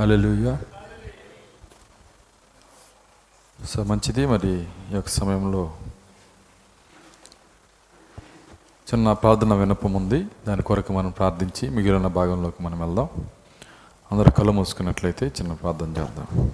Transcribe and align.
హల్లెలూయా 0.00 0.60
so 3.66 3.84
మంచిది 3.84 4.26
మరి 4.26 4.62
ఈ 4.62 4.94
యొక్క 4.94 5.08
సమయంలో. 5.08 5.72
చిన్న 8.92 9.12
ప్రార్థన 9.12 9.54
వినపం 9.54 9.92
ఉంది. 9.92 10.26
దాని 10.48 10.62
కొరకు 10.62 10.92
మనం 10.92 11.10
ప్రార్థించి 11.10 11.68
మిగిలిన 11.68 12.06
భాగంలోకి 12.06 12.62
మనం 12.62 12.80
వెళ్దాం. 12.80 13.08
అందరూ 14.12 14.30
కళ్ళు 14.30 14.52
మూసుకున్నట్లయితే 14.52 15.26
చిన్న 15.26 15.52
ప్రార్థన 15.52 15.86
చేద్దాం. 15.86 16.52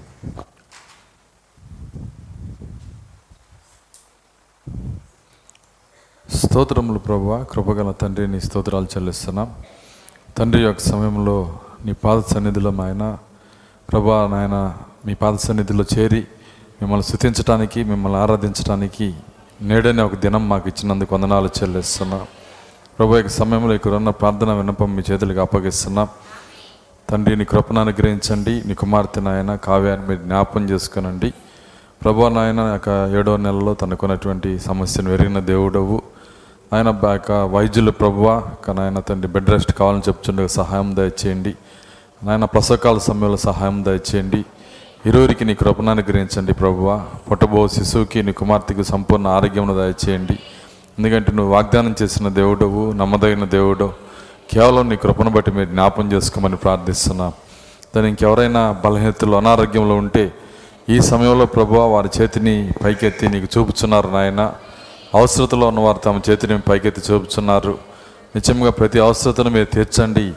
స్తోత్రములు 6.34 6.98
ప్రభా 6.98 7.43
కృపగల 7.43 7.93
తండ్రి 7.93 8.29
నీ 8.29 8.40
స్తోత్రాలు 8.40 8.84
చెల్లిస్తున్నాం. 8.84 9.64
తండ్రి 10.38 10.62
యొక్క 10.62 10.80
సమయంలో 10.80 11.61
నీ 11.84 11.93
పాద 11.93 12.20
సన్నిధిలో 12.20 12.83
ఆయన 12.83 13.19
ప్రభా 13.88 14.27
నాయన 14.27 14.74
మీ 15.06 15.14
పాద 15.14 15.34
సన్నిధిలో 15.36 15.84
చేరి 15.95 16.27
మిమ్మల్ని 16.80 17.02
స్థుతించడానికి 17.02 17.84
మిమ్మల్ని 17.84 18.18
ఆరాధించడానికి 18.18 19.14
నేడనే 19.62 20.02
ఒక 20.02 20.14
దినం 20.14 20.48
మాకు 20.48 20.68
ఇచ్చినందుకు 20.68 21.14
వందనాలు 21.14 21.50
చెల్లిస్తున్నాం. 21.58 22.22
ప్రభు 22.98 23.16
యొక్క 23.16 23.28
సమయంలో 23.28 23.74
ఇక్కడ 23.74 23.92
ఉన్న 23.92 24.10
ప్రార్థన 24.10 24.52
విన్నపం 24.52 24.96
మీ 24.96 25.02
చేతులకు 25.10 25.41
అప్పగిస్తున్నాం. 25.41 26.08
తండ్రి 27.10 27.36
నీ 27.36 27.45
కృపను 27.45 27.80
అనుగ్రహించండి. 27.80 28.62
నీ 28.66 28.74
కుమార్తె 28.74 29.20
నాయన 29.20 29.55
కావ్యాన్ని 29.56 30.06
మీరు 30.08 30.22
జ్ఞాపం 30.22 30.64
చేసుకునండి. 30.70 31.33
ప్రభా 32.02 32.28
నాయన 32.28 32.60
యొక్క 32.60 32.88
ఏడో 33.19 33.36
నెలలో 33.36 33.74
తనకున్నటువంటి 33.74 34.58
సమస్యను 34.58 35.10
వెరిగిన 35.10 35.41
దేవుడవు. 35.41 36.02
ఆయన 36.74 36.88
యొక్క 37.02 37.33
వైద్యులు 37.33 37.91
ప్రభువ 37.91 38.42
నాయన 38.69 39.00
తండ్రి 39.00 39.30
బెడ్ 39.33 39.50
రెస్ట్ 39.50 39.72
కావాలని 39.72 40.02
చెప్తుండే 40.08 40.48
సహాయం 40.48 40.96
దయచేయండి. 40.96 41.55
నాయన 42.25 42.45
ప్రసవకాల 42.45 42.99
సమయంలో 42.99 43.37
సహాయం 43.37 43.84
దయచేయండి. 43.84 44.45
ఇరువురికి 45.06 45.45
నీ 45.45 45.55
కృపను 45.55 45.91
అనుగ్రహించండి 45.91 46.53
ప్రభువ. 46.53 47.06
పుట్టబో 47.31 47.69
శిశువుకి 47.69 48.23
నీ 48.23 48.33
కుమార్తెకు 48.33 48.83
సంపూర్ణ 48.83 49.27
ఆరోగ్యమును 49.27 49.75
దయచేయండి. 49.75 50.33
ఎందుకంటే 50.98 51.33
నువ్వు 51.33 51.53
వాగ్దానం 51.53 51.95
చేసిన 52.03 52.29
దేవుడవు 52.29 52.92
నమ్మదగిన 52.92 53.45
దేవుడు. 53.45 53.92
కేవలం 54.53 54.89
నీ 54.89 54.97
కృపను 54.97 55.31
బట్టి 55.31 55.51
మీరు 55.51 55.64
జ్ఞాపం 55.64 56.12
చేసుకోమని 56.12 56.56
ప్రార్థిస్తున్నాం. 56.56 57.33
దాని 57.97 58.09
ఇంకెవరైనా 58.09 58.77
బలహీనతలు 58.84 59.36
అనారోగ్యంలో 59.36 59.95
ఉంటే 59.95 60.33
ఈ 60.89 61.01
సమయంలో 61.01 61.47
ప్రభు 61.47 61.75
వారి 61.75 62.09
చేతిని 62.20 62.73
పైకెత్తి 62.84 63.29
నీకు 63.29 63.59
చూపుచున్నారు 63.59 64.09
నాయన. 64.09 64.53
అవసరతలో 65.14 65.69
ఉన్నవారు 65.69 65.98
తమ 65.98 66.20
చేతిని 66.31 66.61
పైకెత్తి 66.61 67.12
చూపుచున్నారు. 67.12 67.79
నిజంగా 68.34 68.70
ప్రతి 68.70 69.01
అవసరతను 69.01 69.51
మీరు 69.51 69.64
తీర్చండి. 69.64 70.33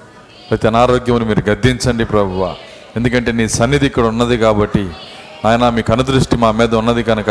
ప్రతి 0.49 0.67
అనారోగ్యమును 0.67 1.25
మీరు 1.25 1.49
గద్దించండి 1.49 2.05
ప్రభువ. 2.05 2.55
ఎందుకంటే 2.95 3.31
నీ 3.31 3.47
సన్నిధి 3.47 3.85
ఇక్కడ 3.85 4.03
ఉన్నది 4.03 4.37
కాబట్టి 4.37 4.89
ఆయన 5.45 5.69
మీ 5.69 5.81
కనుదృష్టి 5.81 6.35
మా 6.35 6.51
మీద 6.51 6.75
ఉన్నది 6.75 7.03
కనుక 7.03 7.29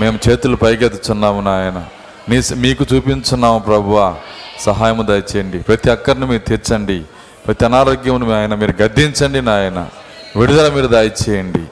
మేము 0.00 0.18
చేతులు 0.28 0.56
పైకెత్తుచున్నాము 0.56 1.40
నాయన. 1.40 1.84
నీ 2.28 2.42
మీకు 2.56 2.86
చూపించున్నాము 2.94 3.58
ప్రభువ. 3.58 4.16
సహాయము 4.60 5.02
దయచేయండి. 5.02 5.58
ప్రతి 5.58 5.90
అక్కరిని 5.90 6.26
మీరు 6.26 6.48
తీర్చండి. 6.48 7.04
ప్రతి 7.46 7.64
అనారోగ్యమును 7.64 8.32
ఆయన 8.32 8.54
మీరు 8.54 8.82
గద్దించండి 8.82 9.42
నాయన. 9.42 9.88
విడుదల 10.36 10.74
మీరు 10.74 10.86
దయచేయండి. 10.86 11.64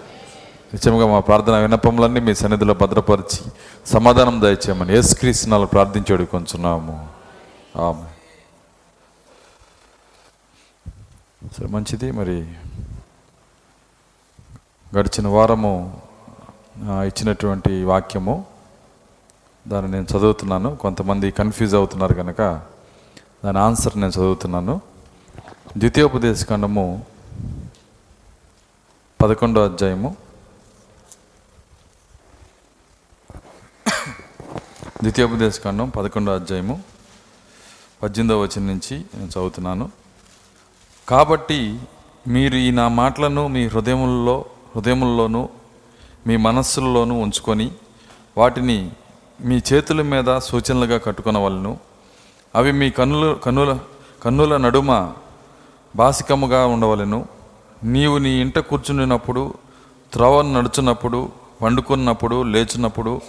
నిజంగా 0.74 1.06
మా 1.06 1.20
ప్రార్థన 1.20 1.56
విన్నపములన్నీ 1.56 2.20
మీ 2.20 2.34
సన్నిధిలో 2.34 2.74
భద్రపరిచి 2.74 3.50
సమాధానం 3.86 4.40
దయచేయమని 4.40 4.94
యేసుక్రీస్తునాలు 4.94 5.66
ప్రార్థించి 5.66 6.14
అడుగుకొంచున్నాము 6.14 7.06
ఆమె 7.77 8.16
సరే 11.55 11.66
మంచిది. 11.66 12.11
మరి 12.11 12.36
గడిచిన 14.97 15.27
వారము 15.28 15.72
ఇచ్చినటువంటి 17.08 17.84
వాక్యము 17.84 18.34
దాన్ని 19.68 19.90
నేను 19.92 20.07
చదువుతున్నాను. 20.12 20.77
కొంతమంది 20.77 21.30
కన్ఫ్యూజ్ 21.30 21.74
అవుతున్నారు 21.74 22.14
కనుక 22.14 22.40
దాని 23.45 23.58
ఆన్సర్ 23.58 23.98
నేను 24.01 24.12
చదువుతున్నాను. 24.18 24.80
ద్వితీయోపదేశ 25.77 26.46
ఖండము 26.48 26.84
పదకొండో 29.23 29.64
అధ్యాయము. 29.64 30.17
ద్వితీయోపదేశ 35.02 35.61
ఖండం 35.64 35.89
పదకొండో 35.89 36.34
అధ్యాయము 36.34 36.83
పద్దెనిమిదవ 38.02 38.42
వచనం 38.42 38.67
నుంచి 38.67 38.96
నేను 39.14 39.30
చదువుతున్నాను. 39.30 40.05
కాబట్టి 41.08 41.80
మీరు 42.28 42.56
ఈ 42.56 42.70
నా 42.70 42.89
మాటలను 42.89 43.46
మీ 43.46 43.67
హృదయముల్లో 43.67 44.44
హృదయముల్లోనూ 44.77 45.48
మీ 46.27 46.36
మనస్సుల్లోనూ 46.36 47.18
ఉంచుకొని 47.18 47.70
వాటిని 48.39 48.90
మీ 49.45 49.61
చేతుల 49.72 50.02
మీద 50.02 50.39
సూచనలుగా 50.39 50.98
కట్టుకొనవలను. 50.98 51.78
అవి 52.55 52.72
మీ 52.72 52.90
కన్నుల 52.90 53.33
కన్నుల 53.33 53.78
కన్నుల 54.24 54.56
నడుమ 54.56 55.12
బాసికముగా 55.96 56.66
ఉండవలను. 56.66 57.28
నీవు 57.84 58.18
నీ 58.18 58.30
ఇంట 58.40 58.58
కూర్చున్నప్పుడు 58.58 59.55
త్రవ 60.12 60.42
నడుచున్నప్పుడు 60.42 61.28
వండుకున్నప్పుడు 61.62 62.42
లేచినప్పుడు 62.42 63.20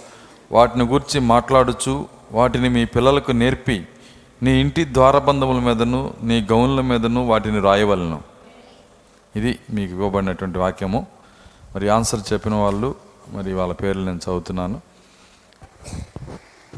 వాటిని 0.52 0.84
గురించి 0.84 1.20
మాట్లాడుచు 1.20 2.06
వాటిని 2.32 2.68
మీ 2.68 2.84
పిల్లలకు 2.84 3.32
నేర్పి 3.32 3.86
నీ 4.42 4.60
ఇంటి 4.60 4.84
ద్వారబంధముల 4.84 5.58
మీదను 5.58 6.14
నీ 6.22 6.40
గౌన్ల 6.40 6.80
మీదను 6.80 7.26
వాటిని 7.26 7.60
రాయవలను. 7.60 8.22
ఇది 9.36 9.58
మీకు 9.70 9.92
ఇవ్వబడినటువంటి 9.92 10.58
వాక్యము. 10.58 11.06
మరి 11.74 11.88
ఆన్సర్ 11.88 12.32
చెప్పిన 12.32 12.54
వాళ్ళు 12.54 12.94
మరి 13.28 13.54
వాళ్ళ 13.54 13.72
పేర్లు 13.72 14.04
నేను 14.04 14.16
చదువుతున్నాను. 14.16 14.80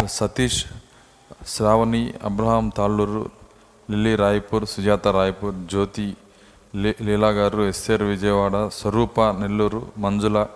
సతీష్ 0.07 0.65
శ్రావణి 1.47 2.15
అబ్రహాం 2.25 2.69
తాళ్ళూరు 2.69 3.31
లిల్లీ 3.91 4.15
రాయ్పూర్ 4.15 4.67
సుజాత 4.67 5.09
రాయ్పూర్ 5.09 5.55
జ్యోతి 5.55 6.17
లీ- 6.77 7.05
Leela 7.05 7.29
garu 7.29 7.63
SR 7.63 8.03
Vijayawada 8.03 8.69
Swarupa 8.69 9.21
Nellore 9.21 9.87
Manjula 9.99 10.47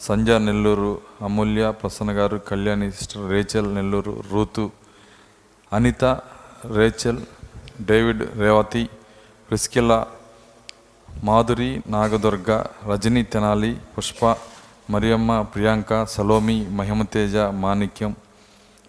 Sanja 0.00 0.30
Nellore 0.30 1.00
Amulya 1.22 1.70
Prasanna 1.70 2.10
garu 2.10 2.36
Kalyani 2.36 2.92
sister 2.92 3.30
Rachel 3.30 3.74
Nellore 3.74 4.22
Ruth 4.32 4.70
Anitha 5.72 6.04
Rachel 6.74 7.20
David 7.88 8.22
Revathi 8.38 8.82
Priscilla 9.48 9.98
Madhuri 11.08 11.70
Nagadurga 11.90 12.50
Rajani 12.88 13.22
Tenali 13.24 13.72
Pushpa 13.94 14.22
Mariyamma 14.90 15.30
Priyanka 15.52 15.92
Salomi 16.04 16.58
Mahimateja 16.70 17.36
Manikyam 17.62 18.12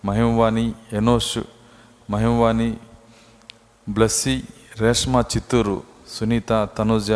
Mahimavani 0.04 0.66
Enosh 0.94 1.38
Mahimavani 2.10 2.70
Blessy 3.88 4.36
Reshma 4.82 5.22
Chittoor 5.32 5.78
Sunitha 6.16 6.52
Tanuja 6.78 7.12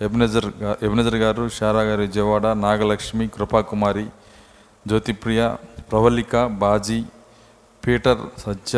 Ebenezer 0.00 0.48
Ebenezer 0.82 1.16
garu 1.16 1.44
Sarah 1.48 1.82
గారి 1.82 2.02
Vijayawada 2.02 2.46
Nagalakshmi 2.62 3.26
Krupakumari 3.28 4.06
Jyothipriya 4.86 5.40
Pravalika 5.90 6.36
Baji 6.60 7.00
Peter 7.82 8.22
Sajja 8.38 8.72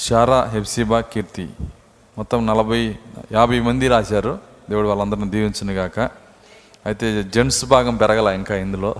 Sarah 0.00 0.44
Hephzibah 0.44 1.00
Keerthi. 1.00 1.50
మొత్తం 2.18 2.46
నలభై 2.46 2.96
యాభై 3.32 3.60
మంది 3.60 3.88
రాశారు. 3.88 4.38
దేవుడు 4.70 4.88
వాళ్ళందరిని 4.88 5.30
దీవించునుగాక. 5.30 6.00
అయితే 6.86 7.22
జెంట్స్ 7.22 7.64
భాగం 7.64 7.96
పెరగల 7.96 8.28
ఇంకా 8.28 8.56
ఇందులో. 8.56 8.94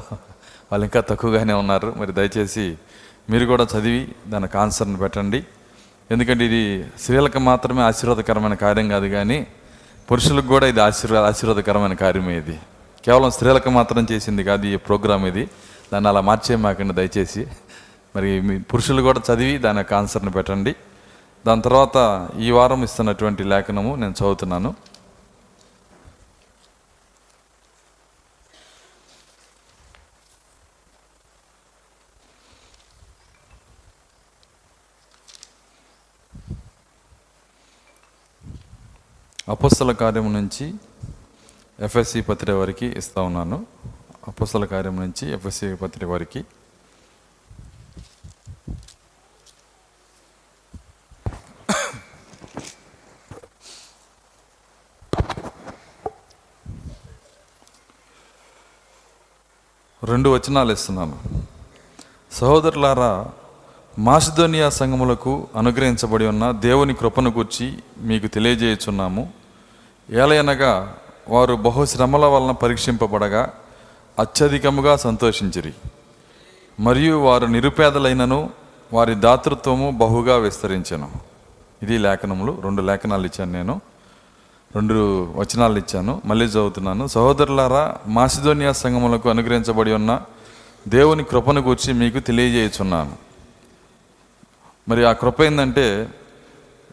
వాళ్ళు 0.73 0.85
ఇంకా 0.85 1.01
తక్కువగానే 1.01 1.53
ఉన్నారు. 1.53 1.95
మరి 1.97 2.13
దయచేసి 2.13 2.79
మీరు 3.31 3.47
కూడా 3.47 3.67
చదివి 3.79 4.09
దానికి 4.27 4.59
ఆన్సర్ని 4.59 4.97
పెట్టండి. 4.97 5.45
ఎందుకంటే 6.11 6.45
ఇది 6.45 6.85
స్త్రీలకు 7.01 7.39
మాత్రమే 7.39 7.83
ఆశీర్వాదకరమైన 7.83 8.55
కార్యం 8.55 8.89
కాదు 8.89 9.07
కానీ 9.07 9.47
పురుషులకు 10.11 10.47
కూడా 10.47 10.67
ఇది 10.67 10.81
ఆశీర్వాద 10.81 11.25
ఆశీర్వాదకరమైన 11.25 11.95
కార్యమే 11.95 12.39
ఇది. 12.39 12.59
కేవలం 13.05 13.31
స్త్రీలకు 13.31 13.71
మాత్రం 13.71 14.07
చేసింది 14.13 14.45
కాదు 14.45 14.67
ఈ 14.67 14.77
ప్రోగ్రామ్ 14.77 15.27
ఇది. 15.27 15.51
దాన్ని 15.93 16.09
అలా 16.09 16.21
మార్చేయమాకండి 16.21 16.95
దయచేసి. 16.95 17.47
మరి 18.17 18.41
మీ 18.41 18.59
పురుషులు 18.61 19.03
కూడా 19.03 19.21
చదివి 19.21 19.59
దాని 19.59 19.79
యొక్క 19.79 19.95
ఆన్సర్ని 19.95 20.31
పెట్టండి. 20.31 20.77
దాని 21.47 21.63
తర్వాత 21.63 22.29
ఈ 22.39 22.51
వారం 22.51 22.85
ఇస్తున్నటువంటి 22.85 23.45
లేఖనము 23.45 23.95
నేను 23.95 24.13
చదువుతున్నాను. 24.13 24.75
అపస్సల 39.49 39.93
కార్యం 39.93 40.33
నుంచి 40.33 40.75
ఎఫ్ఎస్సి 41.81 42.21
పత్రిక 42.21 42.51
వరకు 42.51 42.85
ఇస్తా 42.85 43.23
ఉన్నాను. 43.23 43.67
అపస్సల 44.29 44.65
కార్యం 44.65 44.97
నుంచి 44.97 45.33
ఎఫ్ఎస్సి 45.33 45.75
పత్రిక 45.75 46.09
వారికి. 46.09 46.45
రెండు 60.25 60.39
వచనాలు 60.39 60.73
ఇస్తున్నాను. 60.73 61.17
సహోదరులారా 62.33 63.27
మాసిధోనియా 63.99 64.71
సంఘములకు 64.71 65.47
అనుగ్రహించబడి 65.57 66.27
ఉన్న 66.27 66.51
దేవుని 66.51 66.95
కృపను 66.95 67.31
గూర్చి 67.31 67.79
మీకు 67.99 68.27
తెలియజేయుచున్నాము. 68.27 69.33
ఏలయనగా 70.11 70.95
వారు 71.29 71.55
బహుశ్రమల 71.55 72.25
వలన 72.25 72.51
పరీక్షింపబడగా 72.51 73.51
అత్యధికముగా 74.19 74.97
సంతోషించిరి. 74.97 75.73
మరియు 76.81 77.19
వారు 77.19 77.47
నిరుపేదలైనను 77.47 78.51
వారి 78.93 79.15
దాతృత్వము 79.15 79.91
బహుగా 79.91 80.37
విస్తరించెను. 80.37 81.11
ఇది 81.83 81.99
లేఖనములు 81.99 82.61
రెండు 82.65 82.83
లేఖనాలు 82.83 83.27
ఇచ్చాను 83.27 83.53
నేను. 83.53 83.81
రెండు 84.75 85.33
వచనాలు 85.37 85.79
ఇచ్చాను. 85.79 86.23
మళ్ళీ 86.25 86.47
చదువుతున్నాను. 86.47 87.07
సహోదరులారా 87.07 87.97
మాసిధోనియా 88.07 88.73
సంఘములకు 88.73 89.31
అనుగ్రహించబడి 89.31 89.93
ఉన్న 89.93 90.21
దేవుని 90.89 91.25
కృపను 91.25 91.61
గూర్చి 91.61 91.93
మీకు 91.93 92.19
తెలియజేయుచున్నాను. 92.19 93.13
మరి 94.89 95.07
ఆ 95.07 95.13
కృప 95.13 95.43
ఏంటంటే 95.43 96.09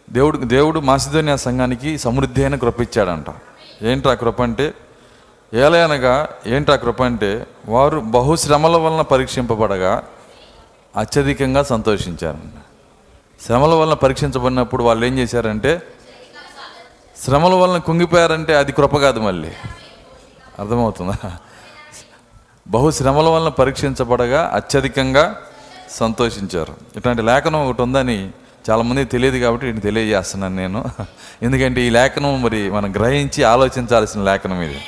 దేవుడు 0.10 0.38
దేవుడు 0.38 0.80
మాసిధోనియా 0.80 1.36
సంఘానికి 1.36 1.98
సమృద్ధి 1.98 2.44
అయిన 2.44 2.56
కృప 2.56 2.82
ఇచ్చాడంట. 2.82 3.26
ఏంటి 3.84 4.10
ఆ 4.10 4.14
కృప 4.14 4.42
అంటే? 4.42 4.74
ఏలయనగా 5.54 6.30
ఏంటి 6.46 6.72
ఆ 6.72 6.76
కృప 6.76 7.04
అంటే 7.04 7.48
వారు 7.68 8.00
బహుశ్రమల 8.00 8.78
వలన 8.78 9.02
పరీక్షింపబడగా 9.02 10.04
అత్యధికంగా 10.96 11.64
సంతోషించారంట. 11.64 12.62
శ్రమల 13.46 13.74
వలన 13.74 13.94
పరీక్షించబడినప్పుడు 13.94 14.84
వాళ్ళు 14.84 15.06
ఏం 15.06 15.18
చేశారంటే 15.18 15.82
శ్రమల 17.26 17.54
వలన 17.54 17.78
కుంగిపోయారంటే 17.78 18.56
అది 18.56 18.72
కృప 18.72 18.98
కాదు 18.98 19.20
మళ్ళీ. 19.20 19.48
అర్థమవుతుందా? 20.60 21.32
బహు 22.68 22.92
శ్రమల 22.92 23.26
వలన 23.26 23.50
పరీక్షించబడగా 23.50 24.52
అత్యధికంగా 24.54 25.38
సంతోషించారు. 25.92 26.76
ఇట్లాంటి 26.96 27.22
లేఖనం 27.22 27.70
ఒకటి 27.70 27.82
ఉందని 27.82 28.30
చాలామంది 28.70 29.06
తెలియదు 29.06 29.38
కాబట్టి 29.38 29.66
వీటిని 29.66 29.82
తెలియజేస్తున్నాను 29.82 30.56
నేను. 30.56 30.86
ఎందుకంటే 31.42 31.82
ఈ 31.82 31.90
లేఖనం 31.90 32.42
మరి 32.42 32.72
మనం 32.72 32.92
గ్రహించి 32.92 33.44
ఆలోచించాల్సిన 33.44 34.24
లేఖనం 34.24 34.62
ఇది. 34.62 34.82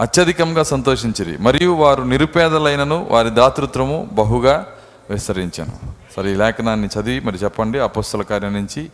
అత్యధికంగా 0.00 0.62
సంతోషించిరి. 0.62 1.38
మరియు 1.38 1.74
వారు 1.74 2.02
నిరుపేదలైనను 2.02 3.06
వారి 3.10 3.30
దాతృత్వము 3.30 4.08
బహుగా 4.12 4.66
విస్తరించాను. 5.10 5.72
సరే 6.16 6.32
ఈ 6.32 6.34
లేఖనాన్ని 6.34 6.88
చదివి 7.00 7.26
మరి 7.26 7.36
చెప్పండి. 7.36 7.78
అపస్తుల 7.78 8.22
కార్యం 8.22 8.52
నుంచి 8.52 8.88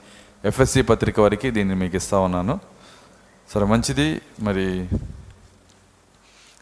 ఎఫ్ఎస్సి 0.45 0.83
పత్రిక 0.83 1.21
వరకు 1.21 1.51
దీన్ని 1.51 1.75
మీకు 1.75 1.97
ఇస్తా 1.97 2.19
ఉన్నాను. 2.19 2.61
సరే 3.55 3.65
మంచిది. 3.65 4.21
మరి 4.41 4.89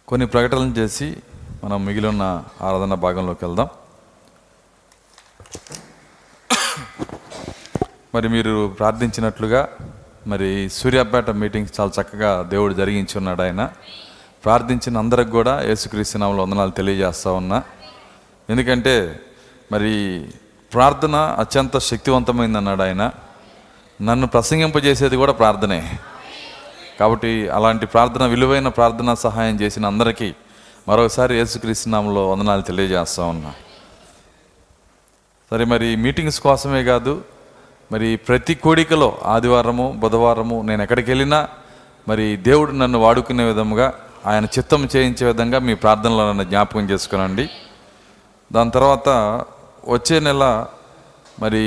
కొన్ని 0.09 0.27
ప్రకటనలు 0.27 0.75
చేసి 0.79 1.17
మనం 1.65 1.85
మిగిలిన 1.85 2.23
ఆరాధన 2.61 2.94
భాగంలోకి 2.94 3.44
వెళ్దాం. 3.44 3.69
మరి 8.15 8.29
మీరు 8.29 8.75
ప్రార్థించినట్లుగా 8.79 9.69
మరి 10.26 10.71
సూర్యాపేట 10.71 11.31
మీటింగ్స్ 11.31 11.81
చాలా 11.81 12.03
చక్కగా 12.03 12.43
దేవుడు 12.43 12.75
జరిగించి 12.75 13.19
ఉన్నాడు 13.19 13.43
ఆయన. 13.43 13.71
ప్రార్థించిన 14.44 14.99
అందరికి 14.99 15.31
కూడా 15.31 15.62
యేసుక్రీస్తునామలో 15.62 16.43
వందనాలు 16.43 16.71
తెలియజేస్తా 16.71 17.33
ఉన్నా. 17.33 17.62
ఎందుకంటే 18.50 19.21
మరి 19.73 20.29
ప్రార్థన 20.73 21.15
అత్యంత 21.17 21.79
శక్తివంతమైంది 21.79 22.59
అన్నాడు 22.59 22.83
ఆయన. 22.83 23.11
నన్ను 24.02 24.26
ప్రసంగింపజేసేది 24.26 25.17
కూడా 25.17 25.32
ప్రార్థనే. 25.32 25.99
కాబట్టి 27.00 27.49
అలాంటి 27.49 27.87
ప్రార్థన 27.87 28.26
విలువైన 28.26 28.69
ప్రార్థన 28.69 29.14
సహాయం 29.14 29.61
చేసిన 29.61 29.87
అందరికీ 29.87 30.35
మరొకసారి 30.88 31.35
యేసుక్రీస్తునామంలో 31.35 32.31
వందనాలు 32.31 32.62
తెలియజేస్తా 32.62 33.25
ఉన్నా. 33.25 33.52
సరే 35.50 35.64
మరి 35.64 35.97
మీటింగ్స్ 35.97 36.41
కోసమే 36.41 36.85
కాదు 36.85 37.23
మరి 37.93 38.17
ప్రతి 38.17 38.55
కోడికలో 38.55 39.19
ఆదివారము 39.25 39.93
బుధవారము 39.93 40.62
నేను 40.62 40.82
ఎక్కడికి 40.82 41.11
వెళ్ళినా 41.11 41.49
మరి 42.08 42.37
దేవుడు 42.37 42.73
నన్ను 42.73 42.99
వాడుకునే 42.99 43.44
విధముగా 43.44 43.93
ఆయన 44.26 44.44
చిత్తం 44.44 44.88
చేయించే 44.97 45.26
విధంగా 45.26 45.58
మీ 45.58 45.75
ప్రార్థనలో 45.75 46.29
నన్ను 46.29 46.44
జ్ఞాపకం 46.44 46.81
చేసుకునండి. 46.81 47.49
దాని 48.52 48.70
తర్వాత 48.70 49.08
వచ్చే 49.88 50.20
నెల 50.20 50.67
మరి 51.41 51.64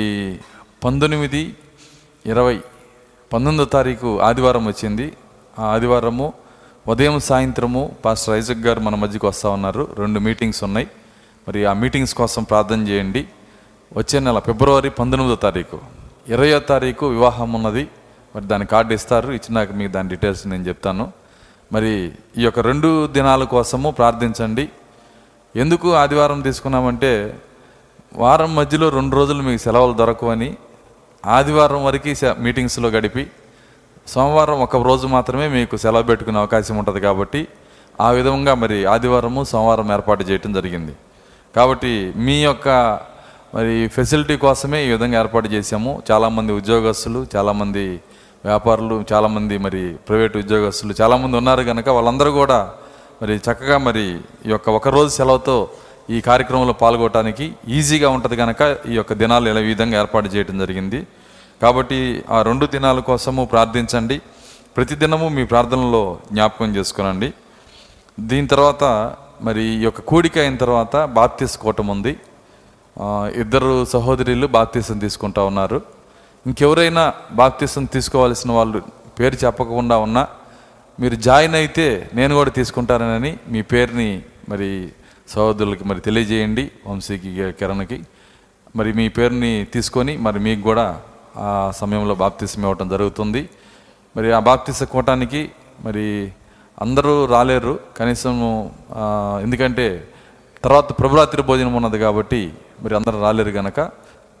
పంతొమ్మిది 0.84 1.56
ఇరవై 2.26 2.56
పంతొమ్మిదో 3.32 3.64
తారీఖు 3.64 4.18
ఆదివారం 4.18 4.66
వచ్చింది. 4.66 5.12
ఆ 5.58 5.62
ఆదివారము 5.62 6.32
ఉదయం 6.88 7.20
సాయంత్రము 7.20 7.96
పాస్టర్ 8.04 8.34
ఐజక్ 8.34 8.58
గారు 8.58 8.80
మన 8.80 8.94
మధ్యకి 8.94 9.26
వస్తూ 9.26 9.50
ఉన్నారు. 9.50 9.88
రెండు 9.98 10.20
మీటింగ్స్ 10.20 10.64
ఉన్నాయి. 10.64 10.88
మరి 11.48 11.64
ఆ 11.64 11.72
మీటింగ్స్ 11.72 12.14
కోసం 12.14 12.42
ప్రార్థన 12.42 12.88
చేయండి. 12.88 13.28
వచ్చే 13.96 14.20
నెల 14.20 14.38
ఫిబ్రవరి 14.38 14.90
పంతొమ్మిదో 14.90 15.36
తారీఖు. 15.36 15.78
ఇరవయో 16.28 16.58
తారీఖు 16.58 17.06
వివాహం 17.06 17.52
ఉన్నది. 17.52 17.88
మరి 18.36 18.44
దాని 18.44 18.66
కార్డు 18.66 18.94
ఇస్తారు. 18.94 19.32
ఇచ్చినాక 19.32 19.72
మీకు 19.72 19.92
దాని 19.92 20.08
డీటెయిల్స్ 20.08 20.46
నేను 20.46 20.62
చెప్తాను. 20.62 21.12
మరి 21.72 22.12
ఈ 22.36 22.42
యొక్క 22.42 22.58
రెండు 22.58 23.06
దినాల 23.06 23.44
కోసము 23.44 23.90
ప్రార్థించండి. 23.90 24.68
ఎందుకు 25.56 25.94
ఆదివారం 25.94 26.40
తీసుకున్నామంటే 26.40 27.38
వారం 28.14 28.54
మధ్యలో 28.54 28.88
రెండు 28.88 29.16
రోజులు 29.16 29.42
మీకు 29.42 29.62
సెలవులు 29.62 29.92
దొరకవని 29.92 30.56
ఆదివారం 31.26 31.84
వరకు 31.84 32.14
సె- 32.14 32.34
మీటింగ్స్లో 32.38 32.88
గడిపి 32.88 33.26
సోమవారం 34.06 34.60
ఒక 34.60 34.76
రోజు 34.82 35.06
మాత్రమే 35.06 35.48
మీకు 35.48 35.76
సెలవు 35.76 36.02
పెట్టుకునే 36.02 36.38
అవకాశం 36.38 36.76
ఉంటుంది 36.76 37.00
కాబట్టి 37.00 37.48
ఆ 38.00 38.10
విధంగా 38.10 38.54
మరి 38.54 38.84
ఆదివారము 38.84 39.44
సోమవారం 39.44 39.92
ఏర్పాటు 39.92 40.24
చేయటం 40.24 40.52
జరిగింది. 40.52 40.94
కాబట్టి 41.54 42.12
మీ 42.16 42.42
యొక్క 42.42 42.68
మరి 43.54 43.88
ఫెసిలిటీ 43.88 44.36
కోసమే 44.36 44.84
ఈ 44.84 44.90
విధంగా 44.90 45.20
ఏర్పాటు 45.20 45.48
చేశాము. 45.48 46.02
చాలామంది 46.10 46.52
ఉద్యోగస్తులు 46.52 47.26
చాలామంది 47.36 48.00
వ్యాపారులు 48.44 49.04
చాలామంది 49.12 49.58
మరి 49.58 49.96
ప్రైవేట్ 50.08 50.36
ఉద్యోగస్తులు 50.36 50.94
చాలామంది 51.00 51.36
ఉన్నారు 51.36 51.62
కనుక 51.62 51.88
వాళ్ళందరూ 51.88 52.32
కూడా 52.32 52.70
మరి 53.22 53.36
చక్కగా 53.36 53.78
మరి 53.78 54.10
ఈ 54.46 54.50
యొక్క 54.50 54.70
ఒక 54.70 54.88
రోజు 54.88 55.08
సెలవుతో 55.08 55.68
ఈ 56.16 56.18
కార్యక్రమంలో 56.28 56.74
పాల్గొనడానికి 56.82 57.44
ఈజీగా 57.76 58.08
ఉంటుంది 58.16 58.36
కనుక 58.42 58.62
ఈ 58.90 58.94
యొక్క 59.00 59.12
దినాలు 59.22 59.48
ఇలా 59.52 59.62
విధంగా 59.70 59.96
ఏర్పాటు 60.02 60.28
చేయడం 60.34 60.56
జరిగింది. 60.62 61.00
కాబట్టి 61.62 61.98
ఆ 62.36 62.38
రెండు 62.48 62.66
దినాల 62.74 63.00
కోసము 63.10 63.42
ప్రార్థించండి. 63.52 64.16
ప్రతి 64.76 64.94
దినము 65.02 65.26
మీ 65.36 65.42
ప్రార్థనలో 65.52 66.02
జ్ఞాపకం 66.32 66.70
చేసుకునండి. 66.76 67.28
దీని 68.30 68.48
తర్వాత 68.54 68.84
మరి 69.46 69.62
ఈ 69.74 69.84
యొక్క 69.86 70.00
కూడిక 70.10 70.36
అయిన 70.42 70.56
తర్వాత 70.56 70.96
బాప్తిస్ 71.18 71.54
కూటం 71.64 71.86
ఉంది. 71.94 72.12
ఇద్దరు 73.42 73.72
సహోదరులు 73.94 74.46
బాప్తీసం 74.56 74.98
తీసుకుంటా 75.04 75.42
ఉన్నారు. 75.50 75.78
ఇంకెవరైనా 76.46 77.04
బాప్తీసం 77.40 77.84
తీసుకోవాల్సిన 77.94 78.50
వాళ్ళు 78.58 78.80
పేరు 79.18 79.36
చెప్పకుండా 79.44 79.96
ఉన్నా 80.06 80.22
మీరు 81.00 81.16
జాయిన్ 81.26 81.54
అయితే 81.60 81.86
నేను 82.14 82.32
కూడా 82.38 82.50
తీసుకుంటానని 82.58 83.32
మీ 83.52 83.60
పేరుని 83.72 84.10
మరి 84.48 84.68
సహోదరులకి 85.32 85.84
మరి 85.90 86.00
తెలియజేయండి 86.00 86.64
వంశీకి 86.86 87.30
కిరణ్కి. 87.60 87.98
మరి 88.76 88.90
మీ 88.98 89.06
పేరుని 89.16 89.52
తీసుకొని 89.74 90.12
మరి 90.26 90.38
మీకు 90.46 90.62
కూడా 90.70 90.86
ఆ 91.36 91.50
సమయంలో 91.80 92.14
బాప్తీసం 92.14 92.60
ఇవ్వటం 92.62 92.88
జరుగుతుంది. 92.94 93.42
మరి 94.16 94.28
ఆ 94.32 94.40
బాప్తీస 94.48 94.82
కోటానికి 94.94 95.42
మరి 95.84 96.06
అందరూ 96.84 97.12
రాలేరు. 97.34 97.74
కనీసం 97.98 98.34
ఎందుకంటే 99.44 99.86
తర్వాత 100.64 100.88
ప్రభురాత్రి 101.00 101.42
భోజనం 101.48 101.74
ఉన్నది 101.80 101.98
కాబట్టి 101.98 102.42
మరి 102.82 102.94
అందరూ 102.98 103.16
రాలేరు 103.22 103.52
గనక. 103.58 103.80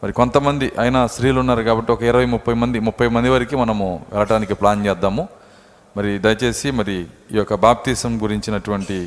మరి 0.02 0.12
కొంతమంది 0.12 0.66
అయినా 0.78 1.00
స్త్రీలు 1.06 1.38
ఉన్నారు 1.40 1.62
కాబట్టి 1.62 1.90
ఒక 1.92 2.02
ఇరవై 2.02 2.24
ముప్పై 2.34 2.54
మంది 2.62 2.78
ముప్పై 2.88 3.06
మంది 3.08 3.28
వరకు 3.34 3.56
మనము 3.56 3.86
వెళ్ళటానికి 4.12 4.54
ప్లాన్ 4.54 4.86
చేద్దాము. 4.86 5.24
మరి 5.96 6.10
దయచేసి 6.18 6.68
మరి 6.78 6.96
ఈ 7.34 7.36
యొక్క 7.40 7.54
బాప్తీసం 7.66 8.12
గురించినటువంటి 8.22 8.98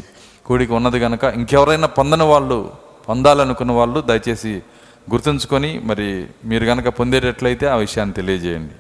కూడిక 0.48 0.72
ఉన్నది 0.72 1.00
కనుక 1.00 1.24
ఇంకెవరైనా 1.24 1.88
పొందని 1.88 2.24
వాళ్ళు 2.24 2.72
పొందాలనుకున్న 3.10 3.72
వాళ్ళు 3.72 4.02
దయచేసి 4.02 4.64
గుర్తుంచుకొని 5.12 5.80
మరి 5.80 6.28
మీరు 6.46 6.66
కనుక 6.66 6.88
పొందేటట్లయితే 6.88 7.68
ఆ 7.68 7.76
విషయాన్ని 7.76 8.14
తెలియజేయండి. 8.14 8.74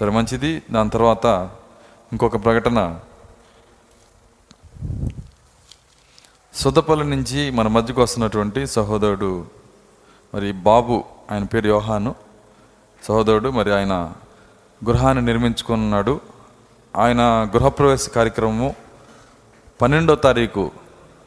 సరే 0.00 0.10
మంచిది. 0.10 0.62
దాని 0.70 0.90
తర్వాత 0.90 1.50
ఇంకొక 2.12 2.44
ప్రకటన. 2.44 3.00
సుతపల్లి 6.54 7.10
నుంచి 7.10 7.50
మన 7.50 7.68
మధ్యకు 7.68 8.02
వస్తున్నటువంటి 8.02 8.66
సహోదరుడు 8.66 9.46
మరి 10.34 10.52
బాబు 10.52 11.04
ఆయన 11.30 11.44
పేరు 11.44 11.68
యోహాను. 11.68 12.14
సహోదరుడు 13.08 13.48
మరి 13.48 13.74
ఆయన 13.74 14.12
గృహాన్ని 14.88 15.24
నిర్మించుకున్నాడు. 15.24 16.20
ఆయన 16.96 17.20
గృహప్రవేశ 17.56 18.08
కార్యక్రమము 18.08 18.74
పన్నెండో 19.82 20.14
తారీఖు 20.14 20.70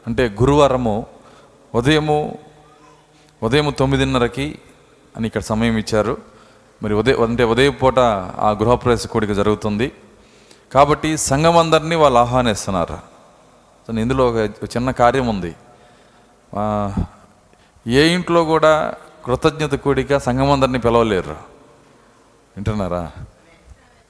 అంటే 0.06 0.28
గురువారము 0.28 1.06
ఉదయము 1.74 2.38
ఉదయం 3.42 3.74
తొమ్మిదిన్నరకి 3.78 4.58
అని 5.16 5.26
ఇక్కడ 5.26 5.40
సమయం 5.40 5.76
ఇచ్చారు. 5.76 6.16
మరి 6.82 6.94
ఉదయం 6.94 7.22
అంటే 7.22 7.44
ఉదయం 7.44 7.72
పూట 7.72 7.98
ఆ 7.98 8.50
గృహప్రవేశ 8.50 9.06
కూడిక 9.06 9.32
జరుగుతుంది. 9.32 9.92
కాబట్టి 10.74 11.16
సంఘం 11.16 11.56
అందరినీ 11.56 11.94
వాళ్ళు 11.94 12.18
ఆహ్వానిస్తున్నారు. 12.18 12.98
ఇందులో 13.98 14.30
ఒక 14.30 14.36
చిన్న 14.76 14.90
కార్యం 14.90 15.26
ఉంది. 15.28 15.54
ఏ 17.86 18.02
ఇంట్లో 18.14 18.44
కూడా 18.44 18.94
కృతజ్ఞత 19.24 19.74
కూడిక 19.74 20.16
సంఘమందరినీ 20.16 20.78
పిలవలేరు. 20.78 21.32
వింటున్నారా? 22.56 23.12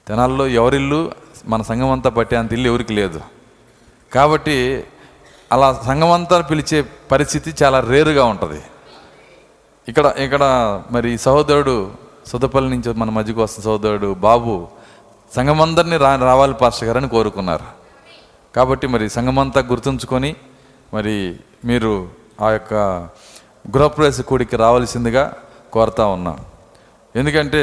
తెనాల్లో 0.06 0.46
ఎవరిల్లు 0.46 1.12
మన 1.46 1.62
సంఘం 1.62 1.90
అంతా 1.90 2.10
పట్టే 2.10 2.36
అంత 2.36 2.52
ఇల్లు 2.52 2.68
ఎవరికి 2.68 2.92
లేదు. 2.92 3.20
కాబట్టి 4.12 4.84
అలా 5.54 5.68
సంఘమంతా 5.88 6.36
పిలిచే 6.50 6.78
పరిస్థితి 7.12 7.50
చాలా 7.62 7.78
రేరుగా 7.92 8.24
ఉంటుంది. 8.32 8.60
ఇక్కడ 9.90 10.06
ఇక్కడ 10.24 10.44
మరి 10.94 11.10
సహోదరుడు 11.26 11.74
సుదపల్లి 12.30 12.68
నుంచి 12.74 12.90
మన 13.02 13.10
మధ్యకు 13.18 13.40
వస్తున్న 13.44 13.64
సహోదరుడు 13.68 14.10
బాబు 14.26 14.54
సంఘమందరినీ 15.36 15.96
రా 16.04 16.10
రావాలి 16.30 16.54
పాస్టర్ 16.62 16.88
గారని 16.88 17.08
కోరుకున్నారు. 17.16 17.66
కాబట్టి 18.56 18.86
మరి 18.94 19.04
సంఘమంతా 19.16 19.60
గుర్తుంచుకొని 19.70 20.30
మరి 20.94 21.14
మీరు 21.68 21.92
ఆ 22.46 22.48
యొక్క 22.56 22.74
గృహప్రవేశ 23.74 24.20
కూడికి 24.30 24.56
రావాల్సిందిగా 24.64 25.24
కోరుతా 25.74 26.04
ఉన్నాం. 26.16 26.38
ఎందుకంటే 27.20 27.62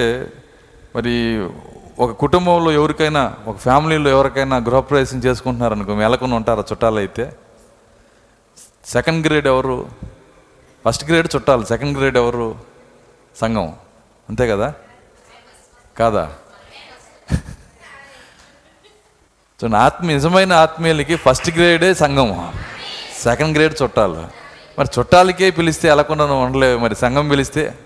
మరి 0.95 1.13
ఒక 2.03 2.11
కుటుంబంలో 2.23 2.69
ఎవరికైనా 2.79 3.23
ఒక 3.49 3.55
ఫ్యామిలీలో 3.65 4.09
ఎవరికైనా 4.15 4.57
గృహప్రవేశం 4.67 5.19
చేసుకుంటున్నారనుకో 5.25 5.95
మెలకొని 6.01 6.33
ఉంటారా 6.39 6.63
చుట్టాలైతే? 6.71 7.25
సెకండ్ 8.89 9.27
గ్రేడ్ 9.27 9.47
ఎవరు? 9.47 9.89
ఫస్ట్ 10.85 11.05
గ్రేడ్ 11.05 11.27
చుట్టాలు 11.35 11.65
సెకండ్ 11.65 11.97
గ్రేడ్ 11.97 12.17
ఎవరు? 12.17 12.55
సంఘం. 13.41 13.75
అంతే 14.29 14.47
కదా? 14.47 14.73
కాదా? 15.99 16.33
సో 19.61 19.75
ఆత్మీ 19.75 20.13
నిజమైన 20.13 20.53
ఆత్మీయులకి 20.53 21.15
ఫస్ట్ 21.15 21.51
గ్రేడే 21.51 21.93
సంఘం. 21.93 22.53
సెకండ్ 23.23 23.57
గ్రేడ్ 23.57 23.75
చుట్టాలు. 23.83 24.27
మరి 24.79 24.87
చుట్టాలకే 24.99 25.51
పిలిస్తే 25.51 25.87
వెళ్ళకుండా 25.87 26.27
నువ్వు 26.27 26.45
ఉండలేవు. 26.45 26.79
మరి 26.79 26.95
సంఘం 26.95 27.29
పిలిస్తే 27.29 27.79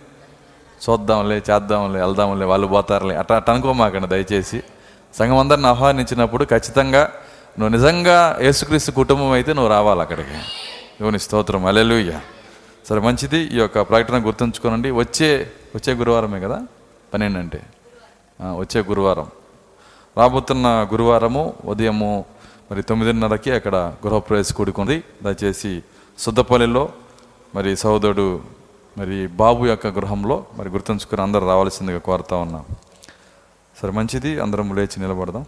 చూద్దాంలే 0.90 1.36
చేద్దాంలే 1.38 2.00
వెళ్దాంలే 2.00 2.46
వాళ్ళు 2.46 2.68
పోతారులే. 2.68 3.16
అట్లా 3.16 3.38
అట్ట 3.38 3.50
అనుకోమాకండి 3.50 4.08
దయచేసి. 4.08 4.64
సంఘం 5.20 5.38
అందరిని 5.38 5.68
ఆహ్వానించినప్పుడు 5.68 6.46
ఖచ్చితంగా 6.46 7.12
నువ్వు 7.60 7.78
నిజంగా 7.78 8.38
యేసుక్రీస్తు 8.42 8.92
కుటుంబం 8.92 9.32
అయితే 9.32 9.54
నువ్వు 9.54 9.70
రావాలి 9.70 10.02
అక్కడికి. 10.02 10.40
దేవుని 11.00 11.20
స్తోత్రం 11.20 11.66
అలెలుయ్య 11.66 12.20
సరే 12.90 13.00
మంచిది. 13.00 13.38
ఈ 13.38 13.56
యొక్క 13.56 13.82
ప్రకటన 13.82 14.28
గుర్తుంచుకోనండి. 14.28 14.92
వచ్చే 14.92 15.52
వచ్చే 15.76 15.94
గురువారమే 15.94 16.40
కదా? 16.40 16.68
పన్నెండు 17.14 17.40
అంటే 17.40 17.64
వచ్చే 18.42 18.82
గురువారం. 18.82 19.28
రాబోతున్న 20.18 20.68
గురువారము 20.68 21.54
ఉదయము 21.66 22.26
మరి 22.72 22.84
తొమ్మిదిన్నరకి 22.84 23.52
అక్కడ 23.52 23.76
గృహప్రవేశ 24.08 24.54
కూడుకుంది. 24.54 25.04
దయచేసి 25.24 25.84
సుద్దపల్లిలో 26.18 26.90
మరి 27.56 27.78
సహోదరుడు 27.78 28.42
మరి 28.98 29.28
బాబు 29.28 29.66
యొక్క 29.66 29.88
గృహంలో 29.88 30.46
మరి 30.56 30.70
గుర్తుంచుకుని 30.70 31.22
అందరూ 31.22 31.48
రావాల్సిందిగా 31.48 31.98
కోరుతా 31.98 32.38
ఉన్నాం. 32.38 32.66
సరే 33.82 33.92
మంచిది. 33.92 34.40
అందరం 34.40 34.76
లేచి 34.76 35.00
నిలబడదాం. 35.00 35.46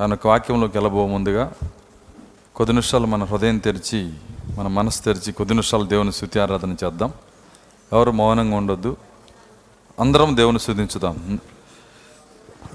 ఆయన 0.00 0.10
యొక్క 0.10 0.26
వాక్యంలోకి 0.26 0.78
వెళ్ళబో 0.78 1.06
ముందుగా 1.06 1.52
కొద్ది 2.56 2.72
నిమిషాలు 2.72 3.06
మన 3.06 3.24
హృదయం 3.24 3.58
తెరిచి 3.58 4.12
మన 4.58 4.66
మనసు 4.66 5.02
తెరిచి 5.02 5.32
కొద్ది 5.32 5.54
నిమిషాలు 5.54 5.84
దేవుని 5.84 6.12
స్థుతి 6.12 6.40
ఆరాధన 6.40 6.76
చేద్దాం. 6.84 7.12
ఎవరు 7.92 8.10
మౌనంగా 8.10 8.56
ఉండొద్దు. 8.56 8.96
అందరం 10.00 10.36
దేవుని 10.36 10.58
స్థుతించుదాం. 10.60 11.40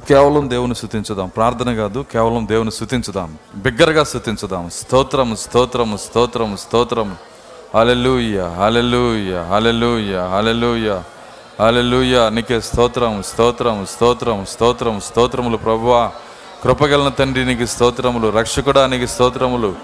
కేవలం 0.09 0.49
దేవుని 0.49 0.75
స్థుతించుదాం. 0.75 1.27
ప్రార్థన 1.27 1.75
కాదు 1.75 2.05
కేవలం 2.11 2.47
దేవుని 2.47 2.71
స్థుతించుదాం. 2.71 3.37
బిగ్గరగా 3.55 4.03
స్థుతించుదాం. 4.03 4.69
స్తోత్రము 4.69 5.35
స్తోత్రము 5.35 5.97
స్తోత్రము 5.97 6.55
స్తోత్రము 6.55 7.15
alleluia 7.75 8.39
alleluia 8.39 9.35
alleluia 9.35 10.15
alleluia 10.15 11.03
alleluia 11.59 12.29
నీకే 12.29 12.61
స్తోత్రం 12.61 13.23
స్తోత్రం 13.23 13.85
స్తోత్రం 13.85 14.45
స్తోత్రం 14.45 14.99
స్తోత్రములు 14.99 15.57
ప్రభువా. 15.57 16.11
కృపగలన 16.63 17.09
తండ్రి 17.09 17.45
నీకు 17.45 17.65
స్తోత్రములు 17.65 18.29
రక్షకుడానికి 18.29 19.07
స్తోత్రములు 19.07 19.75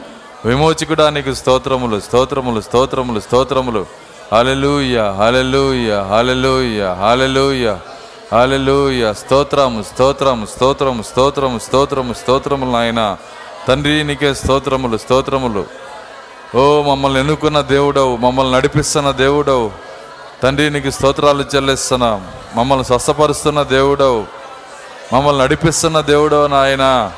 విమోచకుడానికి 0.45 1.35
స్తోత్రములు 1.35 1.99
స్తోత్రములు 1.99 2.61
స్తోత్రములు 2.61 3.19
స్తోత్రములు. 3.19 3.85
హల్లెలూయ 4.33 4.99
హల్లెలూయ 4.99 5.93
హల్లెలూయ 6.01 6.83
హల్లెలూయ 6.93 7.75
హల్లెలూయ. 8.33 9.13
స్తోత్రము 9.13 9.83
స్తోత్రము 9.83 10.45
స్తోత్రము 10.45 11.03
స్తోత్రము 11.03 11.59
స్తోత్రము 11.59 12.13
స్తోత్రములు 12.13 12.71
నాయన. 12.71 13.17
తండ్రి 13.67 14.03
నీకే 14.03 14.33
స్తోత్రములు 14.33 14.97
స్తోత్రములు. 14.97 15.65
ఓ 16.57 16.81
మమ్మల్ని 16.81 17.19
ఎన్నుకున్న 17.19 17.61
దేవుడవు 17.61 18.15
మమ్మల్ని 18.15 18.53
నడిపిస్తున్న 18.53 19.11
దేవుడవు. 19.11 19.71
తండ్రి 20.43 20.69
నీకు 20.69 20.89
స్తోత్రాలు 20.89 21.45
చెల్లిస్తున్నాం. 21.55 22.27
మమ్మల్ని 22.55 22.85
స్వస్థపరుస్తున్న 22.85 23.63
దేవుడవు. 23.63 24.25
మమ్మల్ని 25.13 25.41
నడిపిస్తున్న 25.41 26.01
దేవుడో 26.01 26.47
నాయన. 26.47 27.11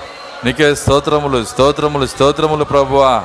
నీకే 0.46 0.76
స్తోత్రములు 0.76 1.46
స్తోత్రములు 1.46 2.06
స్తోత్రములు 2.06 2.64
ప్రభువా. 2.64 3.24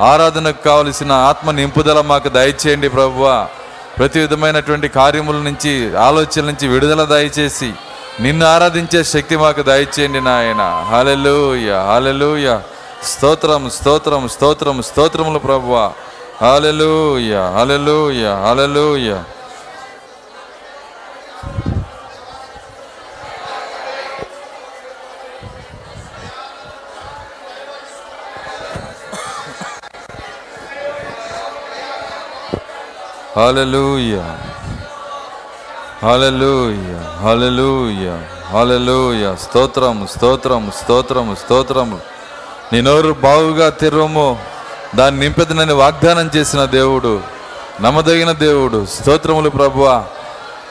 ఆరాధనకు 0.00 0.64
కావలసిన 0.64 1.12
ఆత్మ 1.12 1.50
నింపుదల 1.50 2.00
మాకు 2.00 2.28
దయచేయండి 2.28 2.88
ప్రభువా. 2.88 3.48
ప్రతి 3.98 4.20
విధమైనటువంటి 4.20 4.88
కార్యముల 4.88 5.36
నుంచి 5.36 5.96
ఆలోచనల 5.96 6.44
నుంచి 6.44 6.68
విడుదల 6.68 7.04
దయచేసి 7.04 7.72
నిన్ను 8.20 8.46
ఆరాధించే 8.46 9.04
శక్తి 9.04 9.36
మాకు 9.36 9.62
దయచేయండి 9.62 10.20
నాయన. 10.20 10.86
హాలెలూయ 10.90 11.72
హాలెలూయ 11.72 12.58
స్తోత్రం 13.04 13.70
స్తోత్రం 13.70 14.28
స్తోత్రం 14.28 14.82
స్తోత్రములు 14.82 15.38
ప్రభువా. 15.38 15.92
Hallelujah 16.42 17.36
hallelujah 17.36 18.26
hallelujah 18.26 19.14
hallelujah 33.36 34.20
hallelujah 36.02 36.96
hallelujah 37.22 38.16
hallelujah 38.52 39.36
స్తోత్రం 39.36 40.08
స్తోత్రం 40.16 40.72
స్తోత్రం 40.82 41.36
స్తోత్రము 41.44 41.98
నీ 42.72 42.80
నోరు 42.80 43.12
బావుగా 43.12 43.68
తెరవము 43.68 44.42
దాన్ని 44.94 45.20
నింపెదనని 45.20 45.72
వాగ్దానం 45.72 46.30
చేసిన 46.36 46.64
దేవుడు 46.64 47.20
నమ్మదగిన 47.80 48.32
దేవుడు. 48.32 48.86
స్తోత్రములు 48.86 49.50
ప్రభువా. 49.50 50.04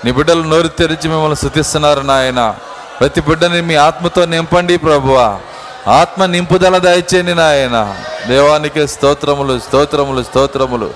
నీ 0.06 0.12
బిడ్డలు 0.12 0.42
నోరు 0.42 0.68
తెరిచి 0.68 1.10
మిమ్మల్ని 1.10 1.36
స్థుతిస్తున్నారు 1.36 2.02
నాయన. 2.02 2.56
ప్రతి 3.00 3.22
బిడ్డని 3.22 3.62
మీ 3.62 3.76
ఆత్మతో 3.76 4.26
నింపండి 4.26 4.78
ప్రభువా. 4.78 5.40
ఆత్మ 5.88 6.26
నింపుదల 6.26 6.78
దయచేయండి 6.78 7.36
నాయన. 7.36 7.96
దేవానికి 8.28 8.88
స్తోత్రములు 8.88 9.60
స్తోత్రములు 9.60 10.24
స్తోత్రములు. 10.24 10.94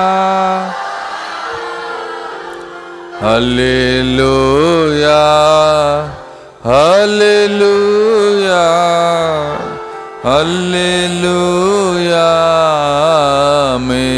హల్లెలూయా 3.23 5.21
హల్లెలూయా 6.65 8.63
హల్లెలూయా 10.25 12.27
మే 13.77 14.09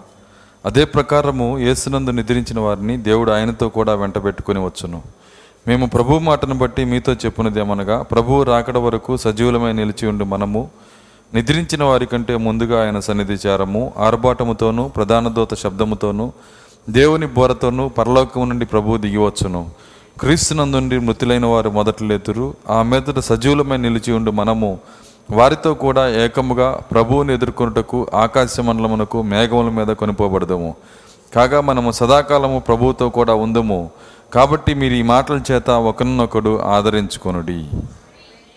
అదే 0.65 0.85
ప్రకారము 0.85 1.57
యేసునందు 1.59 2.11
నిద్రించిన 2.11 2.59
వారిని 2.59 2.97
దేవుడు 2.97 3.31
ఆయనతో 3.31 3.69
కూడా 3.69 3.95
వెంటబెట్టుకొని 3.95 4.59
వచ్చును. 4.59 5.03
మేము 5.69 5.85
ప్రభు 5.85 6.19
మాటను 6.19 6.55
బట్టి 6.55 6.85
మీతో 6.85 7.13
చెప్పున్నదేమనగా 7.13 8.01
ప్రభువు 8.01 8.43
రాకడ 8.43 8.77
వరకు 8.77 9.17
సజీవులమై 9.17 9.73
నిలిచి 9.73 10.07
ఉండి 10.07 10.25
మనము. 10.25 10.69
నిద్రించిన 11.33 11.83
వారి 11.83 12.05
కంటే 12.05 12.35
ముందుగా 12.35 12.85
ఆయన 12.85 12.99
సన్నిధి 12.99 13.33
చేరము. 13.33 13.93
ఆర్భాటముతోనూ 13.97 14.87
ప్రధాన 14.87 15.27
దూత 15.27 15.53
శబ్దముతోనూ 15.53 16.31
దేవుని 16.89 17.25
బోరతోనూ 17.25 17.87
పరలోకము 17.89 18.45
నుండి 18.45 18.65
ప్రభువు 18.65 18.97
దిగివచ్చును. 18.97 19.69
క్రీస్తునందుండి 20.19 20.99
మృతులైన 20.99 21.45
వారు 21.45 21.69
మొదట 21.69 22.03
లేతురు. 22.03 22.53
ఆ 22.69 22.81
మీదట 22.81 23.19
సజీవులమై 23.19 23.77
నిలిచి 23.77 24.13
ఉండి 24.13 24.31
మనము. 24.31 24.79
వారితో 25.31 25.73
కూడా 25.73 26.09
ఏకముగా 26.09 26.79
ప్రభువుని 26.91 27.33
ఎదుర్కొనుటకు 27.33 28.07
ఆకాశ 28.13 28.59
మండలమునకు 28.59 29.21
మేఘముల 29.21 29.69
మీద 29.71 29.87
కొనిపోబడదము. 29.87 30.75
కాగా 31.35 31.61
మనము 31.61 31.91
సదాకాలము 31.91 32.59
ప్రభువుతో 32.59 33.09
కూడా 33.09 33.33
ఉందము. 33.33 33.89
కాబట్టి 34.33 34.73
మీరు 34.73 34.93
ఈ 34.93 35.01
మాటల 35.01 35.41
చేత 35.51 35.69
ఒకరినొకడు 35.69 36.59
ఆదరించుకొనుడి. 36.59 37.69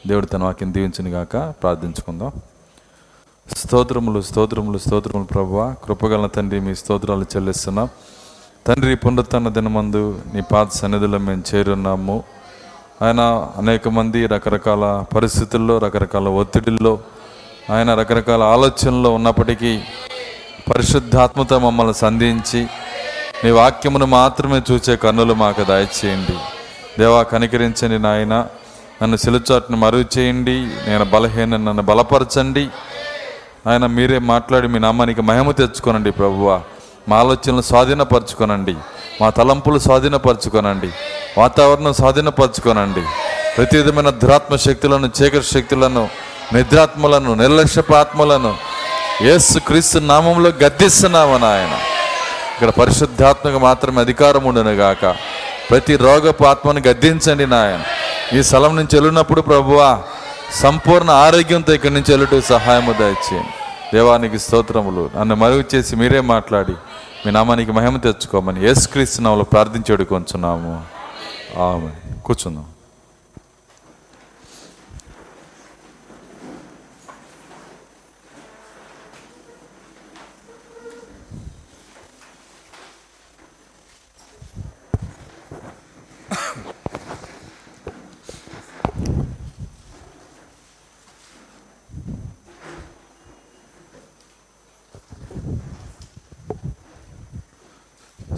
దేవుడు 0.06 0.26
తన 0.26 0.44
వాక్యం 0.44 0.74
దీవించునుగాక 0.74 1.54
ప్రార్థించుకుందాం. 1.62 2.32
స్తోత్రములు 3.56 4.20
స్తోత్రములు 4.20 4.78
స్తోత్రములు 4.78 5.24
ప్రభు 5.24 5.72
కృపగల 5.84 6.26
తండ్రి 6.26 6.60
మీ 6.60 6.74
స్తోత్రాలు 6.74 7.26
చెల్లిస్తున్నాం. 7.36 7.88
తండ్రి 8.66 8.96
పునరుత్న 8.96 9.48
దినమందు 9.48 10.20
నీ 10.34 10.42
పాత 10.52 10.68
సన్నిధిలో 10.68 11.18
మేము 11.18 11.42
చేరున్నాము. 11.54 12.22
ఆయన 13.02 13.20
అనేక 13.56 13.88
మంది 13.88 14.26
రకరకాల 14.26 15.04
పరిస్థితుల్లో 15.16 15.78
రకరకాల 15.78 16.28
ఒత్తిడిల్లో 16.28 16.98
ఆయన 17.70 17.94
రకరకాల 17.94 18.42
ఆలోచనల్లో 18.42 19.14
ఉన్నప్పటికీ 19.14 19.80
పరిశుద్ధాత్మతో 20.70 21.58
మమ్మల్ని 21.58 21.94
సంధించి 21.94 22.66
నీ 23.44 23.50
వాక్యమును 23.50 24.06
మాత్రమే 24.06 24.62
చూచే 24.72 24.96
కన్నులు 24.96 25.34
మాకు 25.34 25.64
దయచేయండి. 25.64 26.34
దేవా 26.98 27.22
కనికరించండి 27.22 27.98
నాయన. 27.98 28.46
నన్ను 29.02 29.16
సిలుచాటును 29.16 29.76
మరుగు 29.76 30.04
చేయండి 30.18 30.66
నేను 30.90 31.04
బలహీన 31.04 31.56
నన్ను 31.56 31.82
బలపరచండి. 31.82 32.68
ఆయన 33.66 33.86
మీరే 33.86 34.18
మాట్లాడి 34.18 34.68
మీ 34.68 34.78
నామానికి 34.78 35.22
మహిమ 35.22 35.50
తెచ్చుకోనండి 35.50 36.10
ప్రభువ. 36.10 36.62
మా 37.08 37.16
ఆలోచనలు 37.16 37.62
స్వాధీనపరచుకోనండి. 37.62 38.74
మా 39.20 39.30
తలంపులు 39.30 39.78
స్వాధీనపరచుకోనండి. 39.78 40.90
వాతావరణం 41.38 41.92
స్వాధీనపరచుకోనండి. 41.92 43.02
ప్రతి 43.56 43.76
విధమైన 43.76 44.10
దురాత్మ 44.10 44.56
శక్తులను 44.56 45.10
చీకటి 45.22 45.44
శక్తులను 45.44 46.08
నిద్రాత్మలను 46.54 47.34
నిర్లక్ష్యపాత్మలను 47.34 48.54
యేసు 49.22 49.58
క్రీస్తు 49.58 49.98
నామంలో 49.98 50.50
గద్దిస్తున్నామని 50.50 51.44
నాయన. 51.44 51.70
ఇక్కడ 52.62 52.74
పరిశుద్ధాత్మకు 52.82 53.58
మాత్రమే 53.58 53.98
అధికారం 54.00 54.42
ఉండును 54.48 54.72
గాక. 54.80 55.04
ప్రతి 55.70 55.94
రోగపు 56.02 56.44
ఆత్మను 56.50 56.80
గద్దించండి 56.86 57.46
నాయన. 57.52 57.80
ఈ 58.36 58.42
స్థలం 58.48 58.72
నుంచి 58.78 58.94
వెళ్ళినప్పుడు 58.98 59.40
ప్రభువా 59.48 59.88
సంపూర్ణ 60.60 61.10
ఆరోగ్యంతో 61.24 61.72
ఇక్కడి 61.78 61.94
నుంచి 61.96 62.10
వెళ్ళటం 62.14 62.42
సహాయము 62.50 62.92
దయచేయండి. 63.00 63.54
దేవానికి 63.94 64.38
స్తోత్రములు. 64.44 65.04
నన్ను 65.16 65.36
మరుగు 65.42 65.64
చేసి 65.72 65.96
మీరే 66.02 66.20
మాట్లాడి 66.34 66.76
మీ 67.24 67.32
నామానికి 67.38 67.74
మహిమ 67.78 68.02
తెచ్చుకోమని 68.06 68.62
యేసుక్రీస్తు 68.66 69.22
నామములో 69.26 69.48
ప్రార్థించేడు 69.54 70.06
కొంచున్నాము 70.14 70.72
కూర్చుందాం. 72.28 72.66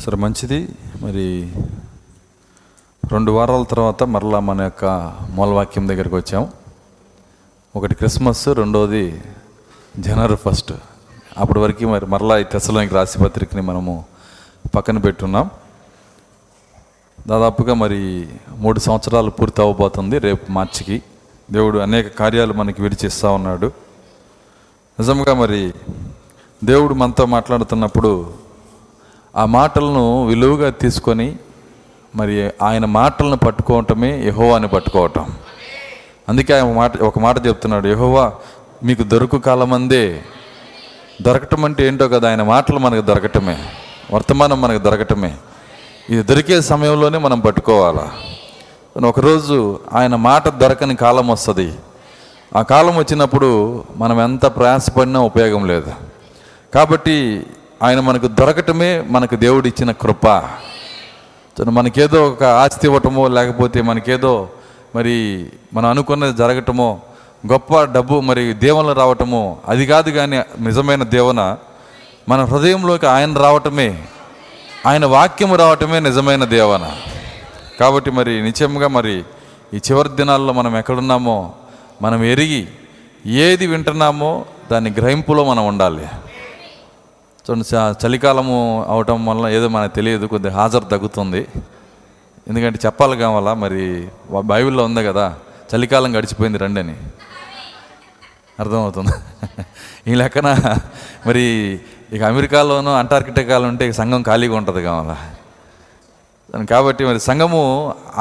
సరే 0.05 0.17
మంచిది. 0.17 0.69
మరి 1.03 1.53
రెండు 3.13 3.33
వారాల 3.33 3.63
తర్వాత 3.63 4.03
మరలా 4.03 4.41
మన 4.41 4.63
యొక్క 4.63 4.85
మూలవాక్యం 5.31 5.89
దగ్గరికి 5.89 6.15
వచ్చాం. 6.15 6.49
ఒకటి 7.77 7.95
క్రిస్మస్ 7.95 8.49
రెండోది 8.49 9.23
జనవరి 9.99 10.37
ఫస్ట్. 10.37 10.73
అప్పటి 11.39 11.59
వరకు 11.59 11.85
మరి 11.85 12.07
మరలా 12.07 12.39
ఈ 12.39 12.45
తెసలోనికి 12.45 12.95
రాసిపత్రికని 12.95 13.63
మనము 13.63 14.05
పక్కన 14.75 14.99
పెట్టున్నాం. 14.99 15.51
దాదాపుగా 17.29 17.75
మరి 17.75 18.29
మూడు 18.51 18.81
సంవత్సరాలు 18.81 19.31
పూర్తి 19.31 19.63
అవ్వబోతుంది 19.63 20.19
రేపు 20.19 20.53
మార్చికి. 20.53 21.03
దేవుడు 21.53 21.79
అనేక 21.79 22.19
కార్యాలు 22.19 22.53
మనకి 22.53 22.83
విడిచిస్తూ 22.83 23.33
ఉన్నాడు. 23.33 23.67
నిజంగా 25.01 25.35
మరి 25.35 25.75
దేవుడు 26.65 26.95
మనతో 26.95 27.27
మాట్లాడుతున్నప్పుడు 27.27 28.44
ఆ 29.37 29.45
మాటలను 29.45 30.27
విలువగా 30.27 30.71
తీసుకొని 30.71 31.37
మరి 32.17 32.51
ఆయన 32.63 32.85
మాటలను 32.85 33.37
పట్టుకోవటమే 33.37 34.27
యహోవాని 34.27 34.69
పట్టుకోవటం. 34.69 35.33
అందుకే 36.29 36.55
ఆయన 36.55 36.73
మాట 36.73 37.03
ఒక 37.03 37.19
మాట 37.19 37.47
చెప్తున్నాడు 37.47 37.89
యహోవా 37.89 38.33
మీకు 38.85 39.03
దొరుకు 39.03 39.39
కాలమందే. 39.39 40.23
దొరకటం 41.23 41.65
అంటే 41.65 41.87
ఏంటో 41.87 42.09
కదా 42.09 42.31
ఆయన 42.31 42.43
మాటలు 42.43 42.79
మనకు 42.79 43.01
దొరకటమే. 43.01 43.59
వర్తమానం 44.15 44.61
మనకు 44.61 44.83
దొరకటమే. 44.83 45.35
ఇది 46.11 46.23
దొరికే 46.23 46.61
సమయంలోనే 46.61 47.19
మనం 47.19 47.41
పట్టుకోవాలా. 47.41 48.11
ఒకరోజు 49.07 49.81
ఆయన 49.93 50.17
మాట 50.17 50.49
దొరకని 50.49 50.97
కాలం 50.97 51.29
వస్తుంది. 51.29 51.73
ఆ 52.57 52.63
కాలం 52.63 52.97
వచ్చినప్పుడు 52.97 53.85
మనం 53.97 54.21
ఎంత 54.21 54.47
ప్రయాసపడినా 54.47 55.21
ఉపయోగం 55.21 55.67
లేదు. 55.67 55.93
కాబట్టి 56.75 57.47
ఆయన 57.85 58.01
మనకు 58.01 58.27
దొరకటమే 58.27 59.01
మనకు 59.01 59.37
దేవుడిచ్చిన 59.37 59.91
కృప. 59.93 60.27
మనకేదో 61.71 62.29
ఒక 62.29 62.45
ఆస్తి 62.45 62.87
ఇవ్వటమో 62.87 63.29
లేకపోతే 63.29 63.83
మనకేదో 63.83 64.49
మరి 64.97 65.47
మనం 65.75 65.91
అనుకున్నది 65.91 66.37
జరగటమో 66.37 67.01
గొప్ప 67.53 67.83
డబ్బు 67.83 68.21
మరి 68.21 68.53
దేవుళ్ళు 68.53 68.93
రావటమో 68.93 69.57
అది 69.69 69.87
కాదు 69.87 70.11
కానీ 70.11 70.37
నిజమైన 70.61 71.03
దేవన 71.03 71.57
మన 72.29 72.45
హృదయంలోకి 72.45 73.07
ఆయన 73.07 73.39
రావటమే 73.39 74.03
ఆయన 74.87 75.07
వాక్యం 75.07 75.55
రావటమే 75.55 76.01
నిజమైన 76.01 76.45
దేవన. 76.45 76.93
కాబట్టి 77.81 78.11
మరి 78.11 78.43
నిత్యంగా 78.43 78.89
మరి 78.89 79.25
ఈ 79.75 79.77
చివరి 79.77 80.09
దినాల్లో 80.09 80.53
మనం 80.53 80.79
ఎక్కడున్నామో 80.79 81.53
మనం 82.03 82.25
ఎరిగి 82.25 82.69
ఏది 83.27 83.67
వింటున్నామో 83.67 84.45
దాని 84.73 84.91
గ్రహింపులో 84.91 85.45
మనం 85.45 85.67
ఉండాలి. 85.67 86.07
చూడండి 87.45 87.65
చలికాలము 88.03 88.59
అవటం 88.93 89.19
వల్ల 89.31 89.45
ఏదో 89.57 89.67
మనకు 89.75 89.93
తెలియదు 89.97 90.27
కొద్దిగా 90.33 90.55
హాజరు 90.59 90.87
తగ్గుతుంది. 90.93 91.43
ఎందుకంటే 92.49 92.79
చెప్పాలి 92.85 93.15
కావాలా 93.23 93.53
మరి 93.65 93.83
బైబిల్లో 94.53 94.83
ఉంది 94.89 95.03
కదా 95.09 95.27
చలికాలం 95.71 96.11
గడిచిపోయింది 96.17 96.59
రండి 96.63 96.81
అని 96.85 96.97
అర్థమవుతుంది. 98.63 99.15
ఈ 100.11 100.15
లెక్కన 100.21 100.49
మరి 101.27 101.45
ఇక 102.15 102.23
అమెరికాలోనూ 102.31 102.91
అంటార్కిటికాలో 103.03 103.67
ఉంటే 103.73 103.85
సంఘం 104.01 104.23
ఖాళీగా 104.31 104.57
ఉంటుంది 104.61 104.81
కావాలా. 104.89 105.17
దాని 106.51 106.67
కాబట్టి 106.75 107.03
మరి 107.11 107.21
సంఘము 107.29 107.63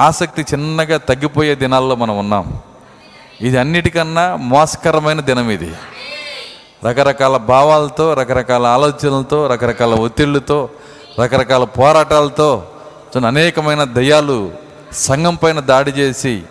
ఆసక్తి 0.08 0.42
చిన్నగా 0.52 0.98
తగ్గిపోయే 1.10 1.56
దినాల్లో 1.64 1.96
మనం 2.04 2.16
ఉన్నాం. 2.24 2.46
ఇది 3.48 3.58
అన్నిటికన్నా 3.64 4.26
మోసకరమైన 4.54 5.20
దినం 5.32 5.50
ఇది. 5.58 5.72
రకరకాల 6.86 7.38
భావాలతో 7.38 8.14
రకరకాల 8.14 8.66
ఆలోచనలతో 8.66 9.48
రకరకాల 9.48 9.94
ఒత్తిళ్ళతో 9.94 10.70
రకరకాల 11.22 11.64
పోరాటాలతో 11.64 12.68
అనేకమైన 13.28 13.84
దయ్యాలు 13.84 14.52
సంఘం 14.94 15.36
పైన 15.36 15.60
దాడి 15.60 15.92
చేసి 15.92 16.44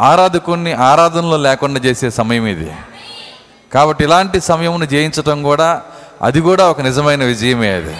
ఆరాధకుని 0.00 0.72
ఆరాధనలో 0.72 1.36
లేకుండా 1.36 1.80
చేసే 1.80 2.10
సమయం 2.10 2.46
ఇది. 2.46 2.72
కాబట్టి 3.74 4.04
ఇలాంటి 4.04 4.40
సమయమును 4.40 4.84
జయించటం 4.84 5.42
కూడా 5.42 5.82
అది 6.22 6.40
కూడా 6.40 6.70
ఒక 6.70 6.80
నిజమైన 6.80 7.24
విజయమే 7.24 7.70
అది. 7.72 7.96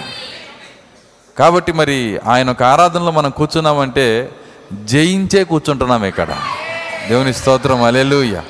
కాబట్టి 1.39 1.71
మరి 1.71 2.19
ఆయన 2.27 2.51
ఒక 2.51 2.63
ఆరాధనలో 2.63 3.11
మనం 3.11 3.29
కూర్చున్నామంటే 3.29 4.31
జయించే 4.73 5.43
కూర్చుంటున్నాం 5.43 6.05
ఇక్కడ. 6.05 6.27
దేవుని 7.09 7.33
స్తోత్రం 7.33 7.83
అలెలుయ్యా 7.83 8.43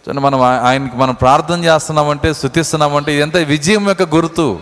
చూడండి 0.00 0.20
మనం 0.20 0.40
ఆయనకి 0.42 0.96
మనం 0.96 1.14
ప్రార్థన 1.14 1.64
చేస్తున్నామంటే 1.64 2.32
స్థుతిస్తున్నామంటే 2.32 3.16
ఇదంతా 3.16 3.38
విజయం 3.38 3.88
యొక్క 3.88 4.02
గుర్తు. 4.02 4.60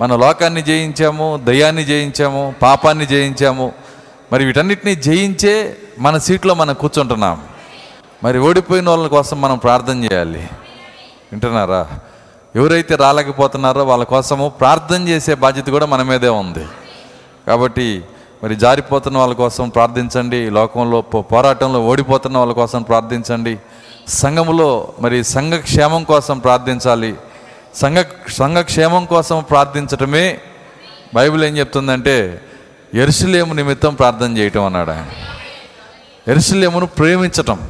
మన 0.00 0.16
లోకాన్ని 0.16 0.62
జయించాము 0.62 1.40
దయాన్ని 1.44 1.84
జయించాము 1.84 2.54
పాపాన్ని 2.62 3.06
జయించాము. 3.06 3.72
మరి 4.32 4.44
వీటన్నిటిని 4.44 4.94
జయించే 4.94 5.76
మన 5.98 6.18
సీట్లో 6.18 6.54
మనం 6.54 6.74
కూర్చుంటున్నాం. 6.74 7.40
మరి 8.24 8.38
ఓడిపోయిన 8.38 8.90
వాళ్ళ 8.90 9.06
కోసం 9.06 9.40
మనం 9.40 9.58
ప్రార్థన 9.58 10.04
చేయాలి. 10.04 10.38
వింటున్నారా? 11.32 11.86
ఎవరైతే 12.56 12.94
రాలేకపోతున్నారో 12.94 13.84
వాళ్ళ 13.84 14.04
కోసము 14.04 14.48
ప్రార్థన 14.48 15.08
చేసే 15.08 15.34
బాధ్యత 15.34 15.66
కూడా 15.66 15.86
మన 15.86 16.02
మీదే 16.02 16.28
ఉంది. 16.28 16.66
కాబట్టి 17.46 18.04
మరి 18.44 18.56
జారిపోతున్న 18.56 19.18
వాళ్ళ 19.18 19.34
కోసం 19.34 19.68
ప్రార్థించండి. 19.68 20.50
లోకంలో 20.50 21.00
పో- 21.00 21.22
పోరాటంలో 21.22 21.80
ఓడిపోతున్న 21.80 22.38
వాళ్ళ 22.38 22.52
కోసం 22.52 22.82
ప్రార్థించండి. 22.82 23.58
సంఘములో 24.08 24.92
మరి 25.00 25.24
సంఘ 25.24 25.52
క్షేమం 25.52 26.04
కోసం 26.04 26.38
ప్రార్థించాలి. 26.38 27.14
సంఘ 27.74 28.04
సంఘ 28.28 28.56
క్షేమం 28.56 29.04
కోసం 29.04 29.44
ప్రార్థించటమే 29.50 30.38
బైబిల్ 31.14 31.44
ఏం 31.44 31.58
చెప్తుందంటే 31.58 32.40
ఎరుసలేము 32.94 33.54
నిమిత్తం 33.54 33.94
ప్రార్థన 33.94 34.38
చేయటం 34.38 34.64
అన్నాడు 34.64 34.90
ఆయన. 34.90 35.06
ఎరుసలేమును 36.28 36.86
ప్రేమించటం. 36.86 37.68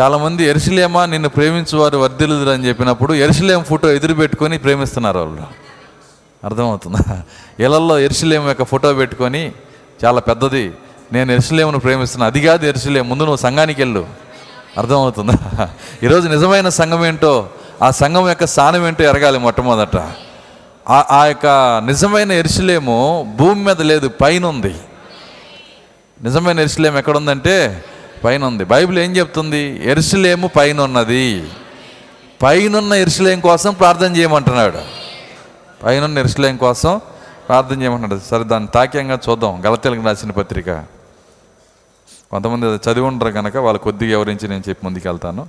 చాలామంది 0.00 0.44
ఎరుసలేమా 0.44 1.06
నిన్ను 1.06 1.28
ప్రేమించేవారు 1.28 1.96
వర్ధిల్లుదురు 1.96 2.50
అని 2.50 2.68
చెప్పినప్పుడు 2.68 3.14
ఎరుసలేం 3.14 3.64
ఫోటో 3.64 3.92
ఎదురు 3.92 4.14
పెట్టుకొని 4.14 4.58
ప్రేమిస్తున్నారు 4.58 5.18
వాళ్ళు. 5.18 5.42
అర్థమవుతుందా? 6.44 7.22
ఇళ్ళలో 7.60 7.98
ఎరుసలేం 7.98 8.48
యొక్క 8.48 8.62
ఫోటో 8.62 8.92
పెట్టుకొని 8.92 9.52
చాలా 10.04 10.20
పెద్దది 10.20 10.72
నేను 11.12 11.32
ఎరుసలేమును 11.32 11.78
ప్రేమిస్తున్నాను 11.78 12.30
అది 12.30 12.46
కాదు 12.46 12.66
ఎరుసలేం 12.66 13.08
ముందు 13.08 13.22
నువ్వు 13.22 13.36
సంఘానికి 13.36 13.82
వెళ్ళు. 13.82 14.31
అర్థమవుతుందా. 14.78 15.70
ఈరోజు 16.02 16.28
నిజమైన 16.28 16.68
సంఘం 16.68 17.06
ఏంటో 17.06 17.48
ఆ 17.82 17.90
సంఘం 17.90 18.28
యొక్క 18.28 18.46
స్థానం 18.46 18.88
ఏంటో 18.88 19.04
ఎరగాలి 19.04 19.38
మొట్టమొదట. 19.38 19.96
ఆ- 20.90 21.24
యొక్క 21.26 21.46
నిజమైన 21.86 22.32
ఎరుసలేము 22.32 23.32
భూమి 23.36 23.64
మీద 23.64 23.82
లేదు 23.82 24.08
పైన 24.08 24.46
ఉంది 24.46 24.74
నిజమైన 26.22 26.60
ఎరుసలేము 26.60 26.98
ఎక్కడుందంటే 26.98 27.84
పైన 28.24 28.44
ఉంది 28.44 28.64
బైబిల్ 28.64 28.98
ఏం 28.98 29.16
చెప్తుంది? 29.16 29.90
ఎరుసలేము 29.90 30.46
పైన 30.48 30.80
ఉన్నది 30.80 31.44
పైనున్న 32.42 32.94
ఎరుసలేం 32.94 33.40
కోసం 33.40 33.74
ప్రార్థన 33.74 34.16
చేయమంటున్నాడు. 34.16 34.78
పైనున్న 35.84 36.18
ఎరుసలేం 36.18 36.56
కోసం 36.56 37.00
ప్రార్థన 37.48 37.82
చేయమంటున్నాడు. 37.82 38.22
సరే 38.30 38.44
దాన్ని 38.44 38.68
తాక్యంగా 38.68 39.18
చూద్దాం. 39.28 39.62
గలతెలకు 39.66 40.06
రాసిన 40.06 40.30
పత్రిక. 40.30 40.84
కొంతమంది 42.32 42.66
అది 42.68 42.78
చదివి 42.86 43.06
ఉండరు 43.08 43.30
కనుక 43.38 43.56
వాళ్ళు 43.66 43.80
కొద్దిగా 43.86 44.14
వివరించి 44.14 44.46
నేను 44.52 44.64
చెప్పి 44.68 44.82
ముందుకు 44.86 45.06
వెళ్తాను 45.08 45.42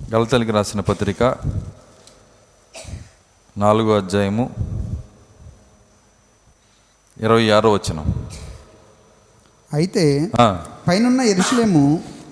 గలతెలకు 0.00 0.52
రాసిన 0.56 0.80
పత్రిక 0.90 1.22
నాలుగో 3.56 3.92
అధ్యాయము 3.96 4.44
ఇరవై 7.16 7.44
ఆరో 7.56 7.70
వచనం. 7.74 8.06
అయితే 9.70 10.04
పైనున్న 10.88 11.20
ఎరుసలేము 11.32 11.82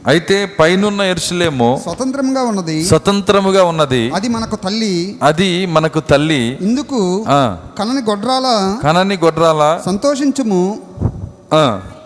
అయితే 0.06 0.46
పైనున్న 0.60 1.02
ఎరుసలేము 1.02 1.80
స్వతంత్రంగా 1.82 2.42
ఉన్నది. 2.42 2.84
స్వతంత్రముగా 2.84 3.64
ఉన్నది. 3.64 4.12
అది 4.14 4.28
మనకు 4.28 4.56
తల్లి. 4.56 5.18
అది 5.22 5.66
మనకు 5.66 6.00
తల్లి. 6.00 6.58
ఇందుకు 6.60 7.24
కనని 7.78 8.10
గొడ్రాల 8.10 8.76
కనని 8.82 9.18
గొడ్రాల. 9.24 9.80
సంతోషించుము. 9.86 10.78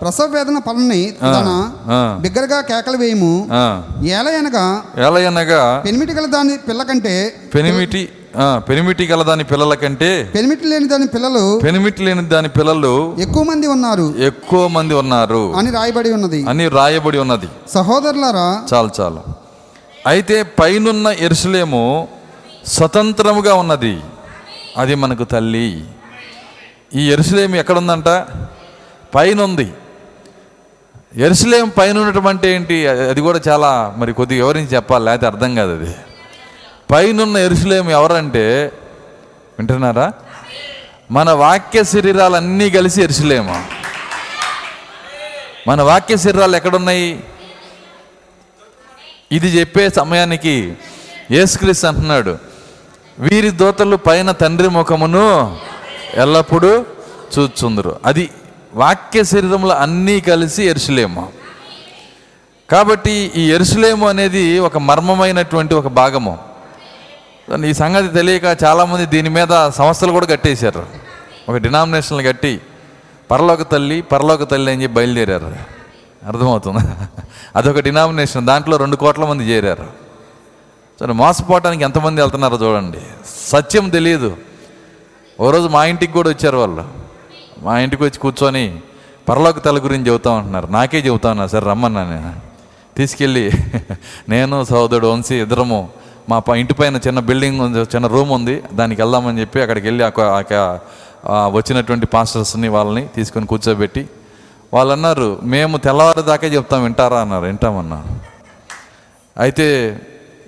ప్రసవ 0.01 0.25
వేదన 0.25 0.59
పలని 0.59 1.15
ఆ, 1.23 2.19
బిగ్గరగా 2.21 2.61
కేకలు 2.61 2.97
వేయము. 2.97 3.49
ఆ. 3.53 3.83
ఏల 4.05 4.29
అనగా 4.29 4.83
ఎలయనగా 5.07 5.83
పెనిమిటి 5.85 6.13
గల 6.13 6.27
దాని 6.27 6.57
పిల్ల 6.57 6.83
కంటే 6.83 7.35
పెనిమిటి 7.55 8.09
పెనిమిటి 8.37 9.07
గల 9.07 9.23
దాని 9.23 9.45
పిల్లల 9.45 9.75
కంటే 9.75 10.31
పెనిమిటి 10.35 10.67
లేని 10.67 10.89
దాని 10.89 11.07
పిల్లలు 11.07 11.61
పెనిమిటి 11.65 12.03
లేని 12.03 12.23
దాని 12.23 12.49
పిల్లలు 12.49 13.17
ఎక్కువ 13.21 13.43
మంది 13.45 13.67
ఉన్నారు 13.67 14.15
ఎక్కువ 14.19 14.69
మంది 14.69 14.95
ఉన్నారు 14.95 15.53
అని 15.57 15.71
రాయబడి 15.71 16.13
ఉన్నది. 16.13 16.45
అని 16.49 16.69
రాయబడి 16.69 17.19
ఉన్నది. 17.19 17.49
సహోదరులారా 17.75 18.63
చాలు 18.75 18.91
చాలు. 19.01 19.23
అయితే 20.07 20.43
పైనున్న 20.43 21.09
ఎరుసలేము 21.09 22.09
స్వతంత్రముగా 22.67 23.55
ఉన్నది. 23.55 24.01
అది 24.77 24.95
మనకు 24.95 25.25
తల్లి. 25.25 25.85
ఈ 26.95 27.13
ఎరుసలేము 27.13 27.57
ఎక్కడుందంట? 27.57 28.09
పైన 29.15 29.43
ఉంది 29.43 29.73
ఎరుసలేం 31.17 31.73
పైన 31.79 31.99
ఉండటం 31.99 32.27
అంటే 32.27 32.55
ఏంటి? 32.55 32.87
అది 32.89 33.21
కూడా 33.21 33.41
చాలా 33.49 33.95
మరి 33.97 34.13
కొద్దిగా 34.13 34.45
వివరించి 34.45 34.75
చెప్పాలి 34.77 35.05
లేకపోతే 35.05 35.27
అర్థం 35.27 35.55
కాదు 35.55 35.71
అది. 35.71 35.95
పైనున్న 36.95 37.37
ఎరుసలేం 37.37 37.91
ఎవరంటే 37.91 38.73
వింటున్నారా? 39.59 40.13
మన 41.11 41.31
వాక్య 41.31 41.85
శరీరాలన్నీ 41.85 42.71
కలిసి 42.71 43.03
ఎరుసలేము. 43.03 43.65
మన 45.69 45.83
వాక్య 45.83 46.17
శరీరాలు 46.17 46.57
ఎక్కడున్నాయి? 46.57 47.25
ఇది 49.33 49.49
చెప్పే 49.49 49.91
సమయానికి 49.91 50.75
యేసుక్రీస్తు 51.31 51.87
అంటున్నాడు 51.87 52.39
వీరి 53.19 53.51
దోతలు 53.51 53.97
పైన 53.97 54.31
తండ్రి 54.31 54.69
ముఖమును 54.69 55.57
ఎల్లప్పుడూ 56.15 56.85
చూచుందరు. 57.39 58.01
అది 58.05 58.31
వాక్య 58.75 59.25
శరీరంలో 59.25 59.75
అన్నీ 59.75 60.21
కలిసి 60.21 60.65
ఎరుసలేము. 60.65 61.29
కాబట్టి 62.71 63.33
ఈ 63.37 63.53
ఎరుసలేము 63.53 64.09
అనేది 64.09 64.59
ఒక 64.59 64.79
మర్మమైనటువంటి 64.79 65.75
ఒక 65.75 65.87
భాగము. 65.87 66.54
ఈ 67.67 67.73
సంగతి 67.73 68.09
తెలియక 68.09 68.57
చాలామంది 68.65 69.07
దీని 69.07 69.29
మీద 69.29 69.69
సంస్థలు 69.69 70.13
కూడా 70.13 70.27
కట్టేశారు. 70.27 70.87
ఒక 71.49 71.57
డినామినేషన్లు 71.57 72.23
కట్టి 72.23 72.61
పరలోక 73.31 73.63
తల్లి 73.63 74.03
పరలోక 74.03 74.51
తల్లి 74.51 74.73
అని 74.73 74.83
చెప్పి 74.83 74.95
బయలుదేరారు. 74.95 75.57
అర్థమవుతుంది? 76.27 77.09
అదొక 77.57 77.81
డినామినేషన్ 77.81 78.47
దాంట్లో 78.47 78.77
రెండు 78.77 78.97
కోట్ల 78.97 79.25
మంది 79.25 79.45
చేరారు. 79.45 79.87
సరే 81.01 81.13
మోసపోవటానికి 81.13 81.85
ఎంతమంది 81.85 82.21
వెళ్తున్నారో 82.21 82.57
చూడండి. 82.57 82.99
సత్యం 83.49 83.89
తెలియదు. 83.89 84.37
ఓ 85.41 85.51
రోజు 85.51 85.69
మా 85.69 85.85
ఇంటికి 85.85 86.13
కూడా 86.13 86.29
వచ్చారు 86.31 86.57
వాళ్ళు. 86.57 86.85
మా 87.63 87.79
ఇంటికి 87.79 88.03
వచ్చి 88.03 88.19
కూర్చొని 88.19 88.81
పరలోక 89.29 89.59
తల 89.59 89.79
గురించి 89.79 90.07
చెబుతా 90.07 90.31
ఉంటున్నారు. 90.31 90.67
నాకే 90.67 90.99
చెబుతా 90.99 91.31
ఉన్నా 91.31 91.47
సరే 91.47 91.67
రమ్మన్నా 91.67 92.03
నేను. 92.03 92.35
తీసుకెళ్ళి 92.97 93.51
నేను 94.29 94.65
సోదరుడు 94.65 95.07
వంశీ 95.07 95.35
ఇద్దరము 95.43 96.04
మా 96.29 96.39
ప- 96.39 96.57
ఇంటి 96.57 96.75
పైన 96.75 96.97
చిన్న 96.97 97.21
బిల్డింగ్ 97.21 97.61
ఉంది 97.61 97.79
చిన్న 97.79 98.07
రూమ్ 98.07 98.31
ఉంది. 98.31 98.63
దానికి 98.73 99.03
వెళ్దామని 99.03 99.41
చెప్పి 99.41 99.61
అక్కడికి 99.61 99.87
వెళ్ళి 99.87 100.05
ఒక 100.05 100.21
వచ్చినటువంటి 101.53 102.07
పాస్టర్స్ని 102.07 102.69
వాళ్ళని 102.69 103.09
తీసుకొని 103.09 103.47
కూర్చోబెట్టి 103.47 104.09
వాళ్ళు 104.75 104.93
అన్నారు 104.93 105.39
మేము 105.43 105.77
తెల్లవారుదాకా 105.77 106.47
చెప్తాం 106.47 106.83
వింటారా? 106.83 107.21
అన్నారు. 107.21 107.45
వింటామన్నా. 107.45 108.05
అయితే 109.39 109.99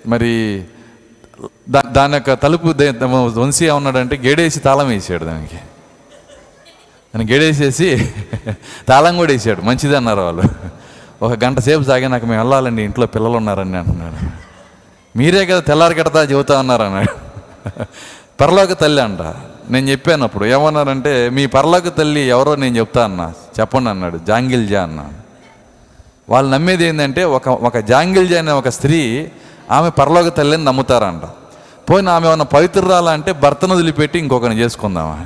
మరి 0.07 0.63
దా 1.69 1.81
దాని 1.81 2.13
యొక్క 2.13 2.33
తలుపు 2.33 2.67
వంశీ 3.39 3.65
ఏమన్నాడంటే 3.65 4.17
గేడేసి 4.17 4.59
తాళం 4.59 4.87
వేసాడు 4.87 5.25
దానికి. 5.25 5.55
దాన్ని 7.15 7.33
గేడేసేసి 7.33 8.13
తాళం 8.87 9.17
కూడా 9.17 9.31
వేసాడు. 9.31 9.61
మంచిది 9.61 9.95
అన్నారు 9.97 10.21
వాళ్ళు. 10.21 10.43
ఒక 11.21 11.43
గంట 11.43 11.59
సేపు 11.59 11.83
సాగినాక 11.83 12.25
మేము 12.25 12.41
వెళ్ళాలండి 12.41 12.81
ఇంట్లో 12.81 13.05
పిల్లలు 13.05 13.37
ఉన్నారని 13.37 13.77
అంటున్నాడు. 13.77 14.46
మీరే 15.17 15.45
కదా 15.45 15.59
తెల్లారి 15.59 15.95
కడతా 15.95 16.23
చెబుతా 16.23 16.59
ఉన్నారు 16.59 16.83
అన్నాడు 16.83 17.27
పరలోక 18.41 18.73
తల్లి 18.73 19.01
అంట. 19.01 19.21
నేను 19.69 19.89
చెప్పాను 19.89 20.23
అప్పుడు. 20.23 20.45
ఏమన్నారంటే 20.45 21.29
మీ 21.29 21.45
పరలోక 21.45 21.97
తల్లి 21.97 22.19
ఎవరో 22.19 22.55
నేను 22.55 22.77
చెప్తా 22.77 23.03
అన్నా. 23.03 23.33
చెప్పండి 23.59 23.89
అన్నాడు. 23.89 24.17
జాంగిల్జా 24.17 24.83
అన్న. 24.83 25.05
వాళ్ళు 26.29 26.51
నమ్మేది 26.51 26.85
ఏంటంటే 26.85 27.23
ఒక 27.23 27.49
ఒక 27.49 27.77
జాంగిల్జా 27.77 28.39
అనే 28.39 28.51
ఒక 28.51 28.69
స్త్రీ 28.69 29.31
ఆమె 29.71 29.89
పరలోక 29.89 30.37
తల్లిని 30.37 30.65
నమ్ముతారంట. 30.65 31.21
పోయిన 31.89 32.09
ఆమె 32.09 32.27
ఏమన్నా 32.27 32.45
పవిత్రురాలా 32.45 33.11
అంటే 33.11 33.31
భర్తను 33.31 33.75
వదిలిపెట్టి 33.75 34.19
ఇంకొకరిని 34.19 34.59
చేసుకుందామా? 34.59 35.25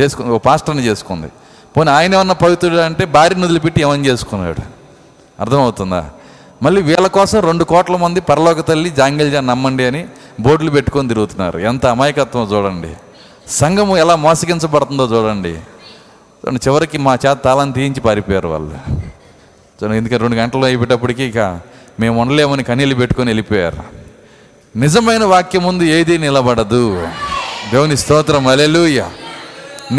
చేసుకుంది 0.00 0.30
ఒక 0.30 0.44
పాస్టర్ని 0.44 0.82
చేసుకుంది. 0.82 1.28
పోనీ 1.76 1.90
ఆయన 1.90 2.14
ఏమన్నా 2.14 2.34
పవిత్రుడు 2.34 2.76
అంటే 2.76 3.04
భార్యను 3.04 3.44
వదిలిపెట్టి 3.44 3.80
ఏమని 3.80 4.06
చేసుకున్నాడు? 4.06 4.62
అర్థమవుతుందా? 5.40 6.10
మళ్ళీ 6.66 6.80
వీళ్ళ 6.90 7.06
కోసం 7.18 7.38
రెండు 7.48 7.64
కోట్ల 7.72 7.96
మంది 8.04 8.20
పరలోక 8.28 8.60
తల్లి 8.68 8.90
జాంగిల్జా 8.98 9.40
నమ్మండి 9.50 9.84
అని 9.88 10.02
బోర్డులు 10.44 10.70
పెట్టుకొని 10.76 11.10
తిరుగుతున్నారు. 11.12 11.58
ఎంత 11.70 11.84
అమాయకత్వం 11.94 12.44
చూడండి. 12.52 12.92
సంఘము 13.60 13.94
ఎలా 14.04 14.14
మోసగించబడుతుందో 14.26 15.04
చూడండి. 15.12 15.52
చూడండి, 16.38 16.60
చివరికి 16.66 16.98
మా 17.06 17.12
చేత 17.24 17.36
తాళం 17.46 17.70
తీయించి 17.76 18.00
పారిపోయారు 18.06 18.48
వాళ్ళు. 18.54 18.78
చూడండి 19.78 19.98
ఎందుకంటే 20.00 20.22
రెండు 20.24 20.38
గంటలు 20.42 20.66
అయిపోయేటప్పటికి 20.70 21.24
ఇక 21.30 21.38
మేము 22.02 22.16
ఉండలేమని 22.22 22.64
కనీళ్ళు 22.70 22.96
పెట్టుకొని 23.02 23.30
వెళ్ళిపోయారు. 23.32 23.82
నిజమైన 24.74 25.24
వాక్యం 25.34 25.62
ముందు 25.68 25.84
ఏది 25.98 26.14
నిలబడదు. 26.24 26.84
దేవుని 27.72 27.96
స్తోత్రం 28.02 28.46
అలెలుయ్య 28.54 29.04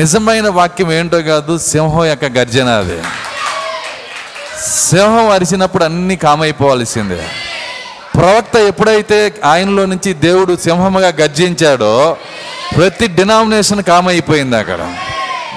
నిజమైన 0.02 0.48
వాక్యం 0.60 0.90
ఏంటో 0.98 1.22
కాదు 1.32 1.54
సింహం 1.72 2.06
యొక్క 2.12 2.26
గర్జన 2.38 2.70
అది. 2.82 3.00
సింహం 4.66 5.30
అరిచినప్పుడు 5.30 5.84
అన్ని 5.84 6.16
కామైపోవాల్సిందే. 6.16 7.22
ప్రవక్త 8.16 8.58
ఎప్పుడైతే 8.58 9.34
ఆయనలో 9.44 9.86
నుంచి 9.86 10.14
దేవుడు 10.14 10.56
సింహముగా 10.56 11.08
గర్జించాడో 11.08 12.18
ప్రతి 12.78 13.08
డినామినేషన్ 13.08 13.82
కామైపోయింది 13.82 14.56
అక్కడ. 14.56 14.82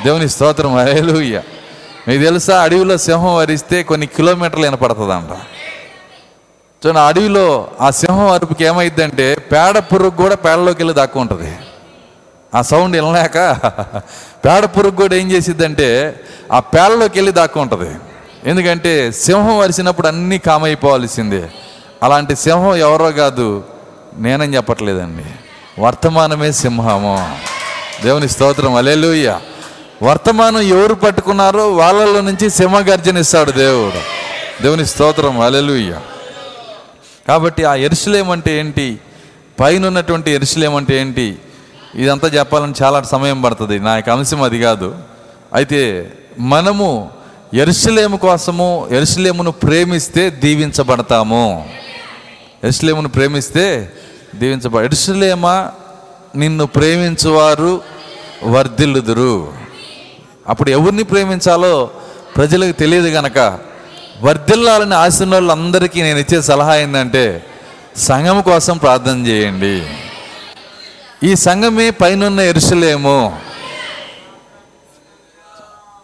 దేవుని 0.04 0.28
స్తోత్రం 0.28 0.76
అలేలుయ్య 0.76 1.42
మీకు 2.08 2.24
తెలుసా 2.24 2.62
అడవిలో 2.62 2.96
సింహం 2.96 3.36
అరిస్తే 3.36 3.82
కొన్ని 3.82 4.06
కిలోమీటర్లు 4.06 4.66
వినపడుతుందంట. 4.66 5.32
చూడండి 6.82 7.00
అడవిలో 7.00 7.68
ఆ 7.80 7.90
సింహం 7.90 8.26
అరుపుకి 8.26 8.64
ఏమైందంటే 8.64 9.34
పేడ 9.52 9.78
పురుగు 9.78 10.10
కూడా 10.10 10.34
పేడలోకి 10.34 10.78
వెళ్ళి 10.78 10.94
దాక్కుంటుంది 10.94 11.56
ఆ 12.54 12.62
సౌండ్ 12.62 12.96
వినలేక 12.96 13.38
పేడ 14.44 14.64
పురుగు 14.64 14.96
కూడా 14.96 15.16
ఏం 15.16 15.30
చేసిద్దంటే 15.30 16.16
ఆ 16.52 16.60
పేడలోకి 16.60 17.18
వెళ్ళి 17.18 17.32
దాక్కుంటుంది 17.32 18.09
ఎందుకంటే 18.46 19.12
సింహం 19.12 19.58
వరిసినప్పుడు 19.58 20.06
అన్నీ 20.06 20.38
కామైపోవాల్సిందే. 20.38 21.50
అలాంటి 22.02 22.36
సింహం 22.36 22.76
ఎవరో 22.76 23.10
కాదు 23.10 23.64
నేనని 24.16 24.56
చెప్పట్లేదండి. 24.56 25.24
వర్తమానమే 25.80 26.52
సింహము. 26.52 27.36
దేవుని 28.02 28.28
స్తోత్రం 28.28 28.74
అలెలుయ్య 28.74 29.38
వర్తమానం 30.02 30.60
ఎవరు 30.60 30.94
పట్టుకున్నారో 30.94 31.72
వాళ్ళలో 31.72 32.20
నుంచి 32.20 32.50
సింహ 32.50 32.78
గర్జనిస్తాడు 32.78 33.50
దేవుడు. 33.50 33.98
దేవుని 34.62 34.86
స్తోత్రం 34.86 35.40
అలెలుయ్య 35.40 35.98
కాబట్టి 37.28 37.64
ఆ 37.64 37.74
ఎరుసలేం 37.74 38.30
అంటే 38.30 38.58
ఏంటి? 38.58 38.98
పైన 39.60 39.86
ఉన్నటువంటి 39.86 40.30
ఎరుసలేం 40.30 40.74
అంటే 40.74 41.00
ఏంటి? 41.00 41.38
ఇదంతా 41.94 42.28
చెప్పాలని 42.28 42.74
చాలా 42.82 43.02
సమయం 43.02 43.42
పడుతుంది. 43.42 43.78
నా 43.78 43.96
యొక్క 43.96 44.10
అంశం 44.10 44.42
అది 44.42 44.62
కాదు. 44.62 44.98
అయితే 45.54 46.12
మనము 46.38 47.10
ఎరుసలేము 47.54 48.16
కోసము 48.16 48.88
ఎరుసలేమును 48.90 49.50
ప్రేమిస్తే 49.50 50.30
దీవించబడతాము. 50.30 51.68
ఎరుసలేమును 52.64 53.08
ప్రేమిస్తే 53.08 53.92
దీవించబడ 54.34 54.84
ఎరుసలేమా 54.84 55.72
నిన్ను 56.36 56.66
ప్రేమించువారు 56.66 57.80
వర్ధిల్లుదురు. 58.44 59.52
అప్పుడు 60.48 60.70
ఎవరిని 60.70 61.02
ప్రేమించాలో 61.02 61.90
ప్రజలకు 62.36 62.72
తెలియదు 62.72 63.08
గనక 63.08 63.58
వర్ధిల్లాలని 64.22 64.94
ఆశిన 64.94 65.32
వాళ్ళందరికీ 65.32 66.02
నేను 66.02 66.18
ఇచ్చే 66.18 66.42
సలహా 66.42 66.74
ఏంటంటే 66.74 67.44
సంఘం 67.96 68.40
కోసం 68.40 68.76
ప్రార్థన 68.76 69.26
చేయండి. 69.26 69.86
ఈ 71.28 71.34
సంఘమే 71.34 71.90
పైనున్న 71.90 72.40
ఎరుసలేము 72.40 73.38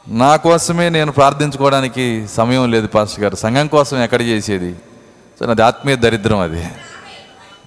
నా 0.09 0.37
కోసమే 0.37 0.89
నేను 0.89 1.13
ప్రార్థించుకోవడానికి 1.13 2.27
సమయం 2.29 2.71
లేదు 2.71 2.87
పాస్టర్ 2.87 3.21
గారు. 3.21 3.37
సంఘం 3.37 3.67
కోసం 3.67 4.03
ఎక్కడ 4.03 4.23
చేసేది? 4.23 4.77
సో 5.41 5.47
నాది 5.47 5.63
ఆత్మీయ 5.63 5.97
దరిద్రం 5.97 6.39
అది. 6.39 6.69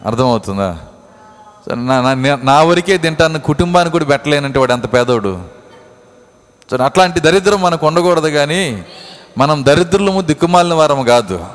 అర్థమవుతుందా? 0.06 0.78
సో 1.70 1.76
నా 1.76 2.14
నా- 2.14 2.46
నా 2.46 2.64
వరకే 2.64 2.98
తింటాను 2.98 3.40
కుటుంబానికి 3.40 3.92
కూడా 3.92 4.06
పెట్టలేనంటే 4.06 4.60
వాడు 4.60 4.74
అంత 4.74 4.94
పేదోడు. 4.94 5.42
సో 6.72 6.78
అట్లాంటి 6.78 7.20
దరిద్రం 7.20 7.62
మనకు 7.62 7.88
ఉండకూడదు 7.88 8.28
కానీ 8.28 8.86
మనం 9.38 9.66
దరిద్రులము 9.66 10.22
దిక్కుమాలిన 10.22 10.74
వారము 10.74 11.04
కాదు. 11.04 11.46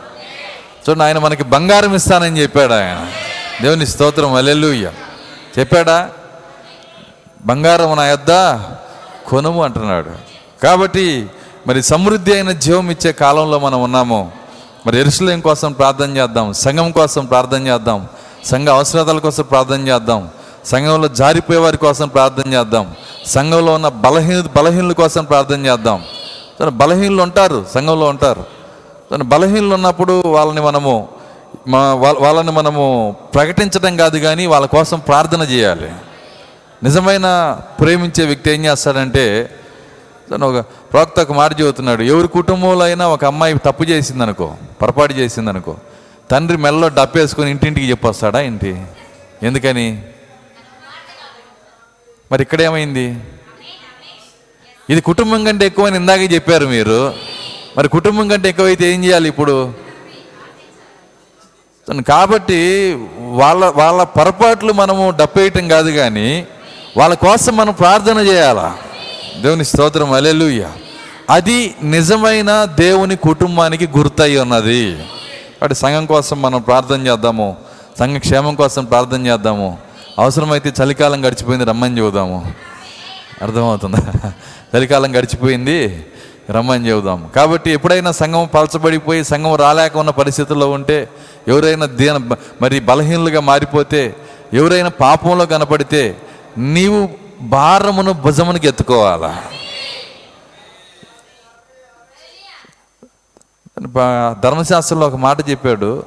చూడండి 0.89 1.05
ఆయన 1.05 1.19
మనకి 1.19 1.45
బంగారం 1.45 1.95
ఇస్తానని 1.95 2.43
చెప్పాడు 2.43 2.73
ఆయన. 2.73 3.07
దేవుని 3.63 3.87
స్తోత్రం 3.87 4.35
అల్లెలుయ్య 4.35 4.91
చెప్పాడా? 5.59 6.11
బంగారం 7.45 7.97
నా 7.97 8.07
యొద్ద 8.07 8.61
కొనుము 9.27 9.65
అంటున్నాడు. 9.65 10.34
కాబట్టి 10.63 11.27
మరి 11.67 11.83
సమృద్ధి 11.83 12.33
అయిన 12.33 12.53
జీవం 12.53 12.91
ఇచ్చే 12.91 13.13
కాలంలో 13.13 13.59
మనం 13.59 13.83
ఉన్నాము. 13.83 14.33
మరి 14.87 15.01
ఎరుసలేం 15.01 15.41
కోసం 15.41 15.73
ప్రార్థన 15.73 16.17
చేద్దాం 16.17 16.53
సంఘం 16.53 16.91
కోసం 16.91 17.25
ప్రార్థన 17.25 17.67
చేద్దాం 17.67 18.09
సంఘ 18.45 18.69
అవసరాల 18.69 19.19
కోసం 19.19 19.43
ప్రార్థన 19.43 19.89
చేద్దాం 19.89 20.29
సంఘంలో 20.65 21.09
జారిపోయే 21.09 21.59
వారి 21.59 21.77
కోసం 21.77 22.09
ప్రార్థన 22.09 22.55
చేద్దాం 22.55 22.95
సంఘంలో 23.27 23.75
ఉన్న 23.75 23.89
బలహీన 23.89 24.45
బలహీనుల 24.57 24.93
కోసం 24.93 25.25
ప్రార్థన 25.25 25.67
చేద్దాం. 25.67 26.05
తన 26.61 26.69
బలహీనులు 26.69 27.23
ఉంటారు 27.23 27.67
సంఘంలో 27.75 28.07
ఉంటారు. 28.07 28.45
తన 29.13 29.23
బలహీనులు 29.23 29.75
ఉన్నప్పుడు 29.75 30.23
వాళ్ళని 30.27 30.61
మనము 30.61 31.09
మా 31.69 31.95
వాళ్ళ- 31.95 32.23
వాళ్ళని 32.23 32.51
మనము 32.51 33.17
ప్రకటించడం 33.35 33.97
కాదు 33.97 34.19
కానీ 34.19 34.47
వాళ్ళ 34.47 34.67
కోసం 34.67 34.99
ప్రార్థన 34.99 35.43
చేయాలి. 35.43 35.93
నిజమైన 36.83 37.59
ప్రేమించే 37.81 38.25
వ్యక్తి 38.25 38.51
ఏం 38.51 38.65
చేస్తాడంటే 38.65 39.51
తను 40.31 40.49
ఒక 40.49 40.61
ప్రవక్త 40.93 41.21
ఒక 41.21 41.33
మాట 41.33 41.61
చెబుతున్నాడు 41.61 42.03
ఎవరి 42.03 42.29
కుటుంబంలో 42.29 42.85
అయినా 42.85 43.09
ఒక 43.09 43.25
అమ్మాయి 43.25 43.59
తప్పు 43.65 43.85
చేసిందనుకో 43.85 44.57
పొరపాటు 44.83 45.13
చేసిందనుకో 45.13 45.77
తండ్రి 46.31 46.57
మెల్లో 46.57 46.89
డప్పేసుకొని 46.89 47.51
ఇంటింటికి 47.51 47.91
చెప్పొస్తాడా 47.91 48.41
ఏంటి? 48.41 48.73
ఎందుకని? 49.43 49.87
మరి 52.33 52.43
ఇక్కడ 52.43 52.61
ఏమైంది? 52.63 53.07
ఇది 54.91 55.01
కుటుంబం 55.01 55.45
కంటే 55.45 55.67
ఎక్కువ 55.67 55.87
అని 55.87 55.97
ఇందాకే 55.97 56.27
చెప్పారు 56.35 56.67
మీరు. 56.67 57.15
మరి 57.77 57.89
కుటుంబం 57.89 58.29
కంటే 58.29 58.49
ఎక్కువైతే 58.49 58.93
ఏం 58.93 59.05
చేయాలి 59.05 59.29
ఇప్పుడు? 59.29 59.57
కాబట్టి 62.09 62.61
వాళ్ళ 63.41 63.65
వాళ్ళ 63.65 64.03
పొరపాట్లు 64.03 64.73
మనము 64.73 65.11
డప్పేయటం 65.11 65.69
కాదు 65.69 65.91
కానీ 65.91 66.29
వాళ్ళ 66.97 67.15
కోసం 67.15 67.57
మనం 67.57 67.73
ప్రార్థన 67.73 68.19
చేయాలా? 68.19 68.69
దేవుని 69.43 69.65
స్తోత్రం 69.65 70.13
అలెలుయ్య 70.13 70.69
అది 71.31 71.75
నిజమైన 71.83 72.65
దేవుని 72.65 73.17
కుటుంబానికి 73.17 73.87
గుర్తయి 73.87 74.39
ఉన్నది. 74.39 74.97
కాబట్టి 75.61 75.75
సంఘం 75.75 76.07
కోసం 76.07 76.43
మనం 76.43 76.61
ప్రార్థన 76.61 77.07
చేద్దాము. 77.07 77.57
సంఘ 77.99 78.17
క్షేమం 78.17 78.55
కోసం 78.55 78.85
ప్రార్థన 78.85 79.27
చేద్దాము. 79.27 79.79
అవసరమైతే 80.19 80.73
చలికాలం 80.83 81.25
గడిచిపోయింది 81.25 81.65
రమ్మని 81.65 81.99
చూద్దాము 81.99 82.53
అర్థమవుతుందా? 83.43 83.99
చలికాలం 84.77 85.17
గడిచిపోయింది 85.17 86.07
రమ్మని 86.51 86.89
చెబుదాం 86.89 87.31
కాబట్టి 87.37 87.71
ఎప్పుడైనా 87.71 88.13
సంఘం 88.13 88.49
పలచబడిపోయి 88.55 89.25
సంఘం 89.25 89.55
రాలేక 89.55 89.97
ఉన్న 89.97 90.11
పరిస్థితుల్లో 90.11 90.69
ఉంటే 90.71 91.09
ఎవరైనా 91.49 91.87
దీన 91.87 92.17
మరి 92.63 92.81
బలహీనులుగా 92.81 93.41
మారిపోతే 93.41 94.17
ఎవరైనా 94.53 94.89
పాపంలో 94.89 95.47
కనపడితే 95.47 96.17
నీవు 96.59 97.09
భారమును 97.41 98.13
భుజమునికి 98.13 98.69
ఎత్తుకోవాలా? 98.69 99.45
ధర్మశాస్త్రంలో 104.43 105.07
ఒక 105.07 105.15
మాట 105.15 105.51
చెప్పాడు 105.51 106.05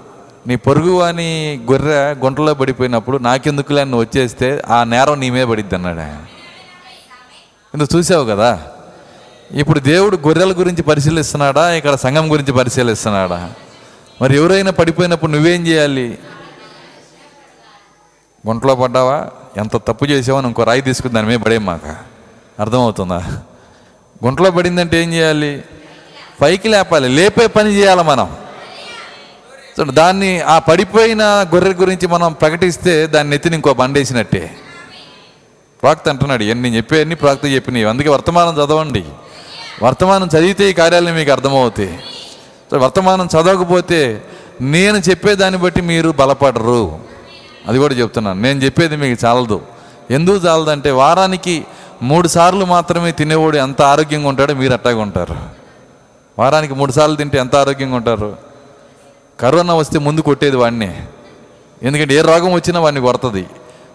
నీ 0.48 0.56
పొరుగు 0.56 1.02
అని 1.02 1.60
గొర్రె 1.72 1.96
గుంటలో 1.96 2.54
పడిపోయినప్పుడు 2.54 3.18
నాకెందుకులే 3.18 3.82
అని 3.82 3.92
నువ్వు 3.92 4.06
వచ్చేస్తే 4.06 4.62
ఆ 4.68 4.84
నేరం 4.84 5.20
నీ 5.20 5.30
మీద 5.30 5.48
పడిద్ది 5.48 5.76
అన్నాడు 5.76 6.00
ఆయన. 6.00 6.26
నువ్వు 7.76 7.98
చూసావు 7.98 8.26
కదా? 8.26 8.68
ఇప్పుడు 9.52 9.80
దేవుడు 9.80 10.18
గొర్రెల 10.18 10.52
గురించి 10.52 10.82
పరిశీలిస్తున్నాడా? 10.82 11.72
ఇక్కడ 11.72 11.96
సంఘం 11.96 12.32
గురించి 12.32 12.54
పరిశీలిస్తున్నాడా? 12.54 13.54
మరి 14.22 14.36
ఎవరైనా 14.36 14.72
పడిపోయినప్పుడు 14.72 15.32
నువ్వేం 15.32 15.68
చేయాలి? 15.68 16.20
గుంటలో 18.48 18.76
పడ్డావా? 18.76 19.30
ఎంత 19.58 19.78
తప్పు 19.78 20.06
చేసామో 20.06 20.48
ఇంకో 20.48 20.64
రాయి 20.64 20.82
తీసుకుని 20.82 21.14
దాని 21.14 21.28
మీద 21.28 21.40
పడే 21.40 21.58
మాక. 21.58 21.96
అర్థమవుతుందా? 22.60 23.42
గుంటలో 24.26 24.52
పడిందంటే 24.52 25.04
ఏం 25.04 25.14
చేయాలి? 25.14 25.64
పైకి 26.42 26.68
లేపాలి. 26.68 27.10
లేపే 27.10 27.48
పని 27.48 27.70
చేయాలి 27.70 28.04
మనం. 28.04 28.38
చూడండి 29.80 29.94
దాన్ని 29.94 30.42
ఆ 30.42 30.60
పడిపోయిన 30.60 31.24
గొర్రె 31.24 31.74
గురించి 31.74 32.08
మనం 32.08 32.34
ప్రకటిస్తే 32.34 33.08
దాన్ని 33.08 33.36
ఎత్తిని 33.36 33.56
ఇంకో 33.56 33.74
బండేసినట్టే. 33.74 34.58
ప్రాక్త 35.82 36.10
అంటున్నాడు 36.10 36.44
ఎన్ని 36.44 36.78
చెప్పే 36.78 37.02
అన్ని 37.02 37.16
ప్రాక్త 37.16 37.46
చెప్పినవి. 37.46 37.84
అందుకే 37.84 38.10
వర్తమానం 38.10 38.54
చదవండి. 38.56 39.06
వర్తమానం 39.84 40.28
చదివితే 40.28 40.70
ఈ 40.70 40.74
కార్యాలయం 40.74 41.16
మీకు 41.16 41.32
అర్థమవుతాయి. 41.32 42.00
వర్తమానం 42.74 43.26
చదవకపోతే 43.26 44.22
నేను 44.62 44.98
చెప్పేదాన్ని 44.98 45.60
బట్టి 45.60 45.82
మీరు 45.82 46.10
బలపడరు. 46.10 47.00
అది 47.68 47.80
కూడా 47.80 47.94
చెప్తున్నాను. 47.94 48.42
నేను 48.42 48.60
చెప్పేది 48.60 48.96
మీకు 48.96 49.26
చాలదు. 49.26 49.62
ఎందుకు 50.12 50.36
చాలదు 50.36 50.70
అంటే 50.70 50.92
వారానికి 50.92 51.66
మూడు 52.02 52.28
సార్లు 52.28 52.66
మాత్రమే 52.66 53.12
తినేవాడు 53.12 53.58
ఎంత 53.58 53.82
ఆరోగ్యంగా 53.82 54.28
ఉంటాడో 54.28 54.54
మీరు 54.54 54.74
అట్టాగా 54.74 55.02
ఉంటారు. 55.02 55.36
వారానికి 56.40 56.74
మూడు 56.74 56.92
సార్లు 56.92 57.16
తింటే 57.16 57.38
ఎంత 57.38 57.56
ఆరోగ్యంగా 57.56 57.96
ఉంటారు? 57.96 58.38
కరోనా 59.40 59.74
వస్తే 59.74 60.00
ముందు 60.00 60.22
కొట్టేది 60.22 60.58
వాడిని. 60.58 61.02
ఎందుకంటే 61.84 62.14
ఏ 62.14 62.22
రోగం 62.22 62.54
వచ్చినా 62.54 62.80
వాడిని 62.80 63.02
కొడుతుంది. 63.02 63.46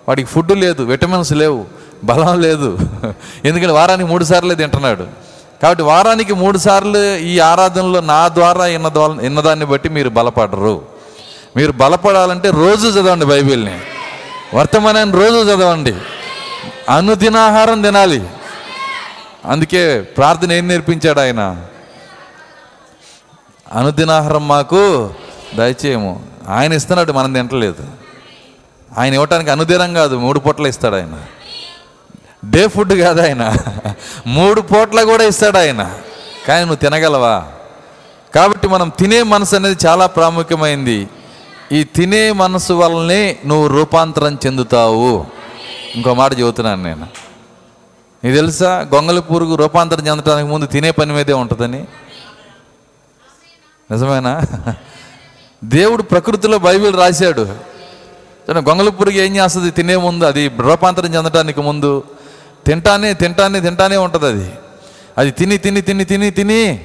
వాడికి 0.09 0.29
ఫుడ్ 0.29 0.53
లేదు 0.53 0.83
విటమిన్స్ 0.83 1.33
లేవు 1.33 1.65
బలం 2.05 2.41
లేదు. 2.41 2.79
ఎందుకంటే 3.45 3.73
వారానికి 3.73 4.11
మూడు 4.11 4.25
సార్లే 4.25 4.55
తింటున్నాడు. 4.55 5.07
కాబట్టి 5.63 5.83
వారానికి 5.83 6.35
మూడు 6.35 6.59
సార్లు 6.59 7.17
ఈ 7.17 7.39
ఆరాధనలో 7.39 8.01
నా 8.01 8.29
ద్వారా 8.29 8.67
ఇన్న 8.67 8.89
ద్వారా 8.89 9.15
ఇన్నదాన్ని 9.15 9.67
బట్టి 9.67 9.89
మీరు 9.89 10.09
బలపడరు. 10.09 10.92
మీరు 11.57 11.73
బలపడాలంటే 11.73 12.51
రోజు 12.51 12.89
చదవండి 12.89 13.25
బైబిల్ని. 13.25 13.81
వర్తమానాన్ని 14.55 15.17
రోజు 15.17 15.51
చదవండి. 15.51 15.95
అనుదినాహారం 16.89 17.83
తినాలి. 17.83 18.29
అందుకే 19.45 20.01
ప్రార్థన 20.01 20.53
ఏం 20.53 20.69
నేర్పించాడు 20.69 21.21
ఆయన? 21.21 21.65
అనుదినాహారం 23.73 24.49
మాకు 24.49 25.15
దయచేయము. 25.55 26.27
ఆయన 26.49 26.73
ఇస్తున్నాడు 26.73 27.13
మనం 27.13 27.33
తింటలేదు. 27.33 27.85
ఆయన 28.99 29.15
ఇవ్వటానికి 29.15 29.51
అనుదినం 29.51 29.95
కాదు 29.95 30.17
మూడు 30.17 30.39
పూటలు 30.39 30.69
ఇస్తాడు 30.69 30.95
ఆయన. 30.95 31.23
డే 32.51 32.69
ఫుడ్ 32.69 32.95
కాదు 32.95 33.23
ఆయన. 33.23 33.55
మూడు 34.27 34.61
పూట్ల 34.61 35.03
కూడా 35.03 35.25
ఇస్తాడు 35.25 35.59
ఆయన. 35.59 35.95
కానీ 36.49 36.61
నువ్వు 36.61 36.77
తినగలవా? 36.77 37.45
కాబట్టి 38.35 38.69
మనం 38.69 38.93
తినే 38.99 39.23
మనసు 39.23 39.57
అనేది 39.57 39.87
చాలా 39.87 40.07
ప్రాముఖ్యమైంది. 40.07 41.09
ఈ 41.73 41.85
తినే 41.85 42.33
మనసు 42.33 42.73
వల్లనే 42.73 43.37
నువ్వు 43.47 43.67
రూపాంతరం 43.69 44.39
చెందుతావు. 44.47 45.27
ఇంకో 45.95 46.15
మాట 46.15 46.39
చెబుతున్నాను 46.39 46.83
నేను. 46.83 47.07
నీకు 48.25 48.37
తెలుసా? 48.37 48.89
గొంగళి 48.95 49.21
పురుగు 49.21 49.55
రూపాంతరం 49.55 50.07
చెందడానికి 50.07 50.49
ముందు 50.49 50.67
తినే 50.67 50.91
పని 50.91 51.13
మీదే 51.13 51.33
ఉంటుందని. 51.33 51.81
నిజమేనా? 53.91 54.43
దేవుడు 55.65 56.03
ప్రకృతిలో 56.03 56.59
బైబిల్ 56.59 56.95
రాశాడు. 56.97 57.41
గొంగళి 58.51 58.91
పురుగు 58.91 59.15
ఏం 59.15 59.37
చేస్తుంది? 59.37 59.71
తినే 59.71 59.97
ముందు 59.97 60.25
అది 60.25 60.49
రూపాంతరం 60.49 61.15
చెందడానికి 61.15 61.61
ముందు 61.61 62.03
తింటానే 62.67 63.15
తింటానే 63.15 63.61
తింటానే 63.61 63.97
ఉంటుంది 63.97 64.27
అది. 64.27 64.53
అది 65.19 65.31
తిని 65.31 65.59
తిని 65.59 65.81
తిని 65.81 66.05
తిని 66.05 66.31
తిని 66.31 66.85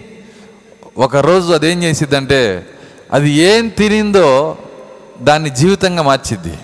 ఒకరోజు 0.98 1.54
అదేం 1.54 1.84
చేసిద్దంటే 1.84 2.70
అది 3.14 3.30
ఏం 3.32 3.68
తినిందో 3.68 4.58
దాన్ని 5.22 5.50
జీవితంగా 5.50 6.04
మార్చిద్ది. 6.04 6.60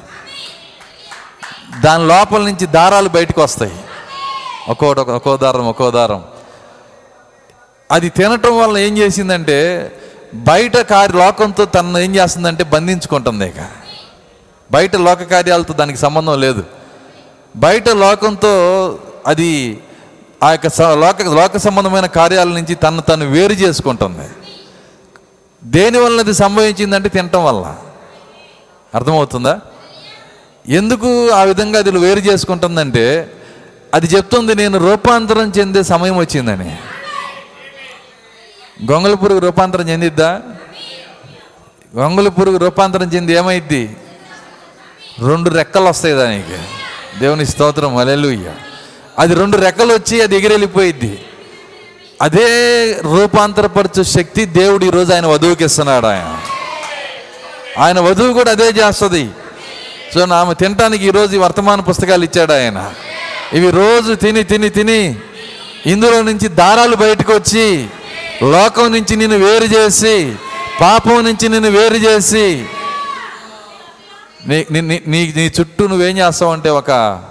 దాని 1.79 2.07
లోపల 2.07 2.41
నుంచి 2.41 2.65
దారాలు 2.65 3.09
బయటకు 3.09 3.43
వస్తాయి. 3.43 3.75
ఒక్కోటి 4.69 4.99
ఒక్కో 4.99 5.37
దారం 5.37 5.67
ఒక్కో 5.67 5.91
దారం. 5.91 6.23
అది 7.91 8.09
తినటం 8.09 8.59
వల్ల 8.59 8.77
ఏం 8.77 8.97
చేసిందంటే 8.97 9.91
బయట 10.33 10.77
కార్య 10.77 11.17
లోకంతో 11.17 11.65
తను 11.65 11.97
ఏం 11.97 12.15
చేస్తుందంటే 12.15 12.63
బంధించుకుంటుంది 12.63 13.47
ఇక. 13.47 13.69
బయట 14.71 14.95
లోక 14.95 15.23
కార్యాలతో 15.23 15.73
దానికి 15.73 15.99
సంబంధం 15.99 16.39
లేదు. 16.39 16.63
బయట 17.55 17.89
లోకంతో 17.89 18.49
అది 19.27 19.79
ఆ 20.43 20.51
యొక్క 20.51 20.69
స- 20.69 20.81
లోక 20.81 21.21
లోక 21.21 21.57
సంబంధమైన 21.57 22.05
కార్యాల 22.05 22.47
నుంచి 22.47 22.75
తను 22.75 23.01
తను 23.01 23.25
వేరు 23.25 23.53
చేసుకుంటుంది. 23.53 24.29
దేనివల్ల 25.63 26.19
అది 26.19 26.33
సంభవించిందంటే 26.33 27.09
తినటం 27.09 27.45
వల్ల 27.45 27.75
అర్థమవుతుందా? 28.95 29.59
ఎందుకు 30.69 31.29
ఆ 31.29 31.43
విధంగా 31.43 31.79
అది 31.79 31.91
వేరు 31.91 32.19
చేసుకుంటుందంటే 32.19 33.31
అది 33.93 34.07
చెప్తుంది 34.07 34.55
నేను 34.55 34.89
రూపాంతరం 34.89 35.51
చెందే 35.59 35.83
సమయం 35.83 36.17
వచ్చిందని. 36.17 36.77
గొంగళి 38.91 39.15
పురుగు 39.15 39.39
రూపాంతరం 39.39 39.89
చెందిద్దా? 39.89 40.41
గొంగళి 41.95 42.29
పురుగు 42.29 42.57
రూపాంతరం 42.57 43.07
చెంది 43.07 43.33
ఏమైద్ది? 43.33 43.97
రెండు 45.27 45.49
రెక్కలు 45.49 45.83
వస్తాయి 45.83 46.13
దానికి. 46.13 46.57
దేవుని 47.19 47.45
స్తోత్రం 47.45 47.97
అలెలుయ్య 47.97 48.53
అది 49.19 49.35
రెండు 49.35 49.57
రెక్కలు 49.57 49.93
వచ్చి 49.93 50.21
అది 50.21 50.37
ఎగిరెళ్ళిపోయిద్ది. 50.37 51.25
అదే 52.21 52.47
రూపాంతరపరచు 52.91 54.03
శక్తి 54.03 54.45
దేవుడు 54.45 54.85
ఈరోజు 54.85 55.13
ఆయన 55.13 55.25
వధువుకి 55.25 55.65
ఇస్తున్నాడు 55.65 56.05
ఆయన. 56.05 56.41
ఆయన 57.79 57.99
వధువు 57.99 58.33
కూడా 58.33 58.51
అదే 58.51 58.63
చేస్తుంది. 58.63 59.29
సో 60.13 60.33
ఆమె 60.33 60.53
తినటానికి 60.53 61.07
ఈరోజు 61.07 61.35
ఈ 61.35 61.39
వర్తమాన 61.39 61.81
పుస్తకాలు 61.81 62.23
ఇచ్చాడు 62.23 62.53
ఆయన. 62.53 62.93
ఇవి 63.53 63.71
రోజు 63.71 64.13
తిని 64.13 64.43
తిని 64.43 64.69
తిని 64.69 65.15
ఇందులో 65.85 66.21
నుంచి 66.21 66.47
దారాలు 66.47 66.95
బయటకు 66.95 67.33
వచ్చి 67.33 67.87
లోకం 68.43 68.91
నుంచి 68.91 69.15
నిన్ను 69.15 69.37
వేరు 69.37 69.65
చేసి 69.65 70.35
పాపం 70.81 71.23
నుంచి 71.23 71.49
నిన్ను 71.49 71.69
వేరు 71.69 71.95
చేసి 71.95 72.65
నీ 74.47 74.65
నీ- 74.71 74.85
నీ- 74.87 75.35
నీ 75.35 75.51
చుట్టూ 75.59 75.87
నువ్వేం 75.87 76.17
చేస్తావు 76.17 76.51
అంటే 76.51 76.69
ఒక 76.69 77.23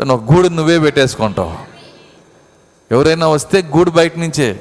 ఒక 0.00 0.32
గూడు 0.32 0.48
నువ్వే 0.48 0.78
పెట్టేసుకుంటావు. 0.78 1.54
ఎవరైనా 2.92 3.28
వస్తే 3.28 3.62
గూడు 3.76 3.90
బయట 3.90 4.18
నుంచే 4.18 4.60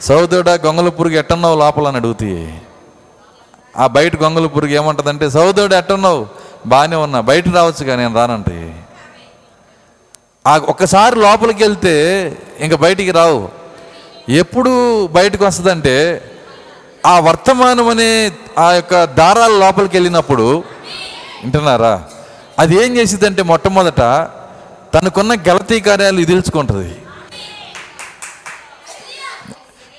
సౌదోడా 0.00 0.54
గొంగల 0.54 0.88
పురుగు 0.88 1.14
ఎట్టన్నావు 1.14 1.58
లోపల 1.58 1.88
అని 1.88 1.96
అడుగుతాయి. 1.96 2.60
ఆ 3.76 3.86
బయట 3.86 4.16
గొంగల 4.16 4.46
పురుగు 4.46 4.70
ఏమంటుందంటే 4.70 5.30
సౌదోడు 5.30 5.74
ఎట్టున్నావు? 5.74 6.26
బాగానే 6.66 6.96
ఉన్నా. 6.96 7.20
బయట 7.20 7.48
రావచ్చుగా 7.48 7.96
నేను 7.96 8.14
రానంటే. 8.14 8.84
ఆ 10.46 10.56
ఒక్కసారి 10.56 11.16
లోపలికి 11.16 11.64
వెళ్తే 11.64 11.94
ఇంకా 12.60 12.76
బయటికి 12.76 13.10
రావు. 13.10 13.48
ఎప్పుడు 14.28 15.06
బయటకు 15.06 15.44
వస్తుందంటే 15.44 16.24
ఆ 17.06 17.20
వర్తమానం 17.20 17.88
అనే 17.88 18.32
ఆ 18.58 18.72
యొక్క 18.72 19.04
దారాల 19.04 19.50
లోపలికి 19.50 19.96
వెళ్ళినప్పుడు 19.96 20.64
వింటున్నారా? 21.42 22.04
అది 22.58 22.84
ఏం 22.84 22.96
చేసిందంటే 22.96 23.42
మొట్టమొదట 23.42 24.00
తనకున్న 24.94 25.34
గలతీ 25.34 25.80
కార్యాలు 25.80 26.20
ఇదిల్చుకుంటుంది. 26.20 26.96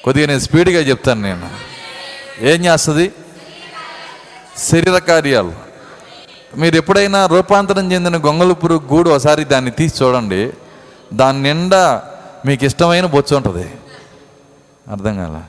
కొద్దిగా 0.03 0.27
నేను 0.27 0.39
స్పీడ్గా 0.39 0.79
చెప్తాను 0.79 1.21
నేను. 1.21 1.49
ఏం 2.39 2.65
చేస్తుంది? 2.65 3.11
శరీర 4.57 4.97
కార్యాలు. 4.97 5.53
మీరు 6.57 6.75
ఎప్పుడైనా 6.75 7.25
రూపాంతరం 7.25 7.91
చెందిన 7.91 8.17
గొంగళపురు 8.17 8.81
గూడు 8.93 9.09
ఒకసారి 9.09 9.43
దాన్ని 9.43 9.71
తీసి 9.71 10.03
చూడండి. 10.03 10.51
దాని 11.13 11.43
నిండా 11.43 12.03
మీకు 12.45 12.65
ఇష్టమైన 12.65 13.05
బొచ్చు 13.05 13.35
ఉంటుంది. 13.35 13.71
అర్థం 14.91 15.15
కాల? 15.15 15.41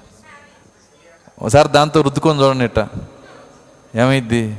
ఒకసారి 1.43 1.69
దాంతో 1.69 2.01
రుద్దుకొని 2.01 2.43
చూడండి 2.43 2.65
ఇట్ట. 2.65 2.79
ఏమైద్ది? 3.97 4.57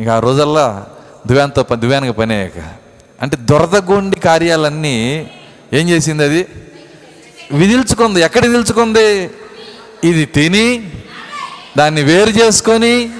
ఇక 0.00 0.08
ఆ 0.08 0.18
రోజల్లా 0.18 0.86
దువ్యాన్తో 1.26 1.66
దువ్యానికి 1.72 2.12
పని 2.12 2.34
అయ్యాక. 2.34 2.74
అంటే 3.22 3.36
దొరదగొండి 3.40 4.20
కార్యాలన్నీ 4.20 5.30
ఏం 5.72 5.88
చేసింది 5.88 6.24
అది? 6.24 6.46
విదిల్చుకుంది. 7.52 8.20
ఎక్కడ 8.20 8.46
విదిల్చుకుంది? 8.46 9.30
ఇది 10.04 10.24
తిని 10.24 10.90
దాన్ని 11.78 12.02
వేరు 12.02 12.30
చేసుకొని 12.30 13.12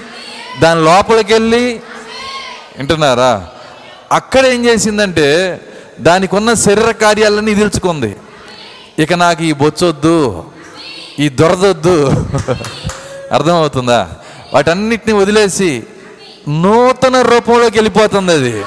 దాని 0.59 0.83
లోపలికి 0.83 1.33
వెళ్ళి 1.33 1.81
వింటున్నారా? 2.77 3.47
అక్కడ 4.11 4.45
ఏం 4.45 4.65
చేసిందంటే 4.65 5.61
దానికి 5.99 6.35
ఉన్న 6.35 6.53
శరీర 6.53 6.91
కార్యాలన్నీ 6.91 7.53
విదిల్చుకుంది 7.53 8.15
ఇక 8.99 9.13
నాకు 9.13 9.43
ఈ 9.43 9.51
బొచ్చొద్దు 9.51 10.43
ఈ 11.19 11.29
దొరదొద్దు. 11.29 12.07
అర్థమవుతుందా? 13.31 14.09
వాటన్నిటిని 14.53 15.13
వదిలేసి 15.13 15.83
నూతన 16.49 17.21
రూపంలోకి 17.21 17.77
వెళ్ళిపోతుంది 17.77 18.31
అది. 18.31 18.65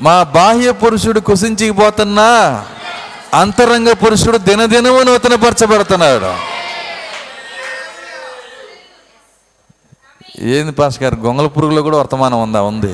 మా 0.00 0.22
బాహ్య 0.22 0.72
పురుషుడు 0.72 1.20
కుసించిపోతున్నా 1.20 2.64
అంతరంగ 3.34 3.92
పురుషుడు 3.92 4.38
దినదినము 4.38 5.02
నూతనపరచబడుతున్నాడు. 5.02 6.55
ఏంది 10.40 10.72
పాస్ 10.72 11.02
గారు? 11.02 11.16
గొంగళ 11.16 11.46
పురుగులో 11.46 11.82
కూడా 11.82 11.98
వర్తమానం 11.98 12.42
ఉందా? 12.42 12.62
ఉంది. 12.62 12.92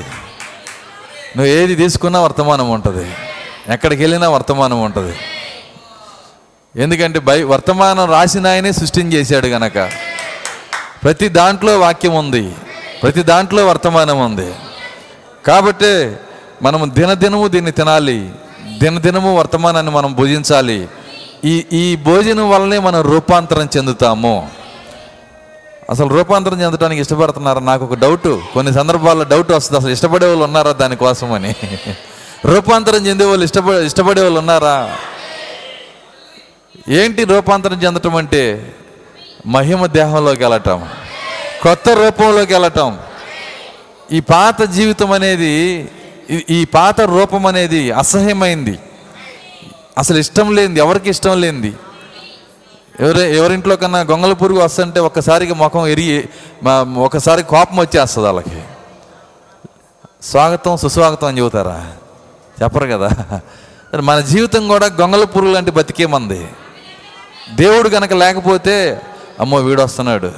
నువ్వు 1.37 1.45
ఏది 1.45 1.75
తీసుకున్నా 1.75 2.21
వర్తమానం 2.21 2.69
ఉంటుంది. 2.69 3.11
ఎక్కడికి 3.69 4.03
వెళ్ళినా 4.03 4.29
వర్తమానం 4.29 4.81
ఉంటుంది. 4.81 5.15
ఎందుకంటే 6.75 7.19
బై 7.19 7.43
వర్తమానం 7.43 8.11
రాసిన 8.11 8.47
ఆయనే 8.47 8.71
సృష్టించేశాడు 8.71 9.47
గనక. 9.47 9.89
ప్రతి 11.03 11.27
దాంట్లో 11.27 11.79
వాక్యం 11.79 12.15
ఉంది. 12.15 12.55
ప్రతి 13.03 13.23
దాంట్లో 13.23 13.67
వర్తమానం 13.67 14.19
ఉంది. 14.19 14.53
కాబట్టి 15.47 16.15
మనము 16.61 16.85
దినదినము 16.85 17.47
దీన్ని 17.47 17.71
తినాలి. 17.71 18.31
దినదినము 18.77 19.37
వర్తమానాన్ని 19.37 19.91
మనం 19.91 20.13
భుజించాలి. 20.13 20.87
ఈ 21.45 21.65
ఈ 21.73 21.95
భోజనం 21.95 22.49
వల్లనే 22.49 22.79
మనం 22.79 23.01
రూపాంతరం 23.01 23.69
చెందుతాము. 23.77 24.62
అసలు 25.93 26.07
రూపాంతరం 26.07 26.61
చెందడానికి 26.61 27.01
ఇష్టపడుతున్నారు? 27.01 27.59
నాకు 27.59 27.83
ఒక 27.85 27.93
డౌట్ 27.93 28.27
కొన్ని 28.53 28.73
సందర్భాల్లో 28.73 29.23
డౌట్ 29.23 29.51
వస్తుంది. 29.51 29.79
అసలు 29.79 29.91
ఇష్టపడే 29.91 30.27
వాళ్ళు 30.27 30.43
ఉన్నారా 30.43 30.71
దానికోసమని? 30.71 31.55
రూపాంతరం 32.45 33.07
చెందే 33.07 33.25
వాళ్ళు 33.25 33.45
ఇష్టపడే 33.45 33.85
ఇష్టపడే 33.85 34.21
వాళ్ళు 34.21 34.39
ఉన్నారా? 34.39 34.95
ఏంటి 36.89 37.23
రూపాంతరం 37.23 37.83
చెందటం 37.83 38.15
అంటే? 38.15 38.73
మహిమ 39.45 39.85
దేహంలోకి 39.85 40.43
వెళ్ళటం. 40.43 40.89
కొత్త 41.61 41.89
రూపంలోకి 41.89 42.53
వెళ్ళటం. 42.53 42.99
ఈ 44.11 44.19
పాత 44.19 44.61
జీవితం 44.61 45.11
అనేది 45.11 45.53
ఈ 46.49 46.65
పాత 46.65 47.01
రూపం 47.01 47.45
అనేది 47.45 47.91
అసహ్యమైంది. 47.91 48.79
అసలు 49.97 50.17
ఇష్టం 50.17 50.55
లేనిది 50.55 50.79
ఎవరికి 50.79 51.09
ఇష్టం 51.09 51.41
లేనిది? 51.41 51.73
ఎవరి 52.99 53.37
ఎవరింట్లో 53.37 53.75
కన్నా 53.75 53.99
గొంగళ 53.99 54.33
పురుగు 54.33 54.59
వస్తుంటే 54.59 54.99
ఒక్కసారిగా 54.99 55.53
ముఖం 55.53 55.87
ఎరిగి 55.87 56.29
మా- 56.63 56.95
ఒకసారి 56.95 57.43
కోపం 57.43 57.77
వచ్చేస్తుంది 57.79 58.27
వాళ్ళకి. 58.27 58.61
స్వాగతం 60.23 60.77
సుస్వాగతం 60.77 61.27
అని 61.27 61.37
చెబుతారా? 61.37 61.91
చెప్పరు 62.63 62.85
కదా. 62.85 63.09
మరి 63.93 64.01
మన 64.01 64.19
జీవితం 64.19 64.67
కూడా 64.67 64.85
గొంగల 64.85 65.23
పురుగు 65.23 65.51
లాంటి 65.51 65.71
బతికేమంది 65.71 66.47
దేవుడు 67.55 67.89
కనుక 67.89 68.13
లేకపోతే 68.13 69.01
అమ్మో 69.39 69.57
వీడు 69.57 69.81
వస్తున్నాడు 69.81 70.31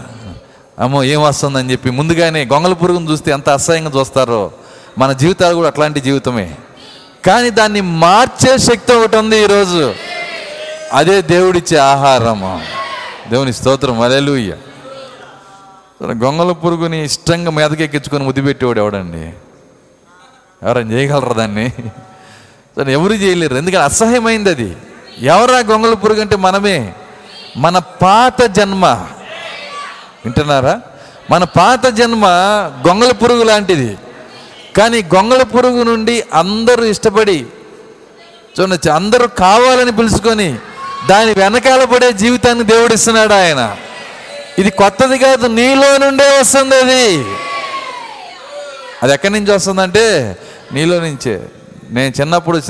అమ్మో 0.80 1.04
ఏం 1.04 1.24
వస్తుందని 1.24 1.72
చెప్పి 1.72 1.90
ముందుగానే 1.90 2.46
గొంగళ 2.46 2.74
పురుగును 2.74 3.12
చూస్తే 3.12 3.32
ఎంత 3.32 3.50
అసహ్యంగా 3.50 4.00
చూస్తారో. 4.00 4.52
మన 4.98 5.12
జీవితాలు 5.12 5.56
కూడా 5.56 5.68
అట్లాంటి 5.68 6.00
జీవితమే. 6.00 6.56
కానీ 7.26 7.50
దాన్ని 7.50 7.82
మార్చే 7.82 8.58
శక్తి 8.58 8.94
ఒకటి 8.94 9.18
ఉంది 9.18 9.44
ఈరోజు. 9.44 9.96
అదే 10.94 11.22
దేవుడిచ్చే 11.22 11.78
ఆహారము. 11.78 12.62
దేవుని 13.30 13.54
స్తోత్రం. 13.54 14.02
అలెలుయ్య 14.02 14.56
గొంగల 16.04 16.52
పురుగుని 16.52 17.06
ఇష్టంగా 17.06 17.52
మీదకెక్కించుకొని 17.52 18.24
ముద్దుపెట్టేవాడు 18.24 18.80
ఎవడండి? 18.80 19.34
ఎవరైనా 20.64 20.92
చేయగలరా 20.92 21.34
దాన్ని? 21.34 21.74
ఎవరు 22.92 23.14
చేయలేరు. 23.14 23.56
ఎందుకంటే 23.56 23.84
అసహ్యమైంది 23.84 24.50
అది. 24.50 24.78
ఎవరా 25.20 25.60
గొంగల 25.60 25.94
పురుగు 25.94 26.22
అంటే 26.22 26.36
మనమే. 26.36 26.94
మన 27.58 27.78
పాత 27.78 28.44
జన్మ. 28.44 28.86
వింటున్నారా? 30.26 30.82
మన 31.32 31.44
పాత 31.44 31.88
జన్మ 31.88 32.26
గొంగళ 32.88 33.12
పురుగు 33.12 33.44
లాంటిది. 33.44 33.98
కానీ 34.78 35.04
గొంగళ 35.16 35.44
పురుగు 35.44 35.84
నుండి 35.84 36.24
అందరూ 36.34 36.84
ఇష్టపడి 36.84 37.46
చూడొచ్చు 38.60 38.92
అందరూ 38.92 39.28
కావాలని 39.28 39.92
పిలుచుకొని 39.92 40.58
దాని 41.10 41.34
వెనకాల 41.34 41.84
పడే 41.84 42.12
జీవితాన్ని 42.12 42.64
దేవుడు 42.64 42.94
ఇస్తున్నాడు 42.94 43.34
ఆయన. 43.34 43.76
ఇది 44.60 44.72
కొత్తది 44.72 45.18
కాదు 45.18 45.48
నీలో 45.48 45.98
నుండే 45.98 46.40
వస్తుంది 46.40 46.76
అది. 46.76 47.26
అది 49.04 49.14
ఎక్కడి 49.14 49.34
నుంచి 49.34 49.52
వస్తుందంటే 49.52 50.38
నీలో 50.74 51.00
నుంచే. 51.00 51.46
నేను 51.90 52.22
చిన్నప్పుడు 52.22 52.62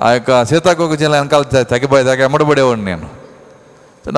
ఆ 0.00 0.10
యొక్క 0.10 0.44
సీతాకోక 0.44 0.94
జిల్లా 0.94 1.18
వెనకాల 1.18 1.42
తగ్గిపోయి 1.42 2.04
తగ్గ 2.04 2.24
ఎమ్మడబడేవాడిని 2.24 2.86
నేను. 2.86 3.10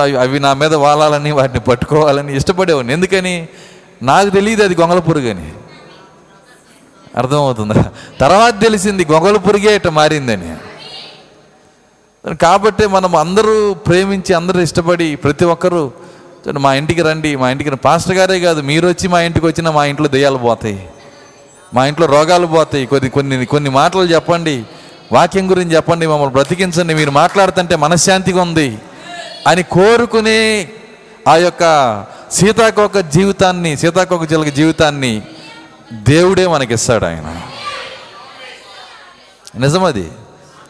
అవి 0.01 0.17
అవి 0.17 0.39
నా 0.39 0.53
మీద 0.53 0.73
వాలాలని 0.73 1.31
వాటిని 1.31 1.59
పట్టుకోవాలని 1.59 2.37
ఇష్టపడేవాడిని. 2.37 2.93
ఎందుకని? 2.93 3.47
నాకు 4.03 4.29
తెలియదు 4.29 4.63
అది 4.63 4.75
గొంగళ 4.75 4.99
పురుగు 4.99 5.29
అని. 5.29 5.51
అర్థమవుతుందా? 7.17 7.85
తర్వాత 8.19 8.61
తెలిసింది 8.61 9.07
గొంగళ 9.11 9.37
పురుగే 9.37 9.75
ఇట్ట 9.75 9.87
మారిందని. 9.87 10.53
కాబట్టి 12.25 12.85
మనం 12.85 13.15
అందరూ 13.15 13.73
ప్రేమించి 13.73 14.33
అందరూ 14.33 14.59
ఇష్టపడి 14.59 15.15
ప్రతి 15.15 15.45
ఒక్కరూ 15.45 15.91
మా 16.51 16.73
ఇంటికి 16.73 17.01
రండి 17.01 17.35
మా 17.35 17.49
ఇంటికి 17.49 17.69
పాస్టర్ 17.69 18.15
గారే 18.15 18.39
కాదు 18.39 18.61
మీరు 18.61 18.87
వచ్చి 18.87 19.07
మా 19.07 19.21
ఇంటికి 19.21 19.45
వచ్చినా 19.45 19.71
మా 19.71 19.85
ఇంట్లో 19.85 20.07
దెయ్యాలు 20.07 20.37
పోతాయి. 20.37 20.89
మా 21.73 21.85
ఇంట్లో 21.85 22.07
రోగాలు 22.07 22.47
పోతాయి. 22.47 22.85
కొన్ని 22.85 23.09
కొన్ని 23.09 23.45
కొన్ని 23.45 23.69
మాటలు 23.69 24.01
చెప్పండి 24.01 24.65
వాక్యం 25.11 25.49
గురించి 25.49 25.75
చెప్పండి 25.75 26.07
మమ్మల్ని 26.07 26.33
బ్రతికించండి 26.33 26.93
మీరు 26.93 27.11
మాట్లాడుతుంటే 27.11 27.75
మనశ్శాంతిగా 27.75 28.41
ఉంది 28.41 28.77
అని 29.47 29.63
కోరుకునే 29.63 30.69
ఆ 31.27 31.35
యొక్క 31.35 31.63
సీతాకోక 32.31 32.97
జీవితాన్ని 32.97 33.77
సీతాకోక 33.77 34.33
చిలక 34.33 34.47
జీవితాన్ని 34.47 35.21
దేవుడే 35.93 36.47
మనకిస్తాడు 36.47 37.05
ఆయన. 37.05 37.41
నిజమది. 39.59 40.11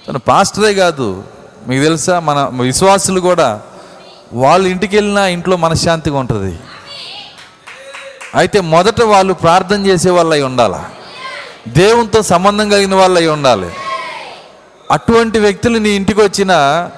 తను 0.08 0.20
పాస్టరే 0.20 0.74
కాదు 0.74 1.24
మీకు 1.68 1.84
తెలుసా? 1.84 2.20
మన 2.20 2.52
విశ్వాసులు 2.62 3.20
కూడా 3.20 3.62
వాళ్ళ 4.34 4.68
ఇంటికి 4.68 4.98
వెళ్ళినా 4.98 5.28
ఇంట్లో 5.28 5.58
మనశ్శాంతిగా 5.58 6.18
ఉంటుంది. 6.18 6.60
అయితే 8.36 8.62
మొదట 8.62 9.02
వాళ్ళు 9.02 9.34
ప్రార్థన 9.34 9.86
చేసే 9.86 10.10
వాళ్ళు 10.10 10.34
అయి 10.34 10.44
ఉండాలి? 10.44 10.76
దేవునితో 11.70 12.22
సంబంధం 12.22 12.70
కలిగిన 12.70 12.96
వాళ్ళు 12.96 13.20
అయి 13.20 13.28
ఉండాలి. 13.28 13.70
అటువంటి 14.92 15.40
వ్యక్తులు 15.40 15.78
నీ 15.78 15.90
ఇంటికి 15.90 16.22
వచ్చినా 16.22 16.90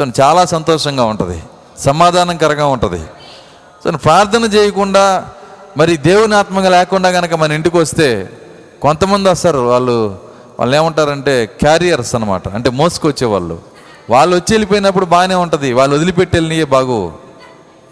చూడండి 0.00 0.22
చాలా 0.22 0.44
సంతోషంగా 0.44 1.04
ఉంటుంది. 1.04 1.42
సమాధానకరంగా 1.78 2.66
ఉంటుంది. 2.66 2.98
చూడండి 2.98 3.98
ప్రార్థన 3.98 4.44
చేయకుండా 4.44 5.28
మరి 5.76 5.96
దేవుని 5.96 6.34
ఆత్మగా 6.34 6.68
లేకుండా 6.68 7.10
కనుక 7.10 7.34
మన 7.34 7.52
ఇంటికి 7.52 7.76
వస్తే 7.76 8.28
కొంతమంది 8.82 9.28
వస్తారు 9.28 9.58
వాళ్ళు 9.58 10.25
వాళ్ళు 10.58 10.76
ఏమంటారంటే 10.76 11.46
క్యారియర్స్ 11.46 12.14
అనమాట 12.14 12.48
అంటే 12.48 12.70
మోసుకొచ్చే 12.70 13.26
వాళ్ళు 13.26 13.58
వాళ్ళు 14.10 14.36
వచ్చి 14.36 14.54
వెళ్ళిపోయినప్పుడు 14.54 15.04
బాగానే 15.04 15.34
ఉంటుంది. 15.34 15.72
వాళ్ళు 15.72 15.96
వదిలిపెట్టి 15.96 16.36
వెళ్ళినయే 16.36 16.64
బాగు. 16.64 17.12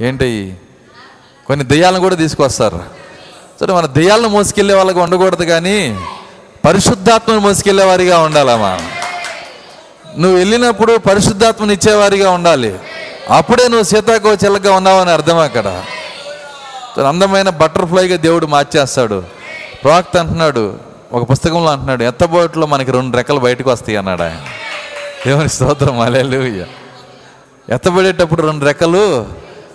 ఏంటయ్యి 0.00 0.56
కొన్ని 1.46 1.64
దెయ్యాలను 1.66 2.00
కూడా 2.00 2.14
తీసుకొస్తారు. 2.14 2.80
సరే 3.60 3.72
మన 3.72 3.86
దెయ్యాలను 3.86 4.28
మోసుకెళ్ళే 4.28 4.74
వాళ్ళకి 4.74 4.98
ఉండకూడదు 4.98 5.44
కానీ 5.44 5.98
పరిశుద్ధాత్మను 6.64 7.38
మోసుకెళ్ళే 7.38 7.84
వారిగా 7.84 8.18
ఉండాలమ్మా 8.18 8.78
నువ్వు 10.18 10.38
వెళ్ళినప్పుడు 10.38 10.98
పరిశుద్ధాత్మని 10.98 11.72
ఇచ్చేవారిగా 11.74 12.30
ఉండాలి. 12.30 12.78
అప్పుడే 13.30 13.68
నువ్వు 13.68 13.82
సీతాకో 13.82 14.34
చిల్లగా 14.34 14.72
ఉన్నావని 14.72 15.10
అర్థం 15.10 15.38
అక్కడ. 15.38 15.82
అందమైన 17.08 17.48
బటర్ఫ్లైగా 17.48 18.16
దేవుడు 18.16 18.46
మార్చేస్తాడు. 18.46 19.22
ప్రవక్త 19.84 20.16
అంటున్నాడు 20.16 20.93
ఒక 21.14 21.30
పుస్తకంలో 21.30 21.70
అంటున్నాడు 21.70 22.02
ఎత్తబోట్లో 22.02 22.66
మనకి 22.66 22.90
రెండు 22.90 23.16
రెక్కలు 23.16 23.40
బయటకు 23.40 23.70
వస్తాయి 23.70 23.96
అన్నాడు 23.96 24.22
ఆయన. 24.22 24.40
దేవుని 25.26 25.48
స్తోత్రం 25.48 26.00
అలెలు 26.00 26.64
ఎత్తబడేటప్పుడు 27.72 28.42
రెండు 28.42 28.64
రెక్కలు 28.64 29.26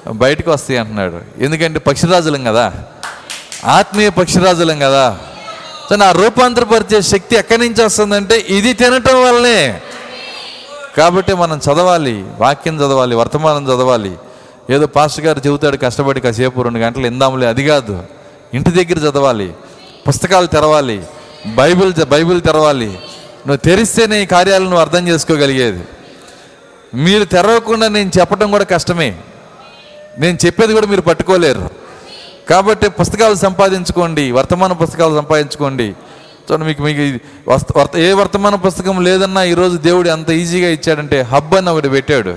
బయటకు 0.08 0.52
వస్తాయి 0.52 0.80
అంటున్నాడు. 0.80 1.44
ఎందుకంటే 1.44 1.80
పక్షిరాజులం 1.80 2.44
కదా. 2.44 2.74
ఆత్మీయ 3.66 4.10
పక్షిరాజులం 4.10 4.80
కదా. 4.80 5.20
సో 5.90 5.96
నా 5.96 6.12
రూపాంతరపరిచే 6.12 7.02
శక్తి 7.02 7.36
ఎక్కడి 7.36 7.70
నుంచి 7.70 7.86
వస్తుందంటే 7.86 8.46
ఇది 8.50 8.74
తినటం 8.74 9.24
వల్లనే. 9.24 9.82
కాబట్టి 10.98 11.34
మనం 11.34 11.58
చదవాలి 11.58 12.26
వాక్యం 12.38 12.78
చదవాలి 12.78 13.16
వర్తమానం 13.16 13.66
చదవాలి. 13.66 14.16
ఏదో 14.70 14.88
పాస్టర్ 14.88 15.26
గారు 15.26 15.42
చెబుతాడు 15.48 15.78
కష్టపడి 15.78 16.22
కాసేపు 16.22 16.62
రెండు 16.62 16.80
గంటలు 16.80 17.08
ఇందాములే 17.08 17.48
అది 17.48 17.68
కాదు. 17.68 18.04
ఇంటి 18.54 18.72
దగ్గర 18.72 19.10
చదవాలి 19.10 19.54
పుస్తకాలు 20.08 20.48
తెరవాలి 20.48 21.04
బైబిల్ 21.48 22.06
బైబిల్ 22.06 22.42
తెరవాలి. 22.42 22.86
నువ్వు 22.86 23.56
తెరిస్తేనే 23.56 24.24
ఈ 24.24 24.26
కార్యాలను 24.26 24.66
నువ్వు 24.66 24.80
అర్థం 24.80 25.08
చేసుకోగలిగేది. 25.08 25.84
మీరు 26.94 27.24
తెరవకుండా 27.24 27.88
నేను 27.88 28.12
చెప్పడం 28.20 28.52
కూడా 28.52 28.64
కష్టమే. 28.64 29.18
నేను 30.20 30.38
చెప్పేది 30.46 30.74
కూడా 30.74 30.88
మీరు 30.88 31.02
పట్టుకోలేరు. 31.02 31.70
కాబట్టి 32.50 32.90
పుస్తకాలు 32.90 33.36
సంపాదించుకోండి 33.36 34.32
వర్తమాన 34.32 34.74
పుస్తకాలు 34.74 35.18
సంపాదించుకోండి. 35.18 35.94
చూడండి 36.52 36.66
మీకు 36.66 36.84
మీకు 36.84 37.20
వస్త- 37.52 37.80
వర్త 37.80 37.98
ఏ 37.98 38.14
వర్తమాన 38.14 38.56
పుస్తకం 38.56 39.04
లేదన్నా 39.04 39.44
ఈరోజు 39.44 39.78
దేవుడు 39.78 40.10
అంత 40.10 40.30
ఈజీగా 40.30 40.70
ఇచ్చాడంటే 40.70 41.22
హబ్ 41.22 41.56
అని 41.56 41.70
ఒకటి 41.70 41.90
పెట్టాడు. 41.90 42.36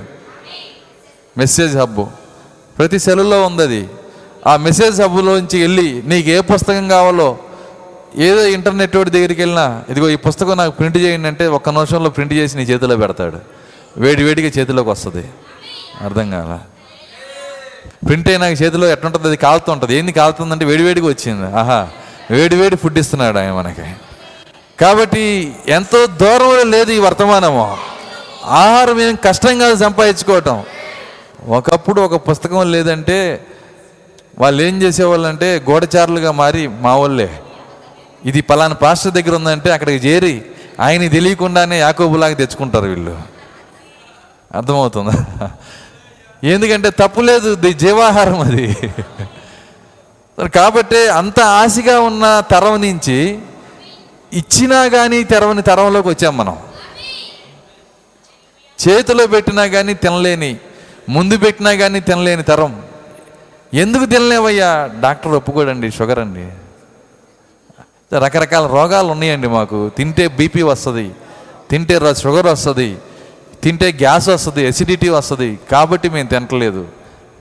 Message 1.39 1.77
hub. 1.77 2.07
ప్రతి 2.79 2.99
సెలవులో 2.99 3.43
ఉంది 3.43 3.63
అది. 3.63 3.89
ఆ 4.47 4.57
మెసేజ్ 4.57 5.03
హబ్లోంచి 5.03 5.61
వెళ్ళి 5.61 6.03
నీకు 6.07 6.29
ఏ 6.29 6.41
పుస్తకం 6.41 6.89
కావాలో 6.89 7.39
ఏదో 8.17 8.47
ఇంటర్నెట్ 8.47 8.97
వాడి 8.97 9.11
దగ్గరికి 9.11 9.41
వెళ్ళినా 9.41 9.85
ఇదిగో 9.89 10.11
ఈ 10.11 10.17
పుస్తకం 10.17 10.57
నాకు 10.57 10.77
ప్రింట్ 10.77 10.97
చేయండి 10.97 11.29
అంటే 11.29 11.47
ఒక్క 11.47 11.69
నిమిషంలో 11.69 12.11
ప్రింట్ 12.11 12.33
చేసి 12.33 12.57
నీ 12.57 12.63
చేతిలో 12.63 12.97
పెడతాడు. 12.97 13.37
వేడి 13.97 14.23
వేడిగా 14.23 14.51
చేతిలోకి 14.59 14.89
వస్తుంది. 14.89 15.29
అర్థం 16.01 16.31
కాలా? 16.31 16.61
ప్రింట్ 18.07 18.29
అయినా 18.29 18.49
చేతిలో 18.49 18.87
ఎట్లుంటుంది? 18.87 19.27
అది 19.27 19.37
కాలుతుంటుంది 19.37 19.97
ఏంది 19.97 20.13
కాలుతుందంటే 20.13 20.65
వేడివేడిగా 20.65 21.07
వచ్చింది. 21.07 21.57
ఆహా 21.57 21.89
వేడివేడి 22.31 22.77
ఫుడ్ 22.77 22.99
ఇస్తున్నాడు 22.99 23.39
ఆయన 23.39 23.53
మనకి. 23.53 23.93
కాబట్టి 24.81 25.53
ఎంతో 25.69 26.07
దూరంలో 26.07 26.63
లేదు 26.63 26.93
ఈ 26.93 26.99
వర్తమానము. 26.99 27.77
ఆహారం 28.45 29.01
ఏం 29.01 29.19
కష్టంగా 29.25 29.75
సంపాదించుకోవటం. 29.75 30.65
ఒకప్పుడు 31.49 32.01
ఒక 32.01 32.31
పుస్తకం 32.31 32.73
లేదంటే 32.73 33.47
వాళ్ళు 34.39 34.63
ఏం 34.63 34.83
చేసేవాళ్ళంటే 34.83 35.63
గోడచారులుగా 35.71 36.31
మారి 36.31 36.67
మా 36.67 36.97
వాళ్ళే 36.97 37.41
ఇది 38.25 38.41
పలానా 38.41 38.75
పాస్టర్ 38.75 39.13
దగ్గర 39.13 39.35
ఉందంటే 39.35 39.73
అక్కడికి 39.73 40.09
చేరి 40.09 40.43
ఆయన 40.81 41.09
తెలియకుండానే 41.09 41.79
యాకోబులాగా 41.79 42.35
తెచ్చుకుంటారు 42.35 42.85
వీళ్ళు. 42.85 43.21
అర్థమవుతుందా? 44.55 45.51
ఎందుకంటే 46.45 46.91
తప్పు 46.91 47.21
లేదు 47.21 47.55
ది- 47.55 47.77
జీవాహారం 47.77 48.41
అది. 48.41 48.77
కాబట్టి 50.55 51.09
అంత 51.09 51.41
ఆశగా 51.41 52.01
ఉన్న 52.01 52.43
తరం 52.51 52.81
నుంచి 52.81 53.39
ఇచ్చినా 54.33 54.89
కానీ 54.89 55.25
తెరవని 55.25 55.63
తరంలోకి 55.63 56.09
వచ్చాం 56.09 56.37
మనం. 56.37 56.59
చేతిలో 58.89 59.27
పెట్టినా 59.27 59.67
కానీ 59.67 59.95
తినలేని 59.95 60.57
ముందు 61.09 61.37
పెట్టినా 61.37 61.75
కానీ 61.75 62.01
తినలేని 62.01 62.43
తరం. 62.43 62.83
ఎందుకు 63.75 64.05
తినలేవయ్యా? 64.05 64.91
డాక్టర్ 65.01 65.33
ఒప్పుకోడండి 65.33 65.91
షుగర్ 65.91 66.19
అండి. 66.19 66.49
రకరకాల 68.19 68.67
రోగాలు 68.67 69.07
ఉన్నాయండి 69.07 69.49
మాకు. 69.49 69.91
తింటే 69.97 70.29
బీపీ 70.29 70.63
వస్తుంది 70.63 71.11
తింటే 71.71 72.01
షుగర్ 72.23 72.47
వస్తుంది 72.47 72.97
తింటే 73.63 73.93
గ్యాస్ 73.93 74.29
వస్తుంది 74.29 74.67
ఎసిడిటీ 74.69 75.09
వస్తుంది 75.09 75.59
కాబట్టి 75.73 76.09
మేము 76.09 76.29
తినట్లేదు. 76.29 76.87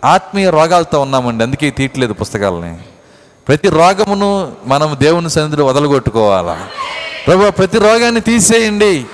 ఆత్మీయ 0.05 0.49
రోగాలతో 0.49 1.01
ఉన్నామండి 1.01 1.43
అందుకే 1.43 1.69
తీయట్లేదు 1.69 2.13
పుస్తకాలని. 2.13 2.77
ప్రతి 3.47 3.69
రోగమును 3.69 4.51
మనం 4.65 4.97
దేవుని 5.01 5.29
సన్నిధిలో 5.29 5.65
వదలగొట్టుకోవాలా. 5.65 6.59
ప్రభు 7.27 7.51
ప్రతి 7.51 7.77
రోగాన్ని 7.77 8.21
తీసేయండి. 8.21 9.05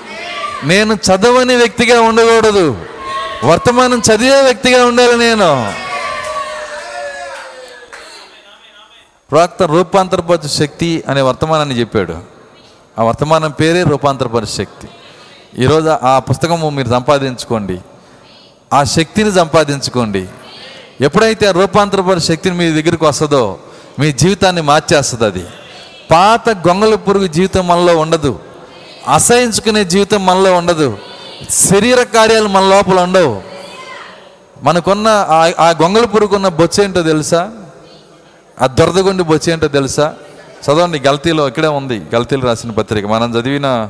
నేను 0.64 0.93
చదవని 0.93 1.55
వ్యక్తిగా 1.55 2.01
ఉండకూడదు. 2.01 2.78
వర్తమానం 3.43 4.01
చదివే 4.14 4.41
వ్యక్తిగా 4.41 4.86
ఉండాలి 4.86 5.18
నేను. 5.18 5.74
ప్రవక్త 9.32 9.63
రూపాంతరపరచు 9.63 10.47
శక్తి 10.47 11.03
అనే 11.07 11.21
వర్తమానాన్ని 11.21 11.80
చెప్పాడు. 11.80 12.15
ఆ 12.99 13.03
వర్తమానం 13.03 13.51
పేరే 13.51 13.84
రూపాంతరపరచు 13.84 14.45
శక్తి. 14.45 14.88
ఈరోజు 15.57 15.89
ఆ 16.03 16.19
పుస్తకము 16.19 16.69
మీరు 16.69 16.89
సంపాదించుకోండి. 16.89 17.80
ఆ 18.73 18.84
శక్తిని 18.84 19.32
సంపాదించుకోండి. 19.32 20.28
ఎప్పుడైతే 21.01 21.47
ఆ 21.47 21.51
రూపాంతరపర 21.51 22.17
శక్తిని 22.17 22.57
మీ 22.57 22.82
దగ్గరికి 22.82 23.05
వస్తుందో 23.05 23.57
మీ 23.99 24.11
జీవితాన్ని 24.11 24.61
మార్చేస్తుంది 24.61 25.25
అది. 25.25 25.45
పాత 26.11 26.49
గొంగల 26.49 26.95
పురుగు 26.95 27.28
జీవితం 27.28 27.67
మనలో 27.67 27.97
ఉండదు. 27.97 28.39
అసహించుకునే 29.13 29.84
జీవితం 29.84 30.25
మనలో 30.25 30.53
ఉండదు. 30.53 30.97
శరీర 31.49 32.03
కార్యాలు 32.03 32.47
మన 32.47 32.63
లోపల 32.63 32.99
ఉండవు. 32.99 33.41
మనకున్న 34.63 35.07
ఆ- 35.07 35.51
ఆ 35.59 35.69
గొంగల 35.82 36.05
పురుగున్న 36.05 36.47
బొచ్చ 36.47 36.84
ఏంటో 36.84 37.01
తెలుసా? 37.01 37.51
ఆ 38.62 38.68
దొరదగుండి 38.68 39.24
బొచ్చ 39.24 39.51
ఏంటో 39.51 39.68
తెలుసా? 39.68 40.16
చదవండి 40.66 40.99
గల్తీలో 40.99 41.47
ఇక్కడే 41.47 41.68
ఉంది 41.68 42.05
గల్తీలు 42.16 42.41
రాసిన 42.41 42.72
పత్రిక. 42.72 43.05
మనం 43.05 43.36
చదివిన 43.36 43.89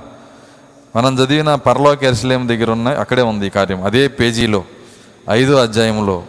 మనం 0.95 1.19
చదివిన 1.19 1.55
పరలోక 1.55 2.03
ఎరుసలేం 2.03 2.49
దగ్గర 2.49 2.71
ఉన్న 2.71 2.87
అక్కడే 2.87 3.21
ఉంది 3.21 3.47
ఈ 3.47 3.49
కార్యం. 3.49 3.83
అదే 3.83 4.07
పేజీలో 4.07 4.63
ఐదో 5.29 5.55
అధ్యాయంలో 5.55 6.23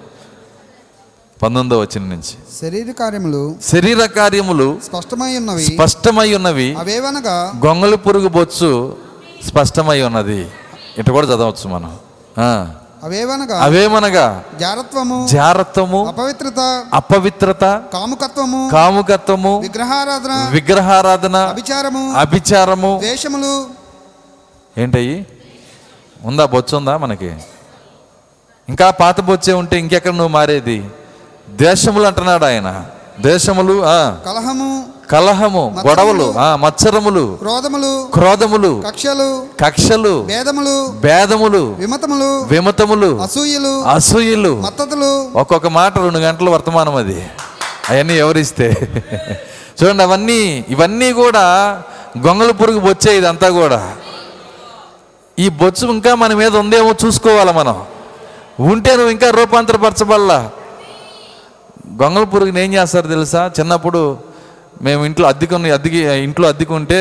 పంతొమ్మిదో 1.42 1.80
వచ్చిన 1.80 2.02
నుంచి. 2.04 2.34
శరీర 2.60 2.90
కార్యములు 2.90 3.56
శరీర 3.64 4.06
కార్యములు 4.06 4.78
స్పష్టమై 4.84 5.36
ఉన్నవి. 5.36 5.64
స్పష్టమై 5.64 6.34
ఉన్నవి. 6.34 6.74
అవేవనగా 6.74 7.52
గొంగళి 7.66 7.96
పురుగు 7.96 8.28
బొచ్చు 8.28 8.96
స్పష్టమై 9.46 10.02
ఉన్నది. 10.02 10.46
ఇటు 10.98 11.12
కూడా 11.12 11.26
చదవచ్చు 11.26 11.68
మనం. 11.68 11.96
అవేవనగా? 13.04 13.62
అవేమనగా? 13.62 14.44
జారత్వము 14.60 15.26
జారత్వము 15.26 16.06
అపవిత్రత 16.06 16.84
అపవిత్రత 16.94 17.64
కాముకత్వము 17.92 18.70
కాముకత్వము 18.72 19.60
విగ్రహారాధన 19.60 20.48
విగ్రహారాధన 20.50 21.36
అభిచారము 21.36 22.12
అభిచారము. 22.12 22.98
ద్వేషములు. 22.98 23.66
ఏంటయ్యి? 24.80 25.26
ఉందా? 26.24 26.46
బొచ్చు 26.46 26.76
ఉందా 26.76 26.96
మనకి? 26.96 27.36
ఇంకా 28.68 28.90
పాత 28.90 29.20
బొచ్చే 29.20 29.52
ఉంటే 29.52 29.78
ఇంకెక్కడ 29.78 30.10
నువ్వు 30.10 30.28
మారేది? 30.28 30.90
దేశములు 31.50 32.06
అంటున్నాడు 32.06 32.44
ఆయన. 32.44 32.86
దేశములు 33.20 33.84
ఆ 33.84 34.16
కలహము 34.26 34.84
కలహము 35.10 35.74
గొడవలు 35.88 36.34
ఆ 36.38 36.56
మత్సరములు 36.56 37.36
క్రోధములు 37.36 38.08
క్రోధములు 38.14 38.82
కక్షలు 38.86 39.46
కక్షలు 39.64 40.22
భేదములు 40.22 40.88
భేదములు 40.98 41.74
విమతములు 41.78 42.42
విమతములు 42.42 43.20
అసూయలు 43.22 43.82
అసూయలు. 43.82 44.56
మత్తతులు. 44.60 45.30
ఒక్కొక్క 45.38 45.66
మాట 45.66 45.98
రెండు 45.98 46.18
గంటల 46.18 46.48
వర్తమానం 46.48 46.96
అది. 46.96 47.30
అవన్నీ 47.90 48.14
ఎవరిస్తే? 48.14 48.68
చూడండి 49.82 50.02
అవన్నీ 50.02 50.64
ఇవన్నీ 50.68 51.12
కూడా 51.12 51.44
గొంగళ 52.26 52.50
పురుగు 52.50 52.78
బొచ్చే 52.78 53.18
ఇదంతా 53.18 53.50
కూడా. 53.50 53.92
ఈ 55.38 55.48
బొచ్చు 55.48 55.86
ఇంకా 55.86 56.14
మన 56.14 56.34
మీద 56.34 56.56
ఉందేమో 56.56 56.94
చూసుకోవాలి 57.04 57.52
మనం. 57.52 57.84
ఉంటే 58.60 58.96
నువ్వు 58.96 59.10
ఇంకా 59.10 59.30
రూపాంతరపరచబల్లా 59.30 60.50
గొంగళ 62.02 62.22
పురుగుని 62.22 62.60
ఏం 62.64 62.74
చేస్తారు 62.74 63.08
తెలుసా? 63.08 63.50
చిన్నప్పుడు 63.60 64.18
మేము 64.82 65.04
ఇంట్లో 65.04 65.28
అద్దెకొని 65.28 65.70
అద్దెకి 65.70 65.98
ఇంట్లో 65.98 66.48
అద్దెకుంటే 66.48 67.00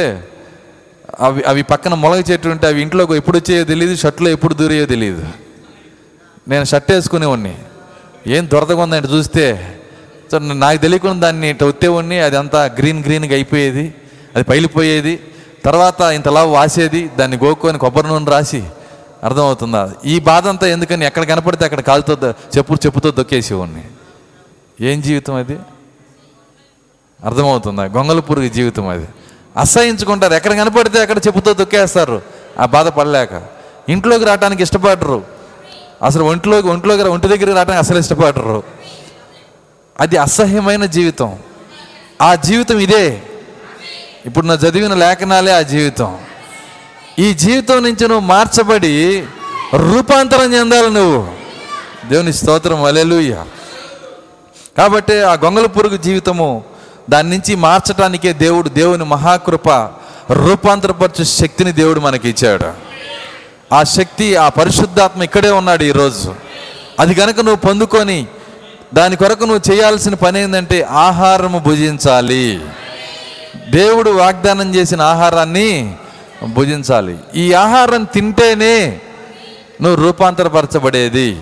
అవి 1.20 1.42
అవి 1.44 1.62
పక్కన 1.64 1.94
మొలగ 1.94 2.22
చెట్టు 2.32 2.48
ఉంటే 2.50 2.68
అవి 2.68 2.82
ఇంట్లోకి 2.82 3.14
ఎప్పుడు 3.14 3.38
వచ్చేయో 3.38 3.64
తెలియదు 3.64 3.96
షర్ట్లో 3.96 4.30
ఎప్పుడు 4.30 4.54
దూరేయో 4.54 4.86
తెలియదు 4.86 5.24
నేను 6.48 6.66
షర్ట్ 6.66 6.92
వేసుకునేవాడిని. 6.92 7.56
ఏం 8.28 8.50
దొరదగా 8.54 8.82
ఉందంటే 8.82 9.10
చూస్తే 9.14 9.46
సో 10.32 10.40
నాకు 10.40 10.80
తెలియకుండా 10.82 11.28
దాన్ని 11.28 11.50
ఇట్లా 11.50 11.68
ఒత్తేవాడిని 11.68 12.20
అది 12.20 12.38
అంతా 12.38 12.66
గ్రీన్ 12.80 13.04
గ్రీన్గా 13.04 13.34
అయిపోయేది 13.34 13.94
అది 14.36 14.44
పైలిపోయేది 14.44 15.20
తర్వాత 15.66 16.02
ఇంతలా 16.02 16.44
వాసేది 16.44 17.10
దాన్ని 17.20 17.38
గోక్కొని 17.38 17.78
కొబ్బరి 17.78 18.08
నూనె 18.08 18.32
రాసి 18.32 18.64
అర్థమవుతుందా? 19.24 19.90
ఈ 20.06 20.20
బాధ 20.20 20.48
అంతా 20.48 20.68
ఎందుకని 20.68 21.06
ఎక్కడ 21.06 21.24
కనపడితే 21.24 21.66
అక్కడ 21.66 21.80
కాలుతో 21.80 22.14
చెప్పు 22.58 22.74
చెప్పుతో 22.86 23.12
దొక్కేసేవాడిని. 23.12 23.84
ఏం 24.82 25.02
జీవితం 25.02 25.36
అది? 25.36 25.60
అర్థమవుతుందా? 27.26 27.84
గొంగల 27.84 28.20
పురుగు 28.20 28.50
జీవితం 28.50 28.88
అది. 28.88 29.08
అసహించుకుంటారు. 29.58 30.34
ఎక్కడ 30.34 30.52
కనపడితే 30.52 31.02
అక్కడ 31.02 31.18
చెప్పుతో 31.18 31.54
దొక్కేస్తారు 31.54 32.22
ఆ 32.60 32.66
బాధపడలేక 32.66 33.30
ఇంట్లోకి 33.90 34.26
రావడానికి 34.26 34.64
ఇష్టపడరు. 34.64 35.26
అసలు 36.04 36.24
ఒంట్లోకి 36.24 36.68
ఒంట్లోకి 36.68 37.04
ఒంటి 37.04 37.28
దగ్గరికి 37.28 37.46
రావడానికి 37.46 37.78
అసలు 37.78 38.00
ఇష్టపడరు. 38.00 38.64
అది 40.00 40.18
అసహ్యమైన 40.18 40.86
జీవితం. 40.86 41.40
ఆ 42.22 42.36
జీవితం 42.36 42.80
ఇదే. 42.80 43.24
ఇప్పుడు 44.26 44.46
నా 44.46 44.54
చదివిన 44.54 44.94
లేఖనాలే 44.94 45.52
ఆ 45.52 45.62
జీవితం. 45.62 46.18
ఈ 47.20 47.34
జీవితం 47.34 47.84
నుంచి 47.84 48.08
నువ్వు 48.08 48.20
మార్చబడి 48.20 49.26
రూపాంతరం 49.74 50.54
చెందాలి 50.54 50.90
నువ్వు. 50.90 51.32
దేవుని 52.10 52.34
స్తోత్రం. 52.34 52.84
అలెలుయ్యా 52.84 53.48
కాబట్టి 54.78 55.22
ఆ 55.22 55.34
గొంగల 55.34 55.66
పురుగు 55.66 55.98
జీవితము 55.98 56.64
దాని 57.10 57.30
నుంచి 57.30 57.56
మార్చడానికే 57.56 58.34
దేవుడు 58.34 58.70
దేవుని 58.70 59.06
మహాకృప 59.06 59.70
రూపాంతరపరచు 60.32 61.24
శక్తిని 61.24 61.72
దేవుడు 61.72 62.00
మనకి 62.00 62.30
ఇచ్చాడు. 62.30 62.74
ఆ 63.76 63.84
శక్తి 63.84 64.36
ఆ 64.36 64.50
పరిశుద్ధాత్మ 64.50 65.24
ఇక్కడే 65.24 65.50
ఉన్నాడు 65.50 65.84
ఈరోజు. 65.84 66.36
అది 67.00 67.14
కనుక 67.16 67.38
నువ్వు 67.38 67.56
పొందుకొని 67.56 68.28
దాని 68.94 69.16
కొరకు 69.16 69.44
నువ్వు 69.44 69.74
చేయాల్సిన 69.74 70.14
పని 70.14 70.44
ఏంటంటే 70.44 70.82
ఆహారము 70.82 71.60
భుజించాలి. 71.60 72.62
దేవుడు 73.70 74.10
వాగ్దానం 74.10 74.76
చేసిన 74.76 75.02
ఆహారాన్ని 75.02 75.96
భుజించాలి. 76.44 77.18
ఈ 77.36 77.54
ఆహారం 77.54 78.04
తింటేనే 78.04 79.00
నువ్వు 79.82 80.06
రూపాంతరపరచబడేది. 80.06 81.38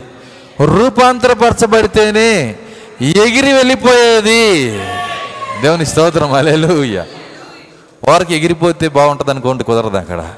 రూపాంతరపరచబడితేనే 0.60 2.56
ఎగిరి 3.02 3.54
వెళ్ళిపోయేది. 3.54 4.72
దేవుని 5.62 5.86
స్తోత్రం 5.86 6.34
అలేలుయ్య 6.34 7.06
వారికి 8.08 8.36
ఎగిరిపోతే 8.36 8.88
బాగుంటుంది 8.88 9.32
అనుకోండి 9.32 9.64
కుదరదు 9.64 9.98
అక్కడ. 9.98 10.34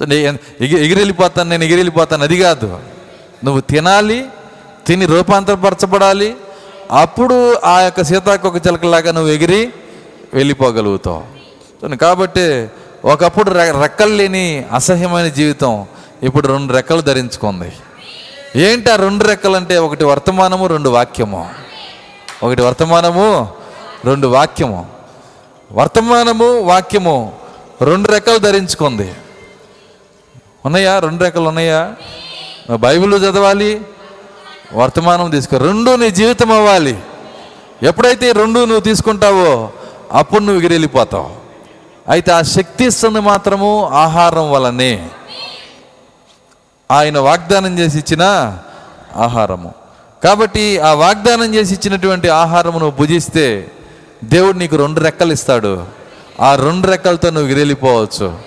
సో 0.00 0.14
ఎగి 0.14 0.38
ఎగిరి 0.60 0.94
వెళ్ళిపోతాను 0.94 1.50
నేను 1.50 1.64
ఎగిరి 1.64 1.76
వెళ్ళిపోతాను 1.76 2.22
అది 2.22 2.38
కాదు. 2.38 2.78
నువ్వు 3.44 3.60
తినాలి 3.60 4.26
తిని 4.86 5.06
రూపాంతరపరచబడాలి 5.06 6.36
అప్పుడు 6.90 7.54
ఆ 7.64 7.80
యొక్క 7.80 8.02
సీతాకొక 8.02 8.56
చిలకలాగా 8.56 9.12
నువ్వు 9.12 9.30
ఎగిరి 9.30 9.70
వెళ్ళిపోగలుగుతావు. 10.34 11.96
కాబట్టి 11.96 12.68
ఒకప్పుడు 13.04 13.50
రె- 13.50 13.80
రెక్కలు 13.80 14.14
లేని 14.14 14.64
అసహ్యమైన 14.72 15.28
జీవితం 15.28 15.86
ఇప్పుడు 16.22 16.48
రెండు 16.48 16.72
రెక్కలు 16.72 17.00
ధరించుకుంది. 17.00 17.72
ఏంటి 18.56 18.90
ఆ 18.90 18.96
రెండు 18.96 19.24
రెక్కలు 19.24 19.56
అంటే 19.56 19.78
ఒకటి 19.78 20.04
వర్తమానము 20.04 20.66
రెండు 20.66 20.88
వాక్యము. 20.88 21.50
ఒకటి 22.42 22.62
వర్తమానము 22.62 23.48
రెండు 24.04 24.26
వాక్యము. 24.26 24.86
వర్తమానము 25.72 26.60
వాక్యము 26.60 27.32
రెండు 27.82 28.08
రెక్కలు 28.08 28.38
ధరించుకుంది. 28.38 29.14
ఉన్నాయా? 30.64 30.98
రెండు 30.98 31.24
రెక్కలు 31.24 31.48
ఉన్నాయా? 31.48 31.92
బైబిల్ 32.76 33.14
చదవాలి 33.14 33.80
వర్తమానం 34.74 35.30
తీసుకో. 35.30 35.56
రెండు 35.58 35.96
నీ 35.96 36.10
జీవితం 36.10 36.52
అవ్వాలి. 36.52 36.98
ఎప్పుడైతే 37.82 38.32
రెండు 38.32 38.60
నువ్వు 38.60 38.80
తీసుకుంటావో 38.80 39.70
అప్పుడు 40.12 40.42
నువ్వు 40.42 40.60
ఎగిరెళ్ళిపోతావు. 40.60 41.30
అయితే 42.08 42.32
ఆ 42.32 42.42
శక్తి 42.42 42.84
ఇస్తుంది 42.84 43.20
మాత్రము 43.20 43.88
ఆహారం 43.92 44.52
వలనే. 44.52 45.08
ఆయన 46.90 47.18
వాగ్దానం 47.18 47.78
చేసి 47.78 47.98
ఇచ్చిన 47.98 48.22
ఆహారము. 49.16 49.74
కాబట్టి 50.24 50.78
ఆ 50.78 50.92
వాగ్దానం 50.92 51.54
చేసి 51.54 51.74
ఇచ్చినటువంటి 51.74 52.28
ఆహారము 52.28 52.78
నువ్వు 52.78 52.96
భుజిస్తే 53.00 53.70
దేవుడు 54.24 54.58
నీకు 54.58 54.76
రెండు 54.76 55.00
రెక్కలు 55.00 55.32
ఇస్తాడు. 55.32 55.84
ఆ 56.40 56.54
రెండు 56.54 56.86
రెక్కలతో 56.86 57.30
నువ్వు 57.30 57.48
విరేలిపోవచ్చు 57.48 58.38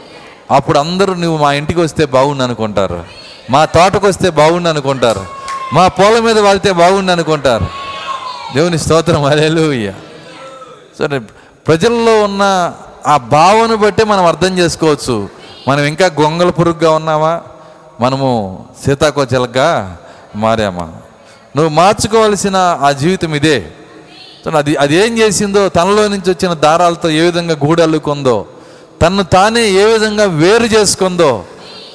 అప్పుడు 0.52 0.80
అందరూ 0.80 1.14
నువ్వు 1.14 1.44
మా 1.44 1.54
ఇంటికి 1.54 1.80
వస్తే 1.80 2.06
బాగుండు 2.06 2.44
అనుకుంటారు. 2.44 3.04
మా 3.50 3.66
తోటకు 3.66 4.08
వస్తే 4.08 4.30
బాగుండు 4.30 4.70
అనుకుంటారు. 4.70 5.26
మా 5.74 5.88
పొలం 5.88 6.26
మీద 6.26 6.40
వాళ్తే 6.40 6.72
బాగుండు 6.72 7.12
అనుకుంటారు. 7.12 7.66
దేవుని 8.56 8.80
స్తోత్రం 8.80 9.24
అదేలు 9.24 9.92
సరే 11.00 11.20
ప్రజల్లో 11.68 12.24
ఉన్న 12.24 12.74
ఆ 13.08 13.18
భావన 13.18 13.76
బట్టే 13.76 14.04
మనం 14.04 14.26
అర్థం 14.26 14.58
చేసుకోవచ్చు. 14.58 15.30
మనం 15.68 15.84
ఇంకా 15.84 16.06
గొంగల 16.06 16.50
పురుగుగా 16.50 16.92
ఉన్నామా? 16.92 17.42
మనము 18.00 18.66
సీతాకోచలగా 18.86 19.98
మారామా? 20.36 20.92
నువ్వు 21.56 21.70
మార్చుకోవాల్సిన 21.70 22.80
ఆ 22.82 22.92
జీవితం 22.92 23.36
ఇదే. 23.36 23.68
అది 24.58 24.76
అది 24.76 24.96
ఏం 24.96 25.18
చేసిందో 25.18 25.70
తనలో 25.70 26.08
నుంచి 26.08 26.32
వచ్చిన 26.32 26.54
దారాలతో 26.54 27.10
ఏ 27.10 27.22
విధంగా 27.22 27.58
గూడల్లుకుందో 27.66 28.46
తను 29.02 29.24
తానే 29.24 29.68
ఏ 29.68 29.86
విధంగా 29.86 30.26
వేరు 30.26 30.64
చేసుకుందో 30.64 31.46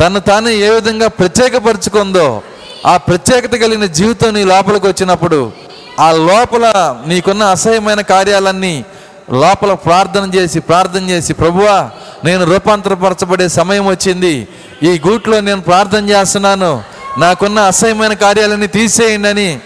తను 0.01 0.21
తానే 0.21 0.51
ఏ 0.51 0.71
విధంగా 0.71 1.09
ప్రత్యేకపరుచుకుందో 1.09 2.43
ఆ 2.87 2.97
ప్రత్యేకత 2.97 3.53
కలిగిన 3.53 3.87
జీవితం 3.87 4.35
నీ 4.35 4.45
లోపలికి 4.45 4.87
వచ్చినప్పుడు 4.87 5.53
ఆ 6.01 6.13
లోపల 6.13 6.97
నీకున్న 7.07 7.43
అసహ్యమైన 7.43 8.01
కార్యాలన్నీ 8.01 8.85
లోపల 9.31 9.75
ప్రార్థన 9.75 10.31
చేసి 10.35 10.61
ప్రార్థన 10.61 11.11
చేసి 11.11 11.33
ప్రభువా 11.33 11.91
నేను 12.25 12.45
రూపాంతరపరచబడే 12.45 13.49
సమయం 13.49 13.87
వచ్చింది. 13.87 14.49
ఈ 14.83 15.01
గూట్లో 15.09 15.41
నేను 15.41 15.61
ప్రార్థన 15.61 16.09
చేస్తున్నాను. 16.09 16.83
నాకున్న 17.19 17.59
అసహ్యమైన 17.59 18.13
కార్యాలన్నీ 18.13 18.67
తీసేయండి 18.67 19.29
అని 19.29 19.61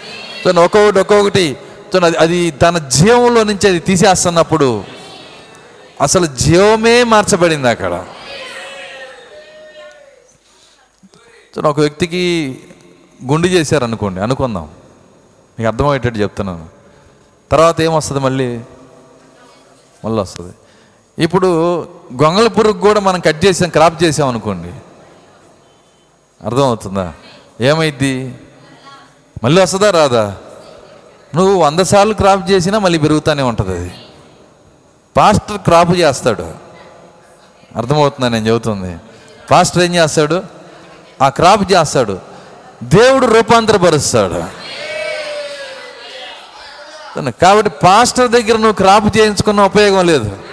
తను 0.45 0.63
ఒక్కొక్కటి 0.63 0.99
ఒక్కొక్కటి 0.99 1.57
తను 1.93 2.05
అది- 2.05 2.19
అది 2.19 2.51
తన 2.51 2.77
జీవంలో 2.77 3.43
నుంచి 3.43 3.69
అది 3.69 3.79
తీసేస్తున్నప్పుడు 3.79 4.83
అసలు 6.01 6.25
జీవమే 6.25 7.03
మార్చబడింది 7.03 7.69
అక్కడ. 7.69 8.05
తను 11.55 11.69
ఒక 11.69 11.79
వ్యక్తికి 11.79 12.57
గుండు 13.25 13.47
చేశారనుకోండి 13.47 14.21
అనుకుందాం. 14.21 14.63
మీకు 15.59 15.67
అర్థమయ్యేటట్టు 15.67 16.19
చెప్తున్నాను. 16.19 16.67
తర్వాత 17.51 17.81
ఏమొస్తుంది 17.81 18.21
మళ్ళీ? 18.21 18.59
మళ్ళీ 20.05 20.21
వస్తుంది 20.21 20.53
ఇప్పుడు 21.23 21.81
గొంగళ 22.23 22.47
పురుగు 22.47 22.79
కూడా 22.79 22.99
మనం 22.99 23.19
కట్ 23.19 23.45
చేసాం 23.45 23.69
క్రాప్ 23.69 24.03
చేసాం 24.03 24.27
అనుకోండి. 24.27 24.69
అర్థమవుతుందా? 26.45 27.13
ఏమైద్ది? 27.61 28.35
మళ్ళీ 29.43 29.61
వస్తుందా 29.61 29.91
రాదా? 29.91 30.35
నువ్వు 31.35 31.55
వంద 31.55 31.79
సార్లు 31.79 32.13
క్రాప్ 32.13 32.51
చేసినా 32.51 32.79
మళ్ళీ 32.79 32.99
పెరుగుతూనే 32.99 33.43
ఉంటుంది 33.43 33.71
అది. 33.71 33.93
పాస్టర్ 35.17 35.57
క్రాప్ 35.57 35.91
చేస్తాడు. 35.91 36.53
అర్థమవుతుందా 37.75 38.27
నేను 38.27 38.47
చెబుతుంది? 38.47 38.97
పాస్టర్ 39.51 39.83
ఏం 39.83 39.95
చేస్తాడు? 39.95 40.43
ఆ 41.21 41.29
క్రాప్ 41.29 41.71
చేస్తాడు. 41.71 42.19
దేవుడు 42.83 43.25
రూపాంతరపరుస్తాడు. 43.25 44.57
కాబట్టి 47.29 47.71
పాస్టర్ 47.83 48.31
దగ్గర 48.31 48.53
నువ్వు 48.53 48.73
క్రాప్ 48.73 49.17
చేయించుకున్న 49.17 49.61
ఉపయోగం 49.61 50.07
లేదు. 50.07 50.46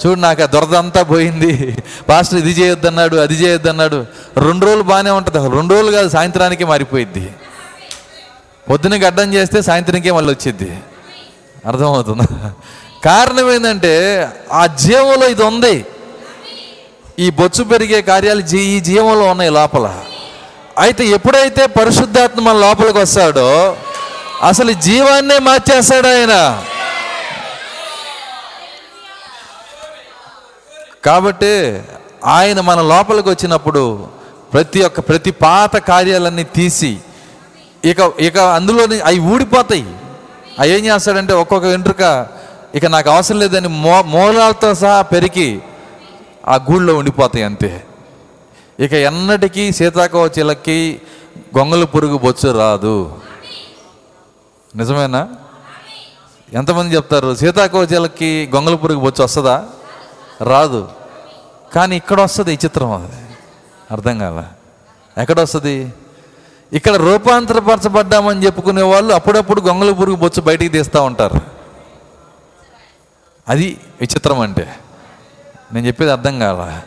చూడు 0.00 0.20
నాకు 0.20 0.42
ఆ 0.42 0.46
దొరదంతా 0.46 1.02
పోయింది. 1.02 1.76
పాస్టర్ 2.08 2.38
ఇది 2.38 2.50
చేయొద్దన్నాడు 2.50 3.16
అది 3.16 3.34
చేయొద్దన్నాడు. 3.34 4.06
రెండు 4.36 4.66
రోజులు 4.66 4.82
బాగానే 4.82 5.10
ఉంటుంది 5.10 5.38
రెండు 5.56 5.74
రోజులు 5.74 5.90
కాదు 5.90 6.08
సాయంత్రానికే 6.08 6.64
మారిపోయిద్ది. 6.64 7.30
పొద్దున 8.70 8.94
గడ్డం 9.06 9.34
చేస్తే 9.34 9.62
సాయంత్రానికే 9.62 10.10
మళ్ళీ 10.10 10.32
వచ్చింది 10.32 10.78
అర్థమవుతుందా? 11.66 12.50
కారణం 13.04 13.52
ఏంటంటే 13.54 13.94
ఆ 14.52 14.66
జీవంలో 14.66 15.26
ఇది 15.28 15.42
ఉంది. 15.42 15.84
ఈ 17.18 17.30
బొచ్చు 17.30 17.64
పెరిగే 17.64 18.02
కార్యాలు 18.02 18.40
జీ 18.40 18.58
ఈ 18.58 18.80
జీవంలో 18.80 19.24
ఉన్నాయి 19.26 19.50
లోపల. 19.50 19.86
అయితే 20.78 21.06
ఎప్పుడైతే 21.06 21.66
పరిశుద్ధాత్మ 21.66 22.40
మన 22.40 22.56
లోపలికి 22.56 22.98
వస్తాడో 22.98 23.76
అసలు 24.42 24.72
జీవాన్నే 24.72 25.38
మార్చేస్తాడు 25.38 26.06
ఆయన. 26.06 26.34
కాబట్టి 31.06 31.82
ఆయన 32.24 32.60
మన 32.60 32.80
లోపలికి 32.82 33.28
వచ్చినప్పుడు 33.28 34.08
ప్రతి 34.52 34.82
ఒక్క 34.82 35.00
ప్రతి 35.00 35.30
పాత 35.30 35.76
కార్యాలన్నీ 35.76 36.44
తీసి 36.44 36.98
ఇక 37.84 37.96
ఇక 38.20 38.38
అందులోని 38.38 39.00
అవి 39.00 39.18
ఊడిపోతాయి. 39.18 39.86
అవి 40.58 40.70
ఏం 40.70 40.84
చేస్తాడంటే 40.84 41.32
ఒక్కొక్క 41.32 41.66
వెంట్రుక 41.66 42.26
ఇక 42.74 42.86
నాకు 42.86 43.10
అవసరం 43.10 43.38
లేదని 43.38 43.68
మో 43.68 44.02
మూలాలతో 44.02 44.74
సహా 44.74 45.02
పెరిగి 45.02 45.60
ఆ 46.48 46.54
గూళ్ళో 46.54 46.96
ఉండిపోతాయి 46.96 47.44
అంతే. 47.44 47.84
ఇక 48.80 48.92
ఎన్నటికీ 48.92 49.72
సీతాకోచిలకి 49.72 51.00
గొంగలు 51.58 51.86
పురుగు 51.86 52.18
బొచ్చు 52.18 52.58
రాదు. 52.58 53.18
నిజమేనా? 54.76 55.28
ఎంతమంది 56.52 56.96
చెప్తారు 56.96 57.34
సీతాకోచిలకి 57.34 58.50
గొంగల 58.54 58.74
పురుగు 58.74 59.00
బొచ్చు 59.00 59.24
వస్తుందా? 59.24 59.64
రాదు. 60.42 60.88
కానీ 61.74 61.96
ఇక్కడ 61.96 62.20
వస్తుంది 62.20 62.54
ఈ 62.54 62.58
చిత్రం 62.64 62.90
అది. 62.90 63.36
అర్థం 63.90 64.18
కాల. 64.18 64.44
ఎక్కడ 65.20 65.40
వస్తుంది? 65.40 65.92
ఇక్కడ 66.72 66.94
రూపాంతరపరచబడ్డామని 66.94 68.46
చెప్పుకునే 68.46 68.82
వాళ్ళు 68.82 69.14
అప్పుడప్పుడు 69.14 69.60
గొంగల 69.60 69.92
పురుగు 69.92 70.16
బొచ్చు 70.16 70.42
బయటికి 70.42 70.72
తీస్తూ 70.72 71.02
ఉంటారు. 71.02 71.40
అది 73.48 73.80
విచిత్రం 74.00 74.40
అంటే. 74.40 74.74
నేను 75.72 75.86
చెప్పేది 75.86 76.12
అర్థం 76.12 76.38
కాల. 76.38 76.80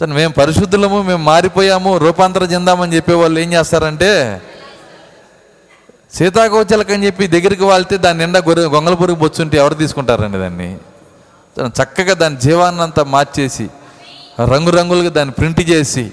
సరే 0.00 0.12
మేము 0.12 0.32
పరిశుద్ధులము 0.32 1.02
మేము 1.02 1.22
మారిపోయాము 1.22 1.98
రూపాంతరం 1.98 2.46
చెందామని 2.46 2.96
చెప్పేవాళ్ళు 2.96 3.40
ఏం 3.40 3.52
చేస్తారంటే 3.52 4.42
సీతాకోచలకని 6.12 7.06
చెప్పి 7.06 7.26
దగ్గరికి 7.26 7.64
వాళ్తే 7.64 7.96
దాని 7.96 8.18
నిండా 8.18 8.38
గొర్రె 8.38 8.64
గొంగళ 8.64 8.94
పురుగు 8.94 9.16
బొచ్చుంటే 9.16 9.58
ఎవరు 9.58 9.74
తీసుకుంటారండి 9.74 10.38
దాన్ని? 10.38 10.78
చక్కగా 11.66 12.14
దాని 12.14 12.36
జీవాన్ని 12.36 12.82
అంతా 12.82 13.02
మార్చేసి 13.04 13.68
రంగురంగులుగా 14.40 15.10
దాన్ని 15.10 15.32
ప్రింట్ 15.32 15.70
చేసి 15.70 16.10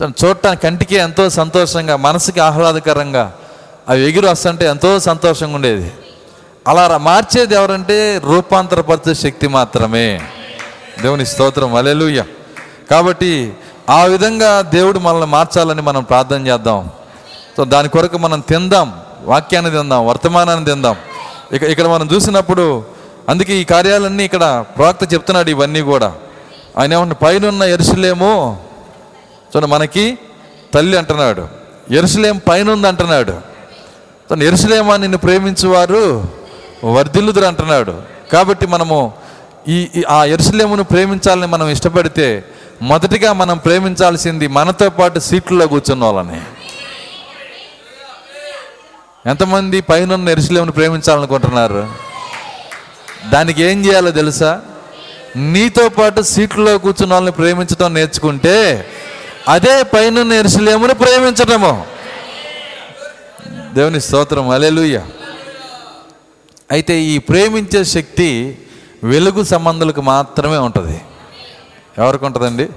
తను 0.00 0.14
చూడటానికి 0.24 0.62
కంటికి 0.62 0.96
ఎంతో 0.96 1.30
సంతోషంగా 1.30 1.96
మనసుకి 1.96 2.40
ఆహ్లాదకరంగా 2.40 3.32
అవి 3.88 4.08
ఎగిరి 4.08 4.26
వస్తుంటే 4.26 4.66
ఎంతో 4.66 4.98
సంతోషంగా 4.98 5.54
ఉండేది. 5.54 5.92
అలా 6.68 6.98
మార్చేది 6.98 7.54
ఎవరంటే 7.54 8.20
రూపాంతరపరిచే 8.24 9.14
శక్తి 9.14 9.48
మాత్రమే. 9.48 10.20
దేవుని 11.02 11.26
స్తోత్రం 11.26 11.74
అలెలుయ్య 11.74 12.24
కాబట్టి 12.90 13.52
ఆ 13.90 14.04
విధంగా 14.04 14.60
దేవుడు 14.60 14.98
మనల్ని 14.98 15.26
మార్చాలని 15.26 15.82
మనం 15.82 16.02
ప్రార్థన 16.02 16.46
చేద్దాం. 16.46 16.90
సో 17.56 17.64
దాని 17.64 17.88
కొరకు 17.88 18.18
మనం 18.18 18.40
తిందాం 18.40 18.92
వాక్యాన్ని 19.24 19.70
తిందాం 19.70 20.06
వర్తమానాన్ని 20.06 20.64
తిందాం. 20.64 20.96
ఇక 21.52 21.62
ఇక్కడ 21.62 21.86
మనం 21.86 22.08
చూసినప్పుడు 22.12 22.93
అందుకే 23.28 23.56
ఈ 23.56 23.64
కార్యాలన్నీ 23.64 24.24
ఇక్కడ 24.24 24.64
ప్రవక్త 24.76 25.14
చెప్తున్నాడు 25.14 25.50
ఇవన్నీ 25.50 25.80
కూడా. 25.80 26.14
ఆయన 26.78 26.92
ఏమన్నా 26.92 27.14
పైన 27.14 27.46
ఉన్న 27.46 27.62
ఎరుసలేమో? 27.62 28.56
చూడండి 29.56 29.74
మనకి 29.74 30.18
తల్లి 30.74 30.98
అంటున్నాడు. 30.98 31.48
ఎరుసలేం 31.90 32.40
పైన 32.48 32.70
ఉంది 32.70 32.88
అంటున్నాడు 32.88 33.34
తను 34.30 34.44
ఎరుసలేమా 34.44 34.96
నిన్ను 34.96 35.18
ప్రేమించేవారు 35.18 36.28
వర్ధిల్లుదురు 36.84 37.44
అంటున్నాడు. 37.44 38.02
కాబట్టి 38.32 38.66
మనము 38.66 39.12
ఈ 39.68 39.88
ఈ- 39.96 40.04
ఆ 40.08 40.24
ఎరుసలేమును 40.24 40.84
ప్రేమించాలని 40.84 41.46
మనం 41.46 41.68
ఇష్టపడితే 41.68 42.44
మొదటిగా 42.82 43.32
మనం 43.32 43.58
ప్రేమించాల్సింది 43.58 44.46
మనతో 44.46 44.90
పాటు 44.90 45.18
సీట్లలో 45.18 45.66
కూర్చున్న 45.66 46.04
వాళ్ళని. 46.04 46.40
ఎంతమంది 49.30 49.80
పైన 49.80 50.28
ఎరుసలేమును 50.28 50.72
ప్రేమించాలనుకుంటున్నారు? 50.72 52.13
దానికి 53.30 53.62
ఏం 53.62 53.84
చేయాలో 53.84 54.10
తెలుసా? 54.10 54.62
నీతో 55.36 55.88
పాటు 55.88 56.22
సీట్లో 56.22 56.78
కూర్చున్న 56.78 57.12
వాళ్ళని 57.12 57.32
ప్రేమించడం 57.32 57.94
నేర్చుకుంటే 57.94 58.88
అదే 59.48 59.82
పైన 59.82 60.32
ఎరుసలేమును 60.32 60.94
ప్రేమించటము. 60.94 61.86
దేవుని 63.74 64.00
స్తోత్రం 64.00 64.48
అలెలుయ్య 64.48 65.02
అయితే 66.70 67.00
ఈ 67.00 67.18
ప్రేమించే 67.18 67.84
శక్తి 67.84 68.58
వెలుగు 69.04 69.42
సంబంధులకు 69.42 70.00
మాత్రమే 70.00 70.56
ఉంటుంది. 70.56 71.00
ఎవరికి 71.98 72.24
ఉంటుందండి? 72.24 72.68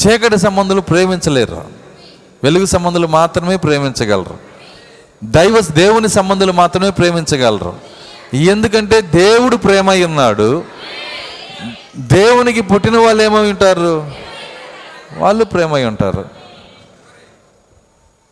చీకటి 0.00 0.38
సంబంధులు 0.38 0.80
ప్రేమించలేరు. 0.80 1.64
వెలుగు 2.44 2.66
సంబంధులు 2.66 3.06
మాత్రమే 3.06 3.56
ప్రేమించగలరు. 3.56 4.38
దైవ 5.24 5.60
దేవుని 5.60 6.08
సంబంధులు 6.08 6.52
మాత్రమే 6.52 6.90
ప్రేమించగలరు. 6.90 7.76
ఎందుకంటే 8.34 9.00
దేవుడు 9.00 9.56
ప్రేమ 9.56 9.90
అయి 9.90 10.04
ఉన్నాడు. 10.04 10.64
దేవునికి 11.96 12.60
పుట్టిన 12.60 12.96
వాళ్ళు 12.96 13.22
ఏమై 13.22 13.50
ఉంటారు? 13.50 14.10
వాళ్ళు 15.16 15.44
ప్రేమ 15.44 15.74
అయి 15.74 15.84
ఉంటారు 15.84 16.40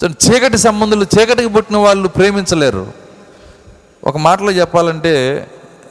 చీకటి 0.07 0.59
సంబంధులు 0.59 1.07
చీకటికి 1.19 1.49
పుట్టిన 1.49 1.77
వాళ్ళు 1.77 2.09
ప్రేమించలేరు. 2.09 2.93
ఒక 4.05 4.17
మాటలో 4.17 4.53
చెప్పాలంటే 4.53 5.47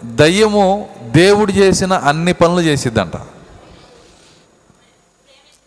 దయ్యము 0.05 0.89
దేవుడు 1.01 1.51
చేసిన 1.51 1.93
అన్ని 1.93 2.33
పనులు 2.33 2.61
చేసిద్దంట. 2.61 3.11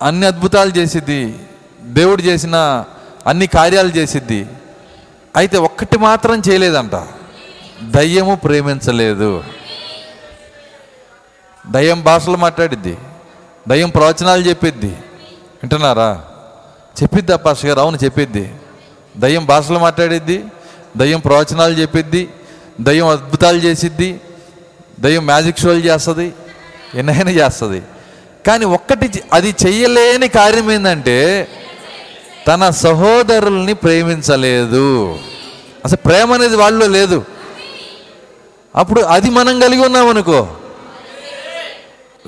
అన్ని 0.02 0.26
అద్భుతాలు 0.26 0.70
చేసిద్ది. 0.70 1.34
దేవుడు 1.80 2.22
చేసిన 2.22 2.84
అన్ని 3.26 3.46
కార్యాలు 3.46 3.88
చేసిద్ది. 3.88 4.46
అయితే 5.36 5.58
ఒక్కటి 5.58 5.98
మాత్రం 5.98 6.42
చేయలేదంట. 6.48 6.94
దయ్యము 7.82 8.34
ప్రేమించలేదు. 8.34 9.44
దయ్యం 11.70 12.04
భాషలు 12.04 12.36
మాట్లాడిద్ది. 12.36 12.98
దయ్యం 13.68 13.90
ప్రవచనాలు 13.90 14.42
చెప్పిద్ది. 14.42 14.86
వింటున్నారా? 14.86 16.24
చెప్పిద్ది 17.02 17.32
అప్పాష 17.32 17.66
గారు 17.66 17.80
అవును 17.80 17.98
చెప్పిద్ది. 18.04 18.54
దయ్యం 19.16 19.46
భాషలు 19.46 19.78
మాట్లాడిద్ది 19.78 20.44
దయ్యం 20.96 21.20
ప్రవచనాలు 21.20 21.74
చెప్పిద్ది 21.74 22.28
దయ్యం 22.80 23.08
అద్భుతాలు 23.08 23.58
చేసిద్ది 23.58 24.20
దయ్యం 25.00 25.26
మ్యాజిక్ 25.26 25.58
షోలు 25.58 25.78
చేస్తుంది 25.78 26.32
ఎన్నైనా 26.94 27.30
చేస్తుంది. 27.30 27.82
కానీ 28.46 28.64
ఒక్కటి 28.64 29.22
అది 29.32 29.54
చెయ్యలేని 29.66 30.28
కార్యం 30.28 30.72
ఏంటంటే 30.72 31.48
తన 32.46 32.70
సహోదరుల్ని 32.70 33.74
ప్రేమించలేదు. 33.74 35.18
అసలు 35.84 35.96
ప్రేమ 35.96 36.32
అనేది 36.32 36.56
వాళ్ళు 36.56 36.86
లేదు. 36.86 37.24
అప్పుడు 38.76 39.00
అది 39.00 39.30
మనం 39.30 39.60
కలిగి 39.60 39.84
ఉన్నామనుకో 39.84 40.48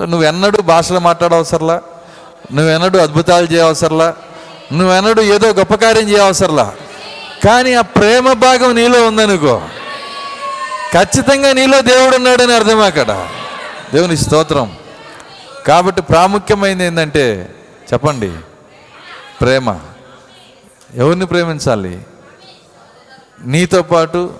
నువ్వెన్నడూ 0.00 0.62
భాషలు 0.62 0.98
మాట్లాడవసరలా? 0.98 1.82
నువ్వెన్నడూ 2.52 2.98
అద్భుతాలు 2.98 3.46
చేయవసరలా? 3.46 4.14
నువ్వెన్నడూ 4.72 5.22
ఏదో 5.22 5.52
గొప్ప 5.52 5.74
కార్యం 5.74 6.08
చేయవసరలా? 6.08 6.74
కానీ 7.44 7.74
ఆ 7.74 7.80
ప్రేమ 7.80 8.32
భాగం 8.32 8.74
నీలో 8.74 9.06
ఉందనుకో. 9.06 9.62
ఖచ్చితంగా 10.92 11.52
నీలో 11.52 11.80
దేవుడు 11.80 12.16
ఉన్నాడని 12.16 12.54
అర్థం 12.54 12.80
అక్కడ. 12.80 13.28
దేవుని 13.94 14.16
స్తోత్రం. 14.16 14.76
కాబట్టి 15.66 16.02
ప్రాముఖ్యమైనది 16.02 16.84
ఏంటంటే 16.84 17.54
చెప్పండి. 17.92 18.32
ప్రేమ. 19.40 19.80
ఎవరిని 20.94 21.26
ప్రేమించాలి? 21.26 22.00
నీతో 23.44 23.82
పాటు 23.82 24.34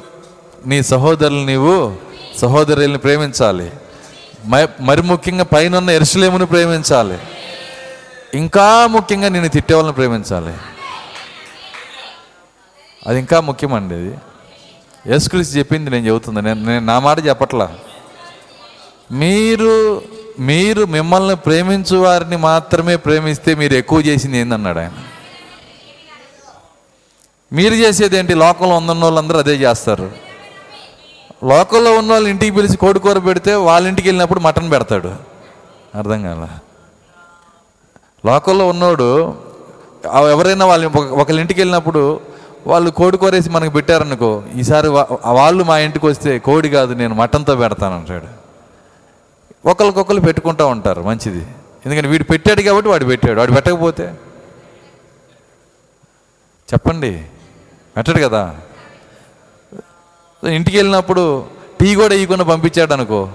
నీ 0.67 0.83
సహోదరులు 0.83 1.45
నీవు 1.45 1.97
సహోదరుల్ని 2.39 2.99
ప్రేమించాలి. 2.99 3.73
మ- 4.45 4.69
మరి 4.81 5.03
ముఖ్యంగా 5.03 5.45
పైన 5.45 5.77
ఉన్న 5.77 5.91
ఎరుసలేమును 5.91 6.47
ప్రేమించాలి. 6.47 7.19
ఇంకా 8.35 8.87
ముఖ్యంగా 8.87 9.29
నేను 9.29 9.49
తిట్టే 9.49 9.75
వాళ్ళని 9.75 9.95
ప్రేమించాలి. 9.95 10.55
అది 13.07 13.19
ఇంకా 13.19 13.41
ముఖ్యమండి 13.41 13.95
అది. 13.95 14.19
యేసుక్రీస్తు 15.07 15.59
చెప్పింది 15.59 15.91
నేను 15.91 16.07
చెబుతుంది. 16.07 16.43
నేను 16.43 16.67
నేను 16.67 16.87
నా 16.87 16.99
మాట 16.99 17.27
చెప్పట్లా. 17.27 17.75
మీరు 19.13 20.03
మీరు 20.41 20.85
మిమ్మల్ని 20.85 21.37
ప్రేమించు 21.37 21.97
వారిని 21.97 22.37
మాత్రమే 22.37 22.97
ప్రేమిస్తే 22.97 23.55
మీరు 23.55 23.75
ఎక్కువ 23.75 24.01
చేసింది 24.01 24.39
ఏందన్నాడు 24.39 24.79
ఆయన. 24.79 24.93
మీరు 27.53 27.75
చేసేది 27.75 28.17
ఏంటి? 28.17 28.35
లోకంలో 28.35 28.77
ఉన్న 28.77 29.05
వాళ్ళందరూ 29.05 29.39
అదే 29.39 29.55
చేస్తారు. 29.55 30.32
లోకల్లో 31.45 31.97
ఉన్న 31.97 32.12
వాళ్ళు 32.12 32.28
ఇంటికి 32.28 32.57
పిలిచి 32.57 32.76
కోడికూర 32.76 33.18
పెడితే 33.18 33.55
వాళ్ళ 33.55 33.88
ఇంటికి 33.88 34.09
వెళ్ళినప్పుడు 34.09 34.40
మటన్ 34.40 34.70
పెడతాడు. 34.70 35.09
అర్థం 35.95 36.22
కాల? 36.22 36.49
లోకల్లో 38.26 38.68
ఉన్నోడు 38.68 39.34
ఎవరైనా 40.30 40.66
వాళ్ళు 40.66 40.99
ఒకళ్ళ 40.99 41.40
ఇంటికి 41.40 41.61
వెళ్ళినప్పుడు 41.61 42.20
వాళ్ళు 42.66 42.90
కోడి 42.90 43.16
కూరేసి 43.16 43.51
మనకు 43.51 43.72
పెట్టారనుకో 43.72 44.43
ఈసారి 44.55 44.88
వాళ్ళు 45.26 45.64
మా 45.64 45.78
ఇంటికి 45.78 46.07
వస్తే 46.07 46.38
కోడి 46.38 46.68
కాదు 46.68 46.95
నేను 46.95 47.14
మటన్తో 47.14 47.57
పెడతాను 47.57 47.99
అంటాడు. 47.99 48.43
ఒకరికొకరు 49.68 50.20
పెట్టుకుంటూ 50.20 50.66
ఉంటారు 50.66 51.03
మంచిది. 51.03 51.47
ఎందుకంటే 51.86 52.09
వీడు 52.09 52.24
పెట్టాడు 52.24 52.62
కాబట్టి 52.62 52.90
వాడు 52.90 53.05
పెట్టాడు 53.05 53.38
వాడు 53.38 53.53
పెట్టకపోతే. 53.53 54.14
చెప్పండి. 56.72 57.24
పెట్టడు 57.97 58.22
కదా? 58.22 58.57
ఇంటికి 60.49 60.76
వెళ్ళినప్పుడు 60.76 61.47
టీ 61.80 61.95
కూడా 61.95 62.14
ఇవ్వకుండా 62.14 62.45
పంపించాడు 62.45 62.93
అనుకో. 62.93 63.28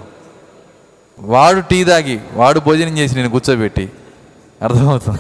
వాడు 1.20 1.60
టీ 1.60 1.84
తాగి 1.84 2.20
వాడు 2.34 2.60
భోజనం 2.60 2.98
చేసి 2.98 3.16
నేను 3.16 3.30
కూర్చోబెట్టి. 3.30 3.90
అర్థమవుతుంది? 4.64 5.20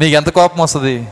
నీకు 0.00 0.16
ఎంత 0.16 0.28
కోపం 0.28 0.60
వస్తుంది? 0.60 1.08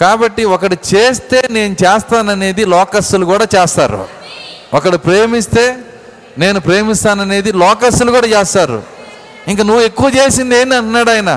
కాబట్టి 0.00 0.44
ఒకడు 0.44 0.76
చేస్తే 0.94 1.42
నేను 1.50 1.76
చేస్తాననేది 1.84 2.64
లోకస్తులు 2.64 3.24
కూడా 3.24 3.46
చేస్తారు. 3.56 4.08
ఒకడు 4.74 4.96
ప్రేమిస్తే 4.96 5.76
నేను 6.38 6.60
ప్రేమిస్తాననేది 6.60 7.52
లోకస్తులు 7.52 8.10
కూడా 8.12 8.26
చేస్తారు. 8.26 8.82
ఇంకా 9.48 9.62
నువ్వు 9.62 9.82
ఎక్కువ 9.82 10.12
చేసింది 10.16 10.60
ఏంటి 10.60 10.74
అన్నాడు 10.74 11.10
ఆయన. 11.10 11.30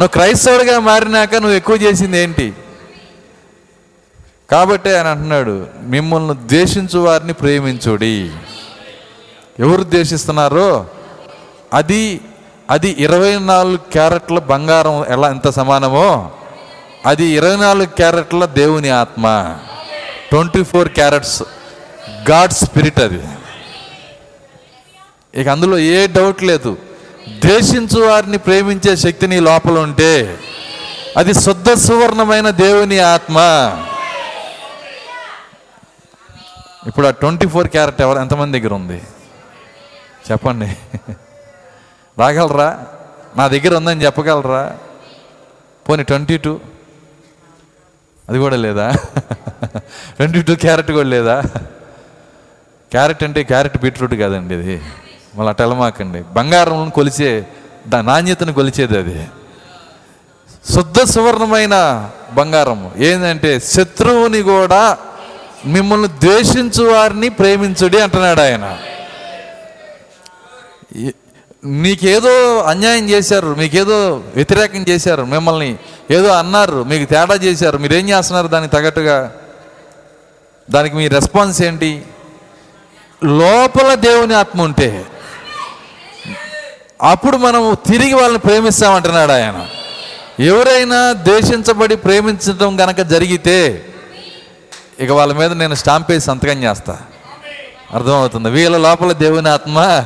నువ్వు 0.00 0.08
క్రైస్తవుడిగా 0.08 0.78
మారినాక 0.78 1.34
నువ్వు 1.34 1.56
ఎక్కువ 1.56 1.76
చేసింది 1.76 2.18
ఏంటి? 2.18 2.52
కాబట్టి 4.52 4.96
ఆయన 4.96 5.06
అంటున్నాడు 5.06 5.66
మిమ్మల్ని 5.82 6.34
ద్వేషించు 6.34 6.98
వారిని 6.98 7.32
ప్రేమించుడి. 7.32 8.30
ఎవరు 9.58 9.82
ద్వేషిస్తున్నారో 9.82 10.86
అది 11.74 12.20
అది 12.70 12.96
ఇరవై 12.98 13.38
నాలుగు 13.38 13.76
క్యారెట్ల 13.76 14.38
బంగారం 14.38 15.06
ఎలా 15.08 15.28
ఎంత 15.28 15.48
సమానమో 15.48 16.30
అది 17.06 17.24
ఇరవై 17.24 17.56
నాలుగు 17.56 17.86
క్యారెట్ల 17.86 18.44
దేవుని 18.44 18.88
ఆత్మ. 18.88 19.56
Twenty 20.30 20.64
four 20.64 20.88
carats 20.88 21.42
God 22.30 22.52
spirit 22.52 23.00
అది. 23.00 23.20
ఇక 25.40 25.48
అందులో 25.48 25.78
ఏ 25.78 26.06
డౌట్ 26.06 26.42
లేదు. 26.42 26.76
ద్వేషించు 27.44 28.00
వారిని 28.00 28.38
ప్రేమించే 28.38 28.96
శక్తి 28.96 29.28
నీ 29.28 29.40
లోపల 29.40 29.78
ఉంటే 29.78 30.38
అది 31.16 31.34
శుద్ధ 31.34 31.72
సువర్ణమైన 31.72 32.50
దేవుని 32.50 32.98
ఆత్మ. 32.98 33.36
ఇప్పుడు 36.86 37.06
ఆ 37.06 37.10
ట్వంటీ 37.10 37.46
ఫోర్ 37.46 37.68
క్యారెట్ 37.68 38.00
ఎవరు? 38.00 38.18
ఎంతమంది 38.18 38.60
దగ్గర 38.60 38.74
ఉంది? 38.74 39.02
చెప్పండి. 40.30 40.76
రాగలరా? 42.18 42.84
నా 43.36 43.48
దగ్గర 43.48 43.76
ఉందని 43.76 44.04
చెప్పగలరా? 44.04 44.78
పోనీ 45.88 46.02
ట్వంటీ 46.02 46.36
టూ. 46.36 46.60
అది 48.28 48.38
కూడా 48.38 48.56
లేదా? 48.56 48.92
ట్వంటీ 50.16 50.42
టూ 50.42 50.54
క్యారెట్ 50.54 50.90
కూడా 50.90 51.08
లేదా? 51.08 51.40
క్యారెట్ 52.90 53.24
అంటే 53.24 53.42
క్యారెట్ 53.42 53.78
బీట్రూట్ 53.78 54.14
కాదండి 54.14 54.54
ఇది. 54.54 54.82
మళ్ళీ 55.34 55.48
అట్ట 55.48 55.62
వెళ్ళమాకండి 55.62 56.22
బంగారం 56.22 56.90
కొలిచే 56.90 57.46
దా- 57.88 58.00
నాణ్యతను 58.00 58.52
కొలిచేది 58.52 58.98
అది. 58.98 59.28
శుద్ధ 60.72 61.02
సువర్ణమైన 61.02 62.08
బంగారం 62.32 62.90
ఏంటంటే 62.96 63.60
శత్రువుని 63.60 64.42
కూడా 64.42 64.98
మిమ్మల్ని 65.66 66.08
ద్వేషించు 66.08 66.84
వారిని 66.84 67.28
ప్రేమించుడి 67.28 68.00
అంటున్నాడు 68.00 68.40
ఆయన. 68.40 68.78
మీకేదో 71.64 72.58
అన్యాయం 72.58 73.08
చేశారు 73.08 73.46
మీకేదో 73.46 74.22
వ్యతిరేకం 74.34 74.84
చేశారు 74.88 75.24
మిమ్మల్ని 75.24 75.78
ఏదో 76.10 76.28
అన్నారు 76.28 76.82
మీకు 76.84 77.10
తేడా 77.10 77.34
చేశారు 77.34 77.78
మీరేం 77.78 78.08
చేస్తున్నారు 78.08 78.48
దానికి 78.48 78.76
తగ్గట్టుగా? 78.76 79.32
దానికి 80.70 80.96
మీ 80.96 81.08
రెస్పాన్స్ 81.08 81.62
ఏంటి? 81.62 82.02
లోపల 83.24 83.94
దేవుని 83.94 84.34
ఆత్మ 84.34 84.62
ఉంటే 84.62 85.04
అప్పుడు 87.02 87.36
మనం 87.36 87.76
తిరిగి 87.90 88.14
వాళ్ళని 88.14 88.38
ప్రేమిస్తామంటున్నాడు 88.38 89.32
ఆయన. 89.32 89.68
ఎవరైనా 90.40 91.12
ద్వేషించబడి 91.12 91.96
ప్రేమించడం 91.96 92.76
కనుక 92.76 93.00
జరిగితే 93.00 93.86
ఇక 95.02 95.10
వాళ్ళ 95.10 95.32
మీద 95.32 95.52
నేను 95.52 95.74
స్టాంప్ 95.74 96.10
వేసి 96.10 96.26
సంతకం 96.26 96.62
చేస్తా. 96.62 96.98
అర్థమవుతుంది. 97.94 98.50
వీళ్ళ 98.50 98.76
లోపల 98.76 99.12
దేవుని 99.12 99.48
ఆత్మ 99.48 100.04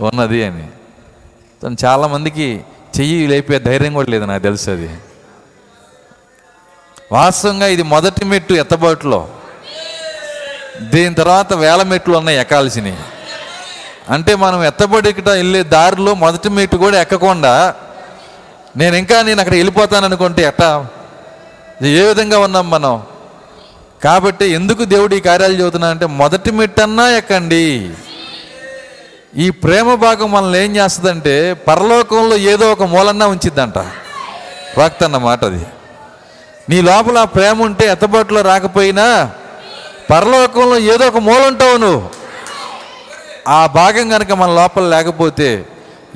ఉన్నది 0.00 0.44
అని. 0.44 0.68
తను 1.62 1.76
చాలామందికి 1.84 2.64
చెయ్యి 3.00 3.26
లేపే 3.26 3.58
ధైర్యం 3.58 3.94
కూడా 3.94 4.10
లేదు 4.10 4.24
నాకు 4.24 4.42
తెలుసు 4.42 4.70
అది. 4.70 4.90
వాస్తవంగా 7.12 7.66
ఇది 7.66 7.82
మొదటి 7.82 8.24
మెట్టు 8.24 8.54
ఎత్తబాటులో. 8.54 9.28
దీని 10.80 11.14
తర్వాత 11.14 11.52
వేల 11.52 11.82
మెట్లు 11.82 12.16
ఉన్నాయి 12.16 12.38
ఎక్కాల్సినవి. 12.38 12.96
అంటే 14.10 14.34
మనం 14.34 14.64
ఎత్తబడికట 14.64 15.28
వెళ్ళే 15.28 15.62
దారిలో 15.62 16.14
మొదటి 16.14 16.48
మెట్టు 16.48 16.76
కూడా 16.76 17.00
ఎక్కకుండా 17.00 17.74
నేను 18.76 18.96
ఇంకా 18.96 19.22
నేను 19.22 19.40
అక్కడ 19.40 19.54
వెళ్ళిపోతాను 19.54 20.04
అనుకుంటే 20.04 20.42
ఎట్టా? 20.42 20.86
ఏ 21.82 22.02
విధంగా 22.02 22.38
ఉన్నాం 22.38 22.70
మనం? 22.70 23.02
కాబట్టి 24.04 24.44
ఎందుకు 24.44 24.84
దేవుడు 24.84 25.14
ఈ 25.14 25.20
కార్యాలు 25.20 25.54
చదువుతున్నా 25.54 25.88
అంటే 25.88 26.06
మొదటి 26.06 26.50
మెట్టన్నా 26.50 27.10
ఎక్కండి. 27.10 27.90
ఈ 29.36 29.50
ప్రేమ 29.50 29.94
భాగం 29.94 30.30
మనల్ని 30.30 30.64
ఏం 30.64 30.76
చేస్తుందంటే 30.76 31.52
పరలోకంలో 31.52 32.36
ఏదో 32.36 32.72
ఒక 32.72 32.82
మూలన్నా 32.82 33.26
ఉంచిద్దంట. 33.26 33.78
వాక్త 34.78 35.04
అన్నమాట 35.04 35.44
అది. 35.44 35.66
నీ 36.70 36.80
లోపల 36.80 37.18
ఆ 37.18 37.24
ప్రేమ 37.24 37.62
ఉంటే 37.62 37.86
ఎత్తబాటులో 37.86 38.40
రాకపోయినా 38.40 39.30
పరలోకంలో 40.10 40.78
ఏదో 40.78 41.06
ఒక 41.06 41.16
మూల 41.16 41.46
ఉంటావు 41.46 41.76
నువ్వు. 41.76 42.10
ఆ 43.48 43.66
భాగం 43.66 44.08
కనుక 44.08 44.32
మన 44.32 44.50
లోపల 44.50 44.82
లేకపోతే 44.82 45.66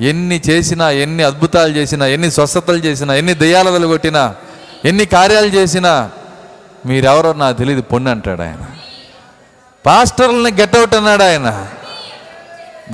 ఎన్ని 0.01 0.41
చేసినా 0.49 0.91
ఎన్ని 0.91 1.23
అద్భుతాలు 1.23 1.73
చేసినా 1.73 2.07
ఎన్ని 2.07 2.31
స్వస్థతలు 2.31 2.77
చేసినా 2.77 3.13
ఎన్ని 3.13 3.33
దయ్యాలు 3.33 3.87
కొట్టినా 3.87 4.35
ఎన్ని 4.85 5.05
కార్యాలు 5.05 5.45
చేసినా 5.45 6.09
మీరెవరో 6.85 7.33
నాకు 7.33 7.57
తెలియదు 7.57 7.81
పొన్ను 7.81 8.11
అంటాడు 8.11 8.41
ఆయన. 8.41 8.65
పాస్టర్లని 9.85 10.51
గెట్అవుట్ 10.51 10.95
అన్నాడు 10.95 11.23
ఆయన. 11.23 11.67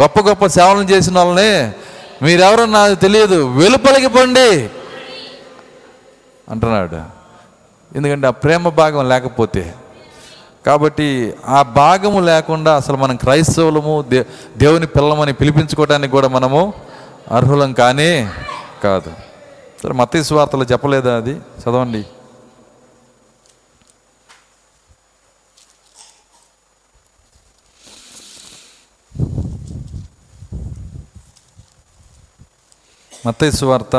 గొప్ప 0.02 0.20
గొప్ప 0.20 0.46
సేవలు 0.46 0.80
చేసిన 0.80 1.20
వాళ్ళని 1.20 1.72
మీరెవరో 2.26 2.66
నాకు 2.66 2.96
తెలియదు 2.96 3.48
వెలుపలికి 3.48 4.08
పండి 4.08 4.70
అంటున్నాడు. 6.50 7.02
ఎందుకంటే 7.96 8.28
ఆ 8.28 8.30
ప్రేమ 8.30 8.70
భాగం 8.70 9.10
లేకపోతే. 9.10 9.74
కాబట్టి 10.66 11.34
ఆ 11.46 11.62
భాగము 11.62 12.20
లేకుండా 12.20 12.76
అసలు 12.76 12.98
మనం 12.98 13.16
క్రైస్తవులము 13.16 14.06
దే 14.08 14.26
దేవుని 14.58 14.88
పిల్లమని 14.88 15.34
పిలిపించుకోవడానికి 15.34 16.12
కూడా 16.12 16.28
మనము 16.28 16.74
అర్హులం 17.32 17.74
కానీ 17.74 18.30
కాదు. 18.84 19.12
సరే 19.84 19.94
మత 19.94 20.18
స్వార్తలు 20.18 20.64
చెప్పలేదా 20.64 21.18
అది? 21.18 21.32
చదవండి. 21.34 22.06
మత్తైసు 33.26 33.66
వార్త. 33.66 33.96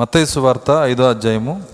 మత్తైసు 0.00 0.40
వార్త 0.40 0.70
ఐదో 0.70 1.10
అధ్యాయము. 1.10 1.68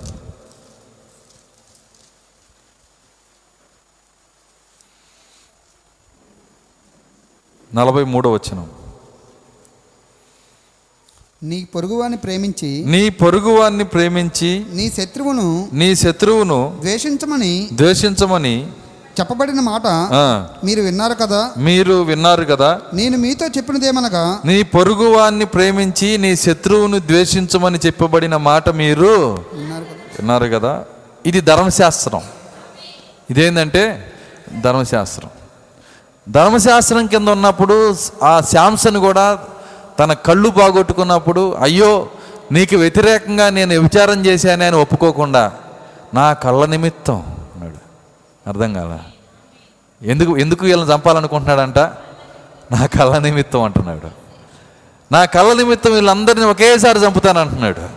నలభై 7.74 8.04
మూడో 8.04 8.32
వచనం. 8.32 8.75
నీ 11.42 11.64
పొరుగువాని 11.74 12.16
ప్రేమించి 12.16 12.84
నీ 12.86 13.08
పొరుగువాన్ని 13.08 13.84
ప్రేమించి 13.84 14.66
నీ 14.72 14.90
శత్రువును 14.90 15.68
నీ 15.72 15.94
శత్రువును 15.94 16.76
ద్వేషించమని 16.80 17.68
ద్వేషించమని 17.72 18.66
చెప్పబడిన 19.20 19.60
మాట 19.60 19.86
మీరు 20.64 20.82
విన్నారు 20.82 21.14
కదా? 21.14 21.50
మీరు 21.56 21.92
విన్నారు 21.92 22.44
కదా? 22.44 22.80
నేను 22.94 23.18
మీతో 23.18 23.46
చెప్పినదేమనగా 23.46 24.38
నీ 24.44 24.62
పొరుగువాన్ని 24.62 25.44
ప్రేమించి 25.44 26.18
నీ 26.18 26.36
శత్రువును 26.36 26.98
ద్వేషించమని 26.98 27.78
చెప్పబడిన 27.86 28.36
మాట 28.36 28.68
మీరు 28.68 29.10
విన్నారు 29.54 29.84
కదా? 29.84 29.94
విన్నారు 30.18 30.44
కదా? 30.44 30.84
ఇది 31.26 31.40
ధర్మశాస్త్రం. 31.40 32.20
ఇదేంటంటే 33.30 34.12
ధర్మశాస్త్రం. 34.60 35.30
ధర్మశాస్త్రం 36.28 37.06
కింద 37.06 37.28
ఉన్నప్పుడు 37.28 37.96
ఆ 38.22 38.40
శాంసన్ 38.40 38.96
కూడా 38.96 39.44
తన 39.98 40.12
కళ్ళు 40.12 40.48
బాగొట్టుకున్నప్పుడు 40.48 41.54
అయ్యో 41.54 42.08
నీకు 42.52 42.76
వ్యతిరేకంగా 42.76 43.50
నేను 43.50 43.80
విచారం 43.80 44.26
చేశాను 44.26 44.66
అని 44.66 44.76
ఒప్పుకోకుండా 44.76 45.52
నా 46.14 46.32
కళ్ళ 46.32 46.66
నిమిత్తం 46.66 47.14
అన్నాడు. 47.54 47.76
అర్థం 48.48 48.72
కాల? 48.72 48.98
ఎందుకు 50.02 50.38
ఎందుకు 50.38 50.64
వీళ్ళని 50.64 50.94
చంపాలనుకుంటున్నాడంట? 50.94 51.78
నా 52.72 52.86
కళ్ళ 52.86 53.18
నిమిత్తం 53.18 53.62
అంటున్నాడు. 53.62 54.08
నా 55.12 55.24
కళ్ళ 55.24 55.52
నిమిత్తం 55.52 55.92
వీళ్ళందరినీ 55.92 56.44
ఒకేసారి 56.44 56.98
చంపుతానంటున్నాడు. 56.98 57.88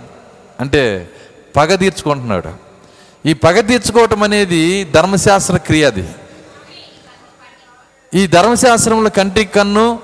అంటే 0.59 1.09
పగ 1.55 1.75
తీర్చుకుంటున్నాడు. 1.75 2.53
ఈ 3.25 3.33
పగ 3.33 3.59
తీర్చుకోవటం 3.59 4.23
అనేది 4.23 4.83
ధర్మశాస్త్ర 4.83 5.57
క్రియ 5.57 5.85
అది. 5.85 6.09
ఈ 8.13 8.27
ధర్మశాస్త్రంలో 8.27 9.09
కంటికి 9.09 9.53
కన్ను 9.53 9.99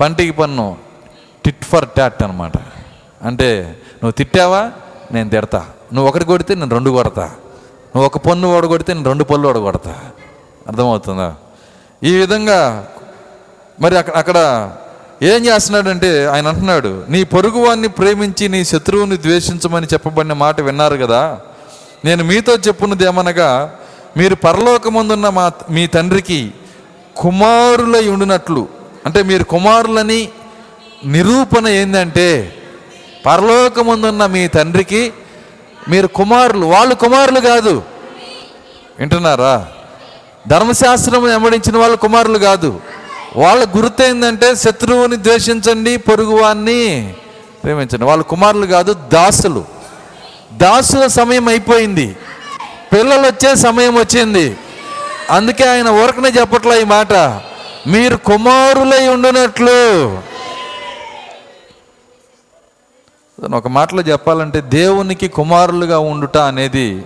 పంటికి 0.00 0.30
పన్ను. 0.30 0.89
టిట్ 1.50 1.64
ఫర్ 1.64 1.88
టాట్ 1.96 2.22
అనమాట 2.22 2.52
అంటే 3.22 3.76
నువ్వు 3.94 4.10
తిట్టావా? 4.10 4.70
నేను 5.12 5.30
తిడతా. 5.30 5.66
నువ్వు 5.92 6.08
ఒకటి 6.08 6.24
కొడితే 6.24 6.54
నేను 6.54 6.70
రెండు 6.70 6.90
కొడతా. 6.90 7.22
నువ్వు 7.96 8.04
ఒక 8.04 8.18
పన్ను 8.18 8.56
ఓడగొడితే 8.56 8.94
నేను 8.94 9.06
రెండు 9.06 9.24
పళ్ళు 9.24 9.48
ఓడగొడతా 9.48 9.96
అర్థమవుతుందా? 10.68 11.34
ఈ 12.04 12.16
విధంగా 12.16 12.88
మరి 13.80 13.98
అక్కడ 13.98 14.14
అక్కడ 14.14 14.70
ఏం 15.22 15.46
చేస్తున్నాడంటే 15.46 16.26
ఆయన 16.26 16.48
అంటున్నాడు 16.48 17.04
నీ 17.08 17.24
పొరుగువాన్ని 17.24 17.88
ప్రేమించి 17.88 18.48
నీ 18.48 18.64
శత్రువుని 18.64 19.16
ద్వేషించమని 19.16 19.86
చెప్పబడిన 19.86 20.32
మాట 20.32 20.60
విన్నారు 20.60 20.96
కదా. 20.96 21.40
నేను 22.04 22.24
మీతో 22.24 22.54
చెప్పున్నది 22.54 23.04
ఏమనగా 23.04 23.74
మీరు 24.16 24.34
పరలోకముందున్న 24.34 25.28
మా 25.28 25.52
మీ 25.70 25.86
తండ్రికి 25.86 26.54
కుమారులై 27.16 28.08
ఉండినట్లు. 28.08 28.68
అంటే 29.06 29.22
మీరు 29.22 29.44
కుమారులని 29.44 30.28
నిరూపణ 31.06 31.68
ఏంటంటే 31.68 32.54
పరలోకముందున్న 33.26 34.26
మీ 34.26 34.48
తండ్రికి 34.48 35.12
మీరు 35.88 36.06
కుమారులు 36.06 36.66
వాళ్ళు 36.66 36.94
కుమారులు 36.94 37.40
కాదు. 37.40 37.82
వింటున్నారా? 38.98 39.66
ధర్మశాస్త్రం 40.48 41.22
వెంబడించిన 41.22 41.76
వాళ్ళు 41.76 41.96
కుమారులు 41.96 42.38
కాదు. 42.38 42.80
వాళ్ళ 43.36 43.66
గుర్తు 43.76 44.02
ఏంటంటే 44.02 44.54
శత్రువుని 44.54 45.16
ద్వేషించండి 45.16 45.96
పొరుగువాన్ని 45.96 47.14
ప్రేమించండి. 47.64 48.04
వాళ్ళు 48.04 48.24
కుమారులు 48.24 48.66
కాదు 48.66 48.92
దాసులు. 48.92 49.64
దాసుల 50.52 51.06
సమయం 51.06 51.48
అయిపోయింది. 51.48 52.16
పిల్లలు 52.92 53.26
వచ్చే 53.26 53.54
సమయం 53.54 53.94
వచ్చింది. 53.94 54.56
అందుకే 55.30 55.64
ఆయన 55.64 55.88
ఊరకనే 55.88 56.28
చెప్పట్లే 56.28 56.80
ఈ 56.80 56.84
మాట. 56.84 57.12
మీరు 57.86 58.16
కుమారులై 58.16 59.08
ఉండనట్లు. 59.08 60.29
ఒక 63.48 63.68
మాటలో 63.68 64.02
చెప్పాలంటే 64.02 64.60
దేవునికి 64.60 65.28
కుమారులుగా 65.28 65.98
ఉండుట 65.98 66.36
అనేది 66.36 67.04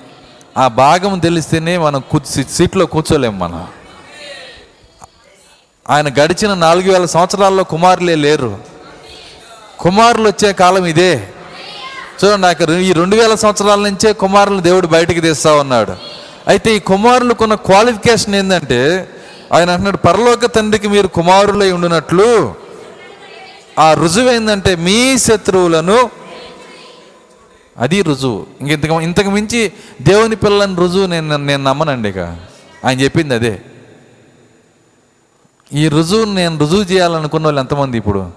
ఆ 0.58 0.68
భాగం 0.68 1.18
తెలిస్తేనే 1.18 1.78
మనం 1.78 2.02
కూర్చు 2.10 2.42
సీట్లో 2.42 2.86
కూర్చోలేం 2.86 3.38
మనం. 3.38 3.66
ఆయన 5.90 6.08
గడిచిన 6.08 6.54
నాలుగు 6.54 6.92
వేల 6.92 7.04
సంవత్సరాల్లో 7.04 7.64
కుమారులే 7.64 8.14
లేరు. 8.14 8.58
కుమారులు 9.78 10.28
వచ్చే 10.28 10.52
కాలం 10.52 10.86
ఇదే. 10.86 11.28
చూడండి 12.24 12.42
నాకు 12.42 12.72
ఈ 12.72 12.92
రెండు 12.92 13.16
వేల 13.16 13.34
సంవత్సరాల 13.34 13.78
నుంచే 13.78 14.12
కుమారులు 14.12 14.60
దేవుడు 14.60 14.86
బయటికి 14.86 15.20
తీస్తా 15.20 15.52
ఉన్నాడు. 15.52 15.92
అయితే 16.48 16.76
ఈ 16.76 16.78
కుమారులకున్న 16.78 17.54
క్వాలిఫికేషన్ 17.54 18.34
ఏంటంటే 18.34 19.08
ఆయన 19.52 19.70
అంటున్నాడు 19.70 19.96
పరలోక 19.96 20.46
తండ్రికి 20.46 20.88
మీరు 20.88 21.06
కుమారులై 21.06 21.72
ఉండినట్లు. 21.72 22.54
ఆ 23.78 23.94
రుజువు 23.94 24.30
ఏంటంటే 24.30 24.74
మీ 24.74 25.18
శత్రువులను 25.18 26.23
అది 27.78 28.02
రుజువు. 28.02 28.46
ఇంక 28.60 28.70
ఇంతకు 28.70 29.00
ఇంతకు 29.00 29.30
మించి 29.30 29.72
దేవుని 30.02 30.36
పిల్లని 30.36 30.76
రుజువు 30.76 31.06
నేను 31.06 31.36
నేను 31.36 31.62
నమ్మనండి 31.62 32.08
ఇక. 32.08 32.18
ఆయన 32.84 33.00
చెప్పింది 33.00 33.34
అదే. 33.34 33.62
ఈ 35.72 35.88
రుజువు 35.88 36.24
నేను 36.24 36.58
రుజువు 36.58 36.82
చేయాలనుకున్న 36.82 37.46
వాళ్ళు 37.46 37.60
ఎంతమంది 37.60 37.98
ఇప్పుడు? 37.98 38.30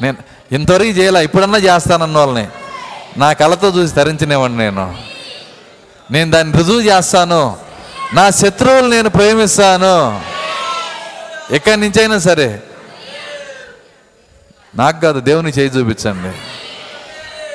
నేను 0.00 0.16
ఇంతవరకు 0.52 0.84
చేయాల 0.84 1.16
ఇప్పుడన్నా 1.16 1.58
చేస్తానన్న 1.58 2.18
వాళ్ళని. 2.18 2.48
నా 3.16 3.32
కళతో 3.32 3.68
చూసి 3.68 3.94
తరించినేవాడిని 3.94 4.58
నేను. 4.58 4.98
నేను 6.10 6.30
దాన్ని 6.30 6.58
రుజువు 6.58 6.80
చేస్తాను. 6.80 7.56
నా 8.14 8.30
శత్రువులు 8.30 8.86
నేను 8.86 9.10
ప్రేమిస్తాను. 9.10 10.22
ఎక్కడి 11.54 11.80
నుంచైనా 11.80 12.18
సరే. 12.18 12.62
నాకు 14.74 15.00
కాదు 15.00 15.20
దేవుని 15.20 15.50
చేయి 15.50 15.68
చూపించండి. 15.68 16.36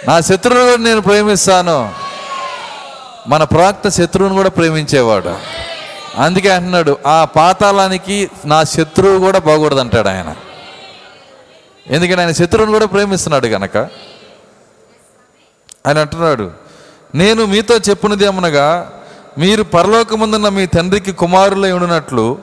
నా 0.08 0.20
శత్రువులను 0.20 0.84
నేను 0.84 1.01
ప్రేమిస్తాను. 1.01 1.93
మన 3.28 3.43
ప్రవక్త 3.43 3.89
శత్రువును 3.89 4.36
కూడా 4.36 4.49
ప్రేమించేవాడు. 4.49 5.36
అందుకే 6.18 6.49
అంటున్నాడు 6.49 6.97
ఆ 7.08 7.26
పాతాళానికి 7.26 8.30
నా 8.45 8.64
శత్రువు 8.64 9.20
కూడా 9.20 9.39
బాగూడదు 9.39 9.80
అంటాడు 9.80 10.08
ఆయన. 10.08 10.36
ఎందుకంటే 11.88 12.22
ఆయన 12.22 12.32
శత్రువును 12.32 12.72
కూడా 12.72 12.86
ప్రేమిస్తున్నాడు 12.86 13.47
కనుక 13.47 13.78
ఆయన 15.88 15.97
అంటున్నాడు 15.97 16.51
నేను 17.16 17.45
మీతో 17.45 17.78
చెప్పున్నది 17.78 18.26
ఏమనగా 18.26 18.93
మీరు 19.38 19.64
పరలోకముందున్న 19.64 20.49
మీ 20.49 20.66
తండ్రికి 20.66 21.12
కుమారులై 21.12 21.72
ఉండినట్లు 21.72 22.38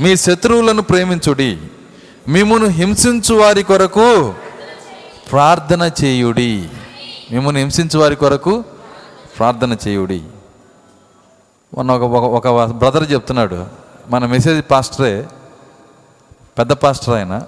మీ 0.00 0.16
శత్రువులను 0.16 0.82
ప్రేమించుడి. 0.82 1.58
మిమ్మను 2.28 2.66
హింసించు 2.66 3.34
వారి 3.34 3.62
కొరకు 3.62 4.34
ప్రార్థన 5.32 5.90
చేయుడి. 6.04 6.68
మిమ్మల్ని 7.32 7.60
హింసించు 7.60 7.98
వారి 7.98 8.16
కొరకు 8.16 8.64
ప్రార్థన 9.38 9.76
చేయుడి. 9.88 10.22
మొన్న 11.76 11.92
ఒక 11.92 12.46
ఒక- 12.46 12.72
బ్రదర్ 12.72 13.12
చెప్తున్నాడు. 13.12 13.66
మన 14.08 14.26
మెసేజ్ 14.26 14.64
పాస్టరే 14.70 15.28
పెద్ద 16.58 16.72
పాస్టర్ 16.72 17.14
ఆయన. 17.14 17.42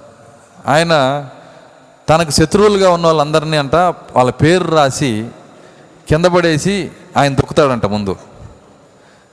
ఆయన 0.66 1.24
తనకు 2.08 2.30
శత్రువులుగా 2.30 2.90
ఉన్న 2.90 3.06
వాళ్ళందరినీ 3.06 3.56
అంట 3.56 3.74
వాళ్ళ 4.16 4.30
పేరు 4.30 4.64
రాసి 4.64 5.28
కింద 6.08 6.24
పడేసి 6.24 6.90
ఆయన 7.16 7.34
దొక్కుతాడంట 7.34 7.86
ముందు. 7.86 8.16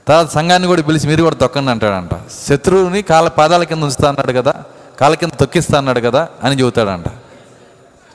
తర్వాత 0.08 0.30
సంఘాన్ని 0.30 0.68
కూడా 0.68 0.82
పిలిచి 0.82 1.08
మీరు 1.08 1.24
కూడా 1.24 1.36
తొక్కండి 1.36 1.72
అంటాడంట. 1.72 2.10
శత్రువుని 2.48 3.02
కాళ్ళ 3.02 3.30
పాదాల 3.30 3.64
కింద 3.64 3.84
ఉంచుతా 3.84 4.10
అన్నాడు 4.10 4.32
కదా 4.32 4.64
కాళ్ళ 5.00 5.16
కింద 5.16 5.32
తొక్కిస్తా 5.32 5.78
అన్నాడు 5.78 6.00
కదా 6.00 6.30
అని 6.44 6.60
చెబుతాడంట. 6.60 7.06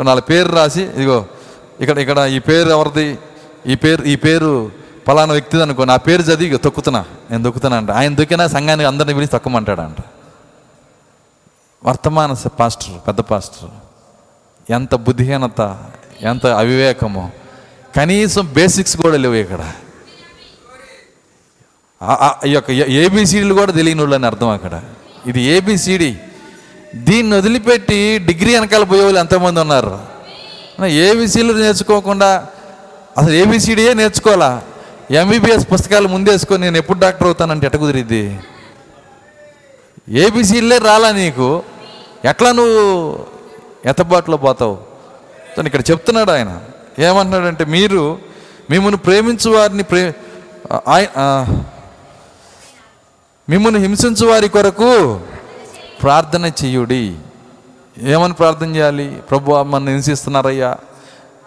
వాళ్ళ 0.02 0.20
పేరు 0.20 0.48
రాసి 0.48 0.82
ఇదిగో 0.82 1.26
ఇక్కడ 1.80 1.98
ఇక్కడ 1.98 2.18
ఈ 2.18 2.38
పేరు 2.38 2.68
ఎవరిది? 2.68 3.18
ఈ 3.66 3.74
పేరు 3.74 4.02
ఈ 4.02 4.16
పేరు 4.16 4.70
పలానా 5.08 5.32
వ్యక్తిది 5.32 5.62
అనుకో. 5.62 5.84
నా 5.84 5.96
పేరు 5.96 6.22
చదివి 6.22 6.56
తొక్కుతున్నా. 6.56 7.04
నేను 7.30 7.44
తొక్కుతున్నా 7.44 7.76
అంట. 7.76 7.90
ఆయన 7.90 8.14
దొక్కినా 8.14 8.46
సంఘానికి 8.46 8.88
అందరిని 8.88 9.14
పిలిచి 9.14 9.28
తొక్కమంటాడంట. 9.28 9.96
వర్తమాన 11.86 12.32
పాస్టర్ 12.32 13.06
పెద్ద 13.06 13.20
పాస్టర్ 13.20 13.70
ఎంత 14.70 14.94
బుద్ధిహీనత 14.94 15.84
ఎంత 16.20 16.46
అవివేకము. 16.46 17.32
కనీసం 17.96 18.52
బేసిక్స్ 18.54 18.96
కూడా 18.96 19.16
లేవు 19.16 19.34
ఇక్కడ. 19.34 19.72
ఈ 22.46 22.52
యొక్క 22.52 22.70
ఏబిసిడీలు 22.70 23.54
కూడా 23.54 23.72
తెలియని 23.72 24.00
వాళ్ళు 24.00 24.14
అని 24.14 24.26
అర్థం 24.26 24.48
అక్కడ. 24.48 24.82
ఇది 25.26 25.40
ఏబిసిడి. 25.42 26.18
దీన్ని 26.94 27.36
వదిలిపెట్టి 27.36 28.18
డిగ్రీ 28.18 28.54
వెనకాల 28.54 28.82
పోయే 28.82 29.02
వాళ్ళు 29.02 29.20
ఎంతమంది 29.20 29.60
ఉన్నారు. 29.60 30.09
ఏబీసీలు 30.86 31.52
నేర్చుకోకుండా 31.52 32.46
అసలు 33.18 33.30
ఏబిసిడియే 33.30 33.94
నేర్చుకోవాలా? 33.94 34.62
ఎంబీబీఎస్ 35.10 35.72
పుస్తకాలు 35.72 36.08
ముందేసుకొని 36.08 36.62
నేను 36.62 36.76
ఎప్పుడు 36.76 36.98
డాక్టర్ 36.98 37.26
అవుతానంటే 37.26 37.66
ఎట 37.66 37.76
కుదిరిద్ది? 37.76 38.40
ఏబిసిలే 40.08 40.78
రాలా 40.78 41.12
నీకు? 41.12 41.62
ఎట్లా 42.24 42.52
నువ్వు 42.52 43.18
ఎతబాటులో 43.86 44.36
పోతావు? 44.36 44.78
తను 45.58 45.66
ఇక్కడ 45.66 45.80
చెప్తున్నాడు 45.90 46.30
ఆయన. 46.30 46.60
ఏమంటున్నాడంటే 46.98 47.64
మీరు 47.64 48.18
మిమ్మల్ని 48.70 48.98
ప్రేమించు 48.98 49.50
వారిని 49.50 49.82
ప్రే 49.82 50.14
ఆయ- 50.88 51.46
మిమ్మల్ని 53.48 53.80
హింసించు 53.80 54.26
వారి 54.26 54.48
కొరకు 54.48 55.20
ప్రార్థన 56.02 56.46
చెయ్యుడి 56.46 57.16
ఏమని 57.98 58.32
ప్రార్థన 58.32 58.76
చేయాలి? 58.76 59.16
ప్రభు 59.30 59.62
నన్ను 59.62 59.90
హింసిస్తున్నారయ్యా. 59.90 60.76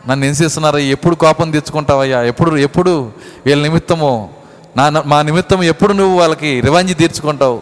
నన్ను 0.10 0.26
హింసిస్తున్నారయ్యా. 0.26 0.92
ఎప్పుడు 0.92 1.16
కోపం 1.16 1.52
తెచ్చుకుంటావయ్యా? 1.52 2.22
ఎప్పుడు 2.22 2.58
ఎప్పుడు 2.58 3.12
వీళ్ళ 3.46 3.64
నిమిత్తము 3.64 4.34
నా 4.78 4.90
మా 4.90 5.22
నిమిత్తం 5.22 5.64
ఎప్పుడు 5.64 5.94
నువ్వు 5.94 6.20
వాళ్ళకి 6.20 6.62
రివాంజి 6.62 6.94
తీర్చుకుంటావు? 6.94 7.62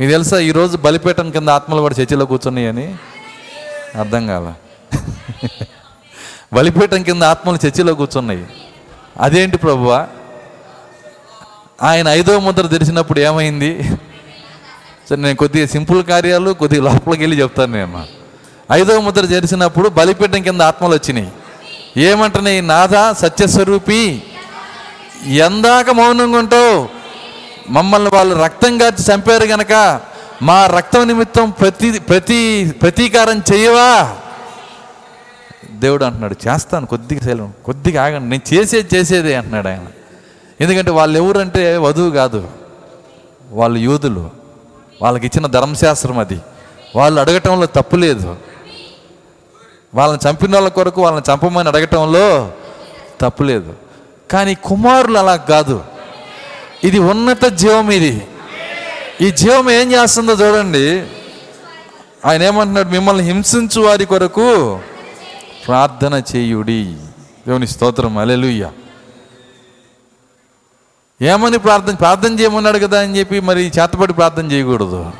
మీకు 0.00 0.12
తెలుసా 0.12 0.38
ఈరోజు 0.38 0.76
బలిపీఠం 0.76 1.30
కింద 1.30 1.48
ఆత్మలు 1.48 1.80
కూడా 1.80 1.94
చర్చిలో 2.00 2.26
కూర్చున్నాయని? 2.26 2.96
అర్థం 3.98 4.26
కాల. 4.26 4.54
బలిపీఠం 6.52 7.02
కింద 7.02 7.22
ఆత్మలు 7.22 7.66
చర్చిలో 7.66 7.94
కూర్చున్నాయి. 7.94 8.46
అదేంటి 9.20 9.58
ప్రభువా? 9.58 10.06
ఆయన 11.82 12.08
ఐదవ 12.08 12.38
ముద్ర 12.38 12.66
తెరిచినప్పుడు 12.66 13.20
ఏమైంది? 13.20 13.90
సరే 15.10 15.16
నేను 15.16 15.36
కొద్దిగా 15.36 15.66
సింపుల్ 15.66 16.04
కార్యాలు 16.04 16.50
కొద్దిగా 16.50 16.84
లోపలికి 16.84 17.22
వెళ్ళి 17.22 17.40
చెప్తాను 17.40 17.72
నేను 17.72 18.04
ఐదవ 18.72 19.00
ముద్ర 19.00 19.26
తెరిచినప్పుడు 19.26 19.88
బలిపీఠం 19.88 20.42
కింద 20.42 20.60
ఆత్మలు 20.60 20.92
వచ్చినాయి. 20.92 21.32
ఏమంటున్నాయి? 21.96 22.60
నాథ 22.60 23.16
సత్యస్వరూపి 23.16 24.22
ఎందాక 25.26 25.90
మౌనంగా 25.90 26.38
ఉంటావు. 26.38 26.88
మమ్మల్ని 27.70 28.10
వాళ్ళు 28.14 28.34
రక్తం 28.34 28.82
గార్చి 28.82 29.14
చంపారు 29.14 29.44
గనక 29.44 30.00
మా 30.42 30.66
రక్తం 30.66 31.06
నిమిత్తం 31.06 31.50
ప్రతి 31.50 31.98
ప్రతి 31.98 32.72
ప్రతీకారం 32.82 33.42
చేయవా? 33.52 34.16
దేవుడు 35.70 36.04
అంటున్నాడు 36.04 36.36
చేస్తాను 36.48 36.86
కొద్దిగా 36.86 37.20
శైలం 37.20 37.52
కొద్దిగా 37.64 38.04
ఆగండి. 38.04 38.28
నేను 38.28 38.54
చేసేది 38.54 38.96
చేసేదే 38.96 39.34
అంటున్నాడు 39.34 39.68
ఆయన. 39.68 39.86
ఎందుకంటే 40.60 40.90
వాళ్ళు 40.90 41.18
ఎవరంటే 41.18 41.76
వధువు 41.76 42.10
కాదు 42.10 42.48
వాళ్ళు 43.50 43.78
యూదులు. 43.78 44.37
వాళ్ళకి 45.02 45.26
ఇచ్చిన 45.26 45.46
ధర్మశాస్త్రం 45.46 46.18
అది. 46.18 46.40
వాళ్ళు 46.96 47.20
అడగటంలో 47.20 47.66
తప్పు 47.66 47.96
లేదు. 47.96 48.36
వాళ్ళని 49.94 50.30
చంపిన 50.30 50.54
వాళ్ళ 50.54 50.68
కొరకు 50.68 51.02
వాళ్ళని 51.02 51.32
చంపమని 51.32 51.68
అడగటంలో 51.68 52.52
తప్పు 53.20 53.42
లేదు. 53.42 53.74
కానీ 54.30 54.54
కుమారులు 54.54 55.18
అలా 55.18 55.36
కాదు. 55.36 55.84
ఇది 56.84 56.98
ఉన్నత 56.98 57.44
జీవం 57.44 57.90
ఇది. 57.90 58.26
ఈ 59.20 59.30
జీవం 59.30 59.70
ఏం 59.70 59.92
చేస్తుందో 59.92 60.32
చూడండి. 60.32 61.06
ఆయన 62.26 62.42
ఏమంటున్నాడు? 62.42 62.88
మిమ్మల్ని 62.88 63.24
హింసించు 63.24 63.80
వారి 63.80 64.04
కొరకు 64.04 64.80
ప్రార్థన 65.66 66.22
చేయుడి. 66.36 66.84
దేవుని 67.46 67.66
స్తోత్రం. 67.66 68.18
అలెలుయ్యా 68.18 68.72
ఏమని 71.22 71.58
ప్రార్థన 71.58 71.94
ప్రార్థన 71.94 72.40
చేయమన్నాడు 72.40 72.78
కదా 72.78 73.00
అని 73.00 73.18
చెప్పి 73.18 73.40
మరి 73.40 73.72
చేతపడి 73.80 74.12
ప్రార్థన 74.12 74.52
చేయకూడదు. 74.52 75.10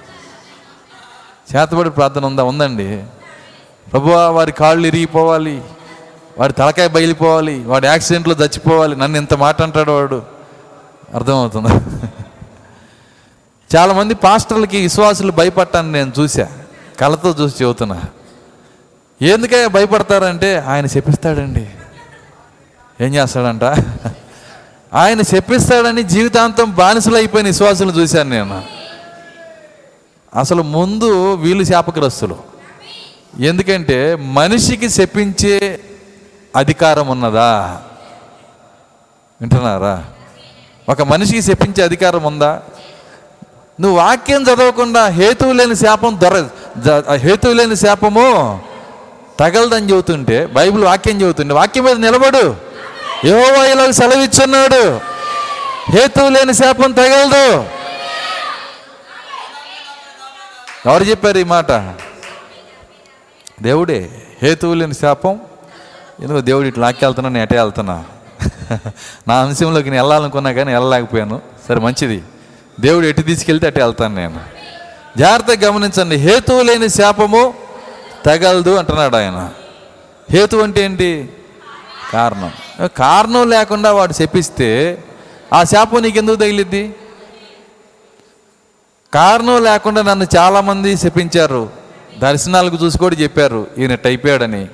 చేతపడి 1.57 1.91
ప్రార్థన 1.91 2.27
ఉందా? 2.27 2.45
ఉందండి. 2.45 3.05
ప్రభువా 3.91 4.29
వారి 4.29 4.53
కాళ్ళు 4.53 4.87
ఇరిగిపోవాలి 4.87 5.63
వాడి 6.39 6.53
తలకాయ 6.53 6.89
బయలిపోవాలి 6.89 7.65
వాడి 7.65 7.87
యాక్సిడెంట్లో 7.87 8.35
చచ్చిపోవాలి 8.35 8.97
నన్ను 8.97 9.19
ఇంత 9.19 9.35
మాట 9.35 9.63
అంటాడు 9.63 9.93
వాడు. 9.93 10.23
అర్థమవుతుంది? 11.15 11.69
చాలామంది 13.77 14.15
పాస్టర్లకి 14.15 14.81
విశ్వాసులు 14.81 15.33
భయపడటాన్ని 15.33 15.93
నేను 15.93 16.13
చూసా 16.21 16.49
కళ్ళతో 17.01 17.35
చూసి 17.41 17.65
చెబుతున్నా. 17.65 18.03
ఎందుకే 19.23 19.69
భయపడతారంటే 19.69 20.59
ఆయన 20.59 20.87
చెప్పిస్తాడండి. 20.87 21.71
ఏం 23.01 23.15
చేస్తాడంట? 23.15 23.63
ఆయన 24.95 25.21
చెప్పిస్తాడని 25.21 26.03
జీవితాంతం 26.03 26.71
బానిసలు 26.71 27.17
అయిపోయిన 27.17 27.47
విశ్వాసులు 27.47 27.93
చూశాను 27.93 28.31
నేను. 28.31 28.63
అసలు 30.35 30.63
ముందు 30.63 31.35
వీళ్ళు 31.35 31.65
శాపగ్రస్తులు. 31.65 32.39
ఎందుకంటే 33.41 34.15
మనిషికి 34.15 34.91
శపించే 34.91 35.81
అధికారం 36.57 37.09
ఉన్నదా? 37.09 37.81
వింటున్నారా? 39.41 40.05
ఒక 40.89 41.03
మనిషికి 41.03 41.43
శపించే 41.43 41.85
అధికారం 41.85 42.23
ఉందా? 42.23 42.63
నువ్వు 43.81 43.99
వాక్యం 43.99 44.43
చదవకుండా 44.43 45.07
హేతువు 45.07 45.53
లేని 45.53 45.77
శాపం 45.77 46.21
దొర 46.23 47.15
హేతువు 47.15 47.53
లేని 47.53 47.77
శాపము 47.77 48.61
తగలదని 49.41 49.91
చెబుతుంటే 49.91 50.47
బైబిల్ 50.47 50.85
వాక్యం 50.85 51.23
చెబుతుంటే 51.23 51.55
వాక్యం 51.55 51.85
మీద 51.85 51.97
నిలబడు. 51.97 52.68
యోవా 53.25 53.67
ఇలాగ 53.67 53.91
సెలవిచ్చున్నాడు. 53.91 55.01
హేతువు 55.91 56.29
లేని 56.29 56.55
శాపం 56.55 56.93
తగలదు. 56.93 57.65
ఎవరు 60.87 61.05
చెప్పారు 61.05 61.39
ఈ 61.39 61.45
మాట? 61.45 61.73
దేవుడే 63.63 64.11
హేతువు 64.43 64.75
లేని 64.75 64.95
శాపం. 64.95 65.41
ఎందుకో 66.21 66.41
దేవుడు 66.41 66.67
ఇట్లా 66.67 66.87
లాక్కి 66.87 67.05
వెళ్తున్నా 67.05 67.31
నేను 67.31 67.43
ఎటే 67.43 67.61
వెళ్తున్నా. 67.61 68.05
నా 69.29 69.35
అంశంలోకి 69.41 69.91
నేను 69.91 70.03
వెళ్ళాలనుకున్నా 70.03 70.53
కానీ 70.53 70.73
వెళ్ళలేకపోయాను. 70.73 71.41
సరే 71.69 71.77
మంచిది. 71.77 72.23
దేవుడు 72.81 73.07
ఎటు 73.07 73.23
తీసుకెళ్తే 73.23 73.67
అటు 73.67 73.79
వెళ్తాను 73.79 74.15
నేను. 74.15 74.41
జాగ్రత్తగా 75.19 75.69
గమనించండి 75.69 76.17
హేతువు 76.17 76.63
లేని 76.63 76.89
శాపము 76.89 77.55
తగలదు 78.27 78.75
అంటున్నాడు 78.75 79.17
ఆయన. 79.17 79.51
హేతు 80.31 80.57
అంటే 80.57 80.81
ఏంటి? 80.81 81.29
కారణం. 82.13 82.53
కారణం 82.97 83.51
లేకుండా 83.51 83.93
వాడు 83.93 84.13
శపిస్తే 84.13 85.05
ఆ 85.53 85.65
శాపం 85.65 86.03
నీకు 86.03 86.19
ఎందుకు 86.19 86.37
తగిలిద్ది? 86.37 86.95
కారణం 89.15 89.65
లేకుండా 89.65 90.03
నన్ను 90.03 90.27
చాలామంది 90.37 90.97
శపించారు. 90.97 91.71
దర్శనాలకు 92.19 92.85
చూసి 92.85 92.99
కూడా 92.99 93.17
చెప్పారు. 93.17 93.67
ఈయన 93.79 93.95
టైపోయాడని. 93.95 94.69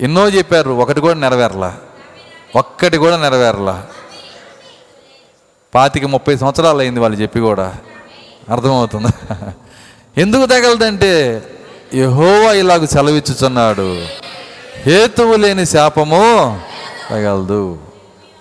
ఎన్నో 0.00 0.28
చెప్పారు. 0.28 0.70
ఒకటి 0.70 1.00
కూడా 1.00 1.14
నెరవేరలా. 1.14 1.76
ఒక్కటి 2.56 2.96
కూడా 2.96 3.16
నెరవేరలా. 3.16 3.86
పాతిక 5.74 6.04
ముప్పై 6.04 6.36
సంవత్సరాలు 6.36 6.78
అయింది 6.78 7.00
వాళ్ళు 7.00 7.18
చెప్పి 7.18 7.40
కూడా. 7.40 7.74
అర్థమవుతుందా? 8.50 9.52
ఎందుకు 10.18 10.46
తగలదంటే 10.46 11.42
యహోవా 11.94 12.52
ఇలాగ 12.52 12.84
సెలవిచ్చుచున్నాడు. 12.84 14.06
హేతువు 14.86 15.36
లేని 15.36 15.66
శాపము 15.66 16.60
తగలదు. 17.10 17.78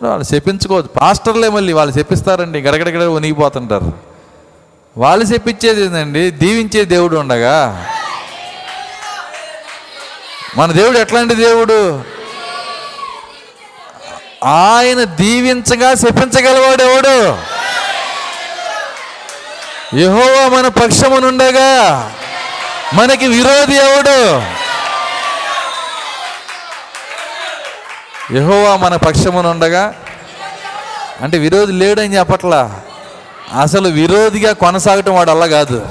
వాళ్ళు 0.02 0.36
చెప్పించుకోవచ్చు 0.36 0.88
పాస్టర్లే 0.88 1.50
మళ్ళీ 1.50 1.74
వాళ్ళు 1.74 1.98
చెప్పిస్తారండి. 1.98 2.62
గడగడగడ 2.62 3.04
ఉనిగిపోతుంటారు 3.04 3.94
వాళ్ళు 4.98 5.26
చెప్పించేది 5.26 5.86
ఏంటండి 5.86 6.32
దీవించే 6.32 6.86
దేవుడు 6.86 7.18
ఉండగా. 7.18 7.86
మన 10.58 10.72
దేవుడు 10.72 10.98
ఎట్లాంటి 10.98 11.36
దేవుడు? 11.36 12.04
ఆయన 14.46 15.04
దీవించగా 15.04 15.94
శపించగలవాడు 15.94 16.84
ఎవడు? 16.84 17.38
యహోవా 19.98 20.58
మన 20.58 20.68
పక్షమునుండగా 20.68 21.72
మనకి 22.94 23.28
విరోధి 23.28 23.76
ఎవడు? 23.76 24.42
యహోవా 28.32 28.78
మన 28.78 28.96
పక్షమునుండగా 28.96 29.96
అంటే 31.22 31.38
విరోధి 31.38 31.72
లేడని 31.72 32.18
చెప్పట్లా. 32.18 32.82
అసలు 33.62 33.90
విరోధిగా 33.90 34.54
కొనసాగటం 34.54 35.16
వాడు 35.16 35.32
అలా 35.32 35.48
కాదు. 35.48 35.90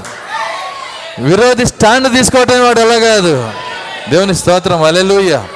విరోధి 1.19 1.65
స్టాండ్ 1.65 2.13
తీసుకోవటం 2.13 2.65
వాడు 2.65 2.79
అలా 2.79 2.99
కాదు. 2.99 3.51
దేవుని 4.09 4.35
స్తోత్రం. 4.35 4.83
అలెలుయ్య 4.83 5.47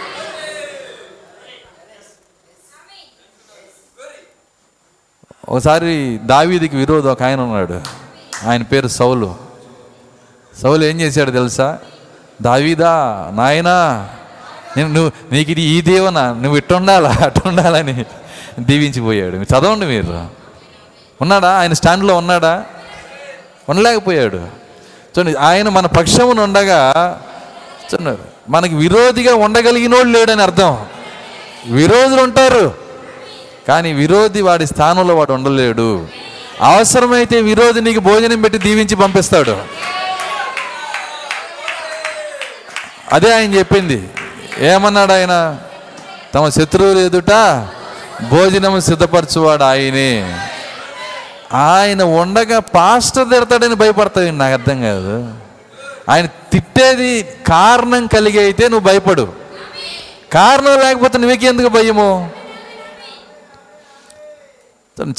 ఒకసారి 5.49 6.19
దావీదికి 6.23 6.75
విరోధం 6.75 7.09
ఒక 7.09 7.23
ఆయన 7.23 7.39
ఉన్నాడు. 7.39 7.81
ఆయన 8.47 8.63
పేరు 8.63 8.87
సౌలు. 8.87 9.35
సౌలు 10.61 10.85
ఏం 10.85 11.01
చేశాడు 11.01 11.31
తెలుసా? 11.31 11.77
దావీదా 12.41 13.27
నాయనా 13.33 14.09
నేను 14.77 14.93
నువ్వు 14.93 15.11
నీకు 15.33 15.51
ఇది 15.51 15.61
ఈ 15.61 15.81
దేవన 15.81 16.19
నువ్వు 16.33 16.57
ఇట్టుండాలా 16.57 17.09
ఉండాలా 17.09 17.49
ఉండాలని 17.49 18.05
దీవించిపోయాడు. 18.59 19.37
మీరు 19.37 19.59
చదవండి 19.59 19.85
మీరు. 19.85 20.25
ఉన్నాడా? 21.21 21.59
ఆయన 21.59 21.73
స్టాండ్లో 21.73 22.17
ఉన్నాడా? 22.17 22.63
ఉండలేకపోయాడు. 23.69 24.37
చూడండి 25.17 25.37
ఆయన 25.37 25.69
మన 25.69 25.85
పక్షమును 25.85 26.43
ఉండగా 26.43 26.93
చూడండి 27.93 28.17
మనకి 28.49 28.75
విరోధిగా 28.75 29.35
ఉండగలిగినోడు 29.35 30.07
లేడని 30.07 30.41
అర్థం. 30.41 30.85
విరోధులు 31.65 32.21
ఉంటారు 32.21 32.75
కానీ 33.67 33.93
విరోధి 33.93 34.41
వాడి 34.41 34.67
స్థానంలో 34.67 35.15
వాడు 35.15 35.33
ఉండలేడు. 35.33 36.07
అవసరమైతే 36.61 37.41
విరోధి 37.41 37.81
నీకు 37.81 37.99
భోజనం 37.99 38.41
పెట్టి 38.41 38.59
దీవించి 38.59 38.95
పంపిస్తాడు. 38.95 39.57
అదే 43.11 43.35
ఆయన 43.35 43.53
చెప్పింది. 43.53 44.09
ఏమన్నాడు 44.59 45.13
ఆయన 45.13 45.57
తమ 46.33 46.49
శత్రువులు 46.49 46.99
ఎదుట 46.99 47.31
భోజనం 48.29 48.81
సిద్ధపరచువాడు 48.81 49.63
ఆయనే. 49.63 50.39
ఆయన 51.53 52.03
ఉండగా 52.03 52.59
పాస్టర్ 52.59 53.29
తిడతాడని 53.29 53.75
భయపడతావు 53.75 54.25
నాకు 54.25 54.53
అర్థం 54.53 54.81
కాదు. 54.81 55.33
ఆయన 56.09 56.25
తిట్టేది 56.25 57.23
కారణం 57.23 58.07
కలిగి 58.07 58.39
అయితే 58.39 58.67
నువ్వు 58.67 58.87
భయపడు. 58.87 59.33
కారణం 60.33 60.79
లేకపోతే 60.79 61.17
నువ్వేకి 61.17 61.45
ఎందుకు 61.45 61.67
భయము 61.67 62.31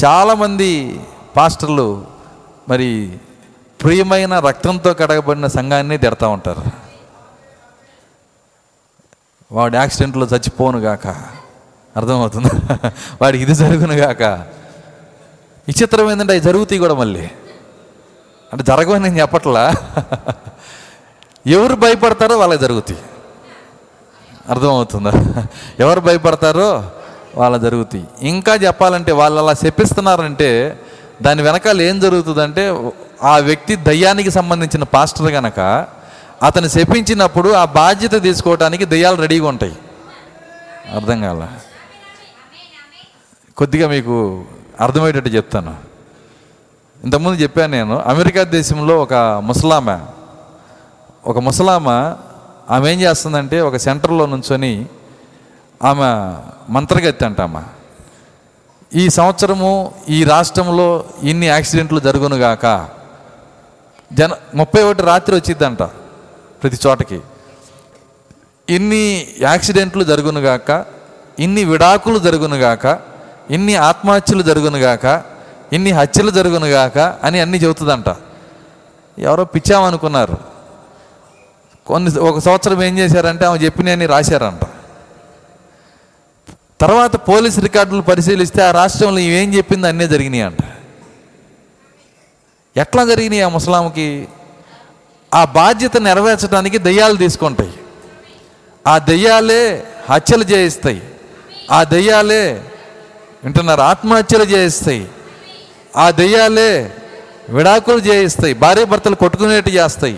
చాలామంది 0.03 0.99
పాస్టర్లు 1.37 2.05
మరి 2.69 3.17
ప్రియమైన 3.83 4.39
రక్తంతో 4.39 4.93
కడగబడిన 4.93 5.47
సంఘాన్ని 5.47 5.97
తిడతా 5.97 6.27
ఉంటారు. 6.27 6.88
వాడు 9.51 9.75
యాక్సిడెంట్లో 9.75 10.25
చచ్చిపోను 10.25 10.79
గాక. 10.79 11.07
అర్థమవుతుంది? 11.97 12.47
వాడికి 13.21 13.43
ఇది 13.43 13.53
జరుగును 13.53 13.93
గాక. 13.93 14.23
విచిత్రం 15.67 16.11
ఏంటంటే 16.11 16.33
అవి 16.33 16.41
జరుగుతాయి 16.41 16.79
కూడా 16.79 16.93
మళ్ళీ. 16.93 17.29
అంటే 18.53 18.63
జరగవని 18.63 19.03
నేను 19.03 19.21
చెప్పట్లా? 19.21 19.73
ఎవరు 21.47 21.75
భయపడతారో 21.75 22.37
వాళ్ళకి 22.37 22.61
జరుగుతాయి. 22.61 22.99
అర్థమవుతుందా? 24.49 25.11
ఎవరు 25.79 25.99
భయపడతారో 25.99 26.91
వాళ్ళ 27.35 27.57
జరుగుతాయి. 27.57 28.07
ఇంకా 28.21 28.55
చెప్పాలంటే 28.55 29.11
వాళ్ళు 29.11 29.41
అలా 29.41 29.55
చెప్పిస్తున్నారంటే 29.65 30.79
దాని 31.21 31.41
వెనకాల 31.41 31.81
ఏం 31.81 31.99
జరుగుతుందంటే 31.99 32.91
ఆ 33.23 33.37
వ్యక్తి 33.37 33.75
దయ్యానికి 33.75 34.31
సంబంధించిన 34.31 34.83
పాస్టర్ 34.83 35.31
గనక 35.31 35.59
అతను 36.43 36.65
చెప్పించినప్పుడు 36.65 37.49
ఆ 37.49 37.65
బాధ్యత 37.65 38.23
తీసుకోవడానికి 38.23 38.85
దెయ్యాలు 38.85 39.15
రెడీగా 39.15 39.47
ఉంటాయి. 39.47 39.75
అర్థం 40.95 41.21
కాల? 41.21 41.47
కొద్దిగా 43.57 43.87
మీకు 43.87 44.45
అర్థమయ్యేటట్టు 44.79 45.29
చెప్తాను. 45.29 45.75
ఇంతకుముందు 47.03 47.41
చెప్పాను 47.41 47.71
నేను 47.71 47.99
అమెరికా 47.99 48.43
దేశంలో 48.43 49.01
ఒక 49.01 49.13
ముసలామె 49.13 49.97
ఒక 51.25 51.39
ముసలామ 51.39 51.89
ఆమె 52.69 52.91
ఏం 52.91 53.01
చేస్తుందంటే 53.01 53.61
ఒక 53.61 53.77
సెంటర్లో 53.77 54.25
నుంచొని 54.25 54.85
ఆమె 55.83 56.09
మంత్రగత్తి 56.71 57.25
అంటామా 57.25 57.63
ఈ 58.95 59.09
సంవత్సరము 59.09 59.91
ఈ 60.09 60.23
రాష్ట్రంలో 60.23 61.05
ఇన్ని 61.23 61.47
యాక్సిడెంట్లు 61.47 61.99
జరుగునుగాక 61.99 62.87
జన 64.13 64.31
ముప్పై 64.55 64.81
ఒకటి 64.81 65.01
రాత్రి 65.01 65.35
వచ్చిందంట 65.35 65.83
ప్రతి 66.61 66.77
చోటకి. 66.87 67.19
ఇన్ని 68.69 69.27
యాక్సిడెంట్లు 69.41 70.03
జరుగునుగాక 70.03 70.85
ఇన్ని 71.39 71.63
విడాకులు 71.63 72.19
జరుగునుగాక 72.19 72.99
ఇన్ని 73.49 73.75
ఆత్మహత్యలు 73.75 74.41
జరుగునుగాక 74.41 75.23
ఇన్ని 75.73 75.91
హత్యలు 75.91 76.31
జరుగునుగాక 76.31 76.97
అని 76.97 77.39
అన్నీ 77.39 77.57
చెబుతుందంట. 77.57 78.09
ఎవరో 79.19 79.43
పిచ్చామనుకున్నారు. 79.45 80.37
కొన్ని 81.87 82.19
ఒక 82.19 82.39
సంవత్సరం 82.39 82.83
ఏం 82.83 82.97
చేశారంటే 82.97 83.45
ఆమె 83.45 83.57
చెప్పినవి 83.57 84.05
రాశారంట. 84.05 84.65
తర్వాత 86.81 87.15
పోలీస్ 87.15 87.59
రికార్డులు 87.59 88.01
పరిశీలిస్తే 88.01 88.61
ఆ 88.63 88.71
రాష్ట్రంలో 88.71 89.19
ఏం 89.19 89.53
చెప్పింది 89.53 89.87
అన్నీ 89.87 90.07
జరిగినాయి 90.07 90.41
అంట 90.41 90.57
ఎట్లా 92.77 93.05
జరిగినాయి 93.05 93.41
ఆ 93.41 93.47
ముస్లాంకి? 93.47 94.27
ఆ 95.33 95.45
బాధ్యత 95.45 95.97
నెరవేర్చడానికి 95.97 96.77
దయ్యాలు 96.77 97.17
తీసుకుంటాయి. 97.17 97.73
ఆ 98.87 98.97
దయ్యాలే 98.97 99.83
హత్యలు 100.09 100.43
చేయిస్తాయి. 100.43 101.01
ఆ 101.71 101.83
దయ్యాలే 101.83 102.63
వింటున్నారు? 103.43 103.81
ఆత్మహత్యలు 103.81 104.43
చేయిస్తాయి. 104.43 105.07
ఆ 105.97 106.11
దయ్యాలే 106.11 106.93
విడాకులు 107.49 107.97
చేయిస్తాయి. 107.97 108.53
భార్య 108.53 108.85
భర్తలు 108.85 109.15
కొట్టుకునేట్టు 109.15 109.71
చేస్తాయి. 109.71 110.13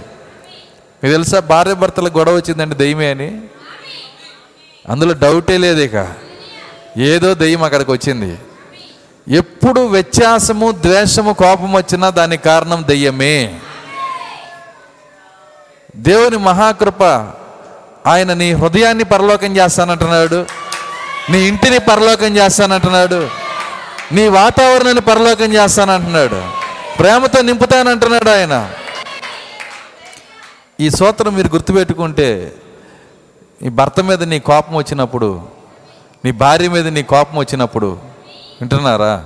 మీకు 1.03 1.11
తెలుసా? 1.11 1.39
భార్య 1.39 1.73
భర్తల 1.73 2.07
గొడవ 2.07 2.35
వచ్చిందంటే 2.35 2.75
దయ్యమే 2.75 3.11
అని. 3.11 3.41
అందులో 4.89 5.13
డౌటే 5.13 5.57
లేదు 5.57 5.81
ఇక. 5.81 6.13
ఏదో 6.97 7.33
దయ్యం 7.33 7.63
అక్కడికి 7.63 7.91
వచ్చింది. 7.91 8.37
ఎప్పుడు 9.27 9.81
వ్యత్యాసము 9.81 10.71
ద్వేషము 10.71 11.33
కోపం 11.33 11.73
వచ్చినా 11.73 12.09
దానికి 12.09 12.43
కారణం 12.43 12.83
దెయ్యమే. 12.87 13.59
దేవుని 15.95 16.37
మహాకృప 16.37 17.03
ఆయన 18.07 18.33
నీ 18.33 18.51
హృదయాన్ని 18.51 19.03
పరలోకం 19.03 19.57
చేస్తానంటున్నాడు. 19.57 20.45
నీ 21.29 21.39
ఇంటిని 21.47 21.79
పరలోకం 21.79 22.37
చేస్తానంటున్నాడు. 22.37 23.29
నీ 24.11 24.27
వాతావరణాన్ని 24.27 25.01
పరలోకం 25.01 25.53
చేస్తానంటున్నాడు. 25.53 26.43
ప్రేమతో 26.97 27.41
నింపుతానంటున్నాడు 27.41 28.29
ఆయన. 28.29 28.71
ఈ 30.79 30.89
సూత్రం 30.89 31.35
మీరు 31.35 31.47
గుర్తుపెట్టుకుంటే 31.47 32.53
నీ 33.61 33.69
భర్త 33.69 34.03
మీద 34.03 34.23
నీ 34.23 34.39
కోపం 34.39 34.75
వచ్చినప్పుడు 34.75 35.47
నీ 36.25 36.31
భార్య 36.31 36.69
మీద 36.69 36.87
నీ 36.87 37.03
కోపం 37.03 37.37
వచ్చినప్పుడు 37.37 37.99
వింటున్నారా? 38.61 39.25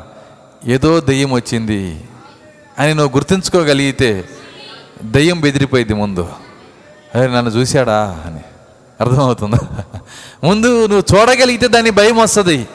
ఏదో 0.67 0.99
దెయ్యం 0.99 1.31
వచ్చింది 1.31 2.03
అని 2.79 2.93
నువ్వు 2.93 3.17
గుర్తుంచుకోగలిగితే 3.17 4.25
దెయ్యం 5.03 5.41
బెదిరిపోయింది 5.41 5.93
ముందు. 5.93 6.44
అరే 7.15 7.27
నన్ను 7.27 7.51
చూశాడా 7.51 8.23
అని. 8.25 8.39
అర్థమవుతుందా? 9.01 9.83
ముందు 10.43 10.85
నువ్వు 10.85 11.19
చూడగలిగితే 11.19 11.67
దాని 11.67 11.89
భయం 11.89 12.17
వస్తుంది. 12.17 12.67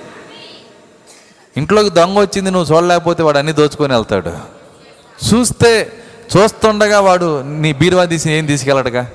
ఇంట్లోకి 1.56 1.90
దొంగ 1.90 2.18
వచ్చింది 2.18 2.50
నువ్వు 2.50 2.76
చూడలేకపోతే 2.76 3.22
వాడు 3.22 3.38
అన్నీ 3.38 3.52
దోచుకొని 3.52 3.92
వెళ్తాడు. 3.92 4.32
చూస్తే 5.34 5.92
చూస్తుండగా 6.36 7.00
వాడు 7.00 7.42
నీ 7.42 7.72
బీరువా 7.72 8.04
తీసి 8.04 8.32
ఏం 8.32 8.46
తీసుకెళ్ళడుగా? 8.46 9.06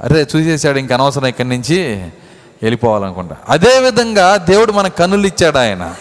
అరే 0.00 0.20
చూసేసాడు 0.20 0.78
ఇంక 0.78 0.92
అనవసరం 0.92 1.26
ఇక్కడి 1.26 1.48
నుంచి 1.48 2.08
వెళ్ళిపోవాలనుకుంటా. 2.62 3.36
అదేవిధంగా 3.48 4.36
దేవుడు 4.36 4.72
మన 4.72 4.88
కన్నులు 4.88 5.26
ఇచ్చాడు 5.26 5.58
ఆయన. 5.58 5.94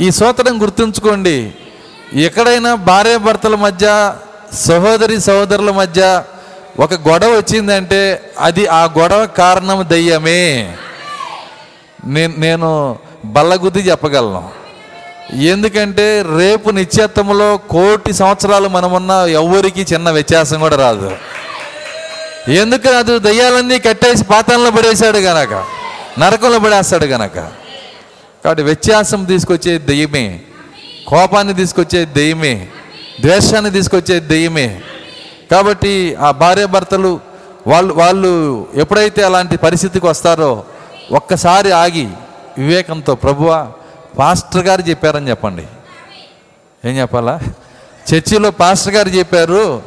ఈ 0.00 0.10
సూత్రం 0.10 0.62
గుర్తుంచుకోండి. 0.62 1.54
ఎక్కడైనా 2.12 2.74
భార్య 2.74 3.16
భర్తల 3.16 3.54
మధ్య 3.54 4.14
సహోదరి 4.52 5.20
సహోదరుల 5.20 5.70
మధ్య 5.70 6.24
ఒక 6.80 6.94
గొడవ 6.94 7.28
వచ్చిందంటే 7.28 8.32
అది 8.38 8.66
ఆ 8.66 8.84
గొడవ 8.84 9.26
కారణం 9.26 9.84
దయ్యమే. 9.88 10.74
నేను 12.04 12.34
నేను 12.38 12.98
బల్లగుద్ది 13.24 13.80
చెప్పగలను. 13.80 14.50
ఎందుకంటే 15.32 16.24
రేపు 16.38 16.70
నిశ్చేత్తంలో 16.70 17.56
కోటి 17.56 18.12
సంవత్సరాలు 18.12 18.68
మనమున్న 18.68 19.10
ఎవ్వరికి 19.10 19.86
చిన్న 19.94 20.10
వ్యత్యాసం 20.10 20.60
కూడా 20.60 20.76
రాదు. 20.76 21.16
ఎందుకు 22.48 22.88
అది 22.88 23.18
దయ్యాలన్నీ 23.18 23.78
కట్టేసి 23.78 24.24
పాతంలో 24.24 24.70
పడేశాడు 24.70 25.18
గనక 25.18 25.64
నరకంలో 26.18 26.58
పడేస్తాడు 26.58 27.04
గనక. 27.04 27.38
కాబట్టి 28.44 28.62
వ్యత్యాసం 28.62 29.24
తీసుకొచ్చే 29.24 29.78
దెయ్యమే 29.78 30.40
కోపాన్ని 31.08 31.54
తీసుకొచ్చే 31.54 32.04
దెయ్యమే 32.04 32.66
ద్వేషాన్ని 33.20 33.70
తీసుకొచ్చే 33.70 34.20
దెయ్యమే. 34.20 34.80
కాబట్టి 35.52 36.14
ఆ 36.14 36.30
భార్య 36.30 36.66
భర్తలు 36.66 37.20
వాళ్ళు 37.66 37.94
వాళ్ళు 37.94 38.32
ఎప్పుడైతే 38.74 39.22
అలాంటి 39.22 39.56
పరిస్థితికి 39.56 40.06
వస్తారో 40.06 40.64
ఒక్కసారి 41.12 41.72
ఆగి 41.72 42.08
వివేకంతో 42.58 43.14
ప్రభువా 43.14 43.58
పాస్టర్ 44.18 44.66
గారు 44.66 44.82
చెప్పారని 44.82 45.30
చెప్పండి. 45.30 45.64
ఏం 46.84 46.92
చెప్పాలా? 47.00 47.40
చర్చిలో 48.08 48.50
పాస్టర్ 48.50 48.94
గారు 48.94 49.08
చెప్పారు 49.08 49.82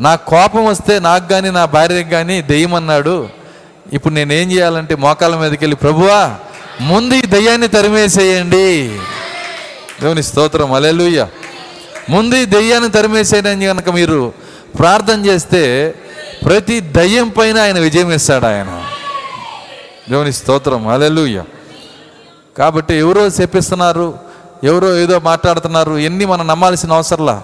నా 0.00 0.14
కోపం 0.14 0.64
వస్తే 0.64 0.98
నాకు 0.98 1.28
కానీ 1.28 1.50
నా 1.50 1.64
భార్యకి 1.64 2.10
కానీ 2.10 2.42
దెయ్యం 2.42 2.74
అన్నాడు 2.74 3.28
ఇప్పుడు 3.92 4.14
నేనేం 4.14 4.52
చేయాలంటే 4.52 4.94
మోకాళ్ళ 4.94 5.36
మీదకి 5.36 5.64
వెళ్ళి 5.64 5.76
ప్రభువా 5.76 6.20
ముందు 6.80 7.14
ఈ 7.14 7.20
దెయ్యాన్ని 7.20 7.68
తరిమేసేయండి. 7.68 8.98
దేవుని 10.00 10.22
స్తోత్రం. 10.22 10.72
అలెలుయ్య 10.72 11.26
ముందు 12.10 12.34
ఈ 12.34 12.44
దెయ్యాన్ని 12.44 12.90
తరిమేసేయని 12.90 13.66
కనుక 13.66 13.88
మీరు 13.88 14.32
ప్రార్థన 14.76 15.26
చేస్తే 15.26 15.94
ప్రతి 16.44 16.80
దయ్యం 16.80 17.28
పైన 17.28 17.58
ఆయన 17.58 17.78
విజయం 17.78 18.12
ఇస్తాడు 18.12 18.46
ఆయన. 18.46 18.84
దేవుని 20.10 20.32
స్తోత్రం. 20.32 20.88
అలెలుయ్య 20.88 21.44
కాబట్టి 22.58 22.94
ఎవరో 22.94 23.26
చెప్పిస్తున్నారు 23.26 24.18
ఎవరో 24.64 24.98
ఏదో 24.98 25.20
మాట్లాడుతున్నారు 25.20 25.98
ఎన్ని 25.98 26.24
మనం 26.24 26.46
నమ్మాల్సిన 26.46 26.92
అవసరంలా? 26.92 27.42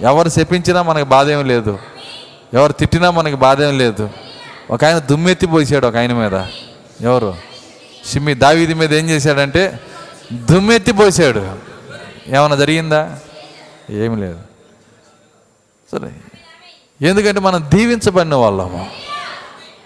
ఎవరు 0.00 0.30
చెప్పించినా 0.38 0.82
మనకి 0.82 1.04
బాధ 1.04 1.30
ఏం 1.30 1.48
లేదు. 1.48 1.78
ఎవరు 2.54 2.72
తిట్టినా 2.72 3.10
మనకి 3.10 3.36
బాధ 3.36 3.62
ఏం 3.62 3.78
లేదు. 3.78 4.10
ఒక 4.70 4.84
ఆయన 4.84 4.98
దుమ్మెత్తి 4.98 5.46
పోసాడు 5.46 5.86
ఒక 5.86 5.96
ఆయన 5.96 6.12
మీద. 6.12 6.44
ఎవరు? 7.00 7.36
షిమ్మి 8.12 8.34
దావీది 8.34 8.74
మీద 8.74 8.94
ఏం 8.94 9.10
చేశాడంటే 9.10 9.80
దుమ్మెత్తి 10.32 10.92
పోసాడు 10.92 11.56
ఏమైనా 12.26 12.56
జరిగిందా? 12.56 13.18
ఏమి 13.90 14.16
లేదు. 14.16 14.38
సరే. 15.92 16.10
ఎందుకంటే 17.00 17.40
మనం 17.40 17.60
దీవించబడిన 17.74 18.34
వాళ్ళము. 18.34 18.90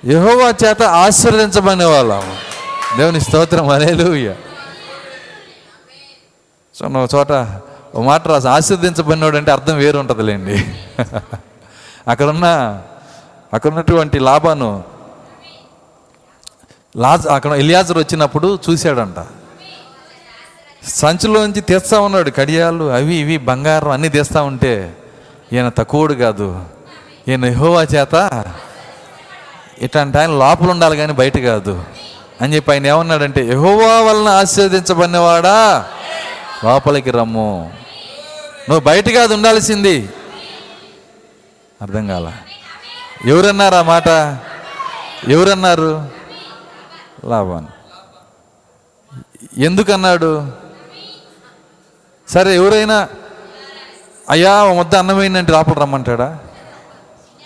యహోవా 0.04 0.48
చేత 0.64 0.82
ఆశీర్వదించబడిన 0.82 1.84
వాళ్ళము. 1.84 2.32
దేవుని 2.98 3.20
స్తోత్రం 3.20 3.68
అలేలుయ్య 3.68 4.34
సో 6.74 6.88
నువ్వు 6.88 7.08
చోట 7.14 7.32
ఓ 7.94 8.02
మాట 8.02 8.28
రాసి 8.28 8.48
ఆశీర్దించబడినోడు 8.48 9.36
అంటే 9.36 9.50
అర్థం 9.50 9.76
వేరు 9.76 9.98
ఉంటుందిలేండి 9.98 10.56
అక్కడున్న 12.08 12.46
అక్కడ 13.54 13.70
ఉన్నటువంటి 13.70 14.18
లాభాను 14.18 14.70
లాజ్ 16.96 17.26
అక్కడ 17.26 17.52
ఇలియాజర్ 17.52 17.98
వచ్చినప్పుడు 17.98 18.58
చూశాడంట. 18.70 19.18
సంచిలోంచి 20.88 21.60
తెస్తా 21.60 22.00
ఉన్నాడు 22.00 22.30
కడియాలు 22.30 22.84
అవి 22.90 23.14
ఇవి 23.14 23.36
బంగారం 23.38 23.90
అన్నీ 23.90 24.08
తీస్తా 24.08 24.42
ఉంటే 24.42 24.96
ఈయన 25.52 25.68
తక్కువడు 25.68 26.14
కాదు. 26.14 26.48
ఈయన 27.28 27.44
యెహోవా 27.44 27.82
చేత 27.82 28.44
ఇట్లాంటి 29.78 30.18
ఆయన 30.18 30.30
లోపల 30.30 30.70
ఉండాలి 30.70 30.96
కానీ 30.96 31.12
బయట 31.12 31.38
కాదు. 31.38 31.84
అని 32.40 32.54
చెప్పి 32.54 32.72
ఆయన 32.72 32.86
ఏమన్నాడంటే 32.86 33.46
యహోవా 33.46 34.00
వలన 34.00 34.28
ఆశీర్వదించబడినవాడా? 34.28 35.88
లోపలికి 36.64 37.10
రమ్ము. 37.10 37.72
నువ్వు 38.68 38.84
బయట 38.84 39.08
కాదు 39.08 39.34
ఉండాల్సింది. 39.34 40.10
అర్థం 41.82 42.06
కాల. 42.06 42.32
ఎవరన్నారు 43.26 43.74
ఆ 43.74 43.82
మాట? 43.82 44.08
ఎవరన్నారు? 45.28 46.08
లాభాన్. 47.24 47.66
ఎందుకన్నాడు? 49.58 50.52
సరే 52.28 52.54
ఎవరైనా 52.54 53.08
అయ్యా 54.30 54.62
వద్ద 54.62 54.94
అన్నమైందంటే 54.94 55.52
లోపల 55.52 55.72
రమ్మంటాడా? 55.72 56.38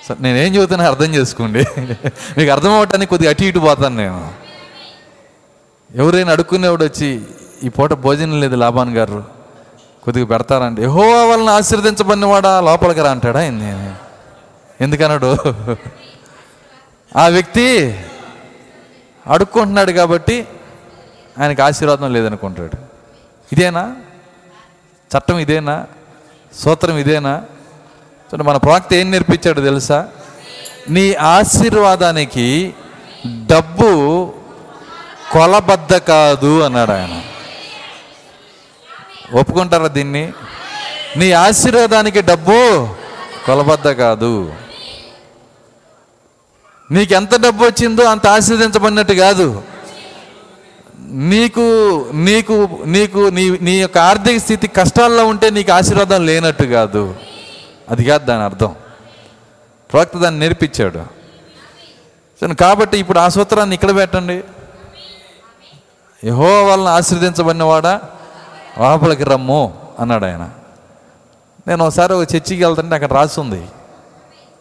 సరే 0.07 0.19
నేనేం 0.20 0.55
చెబుతున్నా 0.55 0.85
అర్థం 0.87 1.15
చేసుకోండి. 1.15 1.62
మీకు 2.39 2.51
అర్థం 2.51 2.73
అవ్వటానికి 2.73 3.11
కొద్దిగా 3.11 3.31
అటు 3.31 3.45
ఇటు 3.45 3.59
పోతాను 3.59 3.97
నేను. 3.97 4.20
ఎవరైనా 5.91 6.33
అడుక్కునేవాడు 6.33 6.85
వచ్చి 6.85 7.09
ఈ 7.62 7.69
పూట 7.69 7.93
భోజనం 8.05 8.41
లేదు 8.41 8.57
లాభాన్ 8.57 8.93
గారు 8.97 9.20
కొద్దిగా 10.03 10.27
పెడతారంటే. 10.27 10.83
ఏహో 10.83 11.05
వాళ్ళని 11.28 11.51
ఆశీర్వదించబడినవాడా? 11.51 12.61
లోపలికి 12.61 13.03
రా 13.03 13.11
అంటాడా 13.11 13.41
నేను 13.51 13.95
ఎందుకన్నాడు 14.81 15.31
ఆ 17.12 17.28
వ్యక్తి 17.28 17.66
అడుక్కుంటున్నాడు 19.27 19.93
కాబట్టి 19.93 20.37
ఆయనకి 21.39 21.62
ఆశీర్వాదం 21.62 22.12
లేదనుకుంటాడు. 22.12 22.77
ఇదేనా? 23.53 23.83
చట్టం 25.11 25.39
ఇదేనా? 25.39 25.77
సూత్రం 26.53 26.97
ఇదేనా? 26.99 27.33
సో 28.31 28.36
మన 28.36 28.57
ప్రవక్త 28.57 28.94
ఏం 28.94 29.11
నేర్పించాడు 29.11 29.61
తెలుసా? 29.61 30.09
నీ 30.90 31.15
ఆశీర్వాదానికి 31.15 32.74
డబ్బు 33.27 34.32
కొలబద్ద 35.32 35.97
కాదు 35.97 36.61
అన్నాడు 36.61 36.90
ఆయన. 36.90 37.23
ఒప్పుకుంటారా 39.39 39.86
దీన్ని? 39.86 40.32
నీ 41.16 41.32
ఆశీర్వాదానికి 41.32 42.20
డబ్బు 42.20 42.89
కొలబద్ద 43.47 43.90
కాదు. 43.90 44.53
నీకు 46.90 47.15
ఎంత 47.15 47.40
డబ్బు 47.40 47.65
వచ్చిందో 47.65 48.05
అంత 48.05 48.27
ఆశీర్వదించబడినట్టు 48.27 49.12
కాదు. 49.12 49.62
నీకు 51.11 51.65
నీకు 52.15 52.78
నీకు 52.85 53.19
నీ 53.19 53.51
నీ 53.51 53.81
యొక్క 53.81 53.98
ఆర్థిక 53.98 54.36
స్థితి 54.36 54.69
కష్టాల్లో 54.69 55.27
ఉంటే 55.27 55.51
నీకు 55.51 55.73
ఆశీర్వాదం 55.73 56.27
లేనట్టు 56.27 56.65
కాదు. 56.65 57.15
అది 57.89 58.05
కాదు 58.05 58.25
దాని 58.25 58.43
అర్థం. 58.43 58.75
ప్రవక్త 59.93 60.19
దాన్ని 60.19 60.41
నేర్పించాడు. 60.41 61.17
కాబట్టి 62.55 62.99
ఇప్పుడు 62.99 63.19
ఆ 63.19 63.29
సూత్రాన్ని 63.29 63.75
ఇక్కడ 63.75 63.97
పెట్టండి. 63.97 64.45
యహో 66.25 66.65
వాళ్ళని 66.65 66.89
ఆశ్రదించబడినవాడా 66.89 68.01
లోపలికి 68.79 69.25
రమ్ము 69.25 69.79
అన్నాడు 70.01 70.25
ఆయన. 70.25 70.51
నేను 71.69 71.87
ఒకసారి 71.87 72.13
ఒక 72.13 72.23
చర్చికి 72.23 72.65
వెళ్తుంటే 72.65 72.95
అక్కడ 72.95 73.13
రాసి 73.13 73.41
ఉంది 73.41 73.67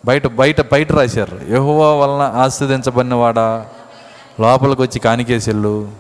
బయట 0.05 0.27
బయట 0.27 0.71
బయట 0.71 0.91
రాశారు. 0.91 1.39
యహోవా 1.49 1.93
వలన 1.93 2.37
ఆస్వాదించబడినవాడా 2.37 3.65
లోపలికి 4.39 4.81
వచ్చి 4.81 4.99
కానికేసెళ్ళు 4.99 5.91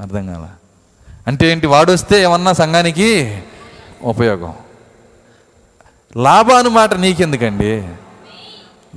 అర్థం 0.00 0.26
కాల. 0.26 0.48
అంటే 1.26 1.46
ఏంటి? 1.46 1.66
వాడు 1.66 1.92
వస్తే 1.92 2.22
ఏమన్నా 2.22 2.52
సంఘానికి 2.52 3.42
ఉపయోగం. 4.02 4.54
లాభాను 6.16 6.70
మాట 6.70 6.94
నీకెందుకండి? 6.94 7.82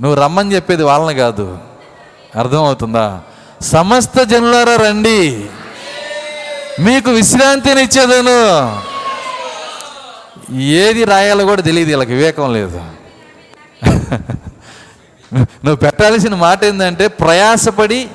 నువ్వు 0.00 0.14
రమ్మని 0.14 0.54
చెప్పేది 0.54 0.82
వాళ్ళని 0.82 1.18
కాదు. 1.18 1.58
అర్థమవుతుందా? 2.36 3.20
సమస్త 3.62 4.22
జనులారా 4.22 4.76
రండి. 4.76 5.46
మీకు 6.80 7.10
విశ్రాంతిని 7.10 7.82
ఇచ్చేదను. 7.82 8.80
ఏది 10.60 11.04
రాయాలో 11.04 11.44
కూడా 11.44 11.62
తెలియదు 11.62 11.88
వీళ్ళకి 11.88 12.12
వివేకం 12.12 12.52
లేదు. 12.52 12.82
నువ్వు 15.34 15.76
పెట్టాల్సిన 15.76 16.34
మాట 16.34 16.64
ఏంటంటే 16.64 17.08
ప్రయాసపడి 17.08 18.08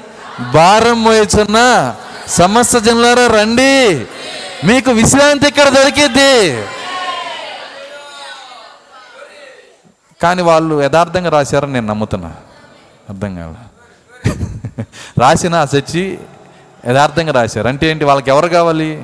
భారం 0.54 1.04
మోయచున్న 1.04 1.96
సమస్త 2.28 2.78
జనులారా 2.78 3.28
రండి. 3.28 4.06
మీకు 4.68 4.92
విశ్రాంతి 4.92 5.48
ఇక్కడ 5.48 5.70
దొరికిద్ది. 5.70 6.64
కానీ 10.22 10.42
వాళ్ళు 10.42 10.82
యథార్థంగా 10.82 11.30
రాశారని 11.30 11.74
నేను 11.74 11.88
నమ్ముతున్నా. 11.88 12.36
అర్థం 13.10 13.36
కాదు 13.36 13.56
రాసిన 15.20 15.56
ఆ 15.56 15.66
యథార్థంగా 16.90 17.32
రాశారు. 17.32 17.68
అంటే 17.68 17.88
ఏంటి? 17.88 18.06
వాళ్ళకి 18.06 18.30
ఎవరు 18.30 18.48
కావాలి? 18.48 19.04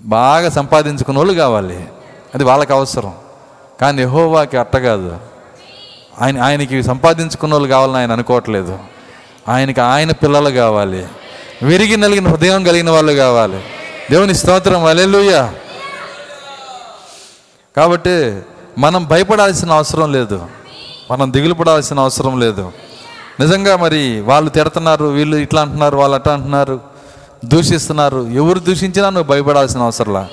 బాగా 0.00 0.48
సంపాదించుకున్న 0.50 1.18
వాళ్ళు 1.18 1.34
కావాలి. 1.34 1.88
అది 2.34 2.44
వాళ్ళకి 2.44 2.72
అవసరం. 2.72 3.14
కానీ 3.80 4.02
ఎహోవాకి 4.02 4.56
అట్ట 4.56 4.76
కాదు. 4.76 5.18
ఆయన 6.20 6.42
ఆయనకి 6.42 6.82
సంపాదించుకున్న 6.82 7.54
వాళ్ళు 7.54 7.68
కావాలని 7.68 7.96
ఆయన 7.96 8.12
అనుకోవట్లేదు. 8.12 8.78
ఆయనకి 9.48 9.80
ఆయన 9.80 10.12
పిల్లలు 10.12 10.50
కావాలి. 10.50 11.06
విరిగి 11.62 11.96
నలిగిన 11.96 12.28
హృదయం 12.28 12.64
కలిగిన 12.64 12.90
వాళ్ళు 12.90 13.12
కావాలి. 13.12 13.64
దేవుని 14.10 14.34
స్తోత్రం. 14.34 14.84
అలెలుయ్యా 14.84 15.54
కాబట్టి 17.76 18.42
మనం 18.78 19.04
భయపడాల్సిన 19.04 19.72
అవసరం 19.72 20.12
లేదు. 20.12 20.46
మనం 21.10 21.32
దిగులు 21.32 21.54
పడాల్సిన 21.54 22.00
అవసరం 22.00 22.40
లేదు. 22.40 22.72
నిజంగా 23.40 23.76
మరి 23.76 24.20
వాళ్ళు 24.20 24.50
తిడుతున్నారు 24.50 25.04
వీళ్ళు 25.04 25.36
ఇట్లా 25.36 25.62
అంటున్నారు 25.62 25.96
వాళ్ళు 25.96 26.14
అట్లా 26.14 26.32
అంటున్నారు 26.32 26.80
దూషిస్తున్నారు. 27.44 28.26
ఎవరు 28.26 28.58
దూషించినా 28.58 29.10
నువ్వు 29.10 29.30
భయపడాల్సిన 29.30 29.80
అవసరంలా? 29.80 30.28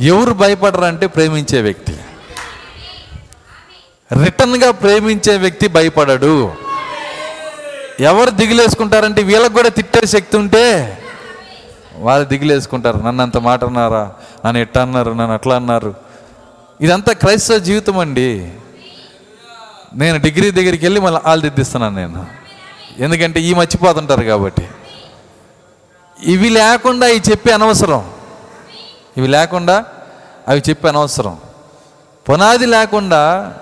ఎవరు 0.00 0.32
భయపడరంటే 0.32 1.06
ప్రేమించే 1.06 1.60
వ్యక్తి. 1.60 1.96
రిటర్న్గా 4.24 4.70
ప్రేమించే 4.70 5.36
వ్యక్తి 5.36 5.68
భయపడడు. 5.68 6.52
ఎవరు 8.00 8.30
దిగులేసుకుంటారంటే 8.30 9.22
వీళ్ళకి 9.22 9.54
కూడా 9.54 9.68
తిట్టే 9.68 10.06
శక్తి 10.06 10.36
ఉంటే 10.36 10.98
వాళ్ళు 11.96 12.28
దిగులేసుకుంటారు. 12.28 12.98
నన్ను 12.98 13.22
అంత 13.22 13.36
మాట 13.36 13.64
అన్నారా? 13.64 14.12
నన్ను 14.46 14.60
ఎట్ట 14.60 14.78
అన్నారు? 14.78 15.10
నన్ను 15.10 15.32
అట్లా 15.32 15.56
అన్నారు? 15.56 16.11
ఇదంతా 16.82 17.12
క్రైస్తవ 17.12 17.58
జీవితం 17.58 17.98
అండి. 17.98 18.52
నేను 19.94 20.18
డిగ్రీ 20.18 20.50
దగ్గరికి 20.50 20.84
వెళ్ళి 20.84 21.00
మళ్ళీ 21.00 21.20
వాళ్ళు 21.24 21.42
దిద్దిస్తున్నాను 21.42 21.96
నేను. 21.96 22.26
ఎందుకంటే 22.98 23.40
ఈ 23.40 23.54
మర్చిపోతుంటారు 23.54 24.22
కాబట్టి. 24.22 24.68
ఇవి 26.24 26.48
లేకుండా 26.48 27.06
ఇవి 27.06 27.30
చెప్పి 27.30 27.52
అనవసరం. 27.52 28.12
ఇవి 29.16 29.26
లేకుండా 29.26 29.84
అవి 30.48 30.62
చెప్పి 30.68 30.88
అనవసరం. 30.88 31.38
పునాది 32.30 32.66
లేకుండా 32.66 33.54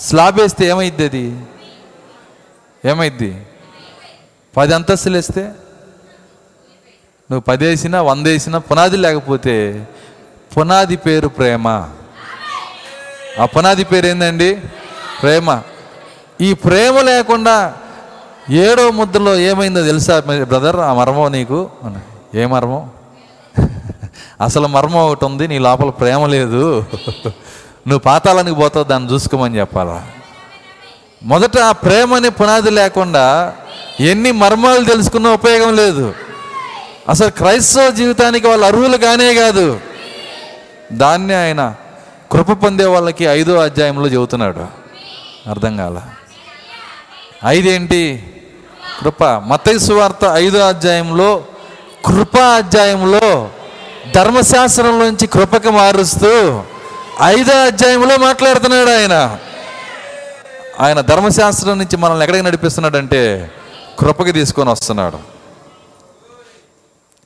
స్లాబ్ 0.00 0.40
వేస్తే 0.40 0.66
ఏమైద్ది 0.66 1.04
అది? 1.04 1.38
ఏమైద్ది? 2.84 3.42
పది 4.56 4.74
అంతస్తులు 4.74 5.16
వేస్తే? 5.16 5.42
నువ్వు 7.30 7.40
పది 7.40 7.64
వేసినా 7.64 8.02
వంద 8.02 8.26
వేసినా 8.26 8.58
పునాది 8.58 8.96
లేకపోతే 8.96 9.88
పునాది 10.56 10.96
పేరు 10.96 11.28
ప్రేమ. 11.28 11.88
ఆ 13.40 13.46
పునాది 13.46 13.84
పేరేందండి? 13.84 14.54
ప్రేమ. 15.22 15.60
ఈ 16.40 16.54
ప్రేమ 16.54 17.00
లేకుండా 17.00 17.74
ఏడో 18.50 18.90
ముద్దలో 18.90 19.36
ఏమైందో 19.38 19.82
తెలుసా 19.82 20.18
బ్రదర్? 20.20 20.76
ఆ 20.76 20.94
మర్మం 20.94 21.32
నీకు? 21.32 21.70
ఏ 22.34 22.46
మర్మం? 22.46 22.90
అసలు 24.40 24.66
మర్మం 24.66 25.00
ఒకటి 25.00 25.24
ఉంది 25.24 25.48
నీ 25.48 25.58
లోపల 25.58 25.90
ప్రేమ 25.90 26.26
లేదు. 26.26 26.84
నువ్వు 27.88 27.98
పాతాలనికి 27.98 28.56
పోతావు 28.56 28.84
దాన్ని 28.84 29.12
చూసుకోమని 29.12 29.58
చెప్పాలా? 29.58 30.06
మొదట 31.22 31.58
ఆ 31.58 31.72
ప్రేమ 31.72 32.14
అనే 32.14 32.28
పునాది 32.28 32.70
లేకుండా 32.70 33.54
ఎన్ని 34.00 34.32
మర్మాలు 34.32 34.84
తెలుసుకున్న 34.84 35.28
ఉపయోగం 35.28 35.76
లేదు. 35.76 36.14
అసలు 37.08 37.30
క్రైస్తవ 37.30 37.90
జీవితానికి 37.90 38.46
వాళ్ళు 38.48 38.66
అర్హులు 38.66 38.96
కానే 38.96 39.34
కాదు. 39.34 39.80
దాన్ని 40.92 41.34
ఆయన 41.34 41.74
కృప 42.34 42.52
పొందే 42.52 42.84
వాళ్ళకి 42.84 43.24
ఐదో 43.24 43.56
అధ్యాయంలో 43.56 44.08
చెబుతున్నాడు. 44.08 44.66
అర్థం 45.50 45.76
కాల. 45.76 46.02
ఐదేంటి? 47.46 48.30
కృప. 49.00 49.24
మతైసు 49.24 49.92
వార్త 49.92 50.24
ఐదో 50.32 50.58
అధ్యాయంలో 50.58 51.44
కృప 52.04 52.36
అధ్యాయంలో 52.36 53.50
ధర్మశాస్త్రంలోంచి 54.14 55.26
కృపకి 55.26 55.70
మారుస్తూ 55.70 56.62
ఐదో 57.22 57.52
అధ్యాయంలో 57.52 58.16
మాట్లాడుతున్నాడు 58.16 58.90
ఆయన. 58.90 59.38
ఆయన 60.80 61.00
ధర్మశాస్త్రం 61.00 61.78
నుంచి 61.78 61.96
మనల్ని 61.96 62.24
ఎక్కడికి 62.24 62.44
నడిపిస్తున్నాడంటే 62.44 63.50
కృపకి 63.98 64.32
తీసుకొని 64.32 64.70
వస్తున్నాడు. 64.70 65.16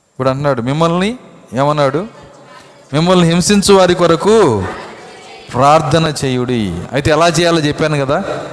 ఇప్పుడు 0.09 0.29
అంటున్నాడు 0.29 0.61
మిమ్మల్ని 0.61 1.17
ఏమన్నాడు? 1.53 2.07
మిమ్మల్ని 2.93 3.27
హింసించు 3.27 3.73
వారి 3.73 3.95
కొరకు 3.95 4.63
ప్రార్థన 5.53 6.13
చేయుడి. 6.25 6.83
అయితే 6.91 7.11
ఎలా 7.11 7.27
చేయాలో 7.27 7.59
చెప్పాను 7.59 8.05
కదా? 8.05 8.47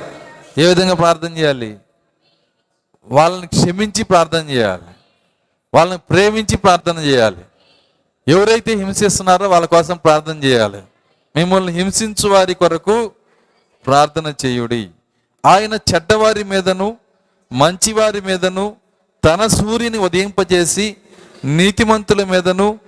ఏ 0.58 0.66
విధంగా 0.66 0.94
ప్రార్థన 0.94 1.36
చేయాలి? 1.38 1.76
వాళ్ళని 3.04 3.46
క్షమించి 3.46 4.04
ప్రార్థన 4.04 4.50
చేయాలి. 4.50 4.82
వాళ్ళని 5.74 5.98
ప్రేమించి 5.98 6.56
ప్రార్థన 6.56 6.98
చేయాలి. 6.98 7.36
ఎవరైతే 8.28 8.74
హింసిస్తున్నారో 8.74 9.48
వాళ్ళ 9.48 9.66
కోసం 9.66 9.96
ప్రార్థన 9.96 10.44
చేయాలి. 10.44 10.82
మిమ్మల్ని 11.36 11.72
హింసించు 11.72 12.28
వారి 12.28 12.54
కొరకు 12.54 13.10
ప్రార్థన 13.86 14.34
చేయుడి. 14.46 14.88
ఆయన 15.46 15.74
చెడ్డవారి 15.74 16.44
మీదను 16.44 16.96
మంచివారి 17.52 18.20
మీదను 18.20 18.76
తన 19.24 19.46
సూర్యుని 19.46 19.98
ఉదయింపజేసి 19.98 20.96
నీతిమంతుల 21.44 22.24
మీదను 22.24 22.78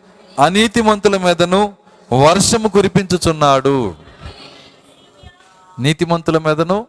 అనీతిమంతుల 0.41 1.17
మీదను 1.17 1.75
వర్షము 2.13 2.69
కురిపించుచున్నాడు. 2.69 3.95
నీతిమంతుల 5.79 6.39
మీదను 6.39 6.87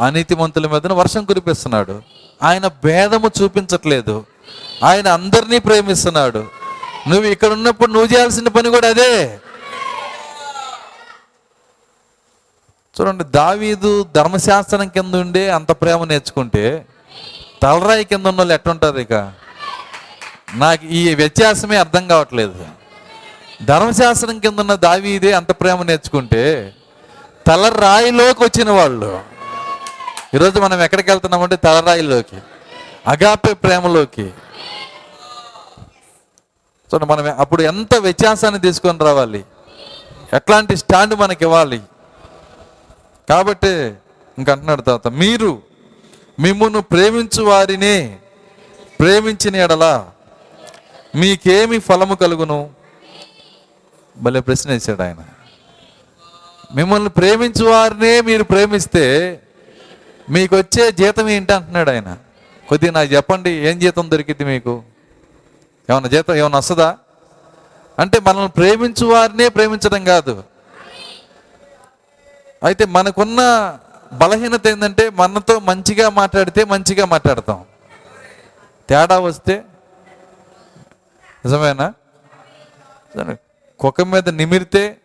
అనీతిమంతుల 0.00 0.66
మీదను 0.66 0.94
వర్షం 0.94 1.24
కురిపిస్తున్నాడు. 1.24 2.02
ఆయన 2.42 2.66
భేదము 2.66 3.30
చూపించట్లేదు. 3.42 4.26
ఆయన 4.84 5.08
అందరినీ 5.08 5.58
ప్రేమిస్తున్నాడు. 5.58 6.38
నువ్వు 7.08 7.24
ఇక్కడ 7.24 7.52
ఉన్నప్పుడు 7.52 7.92
నువ్వు 7.92 8.16
చేయాల్సిన 8.16 8.48
పని 8.48 8.68
కూడా 8.68 8.88
అదే. 8.88 9.40
చూడండి 13.00 13.24
దావీదు 13.24 14.06
ధర్మశాస్త్రం 14.14 14.88
కింద 14.88 15.14
ఉండే 15.14 15.50
అంత 15.50 15.72
ప్రేమ 15.72 16.04
నేర్చుకుంటే 16.04 16.86
తలరాయి 17.62 18.04
కింద 18.04 18.26
ఉన్న 18.26 18.40
వాళ్ళు 18.40 18.54
ఎట్టుంటారు 18.54 18.98
ఇక? 18.98 19.12
నాకు 20.54 20.86
ఈ 20.86 21.14
వ్యత్యాసమే 21.14 21.76
అర్థం 21.76 22.08
కావట్లేదు. 22.08 22.79
ధర్మశాస్త్రం 23.64 24.38
కింద 24.38 24.58
ఉన్న 24.58 24.74
దావీదే 24.74 25.32
అంత 25.32 25.50
ప్రేమ 25.50 25.82
నేర్చుకుంటే 25.82 26.74
తలరాయిలోకి 27.46 28.44
వచ్చిన 28.44 28.70
వాళ్ళు. 28.70 29.20
ఈరోజు 30.34 30.60
మనం 30.60 30.82
ఎక్కడికి 30.82 31.10
వెళ్తున్నామంటే 31.10 31.56
తలరాయిలోకి 31.56 32.36
అగాపే 33.06 33.52
ప్రేమలోకి. 33.52 34.22
చూడండి 36.90 37.04
మనం 37.04 37.36
అప్పుడు 37.38 37.62
ఎంత 37.62 37.94
వ్యత్యాసాన్ని 37.94 38.60
తీసుకొని 38.60 38.98
రావాలి. 38.98 39.44
ఎట్లాంటి 40.32 40.76
స్టాండ్ 40.76 41.14
మనకి 41.14 41.44
ఇవ్వాలి. 41.44 41.80
కాబట్టి 43.28 43.94
ఇంకంటున్నాడు 44.38 44.82
తర్వాత 44.82 45.08
మీరు 45.08 45.62
మిమ్మును 46.40 46.80
ప్రేమించు 46.80 47.42
వారిని 47.42 48.16
ప్రేమించిన 49.00 49.56
ఎడల 49.56 50.06
మీకేమి 51.14 51.78
ఫలము 51.78 52.14
కలుగును? 52.14 52.79
భలే 54.20 54.40
ప్రశ్న 54.40 54.70
వేశాడు 54.70 55.02
ఆయన. 55.02 55.16
మిమ్మల్ని 56.74 57.08
ప్రేమించు 57.08 57.64
వారినే 57.64 58.20
మీరు 58.20 58.42
ప్రేమిస్తే 58.42 59.40
మీకు 60.30 60.56
వచ్చే 60.56 60.92
జీతం 60.92 61.28
ఏంటి 61.28 61.52
అంటున్నాడు 61.52 61.90
ఆయన. 61.90 62.18
కొద్దిగా 62.68 62.92
నాకు 62.92 63.12
చెప్పండి 63.12 63.50
ఏం 63.50 63.78
జీతం 63.78 64.10
దొరికింది 64.10 64.44
మీకు? 64.44 64.82
ఏమన్నా 65.90 66.08
జీతం 66.08 66.34
ఏమన్నా 66.34 66.58
వస్తుందా? 66.58 66.96
అంటే 67.98 68.20
మనల్ని 68.20 68.48
ప్రేమించు 68.48 69.06
వారినే 69.06 69.48
ప్రేమించడం 69.48 70.04
కాదు. 70.04 70.44
అయితే 72.62 72.84
మనకున్న 72.84 73.40
బలహీనత 74.12 74.66
ఏంటంటే 74.66 75.10
మనతో 75.10 75.58
మంచిగా 75.58 76.08
మాట్లాడితే 76.08 76.64
మంచిగా 76.64 77.04
మాట్లాడతాం. 77.04 77.64
తేడా 78.88 79.18
వస్తే 79.18 79.64
నిజమేనా? 81.44 81.94
సరే. 83.14 83.36
కుక్క 83.80 84.00
మీద 84.00 84.28
నిమిరితే 84.28 84.96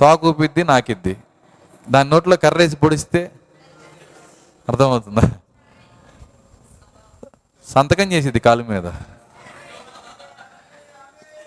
తాకూపిద్ది 0.00 0.64
నాకిద్ది. 0.64 1.16
దాని 1.90 2.10
నోట్లో 2.10 2.36
కర్రేసి 2.36 2.76
పొడిస్తే 2.76 3.30
అర్థమవుతుందా? 4.68 5.22
సంతకం 7.68 8.12
చేసేది 8.12 8.40
కాలు 8.40 8.64
మీద. 8.64 8.92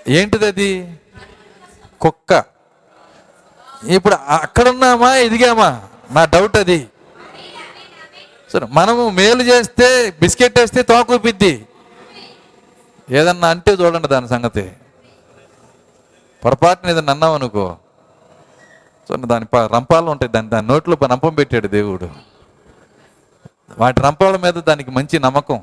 ఏంటిది 0.08 0.46
అది 0.46 1.00
కుక్క. 2.02 2.44
ఇప్పుడు 3.84 4.16
అక్కడున్నామా 4.16 5.16
ఎదిగామా? 5.16 5.82
నా 6.12 6.26
డౌట్ 6.26 6.58
అది. 6.58 6.90
సరే 8.54 8.68
మనము 8.70 9.10
మేలు 9.10 9.44
చేస్తే 9.44 10.12
బిస్కెట్ 10.12 10.60
వేస్తే 10.60 10.82
తోకూపిద్ది 10.82 11.68
ఏదన్నా 13.10 13.50
అంటే 13.50 13.72
చూడండి 13.72 14.08
దాని 14.08 14.28
సంగతి. 14.28 14.72
పొరపాటున 16.46 16.90
ఏదైనా 16.90 17.14
అన్నావు 17.14 17.36
అనుకో. 17.36 17.78
సో 19.10 19.16
దాని 19.16 19.46
ప- 19.46 19.56
రంపాలు 19.56 20.12
ఉంటాయి. 20.12 20.32
దాని 20.32 20.50
దాని 20.50 20.68
నోట్లో 20.68 20.98
రంపం 21.04 21.34
పెట్టాడు 21.34 21.68
దేవుడు. 21.68 22.10
వాటి 23.80 24.02
రంపాల 24.02 24.38
మీద 24.38 24.54
దానికి 24.54 24.92
మంచి 24.92 25.20
నమ్మకం 25.20 25.62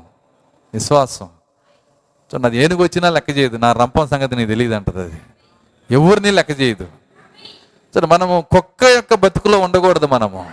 విశ్వాసం. 0.73 1.29
సో 2.31 2.37
నాది 2.37 2.57
ఏనుగు 2.57 2.83
వచ్చినా 2.83 3.09
లెక్క 3.09 3.29
చేయదు. 3.29 3.57
నా 3.57 3.71
రంపం 3.71 4.07
సంగతి 4.07 4.35
నీకు 4.35 4.49
తెలియదు 4.49 4.73
అంటది 4.73 5.01
అది. 5.01 5.21
ఎవరిని 5.91 6.31
లెక్క 6.31 6.61
చేయదు. 6.61 6.87
సో 7.93 8.01
మనము 8.07 8.45
కుక్క 8.51 8.83
యొక్క 8.83 9.13
బతుకులో 9.13 9.59
ఉండకూడదు 9.59 10.05
మనము. 10.05 10.51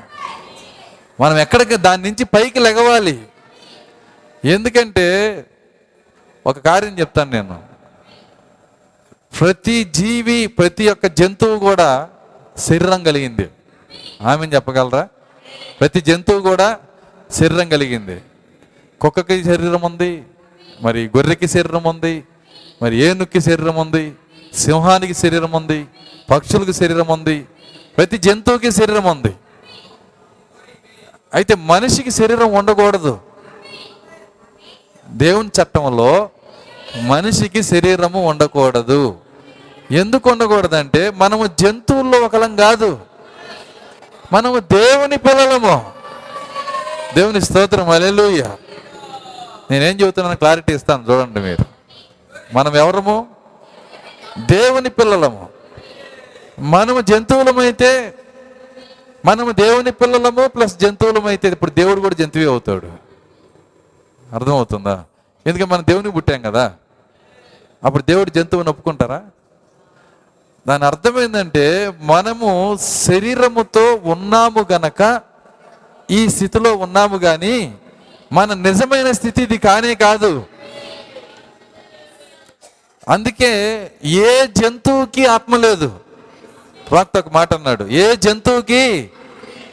మనం 1.21 1.39
ఎక్కడికి 1.39 1.77
దాని 1.77 2.03
నుంచి 2.03 2.25
పైకి 2.25 2.61
లెగవాలి 2.61 3.27
ఎందుకంటే 4.45 5.37
ఒక 6.47 6.59
కార్యం 6.59 6.99
చెప్తాను 6.99 7.31
నేను. 7.31 7.72
ప్రతి 9.41 9.85
జీవి 9.85 10.47
ప్రతి 10.47 10.89
ఒక్క 10.89 11.07
జంతువు 11.07 11.59
కూడా 11.59 12.09
శరీరం 12.59 13.03
కలిగింది. 13.03 13.49
ఆమె 14.23 14.47
చెప్పగలరా? 14.47 15.09
ప్రతి 15.81 16.01
జంతువు 16.01 16.41
కూడా 16.41 16.79
శరీరం 17.35 17.69
కలిగింది. 17.69 18.21
కుక్కకి 19.01 19.45
శరీరం 19.45 19.83
ఉంది 19.83 20.25
మరి 20.83 21.11
గొర్రెకి 21.17 21.49
శరీరం 21.49 21.83
ఉంది 21.85 22.25
మరి 22.83 22.97
ఏనుక్కి 22.97 23.41
శరీరం 23.41 23.77
ఉంది 23.77 24.13
సింహానికి 24.55 25.15
శరీరం 25.15 25.53
ఉంది 25.53 25.87
పక్షులకు 26.31 26.73
శరీరం 26.73 27.07
ఉంది 27.07 27.47
ప్రతి 27.97 28.19
జంతువుకి 28.19 28.71
శరీరం 28.71 29.05
ఉంది. 29.05 29.35
అయితే 31.35 31.55
మనిషికి 31.55 32.11
శరీరం 32.11 32.53
ఉండకూడదు. 32.53 33.19
దేవుని 35.09 35.49
చట్టంలో 35.49 36.31
మనిషికి 37.03 37.63
శరీరము 37.63 38.29
ఉండకూడదు. 38.29 39.19
ఎందుకు 39.91 40.31
ఉండకూడదంటే 40.31 41.11
మనము 41.11 41.47
జంతువుల్లో 41.47 42.21
ఒకలం 42.21 42.57
కాదు. 42.57 43.01
మనము 44.33 44.59
దేవుని 44.59 45.17
పిల్లలము. 45.17 45.93
దేవుని 47.15 47.41
స్తోత్రం 47.41 47.89
అలెలుయ్య 47.89 48.57
నేనేం 49.71 49.97
చెబుతున్నాను 50.01 50.37
క్లారిటీ 50.37 50.75
ఇస్తాను 50.75 51.05
చూడండి 51.11 51.41
మీరు. 51.41 51.65
మనం 52.55 52.77
ఎవరము? 52.77 53.27
దేవుని 54.39 54.91
పిల్లలము. 54.91 55.49
మనము 56.59 57.01
జంతువులమైతే 57.01 58.15
మనము 59.25 59.53
దేవుని 59.53 59.91
పిల్లలము 59.91 60.47
ప్లస్ 60.47 60.77
జంతువులమైతే 60.77 61.49
ఇప్పుడు 61.49 61.71
దేవుడు 61.71 62.01
కూడా 62.01 62.15
జంతువే 62.15 62.45
అవుతాడు. 62.45 62.93
అర్థమవుతుందా? 64.35 65.05
ఎందుకంటే 65.47 65.75
మనం 65.75 65.85
దేవునికి 65.89 66.15
పుట్టాం 66.15 66.43
కదా. 66.43 66.75
అప్పుడు 67.85 68.03
దేవుడు 68.03 68.31
జంతువుని 68.31 68.69
ఒప్పుకుంటారా? 68.69 69.23
దాని 70.69 70.85
అర్థం 70.85 71.21
ఏంటంటే 71.21 71.93
మనము 72.01 72.79
శరీరముతో 72.81 74.01
ఉన్నాము 74.05 74.67
గనక 74.73 75.21
ఈ 76.11 76.29
స్థితిలో 76.29 76.77
ఉన్నాము 76.77 77.19
కానీ 77.19 77.75
మన 78.33 78.55
నిజమైన 78.55 79.11
స్థితి 79.11 79.43
ఇది 79.43 79.59
కానే 79.59 79.95
కాదు. 79.95 80.47
అందుకే 83.09 83.51
ఏ 84.05 84.47
జంతువుకి 84.47 85.27
ఆత్మ 85.27 85.57
లేదు? 85.57 85.99
ప్రవక్త 86.91 87.19
ఒక 87.19 87.29
మాట 87.29 87.55
అన్నాడు. 87.55 87.85
ఏ 87.85 88.17
జంతువుకి? 88.17 89.11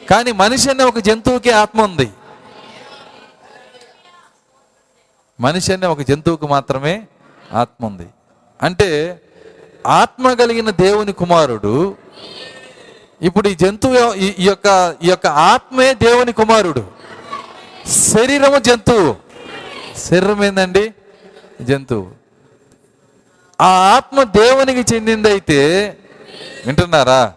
కానీ 0.10 0.32
మనిషి 0.32 0.70
అనే 0.70 0.84
ఒక 0.84 0.98
జంతువుకి 0.98 1.52
ఆత్మ 1.52 1.82
ఉంది. 1.82 2.10
మనిషి 5.40 5.74
అనే 5.74 5.88
ఒక 5.88 6.02
జంతువుకి 6.02 6.48
మాత్రమే 6.48 7.08
ఆత్మ 7.54 7.86
ఉంది. 7.86 8.08
అంటే 8.62 9.22
ఆత్మ 9.88 10.34
కలిగిన 10.34 10.70
దేవుని 10.70 11.12
కుమారుడు 11.12 11.96
ఇప్పుడు 13.22 13.48
ఈ 13.48 13.56
జంతువు 13.56 14.14
ఈ 14.14 14.34
యొక్క 14.40 14.96
ఈ 15.04 15.08
యొక్క 15.08 15.28
ఆత్మే 15.28 15.94
దేవుని 15.94 16.32
కుమారుడు. 16.32 16.84
శరీరము 17.90 18.58
జంతువు 18.58 19.16
శరీరం 19.98 20.44
ఏందండి? 20.44 20.94
జంతువు 21.62 22.12
ఆ 23.62 23.68
ఆత్మ 23.68 24.24
దేవునికి 24.24 24.96
చెందిందైతే 24.96 25.60
వింటున్నారా? 26.66 27.34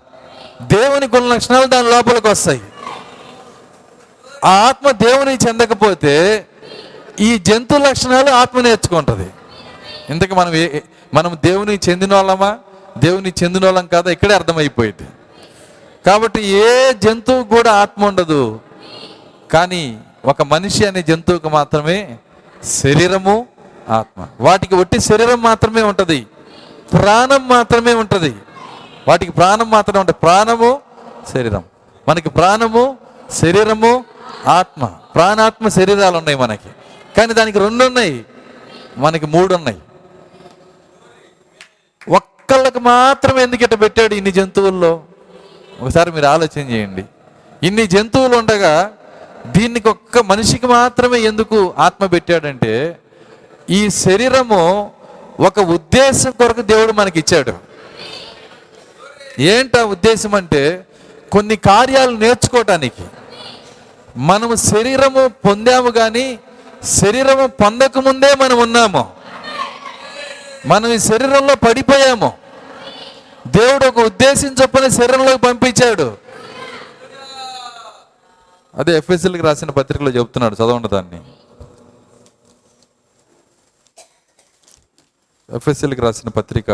దేవుని 0.62 1.06
గుణ 1.06 1.34
లక్షణాలు 1.34 1.66
దాని 1.66 1.90
లోపలికి 1.90 2.26
వస్తాయి. 2.26 2.62
ఆ 4.44 4.50
ఆత్మ 4.68 4.90
దేవునికి 4.90 5.48
చెందకపోతే 5.48 6.46
ఈ 7.20 7.38
జంతు 7.38 7.74
లక్షణాలు 7.74 8.30
ఆత్మ 8.30 8.60
నేర్చుకుంటుంది. 8.60 9.30
ఇంతకు 10.10 10.34
మనం 10.34 10.54
మనం 11.14 11.38
దేవునికి 11.44 11.90
చెందిన 11.90 12.14
వాళ్ళమా 12.14 12.58
దేవునికి 12.98 13.44
చెందిన 13.44 13.64
వాళ్ళం 13.64 13.86
కాదా? 13.86 14.10
ఇక్కడే 14.10 14.34
అర్థమైపోయింది. 14.34 15.08
కాబట్టి 16.06 16.44
ఏ 16.44 16.92
జంతువు 16.92 17.42
కూడా 17.42 17.72
ఆత్మ 17.72 18.04
ఉండదు. 18.04 18.60
కానీ 19.52 20.00
ఒక 20.24 20.42
మనిషి 20.42 20.86
అనే 20.86 21.02
జంతువుకు 21.02 21.48
మాత్రమే 21.48 22.16
శరీరము 22.64 23.46
ఆత్మ. 23.90 24.26
వాటికి 24.40 24.74
ఒట్టి 24.74 25.00
శరీరం 25.00 25.42
మాత్రమే 25.42 25.82
ఉంటుంది. 25.82 26.26
ప్రాణం 26.92 27.48
మాత్రమే 27.48 27.94
ఉంటుంది. 27.94 28.34
వాటికి 29.08 29.32
ప్రాణం 29.32 29.70
మాత్రమే 29.70 30.00
ఉంటుంది. 30.00 30.18
ప్రాణము 30.22 30.80
శరీరం. 31.34 31.64
మనకి 32.08 32.28
ప్రాణము 32.28 32.96
శరీరము 33.42 34.04
ఆత్మ. 34.46 34.86
ప్రాణాత్మ 34.86 35.68
శరీరాలు 35.68 36.16
ఉన్నాయి 36.16 36.38
మనకి. 36.38 36.68
కానీ 37.16 37.34
దానికి 37.34 37.58
రెండు 37.58 37.84
ఉన్నాయి 37.84 38.24
మనకి 38.98 39.26
మూడు 39.26 39.54
ఉన్నాయి 39.54 39.78
కుక్కలకు 42.52 42.78
మాత్రమే 42.78 43.40
ఎందుకు 43.42 43.62
ఇట్ట 43.64 43.74
పెట్టాడు 43.82 44.14
ఇన్ని 44.14 44.32
జంతువుల్లో? 44.32 44.90
ఒకసారి 45.80 46.10
మీరు 46.10 46.26
ఆలోచన 46.26 46.62
చేయండి. 46.70 47.04
ఇన్ని 47.66 47.84
జంతువులు 47.86 48.34
ఉండగా 48.36 48.72
దీనికి 49.54 49.88
ఒక్క 49.88 50.18
మనిషికి 50.18 50.66
మాత్రమే 50.66 51.18
ఎందుకు 51.20 51.58
ఆత్మ 51.78 52.06
పెట్టాడంటే 52.06 52.74
ఈ 53.70 53.80
శరీరము 53.88 54.60
ఒక 55.40 55.60
ఉద్దేశం 55.76 56.30
కొరకు 56.30 56.64
దేవుడు 56.72 56.92
మనకి 56.92 57.18
ఇచ్చాడు 57.18 57.54
ఏంట 59.50 59.76
ఉద్దేశం 59.94 60.34
అంటే 60.34 60.62
కొన్ని 61.32 61.56
కార్యాలు 61.70 62.14
నేర్చుకోవటానికి 62.16 63.06
మనము 64.16 64.54
శరీరము 64.54 65.24
పొందాము 65.48 65.92
కానీ 66.00 66.26
శరీరము 67.00 67.48
పొందకముందే 67.62 68.32
మనం 68.44 68.58
ఉన్నాము. 68.58 69.04
మనం 70.66 70.88
ఈ 70.92 70.98
శరీరంలో 71.10 71.56
పడిపోయాము. 71.66 72.32
దేవుడు 73.46 73.86
ఒక 73.86 73.98
ఉద్దేశం 73.98 74.54
చొప్పున 74.62 74.88
శరీరంలోకి 74.88 75.42
పంపించాడు. 75.42 76.18
అదే 78.74 78.96
ఎఫ్ఎస్ఎల్కి 78.96 79.42
రాసిన 79.42 79.70
పత్రికలో 79.70 80.10
చెప్తున్నాడు 80.10 80.54
చదవండి 80.54 80.88
దాన్ని. 80.88 81.24
ఎఫ్ఎస్ఎల్కి 85.56 86.00
రాసిన 86.00 86.28
పత్రిక. 86.28 86.70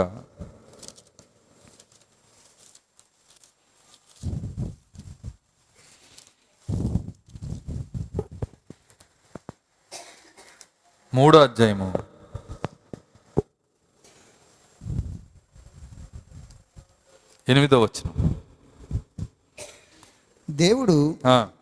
మూడో 11.14 11.42
అధ్యాయము. 11.42 12.07
ఎనిమిదో 17.48 17.78
వచ్చిన 17.80 18.08
దేవుడు 20.48 20.96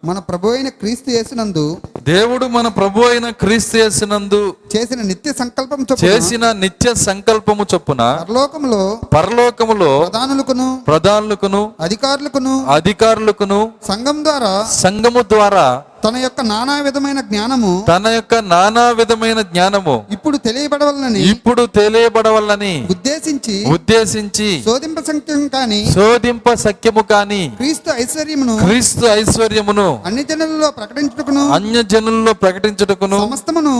మన 0.04 0.18
ప్రభు 0.18 0.48
అయిన 0.48 0.68
క్రీస్తు 0.68 1.08
యేసునందు 1.10 1.64
దేవుడు 2.06 2.46
మన 2.48 2.66
ప్రభు 2.74 3.04
అయిన 3.06 3.28
క్రీస్తు 3.38 3.76
యేసునందు 3.78 4.40
చేసిన 4.74 5.00
నిత్య 5.08 5.30
సంకల్పం 5.38 5.80
చేసిన 6.02 6.44
నిత్య 6.60 6.92
సంకల్పము 7.02 7.64
చొప్పున 7.72 8.02
పరలోకములో 8.20 8.82
పరలోకములో 9.14 9.90
ప్రధానులకును 10.04 10.68
ప్రధానులకును 10.88 11.62
అధికారులకును 11.86 12.54
అధికారులకును 12.76 13.60
సంఘం 13.90 14.18
ద్వారా 14.24 14.54
సంఘము 14.76 15.22
ద్వారా 15.28 15.66
తన 16.02 16.16
యొక్క 16.18 16.40
నానా 16.46 16.74
విధమైన 16.80 17.20
జ్ఞానము 17.28 17.70
తన 17.86 18.06
యొక్క 18.10 18.34
నానా 18.48 18.82
విధమైన 18.98 19.40
జ్ఞానము 19.48 19.94
ఇప్పుడు 20.16 20.36
తెలియబడవలనని 20.44 21.22
ఇప్పుడు 21.30 21.62
తెలియబడవల్లని 21.76 22.74
ఉద్దేశించి 22.94 23.56
ఉద్దేశించి 23.72 24.48
శోధింప 24.66 25.00
సంఖ్యం 25.08 25.42
కాని 25.48 25.80
శోధింప 25.94 26.54
సఖ్యము 26.64 27.02
కాని 27.10 27.40
క్రీస్తు 27.56 27.90
ఐశ్వర్యమును 27.96 28.54
క్రీస్తు 28.62 29.06
ఐశ్వర్యమును 29.14 29.88
అన్ని 30.06 30.24
జనులలో 30.30 30.70
ప్రకటించుటకును 30.78 31.44
అన్య 31.56 31.82
జనుల్లో 31.96 32.32
ప్రకటించుటకును 32.34 33.18
సమస్తమును 33.18 33.74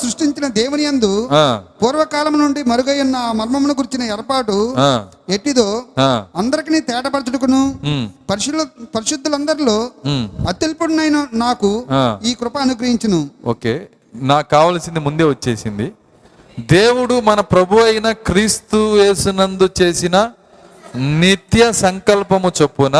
సృష్టించిన 0.00 0.46
దేవుని 0.54 0.84
యందు 0.84 1.10
ఆ, 1.32 1.42
పూర్వకాలము 1.82 2.36
నుండి 2.36 2.60
ఆ 3.20 3.32
మర్మమును 3.32 3.74
గురించిన 3.74 4.02
ఏర్పాటు 4.10 4.56
ఎట్టిదో 5.28 5.66
అందరికి 6.34 6.80
తేటపరచుటకును 6.88 7.60
ఉమ్, 7.84 8.06
పరిశుద్ధ 8.30 8.62
పరిశుద్ధులందరిలో. 8.96 9.76
అత్యల్పుడినైన 10.48 11.18
నాకు. 11.36 11.70
ఈ 12.24 12.34
కృప 12.34 12.56
అనుగ్రహించును. 12.58 13.20
ఓకే. 13.46 13.74
నాకు 14.24 14.48
కావలసింది 14.50 15.00
ముందే 15.00 15.24
వచ్చేసింది. 15.24 15.86
దేవుడు 16.70 17.14
మన 17.20 17.40
ప్రభు 17.48 17.76
అయిన 17.80 18.08
క్రీస్తు 18.26 18.80
యేసునందు 18.98 19.68
చేసిన 19.80 20.16
నిత్య 21.20 21.72
సంకల్పము 21.80 22.52
చొప్పున 22.58 22.96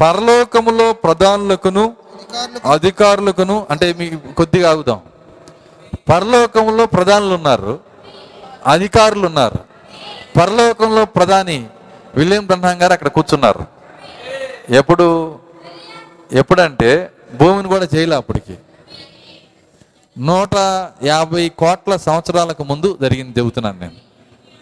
పరలోకములో 0.00 0.92
ప్రధానులకును 1.04 1.84
అధికారులకును 2.64 3.66
అంటే 3.70 3.92
మీ 3.92 4.06
కొద్దిగా 4.36 4.70
ఆగుదాం. 4.70 5.00
పరలోకంలో 6.08 6.86
ప్రధానులు 6.86 7.34
ఉన్నారు 7.34 7.80
అధికారులు 8.66 9.26
ఉన్నారు 9.26 9.58
పరలోకంలో 10.38 11.04
ప్రధాని 11.04 11.66
విలియం 12.14 12.46
బ్రహ్మాం 12.46 12.82
గారు 12.82 12.92
అక్కడ 12.92 13.08
కూర్చున్నారు. 13.08 13.66
ఎప్పుడు 14.70 15.38
ఎప్పుడంటే 16.32 17.10
భూమిని 17.34 17.68
కూడా 17.68 17.88
చేయలే 17.94 18.16
అప్పటికి. 18.16 18.54
నూట 20.18 20.54
యాభై 21.04 21.48
కోట్ల 21.48 21.96
సంవత్సరాలకు 21.96 22.64
ముందు 22.64 22.98
జరిగింది 23.02 23.38
చెబుతున్నాను 23.38 23.80
నేను. 23.80 23.92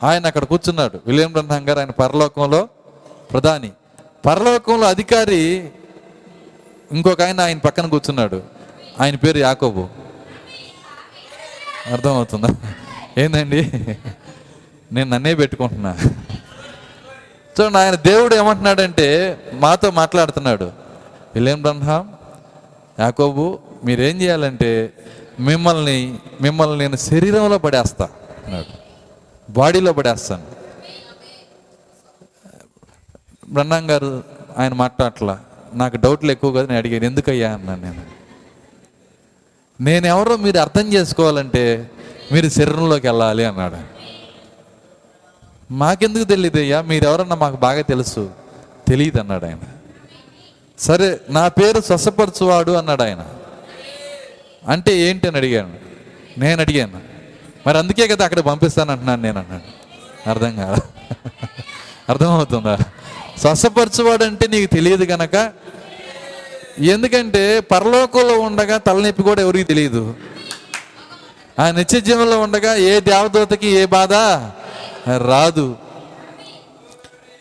ఆయన 0.03 0.27
అక్కడ 0.27 0.45
కూర్చున్నాడు. 0.45 1.01
విలియం 1.07 1.33
బ్రహ్మాం 1.33 1.69
గారు 1.69 1.79
ఆయన 1.79 1.91
పరలోకంలో 1.91 2.69
ప్రధాని. 3.33 3.71
పరలోకంలో 4.27 4.87
అధికారి 4.87 5.71
ఇంకొక 6.93 7.23
ఆయన 7.23 7.41
ఆయన 7.41 7.59
పక్కన 7.59 7.87
కూర్చున్నాడు. 7.87 8.43
ఆయన 9.01 9.17
పేరు 9.17 9.39
యాకోబు. 9.39 9.89
అర్థమవుతుందా? 11.93 12.49
ఏందండి? 13.19 13.73
నేను 14.93 15.11
నన్నే 15.11 15.35
పెట్టుకుంటున్నా. 15.35 15.97
చూడండి 17.61 17.79
ఆయన 17.79 17.95
దేవుడు 17.95 18.35
ఏమంటున్నాడంటే 18.35 19.39
మాతో 19.53 19.91
మాట్లాడుతున్నాడు. 19.91 20.73
విలియం 21.35 21.63
బ్రహ్మ 21.63 22.07
యాకోబు 23.01 23.59
మీరేం 23.85 24.21
చేయాలంటే 24.21 24.93
మిమ్మల్ని 25.41 26.19
మిమ్మల్ని 26.41 26.79
నేను 26.79 26.97
శరీరంలో 26.97 27.59
పడేస్తా 27.59 28.09
అన్నాడు. 28.47 28.81
బాడీలో 29.53 29.93
పడేస్తాను. 29.93 30.43
బ్రహ్మం 33.49 33.91
గారు 33.91 34.25
ఆయన 34.59 34.75
మాట్లాడట్లా. 34.75 35.41
నాకు 35.75 35.97
డౌట్లు 35.97 36.33
ఎక్కువ 36.33 36.53
కదా 36.53 36.63
నేను 36.63 36.77
అడిగాను 36.77 37.05
ఎందుకయ్యా? 37.05 37.53
అన్నాను 37.55 37.83
నేను. 37.83 38.03
నేను 39.81 40.07
ఎవరో 40.07 40.37
మీరు 40.37 40.59
అర్థం 40.59 40.93
చేసుకోవాలంటే 40.93 41.91
మీరు 42.33 42.49
శరీరంలోకి 42.49 43.07
వెళ్ళాలి 43.09 43.45
అన్నాడు. 43.45 44.01
మాకెందుకు 45.73 46.25
తెలియదు 46.25 46.59
అయ్యా 46.59 46.83
మీరెవరన్నా 46.83 47.37
మాకు 47.37 47.57
బాగా 47.57 47.83
తెలుసు. 47.83 48.31
తెలియదు 48.89 49.21
అన్నాడు 49.21 49.45
ఆయన. 49.45 49.59
సరే 50.79 51.21
నా 51.31 51.49
పేరు 51.49 51.81
స్వసపరచువాడు 51.81 52.71
అన్నాడు 52.73 53.03
ఆయన. 53.03 53.27
అంటే 54.69 54.97
ఏంటి? 54.97 55.29
అని 55.29 55.37
అడిగాను. 55.37 55.77
నేను 56.39 56.61
అడిగాను. 56.61 57.01
మరి 57.67 57.79
అందుకే 57.79 58.09
కదా 58.09 58.25
అక్కడ 58.25 58.41
పంపిస్తాను 58.41 58.91
అంటున్నాను 58.93 59.23
నేను 59.23 59.39
అన్నాడు 59.41 59.81
అర్థం 60.31 60.57
కాదా 60.57 60.77
అర్థమవుతుందా? 62.09 62.79
స్వసపరచువాడు 63.41 64.25
అంటే 64.25 64.47
నీకు 64.47 64.75
తెలియదు 64.75 65.05
కనుక 65.05 65.37
ఎందుకంటే 66.79 67.61
పరలోకంలో 67.61 68.35
ఉండగా 68.41 68.79
తలనొప్పి 68.79 69.23
కూడా 69.23 69.41
ఎవరికి 69.43 69.65
తెలియదు. 69.65 70.15
ఆ 71.61 71.71
నిత్య 71.71 72.01
జీవంలో 72.01 72.41
ఉండగా 72.41 72.75
ఏ 72.75 73.01
దేవదూతకి 73.01 73.69
ఏ 73.69 73.85
బాధ 73.87 74.13
రాదు. 75.31 75.77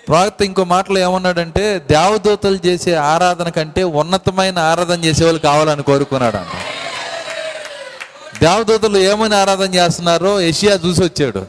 ప్రాక్త 0.08 0.42
ఇంకో 0.42 0.64
మాటలో 0.64 1.00
ఏమన్నాడంటే 1.00 1.64
దేవదూతలు 1.92 2.60
చేసే 2.68 2.94
ఆరాధన 2.94 3.50
కంటే 3.50 3.84
ఉన్నతమైన 3.84 4.60
ఆరాధన 4.60 5.00
చేసేవాళ్ళు 5.06 5.40
కావాలని 5.40 5.84
కోరుకున్నాడు 5.84 6.38
అంట 6.38 6.56
దేవదూతలు 8.44 8.98
ఏమని 8.98 9.36
ఆరాధన 9.36 9.76
చేస్తున్నారో 9.76 10.42
ఏషియా 10.42 10.76
చూసి 10.86 11.02
వచ్చాడు. 11.04 11.42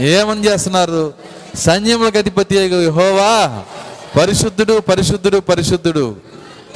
ఏమని 0.00 0.44
చేస్తున్నారు? 0.44 1.02
సైన్యములకు 1.54 2.18
అధిపతి 2.18 2.86
హోవా 2.86 3.64
పరిశుద్ధుడు 4.20 4.80
పరిశుద్ధుడు 4.80 5.38
పరిశుద్ధుడు. 5.38 6.16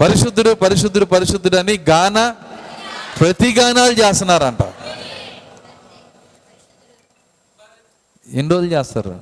పరిశుద్ధుడు 0.01 0.55
పరిశుద్ధుడు 0.55 1.05
పరిశుద్ధుడు 1.05 1.57
అని 1.57 1.74
గాన 1.89 2.35
ప్రతిగానాలు 3.20 3.93
చేస్తున్నారంట. 3.93 4.62
ఎన్ని 8.32 8.55
రోజులు 8.55 8.70
చేస్తారు? 8.73 9.20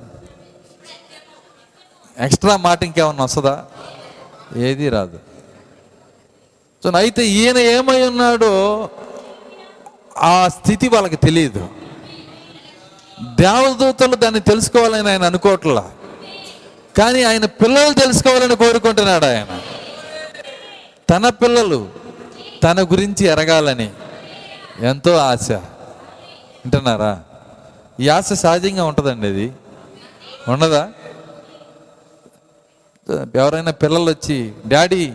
ఎక్స్ట్రా 2.17 2.57
మాట 2.57 2.83
ఇంకేమన్నా 2.83 3.23
వస్తుందా? 3.23 3.65
ఏది 4.55 4.89
రాదు. 4.89 5.19
సో 6.83 6.91
అయితే 6.91 7.27
ఈయన 7.27 7.57
ఏమై 7.57 8.07
ఉన్నాడో 8.07 8.89
ఆ 10.17 10.47
స్థితి 10.47 10.87
వాళ్ళకి 10.87 11.15
తెలియదు. 11.15 11.80
దేవదూతలు 13.23 14.15
దాన్ని 14.15 14.39
తెలుసుకోవాలని 14.39 15.09
ఆయన 15.09 15.23
అనుకోవట్లా. 15.23 15.91
కానీ 16.97 17.23
ఆయన 17.23 17.45
పిల్లలు 17.45 17.93
తెలుసుకోవాలని 17.93 18.55
కోరుకుంటున్నాడు 18.55 19.25
ఆయన. 19.25 19.61
తన 21.09 21.29
పిల్లలు 21.29 21.89
తన 22.63 22.81
గురించి 22.83 23.25
ఎరగాలని 23.25 23.89
ఎంతో 24.79 25.15
ఆశ. 25.15 25.51
వింటున్నారా? 26.65 27.19
ఈ 27.99 28.09
ఆశ 28.09 28.33
సహజంగా 28.33 28.83
ఉంటుందండి 28.83 29.27
ఇది 29.27 29.51
ఉండదా 30.47 30.89
ఎవరైనా 33.35 33.71
పిల్లలు 33.71 34.11
వచ్చి 34.11 34.53
డాడీ 34.67 35.13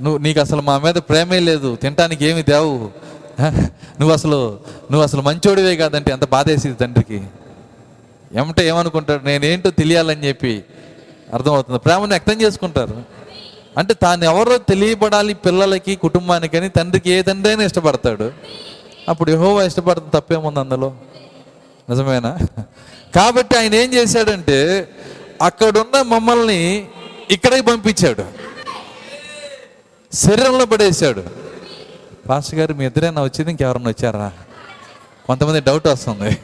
నువ్వు 0.00 0.18
నీకు 0.18 0.40
అసలు 0.40 0.60
మా 0.60 0.78
మీద 0.78 0.94
ప్రేమే 0.94 1.40
లేదు 1.40 1.76
తినటానికి 1.76 2.24
ఏమి 2.24 2.42
దేవు 2.42 2.90
నువ్వు 3.40 4.12
అసలు 4.12 4.60
నువ్వు 4.90 5.02
అసలు 5.02 5.22
మంచోడివే 5.22 5.76
కాదంటే 5.76 6.12
ఎంత 6.12 6.28
బాధేసింది 6.28 6.76
తండ్రికి. 6.76 7.22
ఏమంటే 8.34 8.68
ఏమనుకుంటాడు? 8.68 9.24
నేనేంటో 9.24 9.70
తెలియాలని 9.70 10.28
చెప్పి 10.28 10.64
అర్థమవుతుంది. 11.34 11.78
ప్రేమను 11.78 12.08
వ్యక్తం 12.08 12.40
చేసుకుంటారు. 12.42 13.02
అంటే 13.78 13.94
తాను 13.94 14.24
ఎవరో 14.24 14.58
తెలియబడాలి 14.58 15.34
పిల్లలకి 15.34 15.96
కుటుంబానికని 15.96 16.68
తండ్రికి 16.68 17.10
ఏ 17.10 17.22
తండ్రి 17.22 17.50
అయినా 17.50 17.64
ఇష్టపడతాడు. 17.64 18.32
అప్పుడు 19.08 19.30
యహోవా 19.30 19.64
ఇష్టపడుతుంది 19.64 20.10
తప్పేముంది 20.14 20.60
అందులో? 20.60 20.94
నిజమేనా? 21.90 22.38
కాబట్టి 23.14 23.56
ఆయన 23.56 23.74
ఏం 23.74 23.94
చేశాడంటే 23.94 24.88
అక్కడున్న 25.42 26.02
మమ్మల్ని 26.02 26.88
ఇక్కడికి 27.30 27.62
పంపించాడు. 27.62 28.24
శరీరంలో 30.12 30.66
పడేశాడు. 30.66 31.47
పాస్టర్ 32.28 32.58
గారు 32.58 32.74
మీ 32.74 32.86
ఇద్దరైనా 32.86 33.22
వచ్చింది? 33.22 33.50
ఇంకెవరన్నా 33.50 33.90
వచ్చారా? 33.90 34.32
కొంతమంది 35.26 35.60
డౌట్ 35.60 35.86
వస్తుంది. 35.86 36.38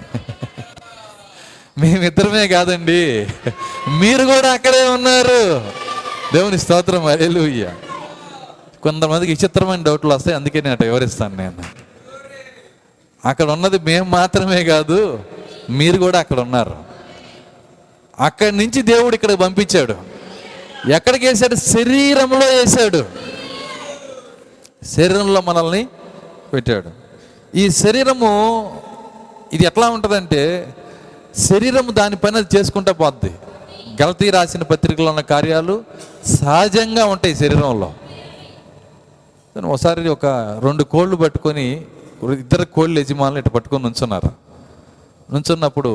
మేమిద్దరమే 1.79 2.49
కాదండి. 2.49 3.27
మీరు 4.01 4.25
కూడా 4.25 4.53
అక్కడే 4.53 4.89
ఉన్నారు. 4.89 5.73
దేవుని 6.35 6.59
స్తోత్రం 6.59 7.07
అరేలుయ్య 7.07 7.73
కొంతమందికి 8.83 9.33
విచిత్రమైన 9.33 9.83
డౌట్లు 9.83 10.15
వస్తాయి. 10.15 10.37
అందుకే 10.37 10.61
నేను 10.61 10.73
అటు 10.73 10.85
వివరిస్తాను 10.85 11.37
నేను. 11.37 11.65
అక్కడ 13.25 13.45
ఉన్నది 13.45 13.79
మేము 13.79 14.11
మాత్రమే 14.11 14.65
కాదు 14.65 15.25
మీరు 15.71 15.99
కూడా 15.99 16.19
అక్కడ 16.19 16.41
ఉన్నారు. 16.41 16.77
అక్కడి 18.21 18.57
నుంచి 18.57 18.83
దేవుడు 18.83 19.15
ఇక్కడ 19.15 19.33
పంపించాడు. 19.33 19.97
ఎక్కడికి 20.93 21.27
వేసాడు 21.27 21.55
శరీరంలో 21.55 22.47
వేశాడు. 22.47 23.05
శరీరంలో 24.93 25.41
మనల్ని 25.49 25.83
పెట్టాడు. 26.53 26.91
ఈ 27.63 27.65
శరీరము 27.83 28.31
ఇది 29.55 29.65
ఎట్లా 29.71 29.87
ఉంటుందంటే 29.89 30.43
శరీరము 31.49 31.91
దాని 32.01 32.17
పని 32.17 32.37
అది 32.41 32.49
చేసుకుంటా 32.57 32.93
పోద్ది. 33.01 33.33
గలతీ 34.01 34.27
రాసిన 34.37 34.63
పత్రికలో 34.63 35.09
ఉన్న 35.13 35.23
కార్యాలు 35.35 35.75
సహజంగా 36.41 37.05
ఉంటాయి 37.05 37.35
శరీరంలో. 37.43 37.91
ఒకసారి 39.73 40.09
ఒక 40.17 40.27
రెండు 40.65 40.85
కోళ్ళు 40.93 41.17
పట్టుకొని 41.17 41.67
ఇద్దరు 42.43 42.65
కోళ్ళు 42.77 42.97
యజమానులు 43.01 43.39
ఇటు 43.39 43.53
పట్టుకొని 43.57 43.83
నుంచున్నారు. 43.89 44.31
నుంచున్నప్పుడు 45.35 45.93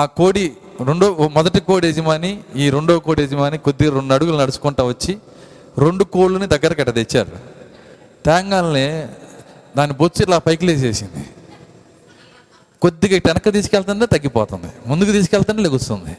ఆ 0.00 0.02
కోడి 0.18 0.44
రెండో 0.88 1.06
మొదటి 1.38 1.60
కోడి 1.60 1.86
యజమాని 1.88 2.30
ఈ 2.62 2.64
రెండో 2.76 2.98
కోడి 3.06 3.22
యజమాని 3.22 3.58
కొద్దిగా 3.66 3.90
రెండు 3.98 4.14
అడుగులు 4.14 4.38
నడుచుకుంటా 4.42 4.84
వచ్చి 4.92 5.12
రెండు 5.84 6.04
కోళ్ళని 6.04 6.46
దగ్గరకి 6.54 6.80
అట్ట 6.82 6.94
తెచ్చారు. 6.94 7.55
తేంగాల్ని 8.26 9.06
దాని 9.76 9.92
బొచ్చు 9.92 10.24
ఇలా 10.24 10.38
పైకి 10.38 10.66
లేచేసింది 10.66 11.30
కొద్దిగా 12.82 13.16
ఇటు 13.16 13.28
వెనక్కి 13.28 13.50
తీసుకెళ్తుంటే 13.50 14.06
తగ్గిపోతుంది. 14.06 14.66
ముందుకు 14.86 15.12
తీసుకెళ్తుంటే 15.12 15.62
లెగుస్తుంది. 15.62 16.16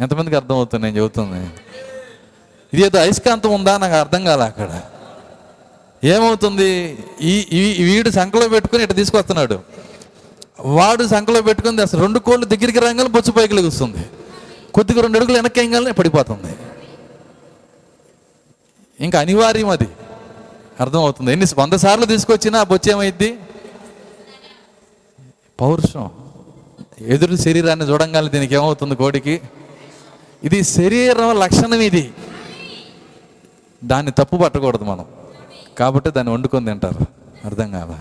ఎంతమందికి 0.00 0.36
అర్థమవుతుంది 0.36 0.84
నేను 0.84 0.96
చెబుతుంది? 0.96 1.50
ఇది 2.74 2.82
ఏదో 2.82 2.98
అయస్కాంతం 2.98 3.54
ఉందా 3.54 3.78
నాకు 3.78 3.94
అర్థం 3.94 4.24
కాలే 4.24 4.42
అక్కడ. 4.42 4.82
ఏమవుతుంది? 6.04 6.98
ఈ 7.20 7.46
ఈ- 7.52 7.84
వీడు 7.84 8.10
సంకలో 8.10 8.48
పెట్టుకుని 8.48 8.82
ఇటు 8.82 8.92
తీసుకొస్తున్నాడు. 8.92 9.60
వాడు 10.60 11.06
సంకలో 11.06 11.42
పెట్టుకుని 11.42 11.82
అసలు 11.82 12.00
రెండు 12.00 12.18
కోళ్ళు 12.18 12.46
దగ్గరికి 12.46 12.80
రాగానే 12.80 13.06
బొచ్చు 13.06 13.32
పైకి 13.32 13.54
లెగుస్తుంది. 13.54 14.04
కొద్దిగా 14.74 15.02
రెండు 15.02 15.18
అడుగులు 15.18 15.36
వెనక్కి 15.36 15.92
పడిపోతుంది. 15.92 16.56
ఇంకా 19.00 19.20
అనివార్యం 19.20 19.68
అది. 19.68 19.88
అర్థమవుతుంది. 20.80 21.32
ఎన్ని 21.32 21.46
వంద 21.58 21.72
సార్లు 21.72 22.04
తీసుకొచ్చినా 22.04 22.62
బొచ్చేమైద్ది 22.62 23.38
పౌరుషం. 25.60 26.10
ఎదురు 27.00 27.36
శరీరాన్ని 27.36 27.86
చూడంగానే 27.86 28.28
దీనికి 28.28 28.54
ఏమవుతుంది 28.54 28.96
కోడికి? 28.96 29.40
ఇది 30.44 30.62
శరీరం 30.62 31.38
లక్షణం 31.38 31.80
ఇది. 31.80 32.12
దాన్ని 33.84 34.12
తప్పు 34.12 34.36
పట్టకూడదు 34.36 34.84
మనం. 34.84 35.04
కాబట్టి 35.78 36.10
దాన్ని 36.10 36.32
వండుకొని 36.32 36.66
తింటారు. 36.66 37.06
అర్థం 37.44 37.70
కాదా? 37.70 38.00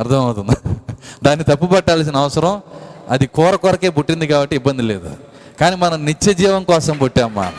అర్థమవుతుందా? 0.00 0.74
దాన్ని 1.22 1.44
తప్పు 1.44 1.66
పట్టాల్సిన 1.66 2.16
అవసరం 2.16 2.62
అది 3.08 3.26
కూర 3.26 3.54
కొరకే 3.54 3.88
పుట్టింది 3.88 4.26
కాబట్టి 4.26 4.56
ఇబ్బంది 4.56 4.82
లేదు. 4.82 5.16
కానీ 5.60 5.76
మనం 5.76 6.04
నిత్య 6.04 6.34
జీవం 6.34 6.64
కోసం 6.64 6.98
పుట్టామా? 6.98 7.52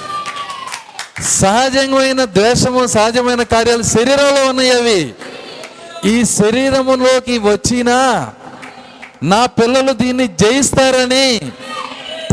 సహజమైన 1.24 2.26
ద్వేషము 2.26 2.88
సహజమైన 2.88 3.44
కార్యాలు 3.44 3.82
శరీరంలో 3.82 4.50
ఉన్నాయి 4.50 4.72
అవి. 4.72 5.14
ఈ 6.06 6.24
శరీరములోకి 6.24 7.38
వచ్చినా 7.38 8.34
నా 9.24 9.46
పిల్లలు 9.46 9.92
దీన్ని 9.92 10.28
జయిస్తారని 10.28 11.52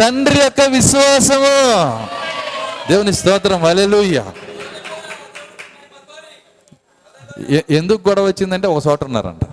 తండ్రి 0.00 0.38
యొక్క 0.38 0.60
విశ్వాసము. 0.60 2.06
దేవుని 2.90 3.12
స్తోత్రం 3.12 3.64
అలెలుయ్య 3.64 4.24
ఎందుకు 7.70 8.08
గొడవ 8.08 8.26
వచ్చిందంటే 8.26 8.68
ఒక 8.68 8.82
చోట 8.86 9.04
ఉన్నారంట. 9.04 9.44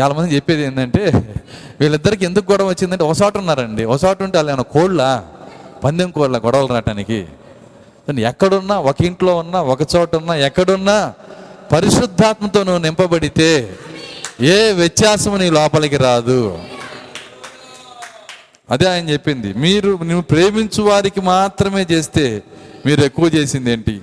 చాలా 0.00 0.14
మంది 0.14 0.34
చెప్పేది 0.34 0.62
ఏంటంటే 0.62 1.34
వీళ్ళిద్దరికి 1.80 2.24
ఎందుకు 2.24 2.52
గొడవ 2.52 2.68
వచ్చిందంటే 2.68 3.04
ఒక 3.04 3.16
చోట 3.22 3.36
ఉన్నారండి. 3.36 3.84
ఒక 3.84 4.00
చోట 4.04 4.22
ఉంటే 4.22 4.38
వాళ్ళు 4.38 4.52
ఏమైనా 4.52 4.62
కోళ్ళ? 4.62 5.22
పందెం 5.84 6.10
కోళ్ళ 6.10 6.38
గొడవలు 6.38 6.66
రావటానికి. 6.66 7.26
ఎక్కడున్నా 8.08 8.80
ఒక 8.80 9.02
ఇంట్లో 9.02 9.36
ఉన్నా 9.36 9.62
ఒక 9.62 9.78
చోట 9.96 10.16
ఉన్నా 10.16 10.34
ఎక్కడున్నా 10.34 11.14
పరిశుద్ధాత్మతో 11.72 12.64
నువ్వు 12.64 12.82
నింపబడితే 12.82 13.76
ఏ 14.40 14.72
వ్యత్యాసం 14.72 15.38
నీ 15.38 15.50
లోపలికి 15.50 15.96
రాదు. 15.96 16.58
అదే 18.70 18.88
ఆయన 18.88 19.08
చెప్పింది 19.08 19.52
మీరు 19.52 19.90
నువ్వు 19.90 20.20
ప్రేమించు 20.20 20.82
వారికి 20.82 21.20
మాత్రమే 21.20 21.86
చేస్తే 21.90 22.42
మీరు 22.86 23.00
ఎక్కువ 23.00 23.26
చేసింది 23.26 23.72
ఏంటి? 23.72 24.00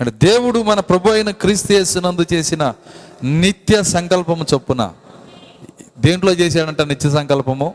అంటే 0.00 0.28
దేవుడు 0.28 0.62
మన 0.62 0.80
ప్రభు 0.80 1.10
అయిన 1.10 1.30
క్రీస్తు 1.30 1.72
చేసిన 1.72 2.72
నిత్య 3.24 3.82
సంకల్పము 3.82 4.46
చొప్పున 4.54 4.92
దేంట్లో 5.98 6.32
చేశాడంట 6.32 6.82
నిత్య 6.82 7.10
సంకల్పము? 7.10 7.74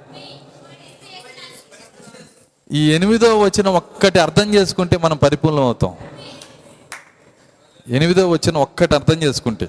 ఈ 2.72 2.92
ఎనిమిదో 2.92 3.40
వచ్చిన 3.40 3.68
ఒక్కటి 3.68 4.20
అర్థం 4.20 4.54
చేసుకుంటే 4.54 4.98
మనం 4.98 5.18
పరిపూర్ణం 5.18 5.62
అవుతాం. 5.62 5.96
ఎనిమిదో 7.90 8.30
వచ్చిన 8.30 8.58
ఒక్కటి 8.58 8.96
అర్థం 8.96 9.24
చేసుకుంటే. 9.24 9.68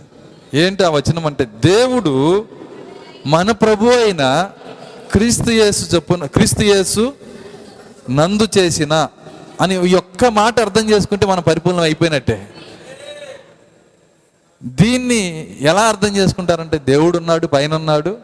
ఏంటి 0.55 0.85
ఆ 0.85 0.89
వచనం 0.89 1.27
అంటే 1.27 1.45
దేవుడు 1.45 2.47
మన 3.27 3.51
ప్రభు 3.51 3.87
అయిన 3.87 4.51
క్రీస్తు 5.13 5.51
యేసు 5.51 5.95
చెప్పున 5.95 6.27
క్రీస్తు 6.27 6.63
యేసు 6.63 7.13
నందు 8.11 8.49
చేసిన 8.59 9.09
అని 9.61 9.89
ఈ 9.89 9.95
ఒక్క 9.95 10.25
మాట 10.25 10.61
అర్థం 10.61 10.91
చేసుకుంటే 10.91 11.27
మనం 11.27 11.43
పరిపూర్ణం 11.43 11.83
అయిపోయినట్టే. 11.83 12.49
దీన్ని 14.65 15.23
ఎలా 15.61 15.83
అర్థం 15.83 16.17
చేసుకుంటారంటే 16.17 16.79
దేవుడు 16.79 17.19
ఉన్నాడు 17.19 17.47
పైన 17.47 17.75
ఉన్నాడు 17.75 18.19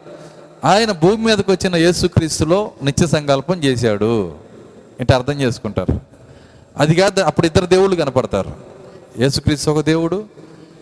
ఆయన 0.63 0.91
భూమి 0.91 1.25
మీదకి 1.25 1.51
వచ్చిన 1.51 1.75
యేసుక్రీస్తులో 1.75 2.71
నిత్య 2.83 3.07
సంకల్పం 3.07 3.63
చేశాడు. 3.63 4.44
అంటే 4.99 5.13
అర్థం 5.13 5.41
చేసుకుంటారు? 5.41 5.99
అది 6.77 6.95
కాదు 6.95 7.21
అప్పుడు 7.21 7.47
ఇద్దరు 7.47 7.65
దేవుళ్ళు 7.65 7.95
కనపడతారు. 7.95 8.55
యేసుక్రీస్తు 9.19 9.71
ఒక 9.71 9.85
దేవుడు 9.85 10.25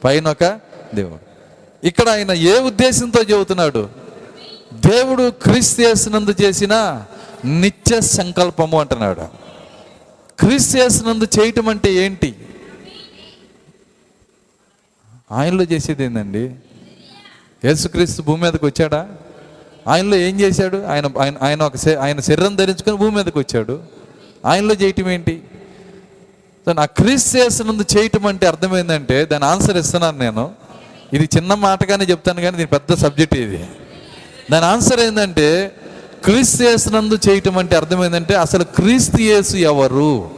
పైన 0.03 0.27
ఒక 0.27 0.59
దేవుడు. 0.95 1.33
ఇక్కడ 1.87 2.09
ఆయన 2.09 2.31
ఏ 2.31 2.59
ఉద్దేశంతో 2.59 3.23
చెబుతున్నాడు? 3.23 3.89
దేవుడు 4.73 5.29
క్రీస్తు 5.29 5.81
చేసినందు 5.81 6.35
చేసిన 6.41 7.05
నిత్య 7.45 8.01
సంకల్పము 8.01 8.79
అంటున్నాడు. 8.79 9.21
క్రీస్తు 10.39 10.77
చేసినందు 10.77 11.27
చేయటం 11.39 11.69
అంటే 11.69 11.93
ఏంటి? 11.93 12.35
ఆయనలో 15.31 15.63
చేసేది 15.63 16.03
ఏందండి? 16.03 16.55
యేసుక్రీస్తు 17.65 18.21
భూమి 18.21 18.43
మీదకి 18.43 18.65
వచ్చాడా? 18.65 19.09
ఆయనలో 19.87 20.15
ఏం 20.15 20.39
చేశాడు? 20.39 20.77
ఆయన 20.77 21.05
ఆయన 21.19 21.33
ఆయన 21.41 21.63
ఒక 21.63 21.73
ఆయన 21.99 22.19
శరీరం 22.19 22.55
ధరించుకొని 22.55 22.97
భూమి 22.97 23.15
మీదకి 23.15 23.39
వచ్చాడు. 23.39 24.02
ఆయనలో 24.45 24.73
చేయటం 24.73 25.09
ఏంటి? 25.09 25.41
దాని 26.67 26.81
ఆ 26.81 26.85
చేసినందు 27.37 27.85
చేయటం 27.97 28.25
అంటే 28.25 28.47
అర్థమైందంటే 28.47 29.25
దాని 29.25 29.45
ఆన్సర్ 29.45 29.77
ఇస్తున్నాను 29.77 30.17
నేను. 30.17 30.51
ఇది 31.13 31.29
చిన్న 31.37 31.53
మాటగానే 31.53 32.05
చెప్తాను 32.05 32.41
కానీ 32.41 32.57
దీని 32.57 32.67
పెద్ద 32.67 32.93
సబ్జెక్ట్ 32.93 33.35
ఇది. 33.35 33.65
దాని 34.51 34.65
ఆన్సర్ 34.65 34.99
ఏంటంటే 34.99 35.75
క్రీస్తు 36.23 36.63
చేసినందు 36.63 37.19
చేయటం 37.29 37.57
అంటే 37.57 37.75
అర్థమైందంటే 37.75 38.35
అసలు 38.35 38.63
క్రీస్తు 38.63 39.17
యేసు 39.21 39.57
ఎవరు? 39.57 40.31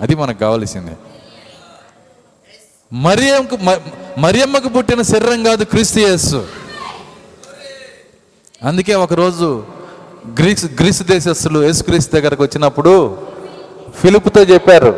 అది 0.00 0.14
మనకు 0.14 0.38
కావలసింది. 0.38 0.92
మరియమ్మకు 2.92 3.56
మ- 3.56 3.80
మరియమ్మకు 4.18 4.68
పుట్టిన 4.68 5.02
శరీరం 5.02 5.44
కాదు 5.44 5.64
క్రీస్తు 5.64 5.98
యేసు. 5.98 6.48
అందుకే 8.62 8.94
ఒకరోజు 8.94 9.64
గ్రీస్ 10.34 10.64
గ్రీసు 10.80 11.02
దేశస్తులు 11.02 11.62
యేసుక్రీస్తు 11.62 12.16
దగ్గరకు 12.16 12.42
వచ్చినప్పుడు 12.42 13.16
ఫిలిప్తో 14.02 14.40
చెప్పారు 14.40 14.94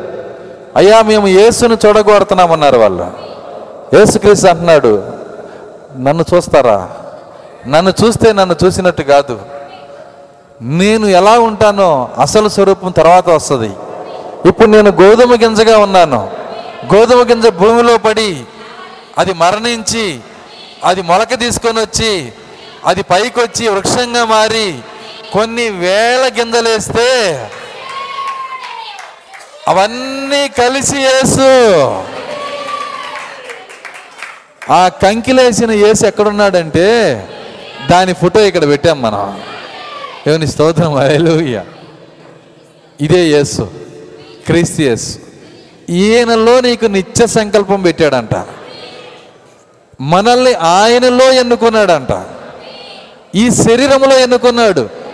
అయ్యా 0.76 1.02
మేము 1.02 1.26
యేసును 1.26 1.78
చూడగోడుతున్నామన్నారు 1.86 2.78
వాళ్ళు. 2.78 3.06
యేసుక్రీస్తు 3.96 4.46
అంటున్నాడు 4.46 5.02
నన్ను 5.96 6.24
చూస్తారా? 6.34 6.88
నన్ను 7.66 7.92
చూస్తే 8.04 8.32
నన్ను 8.32 8.56
చూసినట్టు 8.64 9.02
కాదు. 9.02 9.40
నేను 10.62 11.06
ఎలా 11.06 11.38
ఉంటానో 11.38 12.08
అసలు 12.18 12.48
స్వరూపం 12.48 12.90
తర్వాత 12.90 13.28
వస్తుంది. 13.30 13.70
ఇప్పుడు 14.48 14.68
నేను 14.68 14.90
గోధుమ 14.90 15.34
గింజగా 15.34 15.78
ఉన్నాను. 15.78 16.30
గోధుమ 16.94 17.30
గింజ 17.30 17.46
భూమిలో 17.46 17.98
పడి 17.98 18.44
అది 19.18 19.32
మరణించి 19.32 20.20
అది 20.84 21.02
మొలక 21.02 21.38
తీసుకొని 21.38 21.80
వచ్చి 21.80 22.32
అది 22.86 23.02
పైకి 23.02 23.40
వచ్చి 23.40 23.68
వృక్షంగా 23.68 24.24
మారి 24.24 24.74
కొన్ని 25.32 25.68
వేల 25.68 26.30
గింజలేస్తే 26.38 27.08
అవన్నీ 29.68 30.48
కలిసి 30.48 30.96
యేసు. 30.96 31.48
ఆ 34.72 34.88
కంకిలేసిన 34.88 35.70
యేసు 35.70 36.06
ఎక్కడున్నాడంటే 36.06 36.86
దాని 37.90 38.12
ఫోటో 38.12 38.40
ఇక్కడ 38.40 38.68
పెట్టాం 38.68 39.02
మనం. 39.02 39.40
దేవుని 40.26 40.46
స్తోత్రం 40.46 40.94
అయ్య 40.94 41.64
ఇదే 43.00 43.20
యేసు 43.20 43.70
క్రీస్తు 44.46 44.82
యేసు. 44.82 45.18
ఈయనలో 45.90 46.60
నీకు 46.60 46.84
నిత్య 46.84 47.26
సంకల్పం 47.26 47.82
పెట్టాడంట. 47.82 48.46
మనల్ని 50.00 50.54
ఆయనలో 50.54 51.32
ఎన్నుకున్నాడంట. 51.32 52.26
ఈ 53.34 53.50
శరీరంలో 53.50 54.18
ఎన్నుకున్నాడు. 54.18 55.07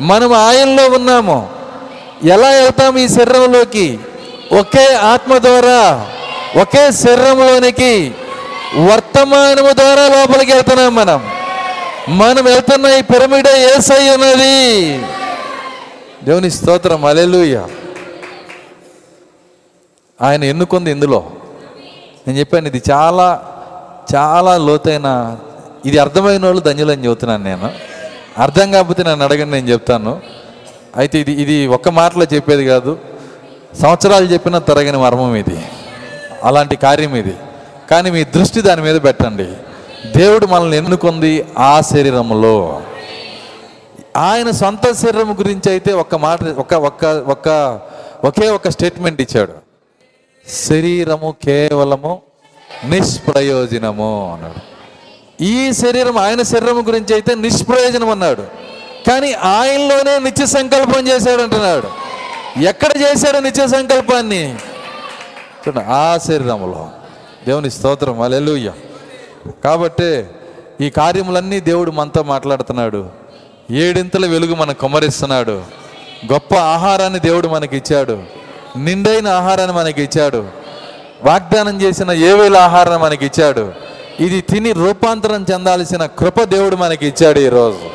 మనం 0.00 0.32
ఆయనలో 0.32 0.88
ఉన్నాము. 0.88 1.50
ఎలా 2.24 2.48
వెళ్తాం 2.48 2.98
ఈ 2.98 3.08
శరీరంలోకి? 3.08 3.98
ఒకే 4.58 4.94
ఆత్మ 4.94 5.38
ద్వారా 5.38 6.06
ఒకే 6.60 6.92
శరీరంలోనికి 6.92 8.14
వర్తమానము 8.76 9.72
ద్వారా 9.72 10.08
లోపలికి 10.08 10.52
వెళ్తున్నాం 10.52 10.94
మనం. 10.94 11.30
మనం 12.08 12.44
వెళ్తున్న 12.44 12.86
ఈ 12.86 13.02
పిరమిడే 13.02 13.76
ఏసై 13.76 14.10
ఉన్నది 14.10 14.98
దేవుని 16.24 16.50
స్తోత్రం 16.50 17.04
అలెలుయ్య 17.04 17.66
ఆయన 20.22 20.44
ఎన్నుకుంది 20.44 20.90
ఇందులో? 20.90 21.30
నేను 22.26 22.38
చెప్పాను 22.38 22.66
ఇది 22.66 22.82
చాలా 22.90 23.42
చాలా 24.14 24.56
లోతైన 24.56 25.36
ఇది 25.86 25.98
అర్థమైన 25.98 26.44
వాళ్ళు 26.44 26.60
ధన్యులని 26.60 27.04
చెబుతున్నాను 27.04 27.44
నేను. 27.44 27.91
అర్థం 28.38 28.70
కాకపోతే 28.70 29.02
నన్ను 29.02 29.24
అడగండి 29.24 29.50
నేను 29.50 29.68
చెప్తాను. 29.68 30.20
అయితే 30.96 31.18
ఇది 31.18 31.32
ఇది 31.32 31.66
ఒక్క 31.66 31.88
మాటలో 31.88 32.24
చెప్పేది 32.24 32.64
కాదు. 32.66 32.98
సంవత్సరాలు 33.82 34.24
చెప్పినా 34.24 34.58
తరగని 34.58 34.98
మర్మం 34.98 35.36
ఇది. 35.36 35.64
అలాంటి 36.42 36.76
కార్యం 36.76 37.16
ఇది. 37.16 37.34
కానీ 37.90 38.10
మీ 38.10 38.24
దృష్టి 38.24 38.60
దాని 38.60 38.82
మీద 38.82 39.02
పెట్టండి. 39.02 39.48
దేవుడు 40.16 40.46
మనల్ని 40.46 40.76
ఎన్నుకుంది 40.76 41.44
ఆ 41.58 41.80
శరీరంలో 41.80 42.82
ఆయన 44.16 44.50
సొంత 44.50 44.92
శరీరం 44.92 45.38
గురించి 45.38 45.70
అయితే 45.70 45.92
ఒక 45.92 46.14
మాట 46.14 46.44
ఒక 46.44 46.74
ఒక్క 46.74 47.04
ఒక్క 47.04 47.80
ఒకే 48.24 48.50
ఒక 48.50 48.68
స్టేట్మెంట్ 48.68 49.20
ఇచ్చాడు. 49.20 49.52
శరీరము 50.48 51.34
కేవలము 51.44 52.22
నిష్ప్రయోజనము 52.84 54.32
అన్నాడు. 54.32 54.71
ఈ 55.42 55.72
శరీరం 55.72 56.18
ఆయన 56.18 56.42
శరీరం 56.42 56.86
గురించి 56.86 57.12
అయితే 57.12 57.34
నిష్ప్రయోజనం 57.34 58.10
అన్నాడు. 58.10 58.42
కానీ 59.06 59.32
ఆయనలోనే 59.32 60.18
నిత్య 60.18 60.46
సంకల్పం 60.46 61.08
చేశాడు 61.08 61.42
అంటున్నాడు. 61.42 61.88
ఎక్కడ 62.60 62.90
చేశాడు 63.00 63.38
నిత్య 63.38 63.66
సంకల్పాన్ని? 63.66 64.54
చూడండి 65.68 65.84
ఆ 65.84 66.18
శరీరంలో. 66.18 66.88
దేవుని 67.46 67.70
స్తోత్రం 67.70 68.20
అలెలుయ్య 68.20 68.72
కాబట్టి 69.64 70.24
ఈ 70.80 70.90
కార్యములన్నీ 70.90 71.60
దేవుడు 71.60 71.90
మనతో 71.90 72.22
మాట్లాడుతున్నాడు. 72.22 73.08
ఏడింతల 73.70 74.26
వెలుగు 74.26 74.54
మనకు 74.54 74.80
కుమరిస్తున్నాడు 74.80 75.62
గొప్ప 76.32 76.54
ఆహారాన్ని 76.54 77.18
దేవుడు 77.18 77.48
మనకి 77.48 77.76
ఇచ్చాడు. 77.76 78.22
నిండైన 78.76 79.28
ఆహారాన్ని 79.28 79.76
మనకి 79.76 80.02
ఇచ్చాడు. 80.02 80.46
వాగ్దానం 81.24 81.82
చేసిన 81.82 82.10
ఏవేల 82.10 82.56
ఆహారాన్ని 82.56 83.02
మనకి 83.02 83.26
ఇచ్చాడు. 83.26 83.91
ఇది 84.20 84.40
తిని 84.40 84.72
రూపాంతరం 84.72 85.46
చెందాల్సిన 85.52 86.06
కృప 86.06 86.42
దేవుడు 86.42 86.76
మనకి 86.76 87.06
ఇచ్చాడు 87.06 87.38
ఈరోజు. 87.38 87.90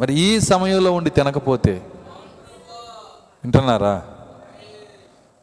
మరి 0.00 0.14
ఈ 0.14 0.40
సమయంలో 0.40 0.92
ఉండి 0.92 1.10
తినకపోతే 1.10 1.72
వింటున్నారా? 3.44 4.02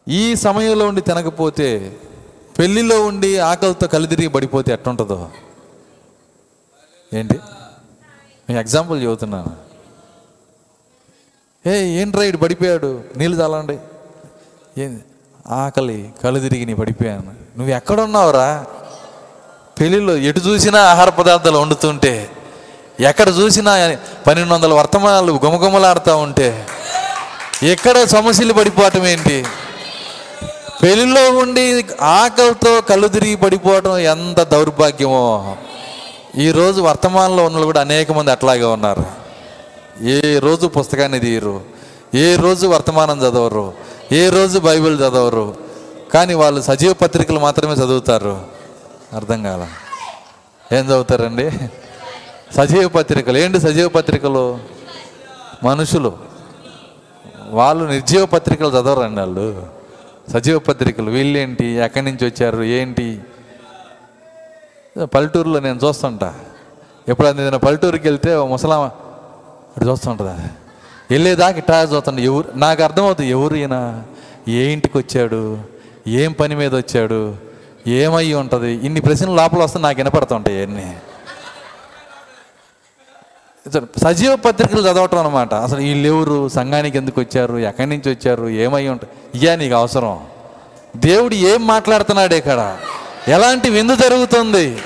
ఈ 0.07 0.35
సమయంలో 0.35 0.87
ఉండి 0.87 1.01
తినకపోతే 1.01 1.97
పెళ్ళిలో 2.59 3.05
ఉండి 3.05 3.37
ఆకలితో 3.37 3.87
కలిదిరిగి 3.87 4.27
పడిపోతే 4.27 4.73
ఎట్టుంటుందో? 4.73 5.29
ఏంటి? 7.13 7.39
ఎగ్జాంపుల్ 8.49 9.03
చెబుతున్నాను. 9.03 9.55
ఏ 11.69 11.79
ఏంట్రా 11.83 12.23
ఇటు 12.23 12.37
పడిపోయాడు? 12.37 13.03
నీళ్ళు 13.17 13.37
తాలండి 13.37 13.79
ఏంది 14.81 15.03
ఆకలి 15.47 16.13
కళ్ళు 16.23 16.39
తిరిగి 16.39 16.65
నీ 16.65 16.73
పడిపోయాను. 16.73 17.33
నువ్వు 17.57 17.75
ఎక్కడున్నావురా? 17.75 18.65
పెళ్ళిలో 19.81 20.17
ఎటు 20.17 20.39
చూసినా 20.39 20.79
ఆహార 20.79 21.09
పదార్థాలు 21.09 21.57
వండుతుంటే 21.57 22.29
ఎక్కడ 22.99 23.29
చూసినా 23.29 23.71
పన్నెండు 24.27 24.53
వందల 24.53 24.73
వర్తమానాలు 24.73 25.31
గుమగుమలాడుతూ 25.31 26.17
ఉంటే 26.17 26.67
ఎక్కడ 27.63 28.03
సమస్యలు 28.03 28.53
పడిపోవటం 28.53 29.05
ఏంటి? 29.07 29.45
పెళ్ళిలో 30.83 31.29
ఉండి 31.31 31.85
ఆకలితో 32.01 32.81
కళ్ళు 32.81 33.07
తిరిగి 33.07 33.35
పడిపోవటం 33.35 33.97
ఎంత 33.97 34.41
దౌర్భాగ్యమో. 34.41 35.55
ఈరోజు 36.37 36.81
వర్తమానంలో 36.81 37.45
ఉన్న 37.45 37.63
కూడా 37.63 37.81
అనేక 37.81 38.11
మంది 38.11 38.31
అట్లాగే 38.31 38.63
ఉన్నారు. 38.63 39.05
ఏ 40.03 40.39
రోజు 40.39 40.67
పుస్తకాన్ని 40.67 41.19
తీయరు 41.19 41.61
ఏ 42.15 42.35
రోజు 42.35 42.67
వర్తమానం 42.67 43.19
చదవరు 43.19 43.73
ఏ 44.11 44.29
రోజు 44.29 44.59
బైబిల్ 44.59 44.97
చదవరు 44.97 45.55
కానీ 46.13 46.33
వాళ్ళు 46.33 46.61
సజీవ 46.61 46.93
పత్రికలు 46.93 47.39
మాత్రమే 47.39 47.73
చదువుతారు. 47.73 48.60
అర్థం 49.13 49.43
కాల. 49.43 49.67
ఏం 50.75 50.85
చదువుతారండి? 50.85 51.51
సజీవ 52.53 52.87
పత్రికలు. 52.87 53.37
ఏంటి 53.37 53.59
సజీవ 53.59 53.89
పత్రికలు? 53.89 54.59
మనుషులు. 55.63 56.17
వాళ్ళు 57.49 57.85
నిర్జీవ 57.85 58.25
పత్రికలు 58.25 58.67
చదవరండి 58.67 59.19
వాళ్ళు. 59.19 59.67
సజీవ 60.33 60.59
పత్రికలు. 60.59 61.11
వీళ్ళేంటి? 61.11 61.65
ఎక్కడి 61.65 62.05
నుంచి 62.05 62.25
వచ్చారు? 62.25 62.63
ఏంటి? 62.63 63.19
పల్లెటూరులో 65.03 65.59
నేను 65.59 65.79
చూస్తుంటా. 65.87 66.33
ఎప్పుడైనా 67.09 67.41
ఏదైనా 67.41 67.57
పల్లెటూరుకి 67.57 68.07
వెళ్తే 68.07 68.35
ముసలామ 68.35 68.81
అటు 69.77 69.85
చూస్తుంటుందా? 69.85 70.39
వెళ్ళేదాకా 71.11 71.57
ఇట్టా 71.57 71.81
చూస్తుంటా. 71.81 72.21
ఎవరు? 72.21 72.51
నాకు 72.55 72.83
అర్థమవుతుంది 72.83 73.29
ఎవరు 73.29 73.55
ఈయన? 73.55 74.03
ఏ 74.47 74.73
ఇంటికి 74.73 74.97
వచ్చాడు? 74.97 75.59
ఏం 76.07 76.31
పని 76.31 76.55
మీద 76.55 76.75
వచ్చాడు? 76.75 77.50
ఏమై 77.87 78.33
ఉంటుంది? 78.33 78.71
ఇన్ని 78.73 79.01
ప్రశ్నలు 79.01 79.35
లోపల 79.35 79.57
వస్తే 79.57 79.79
నాకు 79.79 79.97
వినపడుతుంటాయి 79.97 80.57
ఇవన్నీ. 80.57 80.97
సజీవ 84.03 84.35
పత్రికలు 84.35 84.81
చదవటం 84.81 85.17
అనమాట 85.17 85.53
అసలు 85.53 85.77
వీళ్ళు 85.77 86.07
ఎవరు? 86.07 86.49
సంఘానికి 86.49 86.97
ఎందుకు 86.97 87.21
వచ్చారు? 87.21 87.57
ఎక్కడి 87.57 87.89
నుంచి 87.89 88.11
వచ్చారు? 88.11 88.49
ఏమై 88.49 88.87
ఉంటాయి 88.87 89.13
ఇయ్యా 89.35 89.55
నీకు 89.55 89.75
అవసరం. 89.75 90.27
దేవుడు 90.95 91.33
ఏం 91.33 91.67
మాట్లాడుతున్నాడు 91.67 92.33
ఇక్కడ? 92.33 92.77
ఎలాంటి 93.27 93.69
విందు 93.69 93.95
జరుగుతుంది? 93.95 94.77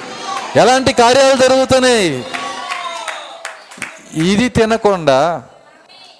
ఎలాంటి 0.56 0.94
కార్యాలు 0.94 1.38
జరుగుతున్నాయి? 1.38 2.26
ఇది 4.14 4.50
తినకుండా 4.50 5.44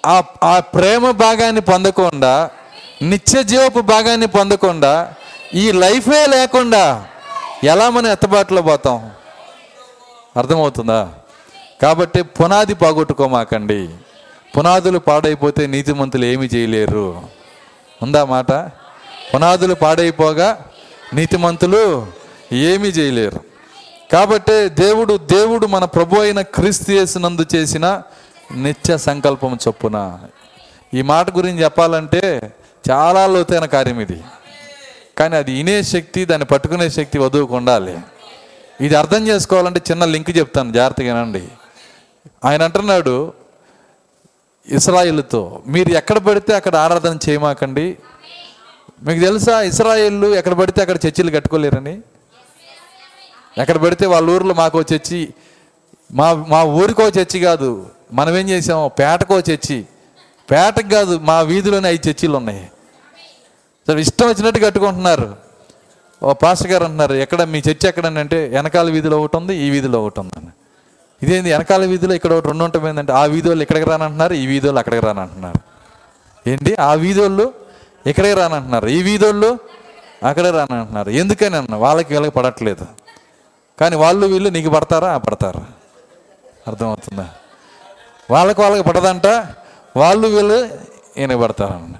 ఆ 0.06 0.22
ఆ 0.42 0.60
ప్రేమ 0.60 1.10
భాగాన్ని 1.10 1.60
పొందకుండా 1.60 2.50
నిత్య 3.02 3.42
జీవపు 3.42 3.80
భాగాన్ని 3.80 4.26
పొందకుండా 4.26 5.14
ఈ 5.54 5.72
లైఫే 5.72 6.26
లేకుండా 6.26 7.06
ఎలా 7.64 7.90
మనం 7.90 8.06
ఎత్తబాటులో 8.06 8.62
పోతాం? 8.62 9.10
అర్థమవుతుందా? 10.36 11.08
కాబట్టి 11.82 12.22
పునాది 12.22 12.74
పోగొట్టుకోమాకండి. 12.74 13.88
పునాదులు 14.56 14.98
పాడైపోతే 14.98 15.66
నీతిమంతులు 15.66 16.24
ఏమి 16.24 16.46
చేయలేరు. 16.46 17.22
ఉందా 18.02 18.24
మాట? 18.24 18.52
పునాదులు 19.34 19.74
పాడైపోగా 19.74 20.64
నీతిమంతులు 21.14 22.06
ఏమీ 22.52 22.88
చేయలేరు. 22.88 23.40
కాబట్టి 24.12 24.68
దేవుడు 24.68 25.16
దేవుడు 25.16 25.66
మన 25.66 25.84
ప్రభు 25.84 26.20
అయిన 26.20 26.40
క్రీస్తు 26.40 26.92
చేసినందు 26.92 27.46
చేసిన 27.54 28.02
నిత్య 28.54 28.98
సంకల్పం 28.98 29.58
చొప్పున. 29.68 30.18
ఈ 30.94 31.02
మాట 31.02 31.36
గురించి 31.36 31.64
చెప్పాలంటే 31.64 32.52
చాలా 32.90 33.26
లోతైన 33.26 33.64
కార్యం 33.64 34.00
ఇది. 34.00 34.24
కానీ 35.18 35.36
అది 35.36 35.52
వినే 35.52 35.82
శక్తి 35.82 36.24
దాన్ని 36.24 36.44
పట్టుకునే 36.44 36.90
శక్తి 36.90 37.18
వధువుకు 37.18 37.56
ఉండాలి. 37.56 37.98
ఇది 38.80 38.94
అర్థం 38.94 39.28
చేసుకోవాలంటే 39.28 39.80
చిన్న 39.90 40.04
లింక్ 40.04 40.30
చెప్తాను 40.30 40.72
జాగ్రత్తగా 40.72 41.14
వినండి. 41.14 41.48
ఆయన 42.44 42.62
అంటున్నాడు 42.62 43.32
ఇస్రాయిల్తో 44.68 45.62
మీరు 45.66 45.88
ఎక్కడ 45.88 46.18
పడితే 46.18 46.54
అక్కడ 46.54 46.76
ఆరాధన 46.76 47.18
చేయమాకండి. 47.28 47.98
మీకు 49.02 49.20
తెలుసా 49.20 49.62
ఇస్రాయిల్లు 49.62 50.34
ఎక్కడ 50.34 50.52
పడితే 50.52 50.80
అక్కడ 50.80 50.96
చర్చిలు 51.06 51.30
కట్టుకోలేరని? 51.30 52.02
ఎక్కడ 53.58 53.76
పడితే 53.76 54.06
వాళ్ళ 54.06 54.30
ఊర్లో 54.30 54.54
మాకో 54.54 54.80
చర్చి 54.80 55.34
మా 56.12 56.34
మా 56.34 56.64
ఊరికో 56.64 57.08
చర్చి 57.08 57.40
కాదు. 57.40 57.86
మనం 58.12 58.36
ఏం 58.36 58.48
చేసాము 58.48 58.88
పేటకో 58.88 59.40
చర్చి. 59.40 59.84
పేటకు 60.50 60.88
కాదు 60.88 61.18
మా 61.18 61.40
వీధిలోనే 61.40 61.88
ఐదు 61.88 62.08
చర్చిలు 62.08 62.36
ఉన్నాయి. 62.36 62.70
సరే 63.88 64.00
ఇష్టం 64.00 64.26
వచ్చినట్టు 64.28 64.60
కట్టుకుంటున్నారు. 64.66 65.36
ఓ 66.22 66.32
పాస్టర్ 66.32 66.70
గారు 66.70 66.84
అంటున్నారు 66.84 67.14
ఎక్కడ 67.14 67.42
మీ 67.42 67.58
చర్చి 67.58 67.88
ఎక్కడనంటే 67.88 68.48
వెనకాల 68.48 68.90
వీధిలో 68.90 69.20
ఒకటి 69.20 69.36
ఉంది 69.36 69.54
ఈ 69.56 69.70
వీధిలో 69.70 70.04
ఒకటి 70.04 70.20
ఉందని. 70.20 70.50
ఇదేంది 71.22 71.50
వెనకాల 71.50 71.84
వీధిలో 71.84 72.14
ఇక్కడ 72.14 72.32
ఒకటి 72.32 72.48
రెండు 72.48 72.64
ఉంటుంది 72.64 72.88
ఏంటంటే 72.88 73.12
ఆ 73.12 73.24
వీధి 73.24 73.48
వాళ్ళు 73.48 73.62
ఇక్కడికి 73.62 73.86
రానంటున్నారు 73.90 74.34
ఈ 74.34 74.46
వీధి 74.46 74.66
వాళ్ళు 74.66 74.78
అక్కడికి 74.78 75.06
రానంటున్నారు. 75.06 75.60
ఏంటి? 76.48 76.76
ఆ 76.80 76.94
వీధి 76.94 77.20
వాళ్ళు 77.20 77.52
ఇక్కడికి 78.06 78.34
రానంటున్నారు 78.34 78.86
ఈ 78.86 79.02
వీధి 79.02 79.24
వాళ్ళు 79.24 79.58
అక్కడే 80.24 80.50
రానంటున్నారు. 80.50 81.10
ఎందుకని 81.10 81.56
అన్న 81.56 81.74
వాళ్ళకి 81.74 82.14
వీళ్ళకి 82.14 82.34
పడట్లేదు. 82.34 82.86
కానీ 83.80 83.96
వాళ్ళు 83.96 84.26
వీళ్ళు 84.26 84.48
నీకు 84.48 84.70
పడతారా? 84.70 85.18
పడతారు 85.18 85.58
పడతారా. 85.58 85.64
అర్థమవుతుందా? 86.68 87.26
వాళ్ళకి 88.30 88.60
వాళ్ళకి 88.60 88.88
పడదంట 88.88 89.26
వాళ్ళు 89.96 90.28
వీళ్ళు 90.28 90.58
ఈయన 91.18 91.36
పడతారన్న. 91.36 91.94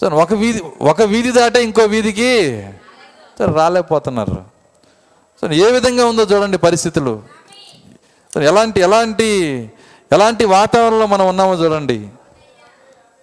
సో 0.00 0.06
ఒక 0.08 0.34
వీధి 0.34 0.62
ఒక 0.80 1.02
వీధి 1.02 1.32
దాటే 1.32 1.64
ఇంకో 1.64 1.82
వీధికి 1.82 2.66
రాలేకపోతున్నారు. 3.54 4.44
సో 5.40 5.52
ఏ 5.52 5.70
విధంగా 5.70 6.06
ఉందో 6.06 6.22
చూడండి 6.22 6.58
పరిస్థితులు. 6.58 7.22
సో 8.34 8.40
ఎలాంటి 8.40 8.80
ఎలాంటి 8.80 9.26
ఎలాంటి 10.12 10.44
వాతావరణంలో 10.44 11.06
మనం 11.06 11.28
ఉన్నామో 11.28 11.54
చూడండి. 11.54 12.08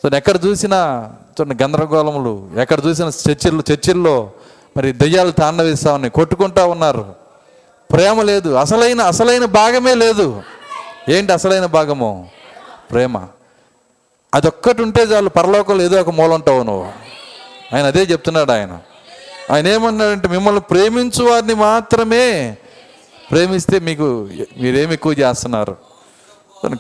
సో 0.04 0.16
ఎక్కడ 0.16 0.40
చూసినా 0.46 1.12
చూడండి 1.42 1.64
గందరగోళములు 1.64 2.50
ఎక్కడ 2.60 2.86
చూసినా 2.86 3.08
చర్చిల్లో 3.08 3.64
చర్చిల్లో 3.72 4.32
మరి 4.78 4.92
దెయ్యాలు 4.92 5.32
తాండవిస్తా 5.32 5.94
ఉన్నాయి 5.94 6.12
కొట్టుకుంటా 6.12 6.66
ఉన్నారు. 6.66 7.16
ప్రేమ 7.92 8.22
లేదు. 8.22 8.50
అసలైన 8.50 9.02
అసలైన 9.02 9.46
భాగమే 9.46 9.94
లేదు. 9.94 10.44
ఏంటి 11.10 11.34
అసలైన 11.34 11.66
భాగము? 11.66 12.30
ప్రేమ. 12.92 13.18
అదొక్కటి 14.36 14.82
ఉంటే 14.82 15.02
చాలు 15.02 15.30
పరలోకంలో 15.30 15.84
ఏదో 15.84 16.02
ఒక 16.02 16.10
మూల 16.10 16.34
ఉంటావు 16.34 16.64
నువ్వు. 16.64 16.92
ఆయన 17.76 17.86
అదే 17.86 18.04
చెప్తున్నాడు 18.04 18.52
ఆయన. 18.52 18.80
ఆయన 19.52 19.68
ఏమన్నాడంటే 19.68 20.28
మిమ్మల్ని 20.28 20.62
ప్రేమించు 20.62 21.24
వారిని 21.26 21.54
మాత్రమే 21.54 22.58
ప్రేమిస్తే 23.32 23.80
మీకు 23.80 24.30
మీరేమి 24.58 24.94
ఎక్కువ 24.94 25.14
చేస్తున్నారు. 25.14 25.78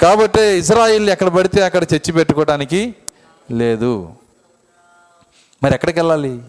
కాబట్టి 0.01 0.41
ఇజ్రాయిల్ 0.41 1.09
ఎక్కడ 1.09 1.27
పడితే 1.27 1.63
అక్కడ 1.63 1.83
చర్చి 1.83 2.11
పెట్టుకోవడానికి 2.11 2.95
లేదు. 3.51 4.09
మరి 5.63 5.73
ఎక్కడికి 5.73 5.99
వెళ్ళాలి? 5.99 6.41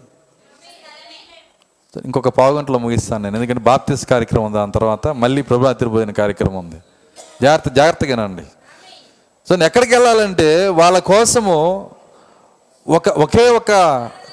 ఇంకొక 2.05 2.29
పావుగంటలో 2.29 2.79
ముగిస్తాను 2.79 3.23
నేను 3.23 3.35
ఎందుకంటే 3.35 3.61
బాప్తిస్ 3.61 4.05
కార్యక్రమం 4.05 4.45
ఉంది 4.45 4.57
దాని 4.57 4.71
తర్వాత 4.71 5.07
మళ్ళీ 5.07 5.41
ప్రభా 5.41 5.71
తిరుబోధిన 5.71 6.11
కార్యక్రమం 6.11 6.55
ఉంది. 6.55 6.75
జాగ్రత్త 7.41 7.69
జాగ్రత్తగానండి. 7.69 8.41
సో 9.49 9.55
నేను 9.55 9.65
ఎక్కడికి 9.65 9.95
వెళ్ళాలంటే 9.95 10.67
వాళ్ళ 10.67 10.99
కోసము 10.99 11.89
ఒక 12.87 13.09
ఒకే 13.09 13.49
ఒక 13.49 13.71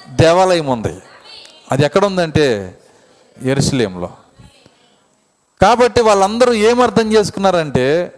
దేవాలయం 0.09 0.67
ఉంది. 0.67 0.99
అది 1.73 1.85
ఎక్కడ 1.85 2.05
ఉందంటే 2.05 2.79
ఎరుసలేంలో. 3.43 4.11
కాబట్టి 5.63 6.01
వాళ్ళందరూ 6.01 6.53
ఏమర్థం 6.53 7.13
చేసుకున్నారంటే 7.13 8.13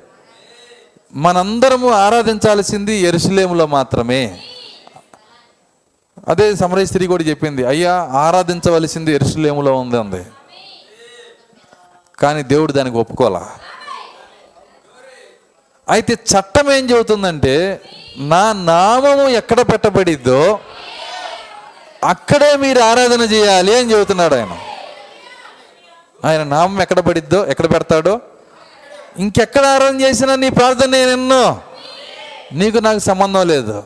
మనందరము 1.15 1.91
ఆరాధించాల్సింది 1.91 2.97
ఎరుసలేములో 2.97 3.67
మాత్రమే. 3.67 4.41
అదే 6.29 6.55
సమరయ 6.55 6.85
స్త్రీ 6.85 7.07
కూడా 7.07 7.25
చెప్పింది 7.25 7.67
అయ్యా 7.67 8.03
ఆరాధించవలసింది 8.03 9.13
ఎరుసలేములో 9.13 9.79
ఉంది 9.79 9.99
అంది. 9.99 10.27
కానీ 12.19 12.43
దేవుడు 12.43 12.73
దానికి 12.73 12.97
ఒప్పుకోలే. 12.97 13.66
అయితే 15.89 16.13
చట్టం 16.15 16.73
ఏం 16.73 16.91
చెబుతుందంటే 16.91 17.81
నా 18.17 18.53
నామము 18.53 19.29
ఎక్కడ 19.29 19.61
పెట్టబడిద్దో 19.61 20.59
అక్కడే 22.05 22.57
మీరు 22.57 22.81
ఆరాధన 22.81 23.21
చేయాలి 23.21 23.79
అని 23.79 23.93
చెబుతున్నాడు 23.93 24.35
ఆయన. 24.35 24.59
ఆయన 26.25 26.43
నామం 26.43 26.83
ఎక్కడ 26.83 27.01
పడిద్దో 27.01 27.47
ఎక్కడ 27.47 27.75
పెడతాడో 27.75 28.21
ఇంకెక్కడ 29.19 29.65
ఆరాధన 29.65 30.01
చేసినా 30.01 30.35
నీ 30.35 30.51
ప్రార్థన 30.51 30.91
నేను 30.91 31.11
ఎన్నో 31.11 31.61
నీకు 32.53 32.79
నాకు 32.79 32.99
సంబంధం 32.99 33.49
లేదు. 33.49 33.83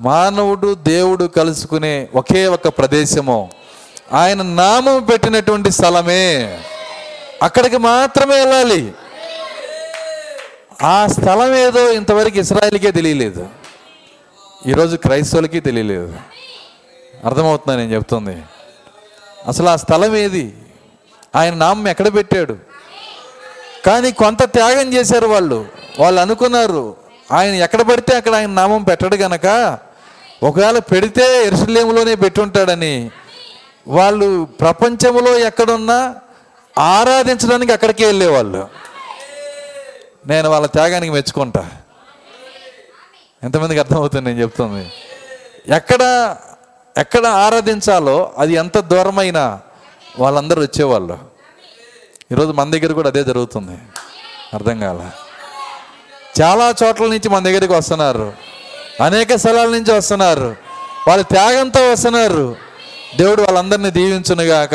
మానవుడు 0.00 0.74
దేవుడు 0.74 1.24
కలుసుకునే 1.24 2.08
ఒకే 2.14 2.46
ఒక 2.46 2.68
ప్రదేశము. 2.68 3.50
ఆయన 4.12 4.42
నామం 4.42 5.04
పెట్టినటువంటి 5.04 5.70
స్థలమే. 5.70 6.58
అక్కడికి 7.42 7.76
మాత్రమే 7.76 8.36
వెళ్ళాలి. 8.36 8.92
ఆ 10.82 11.06
స్థలం 11.06 11.54
ఏదో 11.54 11.92
ఇంతవరకు 11.92 12.38
ఇస్రాయల్కే 12.38 12.90
తెలియలేదు. 12.90 13.48
ఈరోజు 14.66 14.96
క్రైస్తవులకి 14.96 15.60
తెలియలేదు. 15.60 16.14
అర్థమవుతుందా 17.24 17.76
నేను 17.76 17.94
చెప్తుంది? 17.94 18.42
అసలు 19.48 19.68
ఆ 19.68 19.76
స్థలం 19.76 20.16
ఏది? 20.16 20.56
ఆయన 21.36 21.54
నామం 21.54 21.88
ఎక్కడ 21.88 22.14
పెట్టాడు? 22.14 22.56
కానీ 23.86 24.12
కొంత 24.12 24.42
త్యాగం 24.42 24.92
చేశారు 24.92 25.26
వాళ్ళు. 25.26 25.66
వాళ్ళు 25.98 26.20
అనుకున్నారు 26.20 26.96
ఆయన 27.32 27.54
ఎక్కడ 27.54 27.82
పడితే 27.82 28.16
అక్కడ 28.16 28.34
ఆయన 28.34 28.50
నామం 28.50 28.82
పెట్టడు 28.82 29.16
గనక 29.16 29.78
ఒకవేళ 30.42 30.78
పెడితే 30.78 31.46
ఎరుసలేములోనే 31.46 32.14
పెట్టుంటాడని. 32.14 33.10
వాళ్ళు 33.88 34.44
ప్రపంచంలో 34.44 35.38
ఎక్కడున్నా 35.38 36.16
ఆరాధించడానికి 36.78 37.72
అక్కడికే 37.72 38.06
వెళ్ళేవాళ్ళు. 38.06 38.87
నేను 40.28 40.48
వాళ్ళ 40.48 40.66
త్యాగానికి 40.66 41.12
మెచ్చుకుంటా. 41.12 41.70
ఎంతమందికి 43.42 43.80
అర్థమవుతుంది 43.80 44.28
నేను 44.30 44.42
చెప్తుంది? 44.42 44.92
ఎక్కడ 45.74 46.36
ఎక్కడ 46.98 47.26
ఆరాధించాలో 47.26 48.32
అది 48.38 48.52
ఎంత 48.52 48.78
దూరమైనా 48.78 49.60
వాళ్ళందరూ 50.18 50.62
వచ్చేవాళ్ళు. 50.62 51.18
ఈరోజు 52.32 52.52
మన 52.52 52.70
దగ్గర 52.70 52.92
కూడా 52.92 53.08
అదే 53.08 53.24
జరుగుతుంది. 53.24 53.78
అర్థం 54.54 54.80
కాల. 54.80 55.10
చాలా 56.42 56.74
చోట్ల 56.84 57.04
నుంచి 57.04 57.28
మన 57.28 57.44
దగ్గరికి 57.44 57.72
వస్తున్నారు. 57.72 58.32
అనేక 59.02 59.34
స్థలాల 59.34 59.68
నుంచి 59.68 59.92
వస్తున్నారు. 59.92 60.56
వాళ్ళు 61.08 61.24
త్యాగంతో 61.24 61.92
వస్తున్నారు. 61.92 62.56
దేవుడు 63.16 63.42
వాళ్ళందరినీ 63.42 63.90
దీవించునుగాక. 63.90 64.74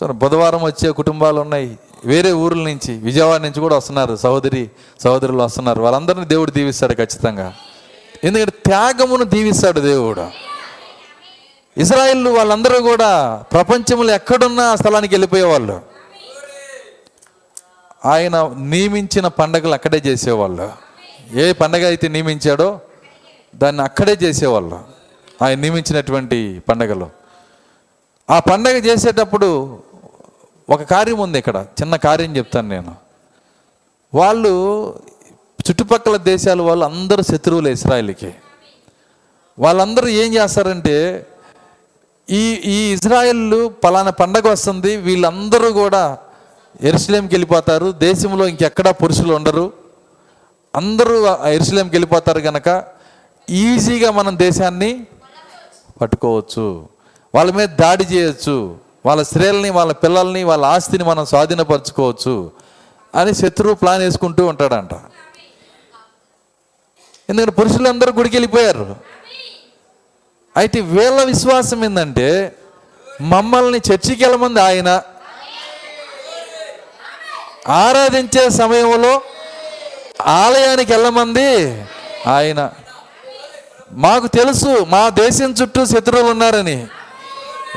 సో 0.00 0.06
బుధవారం 0.06 0.62
వచ్చే 0.62 0.90
కుటుంబాలు 0.90 1.40
ఉన్నాయి. 1.40 1.78
వేరే 2.04 2.32
ఊర్ల 2.32 2.62
నుంచి 2.62 2.94
విజయవాడ 2.94 3.40
నుంచి 3.40 3.60
కూడా 3.60 3.76
వస్తున్నారు 3.76 4.16
సహోదరి 4.16 4.70
సహోదరులు 5.00 5.42
వస్తున్నారు. 5.42 5.82
వాళ్ళందరినీ 5.82 6.26
దేవుడు 6.26 6.50
దీవిస్తాడు 6.50 6.92
ఖచ్చితంగా. 6.92 7.54
ఎందుకంటే 8.24 8.50
త్యాగమును 8.50 9.24
దీవిస్తాడు 9.24 9.80
దేవుడు. 9.80 10.26
ఇజ్రాయిల్ 11.76 12.28
వాళ్ళందరూ 12.28 12.80
కూడా 12.80 13.44
ప్రపంచంలో 13.52 14.14
ఎక్కడున్నా 14.14 14.62
ఆ 14.70 14.74
స్థలానికి 14.74 15.14
వెళ్ళిపోయేవాళ్ళు. 15.14 15.80
ఆయన 18.04 18.54
నియమించిన 18.58 19.28
పండగలు 19.28 19.72
అక్కడే 19.72 20.02
చేసేవాళ్ళు. 20.06 20.72
ఏ 21.34 21.52
పండగ 21.52 21.86
అయితే 21.86 22.08
నియమించాడో 22.08 22.80
దాన్ని 23.54 23.82
అక్కడే 23.82 24.12
చేసేవాళ్ళు. 24.22 24.80
ఆయన 25.42 25.58
నియమించినటువంటి 25.58 26.62
పండగలు. 26.68 27.10
ఆ 28.30 28.38
పండగ 28.38 28.76
చేసేటప్పుడు 28.76 29.78
ఒక 30.68 30.82
కార్యం 30.82 31.18
ఉంది 31.18 31.38
ఇక్కడ 31.38 31.66
చిన్న 31.80 31.96
కార్యం 31.96 32.36
చెప్తాను 32.36 32.68
నేను. 32.68 32.94
వాళ్ళు 34.14 34.52
చుట్టుపక్కల 35.70 36.16
దేశాల 36.16 36.62
వాళ్ళు 36.62 36.84
అందరూ 36.84 37.22
శత్రువులు 37.22 37.68
ఇస్రాయిల్కి. 37.68 38.34
వాళ్ళందరూ 39.58 40.08
ఏం 40.08 40.34
చేస్తారంటే 40.34 41.26
ఈ 42.30 42.52
ఈ 42.52 42.92
ఇజ్రాయెల్ 42.92 43.70
పలానా 43.84 44.10
పండగ 44.10 44.48
వస్తుంది 44.48 44.96
వీళ్ళందరూ 44.96 45.72
కూడా 45.72 46.18
ఎరుసలేంకి 46.82 47.34
వెళ్ళిపోతారు 47.34 47.92
దేశంలో 47.92 48.48
ఇంకెక్కడా 48.48 48.90
పురుషులు 48.92 49.34
ఉండరు. 49.34 49.72
అందరూ 50.76 51.26
ఎరుసలేంకి 51.48 51.94
వెళ్ళిపోతారు 51.94 52.40
కనుక 52.40 52.84
ఈజీగా 53.50 54.10
మనం 54.10 54.38
దేశాన్ని 54.38 55.06
పట్టుకోవచ్చు. 56.00 56.88
వాళ్ళ 57.34 57.52
మీద 57.52 57.68
దాడి 57.68 58.04
చేయొచ్చు. 58.04 58.83
వాళ్ళ 59.06 59.22
స్త్రీలని 59.22 59.70
వాళ్ళ 59.70 59.92
పిల్లల్ని 59.92 60.44
వాళ్ళ 60.44 60.64
ఆస్తిని 60.64 61.04
మనం 61.04 61.26
స్వాధీనపరచుకోవచ్చు 61.26 62.50
అని 63.14 63.34
శత్రువు 63.34 63.74
ప్లాన్ 63.74 64.02
వేసుకుంటూ 64.02 64.46
ఉంటాడంట. 64.46 64.94
ఎందుకంటే 67.30 67.52
పురుషులందరూ 67.52 68.12
గుడికి 68.12 68.36
వెళ్ళిపోయారు. 68.36 68.96
అయితే 70.56 70.80
వీళ్ళ 70.80 71.24
విశ్వాసం 71.24 71.84
ఏంటంటే 71.84 72.56
మమ్మల్ని 73.20 73.78
చర్చికి 73.78 74.24
వెళ్ళమంది 74.24 74.60
ఆయన. 74.60 75.02
ఆరాధించే 77.68 78.50
సమయంలో 78.50 79.22
ఆలయానికి 80.20 80.92
వెళ్ళమంది 80.92 81.82
ఆయన. 82.26 82.70
మాకు 83.92 84.26
తెలుసు 84.26 84.84
మా 84.84 85.08
దేశం 85.08 85.54
చుట్టూ 85.62 85.86
శత్రువులు 85.86 86.30
ఉన్నారని. 86.30 86.86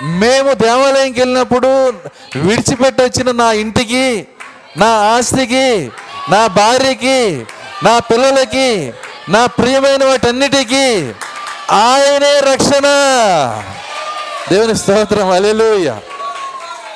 మేము 0.04 0.54
దేవాలయంకి 0.54 1.20
వెళ్ళినప్పుడు 1.20 1.94
విడిచిపెట్టొచ్చిన 2.36 3.32
నా 3.32 3.52
ఇంటికి 3.52 4.28
నా 4.78 4.88
ఆస్తికి 4.88 5.92
నా 6.30 6.48
భార్యకి 6.48 7.46
నా 7.84 8.00
పిల్లలకి 8.00 8.94
నా 9.30 9.46
ప్రియమైన 9.46 10.06
వాటన్నిటికీ 10.06 11.14
ఆయనే 11.72 12.40
రక్షణ. 12.40 12.88
దేవుని 14.52 14.76
స్తోత్రం 14.76 15.30
అలెలుయ్య 15.30 15.96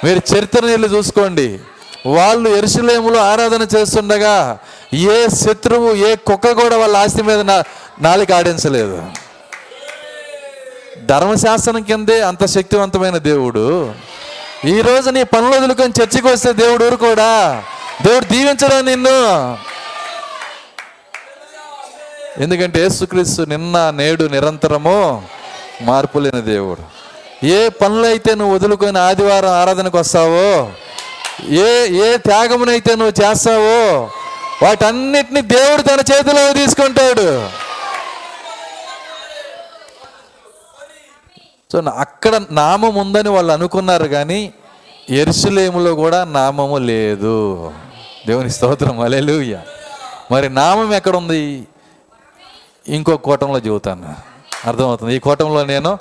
మీరు 0.04 0.22
చరిత్ర 0.34 0.66
నీళ్ళు 0.66 0.88
చూసుకోండి. 0.88 1.60
వాళ్ళు 2.06 2.50
ఎరుసలేములో 2.50 3.20
ఆరాధన 3.20 3.68
చేస్తుండగా 3.76 4.58
ఏ 4.94 5.28
శత్రువు 5.28 5.94
ఏ 5.94 6.16
కుక్క 6.16 6.52
కూడా 6.52 6.78
వాళ్ళ 6.78 6.98
ఆస్తి 6.98 7.24
మీద 7.24 7.40
నా 7.40 7.64
నాలికి 8.02 8.34
ఆడించలేదు. 8.34 9.04
ధర్మశాస్త్రం 11.12 11.84
కిందే 11.84 12.18
అంత 12.22 12.44
శక్తివంతమైన 12.46 13.18
దేవుడు. 13.32 13.66
ఈ 14.66 14.76
రోజు 14.82 15.10
నీ 15.10 15.22
పనులు 15.24 15.54
వదులుకొని 15.56 15.94
చర్చికి 16.00 16.28
వస్తే 16.28 16.50
దేవుడు 16.54 16.84
ఊరుకోడా 16.86 17.32
దేవుడు 18.06 18.26
దీవించడా 18.26 18.78
నిన్ను? 18.82 19.18
ఎందుకంటే 22.44 22.80
యేసుక్రీస్తు 22.80 23.42
నిన్న 23.42 23.78
నేడు 24.00 24.24
నిరంతరము 24.24 25.00
మార్పు 25.82 26.20
లేని 26.20 26.42
దేవుడు. 26.42 26.84
ఏ 27.46 27.70
పనులైతే 27.70 28.32
నువ్వు 28.36 28.54
వదులుకొని 28.56 29.00
ఆదివారం 29.00 29.54
ఆరాధనకు 29.62 29.98
వస్తావో 29.98 30.48
ఏ 31.66 31.70
ఏ 32.06 32.10
త్యాగమునైతే 32.28 32.96
నువ్వు 32.96 33.16
చేస్తావో 33.22 33.82
వాటన్నిటిని 34.64 35.42
దేవుడు 35.56 35.82
తన 35.82 36.02
చేతిలో 36.12 36.44
తీసుకుంటాడు. 36.54 37.30
సో 41.72 41.80
అక్కడ 41.80 42.42
నామం 42.52 42.96
ఉందని 42.96 43.30
వాళ్ళు 43.30 43.54
అనుకున్నారు 43.54 44.04
కానీ 44.04 44.54
ఎరుసలేములో 45.10 45.96
కూడా 45.96 46.24
నామము 46.24 46.78
లేదు. 46.78 47.72
దేవుని 48.28 48.50
స్తోత్రం 48.50 49.00
అలెలుయ్య 49.00 49.62
మరి 50.32 50.50
నామం 50.50 50.94
ఎక్కడుంది 50.94 51.68
ఇంకో 52.88 53.18
కూటంలో 53.18 53.60
చెబుతాను. 53.60 54.16
అర్థమవుతుంది? 54.66 55.16
ఈ 55.16 55.20
కూటంలో 55.20 55.66
నేను 55.66 55.98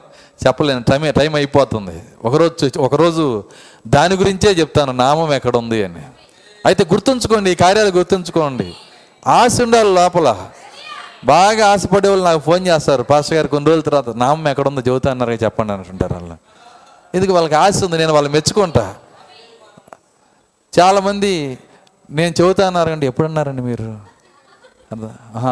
చెప్పలేను. 0.47 0.83
టైం 0.83 1.13
టైం 1.13 1.35
అయిపోతుంది. 1.35 2.03
ఒకరోజు 2.25 2.71
ఒకరోజు 2.79 3.45
దాని 3.89 4.15
గురించే 4.15 4.53
చెప్తాను. 4.53 4.93
నామం 4.93 5.35
ఎక్కడుంది 5.35 5.85
అని. 5.85 6.03
అయితే 6.67 6.87
గుర్తుంచుకోండి 6.93 7.51
ఈ 7.51 7.55
కార్యాలు 7.55 7.89
గుర్తుంచుకోండి. 7.89 8.75
ఆశ 9.27 9.59
ఉండాలి 9.63 9.95
లోపల. 9.95 10.37
బాగా 11.25 11.73
ఆశపడే 11.73 12.09
వాళ్ళు 12.09 12.25
నాకు 12.25 12.39
ఫోన్ 12.39 12.67
చేస్తారు. 12.67 13.03
పాస్టర్ 13.03 13.35
గారు 13.35 13.49
కొన్ని 13.49 13.69
రోజుల 13.71 13.83
తర్వాత 13.83 14.17
నామం 14.17 14.49
ఎక్కడుందో 14.49 14.81
చెబుతా 14.81 15.11
అన్నారు 15.11 15.33
చెప్పండి 15.33 15.73
అంటుంటారు 15.73 16.15
వాళ్ళు. 16.15 16.37
ఎందుకు 17.15 17.33
వాళ్ళకి 17.33 17.55
ఆశ 17.55 17.85
ఉంది? 17.85 17.99
నేను 17.99 18.13
వాళ్ళు 18.13 18.31
మెచ్చుకుంటా. 18.31 18.95
చాలామంది 20.79 21.59
నేను 22.11 22.35
చెబుతా 22.41 22.67
అన్నారండి 22.67 23.07
ఎప్పుడున్నారండి 23.07 23.63
మీరు? 23.63 24.01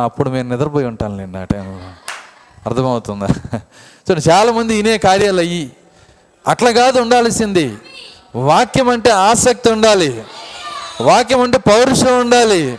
అప్పుడు 0.04 0.30
మేము 0.30 0.52
నిద్రపోయి 0.52 0.86
ఉంటానులేండి 0.86 1.38
ఆ 1.38 1.44
టైంలో. 1.44 1.90
అర్థమవుతుందా? 2.66 3.26
చూడండి 3.56 4.30
చాలామంది 4.30 4.74
ఇనే 4.74 4.98
కార్యాలు 4.98 5.40
అయ్యి 5.40 5.72
అట్లా 6.48 6.70
కాదు 6.70 6.98
ఉండాల్సింది. 6.98 7.76
వాక్యం 8.34 8.88
అంటే 8.88 9.10
ఆసక్తి 9.10 9.70
ఉండాలి. 9.70 10.24
వాక్యం 11.00 11.40
అంటే 11.40 11.58
పౌరుషం 11.58 12.20
ఉండాలి. 12.20 12.78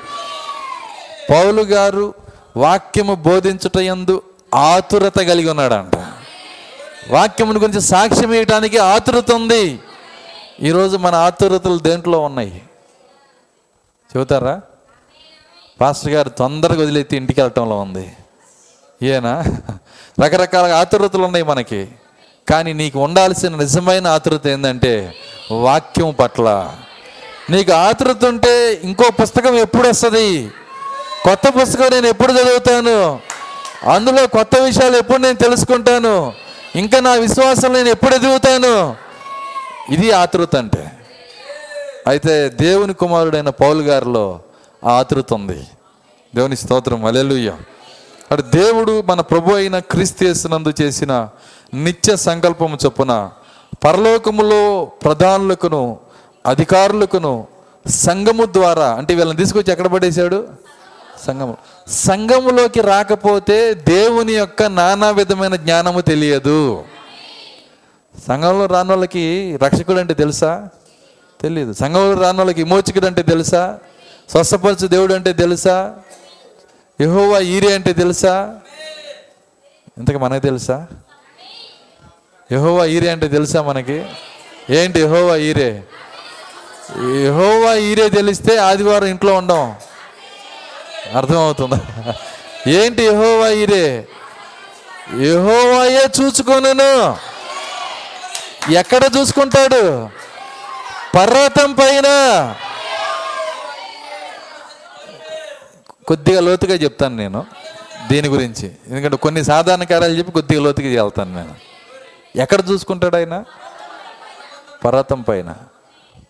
పౌలు 1.30 1.62
గారు 1.62 2.14
వాక్యము 2.58 3.16
బోధించుట 3.16 3.78
ఎందు 3.78 4.22
ఆతురత 4.56 5.18
కలిగి 5.18 5.50
ఉన్నాడంట. 5.50 5.96
వాక్యముని 7.10 7.60
గురించి 7.60 7.82
సాక్ష్యం 7.82 8.34
ఇవ్వటానికి 8.34 8.78
ఆతురత 8.78 9.32
ఉంది. 9.32 9.80
ఈరోజు 10.62 10.98
మన 10.98 11.16
ఆతురతలు 11.16 11.78
దేంట్లో 11.78 12.20
ఉన్నాయి? 12.20 12.62
చెబుతారా? 14.18 14.62
పాస్టర్ 15.82 16.12
గారు 16.12 16.30
తొందరగా 16.30 16.82
వదిలేతి 16.82 17.18
ఇంటికి 17.18 17.42
వెళ్ళటంలో 17.42 17.80
ఉంది. 17.80 18.14
ఏనా? 19.04 19.44
రకరకాల 20.26 20.72
ఆతురతలు 20.72 21.24
ఉన్నాయి 21.24 21.46
మనకి. 21.46 21.88
కానీ 22.50 22.74
నీకు 22.74 23.00
ఉండాల్సిన 23.00 23.56
నిజమైన 23.56 24.08
ఆతురత 24.08 24.48
ఏంటంటే 24.48 25.14
వాక్యం 25.52 26.16
పట్ల. 26.20 26.76
నీకు 27.50 27.72
ఆతురత 27.72 28.26
ఉంటే 28.26 28.74
ఇంకో 28.84 29.10
పుస్తకం 29.22 29.56
ఎప్పుడు 29.56 29.88
వస్తుంది? 29.88 30.52
కొత్త 31.24 31.54
పుస్తకం 31.62 31.90
నేను 31.90 32.08
ఎప్పుడు 32.08 32.32
చదువుతాను? 32.32 33.20
అందులో 33.94 34.28
కొత్త 34.28 34.58
విషయాలు 34.58 34.98
ఎప్పుడు 34.98 35.18
నేను 35.18 35.38
తెలుసుకుంటాను? 35.38 36.34
ఇంకా 36.76 37.00
నా 37.00 37.14
విశ్వాసం 37.14 37.74
నేను 37.74 37.90
ఎప్పుడు 37.90 38.16
ఎదుగుతాను? 38.16 38.96
ఇది 39.94 40.12
ఆతృత 40.12 40.56
అంటే. 40.56 40.92
అయితే 42.08 42.50
దేవుని 42.50 42.94
కుమారుడైన 42.94 43.50
పౌలు 43.50 43.82
గారిలో 43.82 44.40
ఆ 44.86 44.92
ఆతృత 44.92 45.34
ఉంది. 45.34 45.68
దేవుని 46.36 46.58
స్తోత్రం. 46.58 47.06
అలెలుయ్య 47.06 47.54
అటు 48.32 48.42
దేవుడు 48.42 49.04
మన 49.06 49.22
ప్రభు 49.22 49.54
అయిన 49.54 49.80
క్రీస్తునందు 49.80 50.74
చేసిన 50.82 51.30
నిత్య 51.74 52.16
సంకల్పము 52.16 52.78
చొప్పున 52.86 53.30
పరలోకములో 53.84 54.86
ప్రధానులకును 54.86 55.98
అధికారులకును 56.46 57.48
సంఘము 57.90 58.46
ద్వారా 58.46 58.94
అంటే 58.94 59.16
వీళ్ళని 59.16 59.38
తీసుకొచ్చి 59.38 59.72
ఎక్కడ 59.72 59.88
పడేశాడు? 59.88 60.48
సంఘము. 61.26 61.58
సంఘములోకి 61.88 62.82
రాకపోతే 62.82 63.74
దేవుని 63.74 64.34
యొక్క 64.34 64.64
నానా 64.64 65.10
విధమైన 65.10 65.56
జ్ఞానము 65.56 66.02
తెలియదు. 66.02 66.84
సంఘంలో 68.28 68.66
రాని 68.66 68.90
వాళ్ళకి 68.90 69.60
రక్షకుడు 69.64 70.00
అంటే 70.00 70.14
తెలుసా? 70.14 70.70
తెలియదు 71.42 71.74
సంఘంలో 71.74 72.22
రాని 72.22 72.38
వాళ్ళకి 72.38 72.64
విమోచకుడు 72.64 73.06
అంటే 73.06 73.22
తెలుసా? 73.22 73.80
స్వస్థపరచు 74.30 74.88
దేవుడు 74.88 75.14
అంటే 75.14 75.34
తెలుసా? 75.34 75.96
యహోవా 77.02 77.40
ఈరే 77.40 77.74
అంటే 77.74 77.94
తెలుసా? 77.94 78.56
ఇంతకు 79.98 80.18
మనకు 80.18 80.44
తెలుసా? 80.44 80.88
యహోవా 82.52 82.86
ఈరే 82.86 83.10
అంటే 83.10 83.28
తెలుసా 83.28 83.62
మనకి? 83.62 84.06
ఏంటి 84.70 85.02
యహోవా 85.02 85.36
ఈరే? 85.36 85.84
యహోవా 86.98 87.76
ఈరే 87.76 88.10
తెలిస్తే 88.10 88.58
ఆదివారం 88.58 89.06
ఇంట్లో 89.06 89.34
ఉండం. 89.34 89.76
అర్థమవుతుందా? 91.16 91.80
ఏంటి 92.68 93.04
యహోవా 93.04 93.48
ఇదే? 93.48 94.08
యహోవాయే 95.22 96.10
చూచుకొనను 96.22 97.18
ఎక్కడ 98.72 99.02
చూసుకుంటాడు? 99.18 100.10
పర్వతం 101.16 101.74
పైన. 101.74 102.08
కొద్దిగా 106.08 106.42
లోతుగా 106.42 106.76
చెప్తాను 106.76 107.16
నేను 107.16 107.46
దీని 108.08 108.28
గురించి. 108.28 108.72
ఎందుకంటే 108.88 109.18
కొన్ని 109.18 109.44
సాధారణ 109.44 109.84
కార్యాలు 109.84 110.14
చెప్పి 110.14 110.32
కొద్దిగా 110.32 110.62
లోతుగా 110.62 111.04
వెళ్తాను 111.04 111.36
నేను. 111.36 111.56
ఎక్కడ 112.36 112.64
చూసుకుంటాడు 112.70 113.16
ఆయన? 113.16 113.44
పర్వతం 114.86 115.22
పైన. 115.22 115.56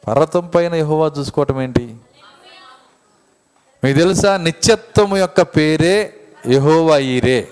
పర్వతం 0.08 0.48
పైన 0.48 0.76
యహోవా 0.76 1.12
చూసుకోవటం 1.20 1.62
ఏంటి? 1.62 1.96
మీకు 3.84 3.98
తెలుసా? 3.98 4.38
నిత్యత్వము 4.38 5.18
యొక్క 5.18 5.42
పేరే 5.42 6.14
యహోవా 6.50 6.98
ఈరే. 6.98 7.48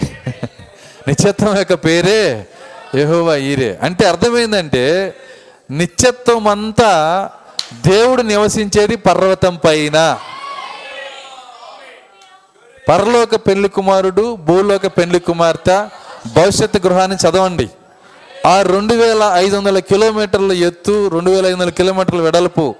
నిత్యత్వం 1.08 1.56
యొక్క 1.56 1.74
పేరే 1.74 2.46
యహోవా 2.94 3.36
ఈరే. 3.36 3.78
అంటే 3.82 4.06
అర్థమైందంటే 4.06 5.14
నిత్యత్వం 5.70 6.48
అంతా 6.48 7.30
దేవుడు 7.86 8.22
నివసించేది 8.22 8.96
పర్వతం 8.96 9.60
పైన. 9.64 10.18
పరలోక 12.88 13.34
పెళ్ళి 13.34 13.68
కుమారుడు 13.68 14.36
భూలోక 14.36 14.86
పెళ్ళి 14.86 15.18
కుమార్తె 15.18 15.86
భవిష్యత్తు 16.36 16.78
గృహాన్ని 16.78 17.16
చదవండి. 17.16 17.68
ఆ 18.46 18.62
రెండు 18.62 18.94
వేల 18.94 19.30
ఐదు 19.34 19.56
వందల 19.56 19.78
కిలోమీటర్ల 19.78 20.52
ఎత్తు 20.52 21.08
రెండు 21.08 21.30
వేల 21.30 21.46
ఐదు 21.46 21.54
వందల 21.54 21.68
కిలోమీటర్ల 21.68 22.20
వెడల్పు 22.20 22.74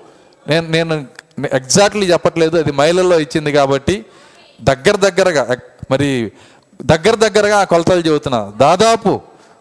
నేను 0.49 0.69
నేను 0.69 1.07
ఎగ్జాక్ట్లీ 1.39 2.07
చెప్పట్లేదు. 2.07 2.57
అది 2.57 2.73
మైళ్ళల్లో 2.73 3.21
ఇచ్చింది 3.21 3.53
కాబట్టి 3.53 4.07
దగ్గర 4.61 4.97
దగ్గరగా 4.97 5.57
మరి 5.91 6.33
దగ్గర 6.83 7.15
దగ్గరగా 7.15 7.59
ఆ 7.59 7.65
కొలతలు 7.65 8.01
చెబుతున్నా. 8.01 8.53
దాదాపు 8.57 9.21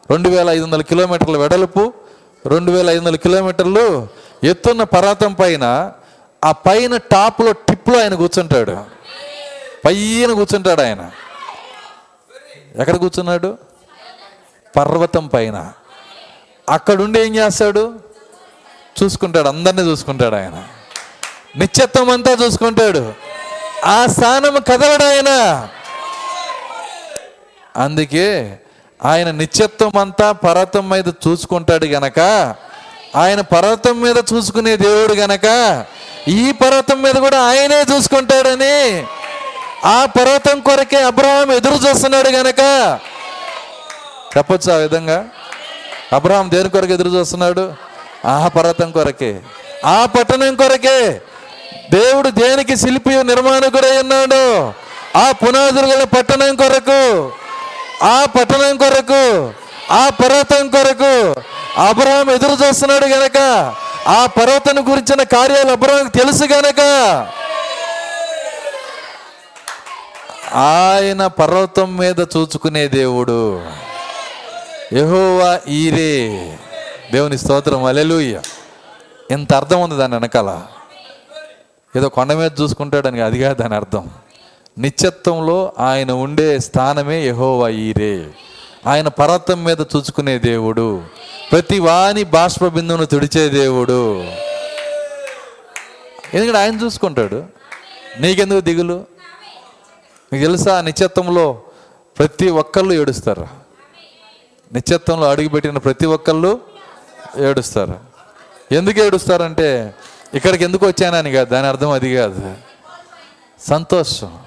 రెండు 0.10 0.30
వేల 0.30 0.50
ఐదు 0.50 0.64
వందల 0.64 0.82
కిలోమీటర్ల 0.82 1.38
వెడల్పు 1.38 1.94
రెండు 2.46 2.72
వేల 2.72 2.90
ఐదు 2.90 3.00
వందల 3.00 3.16
కిలోమీటర్లు 3.16 4.08
ఎత్తున్న 4.44 4.84
పర్వతం 4.84 5.34
పైన 5.34 5.92
ఆ 6.44 6.52
పైన 6.52 6.98
టాప్లో 6.98 7.52
టిప్లో 7.52 8.02
ఆయన 8.02 8.16
కూర్చుంటాడు. 8.16 8.78
పైన 9.86 10.34
కూర్చుంటాడు 10.34 10.82
ఆయన. 10.82 11.12
ఎక్కడ 12.76 12.96
కూర్చున్నాడు? 12.96 13.58
పర్వతం 14.78 15.28
పైన. 15.28 15.74
అక్కడుండి 16.70 17.20
ఏం 17.20 17.36
చేస్తాడు? 17.36 18.00
చూసుకుంటాడు. 19.04 19.48
అందరినీ 19.48 19.82
చూసుకుంటాడు 19.82 20.36
ఆయన. 20.36 20.64
నిత్యత్వం 21.58 22.10
అంతా 22.10 22.32
చూసుకుంటాడు. 22.32 23.14
ఆ 23.86 24.06
స్థానం 24.06 24.62
కదలడు 24.62 25.04
ఆయన. 25.04 25.68
అందుకే 27.78 28.60
ఆయన 29.06 29.32
నిత్యత్వం 29.32 29.98
అంతా 29.98 30.32
పర్వతం 30.32 30.90
మీద 30.90 31.08
చూసుకుంటాడు 31.08 31.86
గనక 31.86 32.20
ఆయన 33.16 33.42
పర్వతం 33.42 34.02
మీద 34.02 34.16
చూసుకునే 34.34 34.78
దేవుడు 34.78 35.14
గనక 35.14 35.46
ఈ 36.28 36.52
పర్వతం 36.52 37.02
మీద 37.02 37.16
కూడా 37.16 37.42
ఆయనే 37.42 37.82
చూసుకుంటాడని 37.82 39.06
ఆ 39.86 40.06
పర్వతం 40.06 40.60
కొరకే 40.60 41.04
అబ్రహాం 41.04 41.52
ఎదురు 41.52 41.74
చూస్తున్నాడు 41.74 42.30
గనక. 42.30 42.60
చెప్పొచ్చు 44.38 44.74
ఆ 44.74 44.76
విధంగా? 44.76 45.26
అబ్రహాం 46.14 46.52
దేని 46.52 46.70
కొరకు 46.70 46.94
ఎదురు 46.94 47.10
చూస్తున్నాడు? 47.10 47.74
ఆ 48.28 48.48
పర్వతం 48.48 48.92
కొరకే. 48.92 49.42
ఆ 49.86 50.06
పట్టణం 50.06 50.56
కొరకే. 50.56 51.22
దేవుడు 51.94 52.30
దేనికి 52.30 52.78
శిల్పి 52.78 53.10
నిర్మాణకుడై 53.10 53.98
ఉన్నాడు 53.98 54.74
ఆ 55.18 55.32
పునాదులు 55.32 55.88
గల 55.88 56.04
పట్టణం 56.04 56.56
కొరకు 56.56 57.32
ఆ 58.04 58.26
పట్టణం 58.26 58.78
కొరకు 58.78 59.54
ఆ 59.92 60.10
పర్వతం 60.10 60.70
కొరకు 60.70 61.42
అబ్రహం 61.80 62.32
ఎదురు 62.32 62.68
చూస్తున్నాడు 62.68 63.06
గనక. 63.06 63.38
ఆ 64.08 64.26
పర్వతం 64.26 64.92
గురించిన 64.92 65.24
కార్యాలు 65.24 65.72
అబ్రహం 65.72 66.08
తెలుసు 66.08 66.44
గనక. 66.44 66.82
ఆయన 70.56 71.28
పర్వతం 71.28 71.98
మీద 71.98 72.20
చూచుకునే 72.20 72.88
దేవుడు 72.88 73.62
యహోవా 74.94 75.60
ఈరే. 75.72 76.58
దేవుని 77.12 77.38
స్తోత్రం. 77.38 77.84
అలెలుయ్య 77.84 78.42
ఎంత 79.32 79.54
అర్థం 79.54 79.82
ఉంది 79.82 79.98
దాని 79.98 80.16
వెనకాల. 80.16 80.62
ఏదో 81.96 82.10
కొండ 82.10 82.34
మీద 82.34 82.52
చూసుకుంటాడని 82.62 83.22
అది 83.22 83.42
కాదు 83.42 83.64
దాని 83.64 83.76
అర్థం. 83.76 84.10
నిత్యత్వంలో 84.78 85.74
ఆయన 85.80 86.12
ఉండే 86.12 86.60
స్థానమే 86.60 87.28
యహోవా 87.28 87.70
ఈరే. 87.70 88.28
ఆయన 88.88 89.08
పర్వతం 89.08 89.64
మీద 89.64 89.80
చూసుకునే 89.80 90.40
దేవుడు 90.40 91.04
ప్రతి 91.52 91.80
వాని 91.80 92.24
బాష్ప 92.24 92.68
బిందువును 92.68 93.06
తుడిచే 93.06 93.50
దేవుడు. 93.50 94.24
ఎందుకంటే 96.34 96.58
ఆయన 96.58 96.80
చూసుకుంటాడు. 96.84 97.44
నీకెందుకు 98.20 98.60
దిగులు? 98.60 99.06
మీకు 100.34 100.46
తెలుసా 100.46 100.82
నిత్యత్వంలో 100.82 101.62
ప్రతి 102.18 102.50
ఒక్కళ్ళు 102.50 102.94
ఏడుస్తారు. 102.94 103.48
నిత్యత్వంలో 104.74 105.30
అడుగుపెట్టిన 105.30 105.78
ప్రతి 105.78 106.06
ఒక్కళ్ళు 106.06 106.60
ఏడుస్తారు. 107.38 108.00
ఎందుకు 108.72 109.00
ఏడుస్తారంటే 109.00 109.94
ఇక్కడికి 110.34 110.64
ఎందుకు 110.64 110.88
వచ్చానని 110.88 111.32
కాదు 111.32 111.50
దాని 111.50 111.68
అర్థం 111.68 111.90
అది 111.90 112.16
కాదు. 112.16 112.54
సంతోషం. 113.68 114.40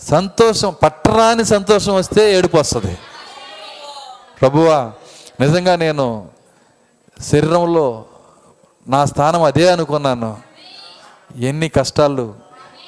సంతోషం 0.00 0.76
పట్టరాని 0.82 1.44
సంతోషం 1.44 1.94
వస్తే 1.94 2.34
ఏడుపు 2.34 2.56
వస్తుంది. 2.56 2.98
ప్రభువా 4.40 4.92
నిజంగా 5.40 5.76
నేను 5.76 6.28
శరీరంలో 7.20 8.04
నా 8.88 9.04
స్థానం 9.04 9.42
అదే 9.42 9.70
అనుకున్నాను. 9.70 10.38
ఎన్ని 11.36 11.68
కష్టాలు 11.68 12.34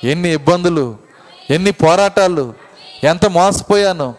ఎన్ని 0.04 0.32
ఇబ్బందులు 0.32 0.96
ఎన్ని 1.50 1.70
పోరాటాలు 1.70 2.54
ఎంత 3.04 3.26
మోసపోయాను. 3.26 4.14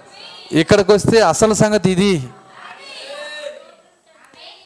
ఇక్కడికి 0.51 0.91
వస్తే 0.91 1.21
అసలు 1.21 1.53
సంగతి 1.53 1.91
ఇది. 1.91 2.27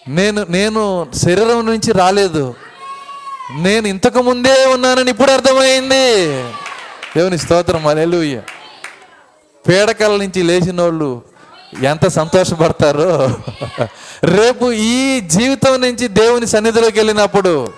నేను 0.07 0.43
నేను 0.43 1.07
శరీరం 1.23 1.65
నుంచి 1.65 1.91
రాలేదు. 1.91 2.55
నేను 3.51 3.87
ఇంతకు 3.87 4.21
ముందే 4.21 4.65
ఉన్నానని 4.65 5.11
ఇప్పుడు 5.11 5.31
అర్థమైంది. 5.31 6.05
దేవుని 7.17 7.37
స్తోత్రం 7.37 7.87
అలెలుయ్య 7.87 8.41
పీడకల 9.67 10.17
నుంచి 10.17 10.43
లేచిన 10.43 10.81
వాళ్ళు 10.81 11.21
ఎంత 11.83 12.07
సంతోషపడతారో. 12.07 13.29
రేపు 14.23 14.71
ఈ 14.71 15.19
జీవితం 15.19 15.81
నుంచి 15.81 16.07
దేవుని 16.07 16.47
సన్నిధిలోకి 16.47 16.99
వెళ్ళినప్పుడు 16.99 17.73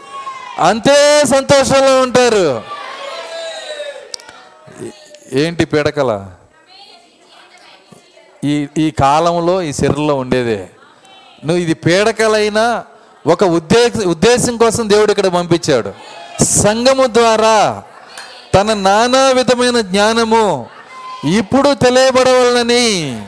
అంతే 0.60 1.24
సంతోషంలో 1.24 2.02
ఉంటారు. 2.02 2.62
ఏంటి 5.34 5.66
పీడకల 5.66 6.32
ఈ 8.44 8.68
ఈ 8.78 8.92
కాలంలో 8.92 9.62
ఈ 9.62 9.74
శరీరంలో 9.74 10.16
ఉండేదే. 10.16 10.70
నువ్వు 11.46 11.64
ఇది 11.64 11.74
పీడకలైనా 11.74 12.84
ఒక 13.28 13.44
ఉద్దేశ 13.44 14.08
ఉద్దేశం 14.08 14.58
కోసం 14.58 14.90
దేవుడు 14.90 15.12
ఇక్కడ 15.12 15.28
పంపించాడు. 15.28 15.94
సంఘము 16.44 17.08
ద్వారా 17.08 17.84
తన 18.54 18.74
నానా 18.74 19.30
విధమైన 19.30 19.82
జ్ఞానము 19.82 20.68
ఇప్పుడు 21.38 21.74
తెలియబడవలనని. 21.74 23.22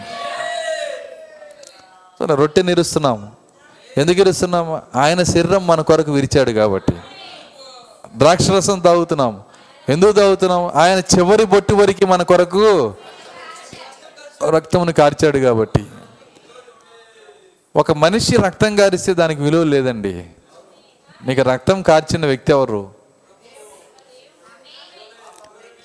సో 2.20 2.26
రొట్టె 2.26 2.62
నిరుస్తున్నాము. 2.62 3.32
ఎందుకు 3.98 4.20
ఇరుస్తున్నాము 4.20 4.82
ఆయన 4.96 5.24
శరీరం 5.24 5.68
మన 5.68 5.82
కొరకు 5.82 6.12
విరిచాడు 6.12 6.52
కాబట్టి. 6.52 6.94
ద్రాక్షరసం 8.16 8.80
తాగుతున్నాము. 8.80 9.40
ఎందుకు 9.90 10.12
తాగుతున్నాము? 10.12 10.72
ఆయన 10.76 11.00
చివరి 11.00 11.46
బొట్టు 11.46 11.74
వరకు 11.74 12.06
మన 12.06 12.24
కొరకు 12.24 12.94
రక్తమును 14.50 14.94
కార్చాడు 14.94 15.38
కాబట్టి. 15.38 15.86
ఒక 17.78 17.92
మనిషి 17.92 18.38
రక్తం 18.38 18.76
కారిస్తే 18.76 19.14
దానికి 19.14 19.42
విలువ 19.42 19.64
లేదండి. 19.64 20.26
నీకు 21.26 21.42
రక్తం 21.42 21.82
కార్చిన 21.82 22.26
వ్యక్తి 22.26 22.52
ఎవరు? 22.52 22.92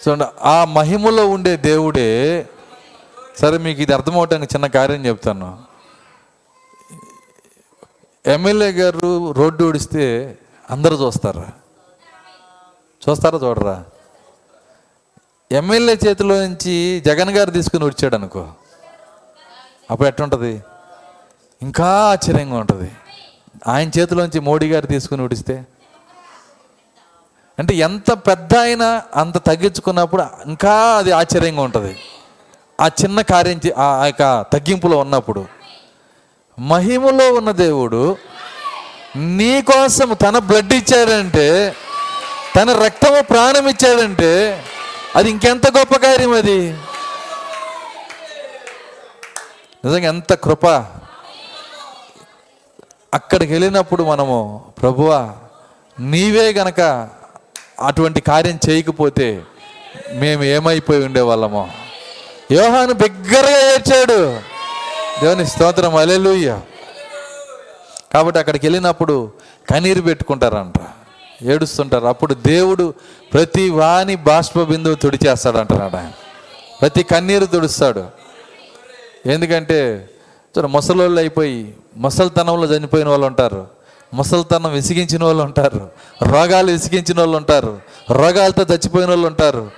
చూడండి 0.08 0.24
ఆ 0.42 0.64
మహిమలో 0.64 1.28
ఉండే 1.28 1.56
దేవుడే. 1.56 2.46
సరే 3.40 3.58
మీకు 3.58 3.80
ఇది 3.80 3.94
అర్థమవటానికి 3.94 4.54
చిన్న 4.54 4.66
కార్యం 4.66 5.06
చెప్తాను. 5.06 5.58
ఎమ్మెల్యే 8.26 8.72
గారు 8.72 9.32
రోడ్డు 9.32 9.64
ఊడిస్తే 9.64 10.38
అందరూ 10.70 11.06
చూస్తారా? 11.06 11.50
చూస్తారా 13.08 13.38
చూడరా? 13.38 13.84
ఎమ్మెల్యే 15.52 15.98
చేతిలో 16.06 16.34
నుంచి 16.34 17.02
జగన్ 17.06 17.30
గారు 17.30 17.50
తీసుకుని 17.50 17.84
వచ్చాడు 17.84 18.14
అనుకో. 18.14 18.48
అప్పుడు 19.90 20.08
ఎట్టుంటుంది? 20.08 20.62
ఇంకా 21.62 21.86
ఆశ్చర్యంగా 21.86 22.56
ఉంటుంది. 22.56 22.90
ఆయన 23.68 23.90
చేతిలోంచి 23.98 24.40
మోడీ 24.40 24.70
గారు 24.70 24.86
తీసుకుని 24.86 25.22
ఉడిస్తే. 25.22 25.66
అంటే 27.58 27.74
ఎంత 27.74 28.12
పెద్ద 28.12 28.56
అయినా 28.56 29.02
అంత 29.16 29.38
తగ్గించుకున్నప్పుడు 29.38 30.24
ఇంకా 30.46 30.74
అది 30.74 31.12
ఆశ్చర్యంగా 31.12 31.62
ఉంటుంది. 31.62 31.96
ఆ 32.80 32.86
చిన్న 32.86 33.20
కార్యం 33.20 33.60
చే- 33.66 33.74
ఆ 33.76 33.84
ఆ 33.84 34.06
యొక్క 34.06 34.42
తగ్గింపులో 34.52 34.98
ఉన్నప్పుడు. 34.98 35.44
మహిమలో 36.58 37.32
ఉన్న 37.32 37.50
దేవుడు 37.50 38.16
నీ 39.16 39.62
కోసం 39.62 40.16
తన 40.22 40.38
బ్లడ్ 40.38 40.72
ఇచ్చాడంటే 40.72 41.74
తన 42.56 42.84
రక్తము 42.84 43.22
ప్రాణం 43.22 43.68
ఇచ్చాడంటే 43.68 44.62
అది 45.16 45.30
ఇంకెంత 45.30 45.78
గొప్ప 45.78 45.96
కార్యం 45.96 46.32
అది? 46.32 46.72
నిజంగా 49.84 50.08
ఎంత 50.08 50.34
కృప. 50.34 50.86
అక్కడికి 53.14 53.52
వెళ్ళినప్పుడు 53.52 54.04
మనము 54.04 54.64
ప్రభువా 54.82 55.32
నీవే 56.00 56.52
గనక 56.52 57.08
అటువంటి 57.80 58.20
కార్యం 58.20 58.58
చేయకపోతే 58.68 59.42
మేము 60.12 60.44
ఏమైపోయి 60.44 61.04
ఉండేవాళ్ళమో? 61.06 61.68
యోహాను 62.52 62.92
బిగ్గరగా 62.92 63.72
ఏడ్చాడు. 63.72 64.40
దేవుని 65.22 65.46
స్తోత్రం 65.46 65.96
అలెలుయ్య 65.96 66.60
కాబట్టి 68.14 68.40
అక్కడికి 68.40 68.66
వెళ్ళినప్పుడు 68.66 69.32
కన్నీరు 69.70 70.00
పెట్టుకుంటారంట. 70.00 70.74
ఏడుస్తుంటారు. 71.42 72.06
అప్పుడు 72.06 72.34
దేవుడు 72.34 72.94
ప్రతి 73.32 73.70
వాణి 73.70 74.16
బాష్ప 74.16 74.62
బిందువు 74.62 74.94
తుడిచేస్తాడంటాడు 74.94 75.96
ఆయన. 75.96 76.12
ప్రతి 76.80 77.02
కన్నీరు 77.02 77.46
తుడుస్తాడు. 77.46 78.04
ఎందుకంటే 79.26 80.08
చూడ 80.58 80.66
ముసలోళ్ళు 80.66 81.20
అయిపోయి 81.20 81.74
ముసలితనంలో 81.96 82.76
చనిపోయిన 82.76 83.08
వాళ్ళు 83.08 83.26
ఉంటారు. 83.26 83.66
ముసలితనం 84.14 84.72
విసిగించిన 84.72 85.24
వాళ్ళు 85.24 85.42
ఉంటారు. 85.42 85.88
రోగాలు 86.22 86.72
విసిగించిన 86.72 87.18
వాళ్ళు 87.18 87.36
ఉంటారు. 87.36 87.80
రోగాలతో 88.10 88.62
చచ్చిపోయిన 88.62 89.08
వాళ్ళు 89.08 89.26
ఉంటారు. 89.26 89.70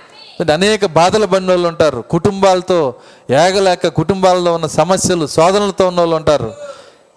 అనేక 0.53 0.85
బాధలు 0.85 1.25
పడిన 1.25 1.49
వాళ్ళు 1.49 1.67
ఉంటారు. 1.67 2.01
కుటుంబాలతో 2.01 2.95
ఏగలేక 3.31 3.87
కుటుంబాల్లో 3.87 4.53
ఉన్న 4.53 4.65
సమస్యలు 4.65 5.27
శోధనలతో 5.27 5.87
ఉన్న 5.87 5.99
వాళ్ళు 5.99 6.15
ఉంటారు. 6.15 6.53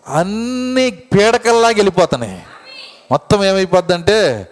అన్నీ 0.08 0.90
పీడకల్లాగా 0.90 1.74
వెళ్ళిపోతున్నాయి. 1.74 2.42
మొత్తం 3.10 3.44
ఏమైపోద్ది 3.44 3.94
అంటే 3.94 4.48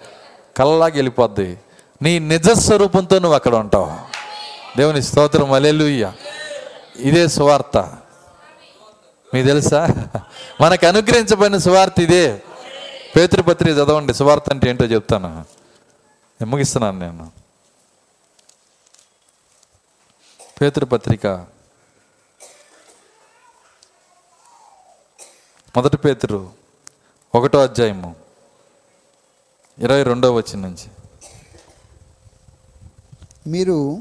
కల్లాగా 0.57 0.93
వెళ్ళిపోద్ది. 0.93 1.59
నీ 2.03 2.19
నిజ 2.19 2.51
స్వరూపంతో 2.51 3.19
నువ్వు 3.19 3.35
అక్కడ 3.35 3.55
ఉంటావు. 3.55 3.93
దేవుని 4.77 5.03
స్తోత్రం. 5.03 5.53
అలెలుయ్య 5.53 6.13
ఇదే 6.99 7.29
సువార్త. 7.29 7.93
మీకు 9.35 9.47
తెలుసా? 9.47 9.95
మనకు 10.61 10.87
అనుగ్రహించబడిన 10.87 11.59
సువార్త 11.59 11.99
ఇదే. 12.01 12.43
పేతృపత్రిక 13.17 13.73
చదవండి 13.73 14.15
సువార్త 14.15 14.43
అంటే 14.51 14.71
ఏంటో 14.71 14.85
చెప్తాను. 14.85 15.29
నేను 15.29 16.47
ముగిస్తున్నాను 16.47 16.99
నేను. 16.99 17.33
పేతృపత్రిక 20.61 21.27
మొదటి 25.77 25.97
పేతురు 25.97 26.51
ఒకటో 27.35 27.63
అధ్యాయము 27.63 28.17
ఇరవై 29.79 30.03
రెండో 30.03 30.33
వచ్చిన 30.35 30.59
నుంచి. 30.61 30.89
మీరు 33.53 33.99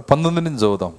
పంతొమ్మిది 0.00 0.40
నుంచి 0.40 0.58
చదువుదాం. 0.58 0.98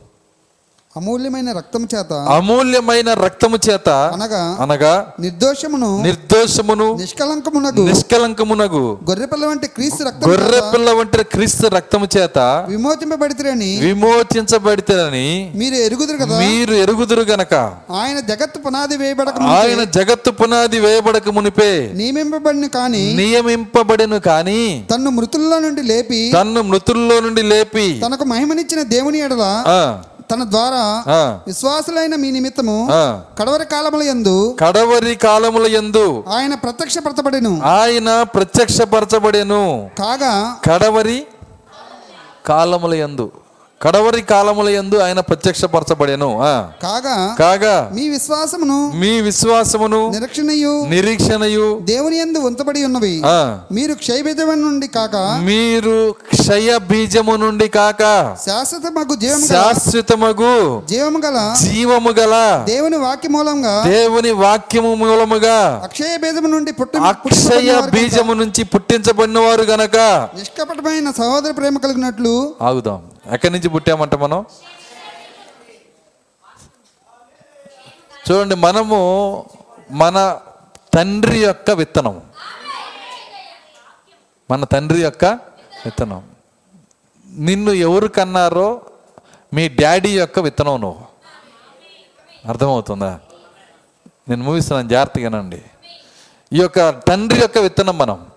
అమూల్యమైన 0.95 1.49
రక్తం 1.57 1.83
చేత 1.91 2.13
అమూల్యమైన 2.33 3.09
రక్తము 3.21 3.57
చేత 3.63 3.89
అనగా 4.15 4.41
అనగా 4.63 4.91
నిర్దోషమును 5.19 5.89
నిర్దోషమును 6.03 6.87
నిష్కలంకమునకు 6.99 7.83
నిష్కలంకమునగు 7.87 8.81
గొర్రెపిల్ల 9.07 9.45
వంటి 9.47 9.67
క్రీస్తు 9.75 10.01
రక్తం 10.07 10.25
గొర్రె 10.27 10.51
చేత 10.51 10.67
పిల్ల 10.73 10.91
వంటి 10.91 11.23
క్రీస్తు 11.33 11.71
రక్తము 11.75 12.07
చేత 12.15 12.37
విమోచింపబడితిరని 12.69 13.71
విమోచించబడితేనని 13.85 15.25
మీరు 15.55 15.77
ఎరుగుదురు 15.85 16.19
కదా? 16.21 16.37
మీరు 16.43 16.75
ఎరుగుదురు 16.83 17.25
గనక 17.31 17.53
ఆయన 18.01 18.19
జగత్తు 18.29 18.61
పునాది 18.65 18.97
వేయబడక 19.01 19.41
ఆయన 19.55 19.81
జగత్తు 19.97 20.33
పునాది 20.39 20.79
వేయబడక 20.79 21.27
మునిపే. 21.35 21.71
నియమింపబడిన 21.97 22.67
కాని 22.75 23.03
నియమింపబడెను 23.19 24.19
కాని 24.23 24.61
తన్ను 24.89 25.11
మృతుల్లో 25.17 25.59
నుండి 25.59 25.83
లేపి 25.89 26.21
తన్ను 26.33 26.61
మృతుల్లో 26.69 27.17
నుండి 27.21 27.45
లేపి 27.51 27.87
తనకు 28.05 28.25
మహిమనిచ్చిన 28.31 28.81
దేవుని 28.93 29.19
ఎడల 29.25 29.43
తన 30.31 30.43
ద్వారా 30.43 31.03
ఆ, 31.07 31.39
విశ్వాసులైన 31.47 32.15
మీ 32.15 32.31
నిమిత్తము. 32.31 32.87
కడవరి 33.39 33.65
కాలముల 33.65 34.03
యందు 34.03 34.55
కడవరి 34.59 35.15
కాలముల 35.15 35.75
యందు 35.75 36.23
ఆయన 36.33 36.55
ప్రత్యక్షపరచబడెను. 36.55 37.61
ఆయన 37.65 38.23
ప్రత్యక్షపరచబడెను. 38.23 39.89
కాగా 39.99 40.55
కడవరి 40.71 41.27
కాలముల 42.45 42.93
యందు. 42.93 43.31
కడవరి 43.83 44.21
కాలముల 44.21 44.69
యందు 44.69 44.97
ఆయన 44.97 45.19
ప్రత్యక్షపరచబడెను. 45.19 46.29
ఆ. 46.41 46.53
కాగా 46.83 47.15
కాగా 47.39 47.89
మీ 47.93 48.09
విశ్వాసమును 48.09 48.77
మీ 48.93 49.21
విశ్వాసమును 49.21 49.99
నిరీక్షణయు 50.09 50.73
నిరీక్షణయు 50.85 51.65
దేవుని 51.83 52.19
యందు 52.19 52.39
ఉంచబడి 52.39 52.83
ఉన్నవి. 52.83 53.21
ఆ, 53.25 53.37
మీరు 53.71 53.93
క్షయబీజం 53.93 54.61
నుండి 54.61 54.87
కాక 54.87 55.15
మీరు 55.41 55.95
క్షయ 56.33 56.77
బీజము 56.77 57.35
నుండి 57.35 57.67
కాక 57.67 58.01
శాశ్వత 58.45 58.85
మగు 58.91 59.15
జీవము 59.15 59.47
శాశ్వతమగు 59.47 60.53
జీవము 60.89 61.19
గల 61.19 61.39
జీవము 61.63 62.09
గల 62.09 62.35
దేవుని 62.65 62.97
వాక్య 62.97 63.29
మూలంగా 63.29 63.75
దేవుని 63.83 64.31
వాక్యము 64.31 64.95
మూలముగా 64.95 65.57
అక్షయ 65.83 66.17
బీజము 66.17 66.47
నుండి 66.47 66.71
పుట్టి 66.71 66.97
అక్షయ 67.03 67.79
బీజము 67.89 68.33
నుంచి 68.33 68.63
పుట్టించబడిన 68.63 69.39
వారు 69.39 69.63
గనక 69.63 69.97
నిష్కపటమైన 70.35 71.11
సహోదర 71.11 71.51
ప్రేమ 71.51 71.77
కలిగినట్లు 71.77 72.33
ఆగుదాం. 72.61 73.01
ఎక్కడి 73.31 73.53
నుంచి 73.53 73.69
పుట్టామంట 73.69 74.15
మనం? 74.15 74.45
చూడండి 78.31 78.55
మనము 78.55 78.99
మన 79.91 80.39
తండ్రి 80.93 81.43
యొక్క 81.43 81.71
విత్తనం. 81.71 82.21
మన 84.51 84.63
తండ్రి 84.63 85.01
యొక్క 85.01 85.25
విత్తనం. 85.85 86.31
నిన్ను 87.27 87.71
ఎవరు 87.71 88.07
కన్నారో 88.07 88.81
మీ 89.53 89.67
డాడీ 89.67 90.17
యొక్క 90.17 90.39
విత్తనం 90.39 90.81
నువ్వు. 90.81 91.05
అర్థమవుతుందా? 92.47 93.19
నేను 94.29 94.43
ముగిస్తున్నాను 94.43 94.89
జాగ్రత్తగానండి 94.89 95.63
ఈ 96.53 96.57
యొక్క 96.61 96.89
తండ్రి 96.89 97.39
యొక్క 97.39 97.57
విత్తనం 97.57 97.97
మనం. 97.97 98.27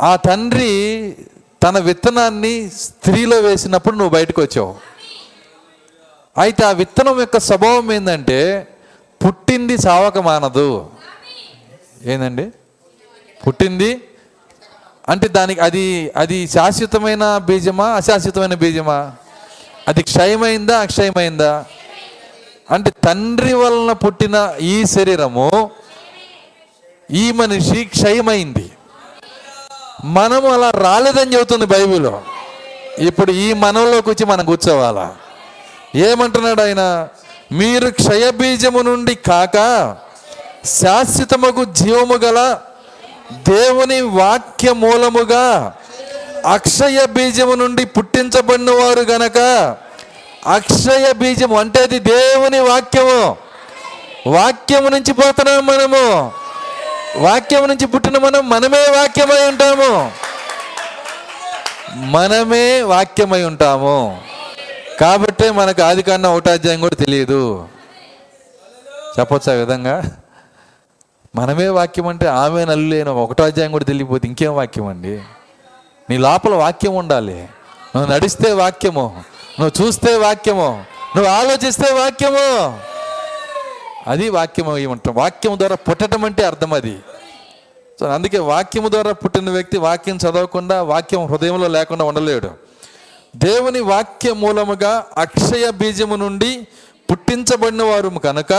ఆ 0.00 0.16
తండ్రి 0.16 1.16
తన 1.62 1.78
విత్తనాన్ని 1.78 2.70
స్త్రీలో 2.70 3.40
వేసినప్పుడు 3.40 3.96
నువ్వు 3.96 4.14
బయటకు 4.14 4.42
వచ్చావు. 4.42 4.74
అయితే 6.38 6.64
ఆ 6.64 6.70
విత్తనం 6.70 7.20
యొక్క 7.20 7.38
స్వభావం 7.38 7.92
ఏంటంటే 7.92 8.68
పుట్టింది 9.26 9.78
సావక 9.78 10.18
మానదు 10.18 10.90
ఏందండి? 12.04 12.50
పుట్టింది. 13.46 14.00
అంటే 15.08 15.28
దానికి 15.28 15.60
అది 15.60 16.12
అది 16.16 16.48
శాశ్వతమైన 16.48 17.38
బీజమా 17.38 17.86
అశాశ్వతమైన 17.86 18.54
బీజమా? 18.54 19.12
అది 19.88 20.02
క్షయమైందా 20.02 20.78
అక్షయమైందా? 20.78 21.64
అంటే 22.70 22.90
తండ్రి 22.90 23.52
వలన 23.52 23.92
పుట్టిన 23.92 24.54
ఈ 24.60 24.84
శరీరము 24.84 25.70
ఈ 27.10 27.32
మనిషి 27.32 27.84
క్షయమైంది. 27.84 28.70
మనము 30.04 30.48
అలా 30.48 30.70
రాలేదని 30.70 31.34
చెబుతుంది 31.34 31.66
బైబిల్. 31.66 32.06
ఇప్పుడు 32.98 33.32
ఈ 33.32 33.52
మనంలోకి 33.52 34.10
వచ్చి 34.10 34.26
మనం 34.26 34.44
కూర్చోవాలా? 34.44 35.14
ఏమంటున్నాడు 35.94 36.62
ఆయన? 36.62 37.08
మీరు 37.52 37.90
క్షయబీజము 37.90 38.78
నుండి 38.78 39.14
కాక 39.14 39.96
శాశ్వతముకు 40.64 41.64
జీవము 41.64 42.14
గల 42.14 42.58
దేవుని 43.32 44.00
వాక్య 44.00 44.72
మూలముగా 44.72 45.72
అక్షయ 46.46 47.06
బీజము 47.06 47.54
నుండి 47.54 47.84
పుట్టించబడిన 47.84 48.70
వారు 48.70 49.00
గనక 49.00 49.38
అక్షయ 50.46 51.12
బీజము 51.12 51.58
అంటే 51.60 51.82
అది 51.82 51.98
దేవుని 51.98 52.60
వాక్యము. 52.60 53.36
వాక్యము 54.26 54.88
నుంచి 54.88 55.12
పోతున్నాం 55.12 55.66
మనము. 55.66 56.32
వాక్యం 57.18 57.68
నుంచి 57.68 57.86
పుట్టిన 57.86 58.18
మనం 58.18 58.48
మనమే 58.48 58.78
వాక్యమై 58.78 59.48
ఉంటాము. 59.48 60.12
మనమే 61.94 62.82
వాక్యమై 62.82 63.44
ఉంటాము. 63.44 64.20
కాబట్టే 65.00 65.50
మనకు 65.50 65.82
ఆది 65.82 66.02
కన్నా 66.02 66.28
ఒకటాధ్యాయం 66.28 66.80
కూడా 66.80 66.96
తెలియదు. 66.96 67.68
చెప్పొచ్చు 69.20 69.52
ఆ 69.52 69.54
విధంగా? 69.54 70.02
మనమే 71.36 71.68
వాక్యం 71.68 72.06
అంటే 72.06 72.26
ఆమె 72.26 72.64
నల్లేను 72.64 73.14
ఒకటో 73.14 73.44
అధ్యాయం 73.44 73.72
కూడా 73.72 73.84
తెలియపోతే 73.84 74.28
ఇంకేం 74.28 74.56
వాక్యం 74.56 74.86
అండి? 74.86 75.22
నీ 76.10 76.18
లోపల 76.18 76.54
వాక్యం 76.54 76.94
ఉండాలి. 76.94 77.48
నువ్వు 77.96 78.14
నడిస్తే 78.14 78.52
వాక్యము 78.52 79.22
నువ్వు 79.60 79.86
చూస్తే 79.86 80.16
వాక్యము 80.16 80.84
నువ్వు 81.16 81.32
ఆలోచిస్తే 81.32 81.92
వాక్యము. 81.92 82.78
అది 84.08 84.28
వాక్యం 84.28 84.68
అయి 84.68 84.86
ఉంటాం. 84.86 85.14
వాక్యం 85.14 85.58
ద్వారా 85.58 85.76
పుట్టడం 85.76 86.24
అంటే 86.24 86.46
అర్థం 86.46 86.72
అది. 86.72 86.98
సో 88.00 88.06
అందుకే 88.06 88.38
వాక్యము 88.38 88.88
ద్వారా 88.88 89.12
పుట్టిన 89.12 89.50
వ్యక్తి 89.50 89.78
వాక్యం 89.78 90.16
చదవకుండా 90.16 90.82
వాక్యం 90.82 91.26
హృదయంలో 91.26 91.68
లేకుండా 91.68 92.04
ఉండలేడు. 92.04 92.50
దేవుని 93.36 93.80
వాక్య 93.80 94.32
మూలముగా 94.32 95.06
అక్షయ 95.16 95.70
బీజము 95.70 96.16
నుండి 96.16 96.66
పుట్టించబడిన 97.10 97.82
వారు 97.82 98.08
కనుక 98.08 98.52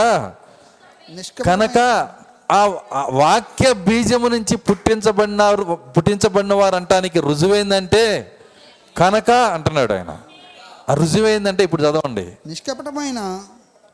కనుక 1.46 1.78
ఆ 2.52 2.74
ఆ 2.92 3.08
వాక్య 3.12 3.72
బీజము 3.72 4.28
నుంచి 4.28 4.56
పుట్టించబడిన 4.56 5.54
పుట్టించబడిన 5.96 6.54
వారు 6.54 6.76
అంటానికి 6.76 7.20
రుజువైందంటే 7.20 8.32
కనుక 8.96 9.30
అంటున్నాడు 9.30 9.92
ఆయన. 9.92 10.18
ఆ 10.88 10.94
రుజువైందంటే 10.94 11.64
ఇప్పుడు 11.64 11.82
చదవండి. 11.82 12.26
నిష్కపటమైన 12.46 13.40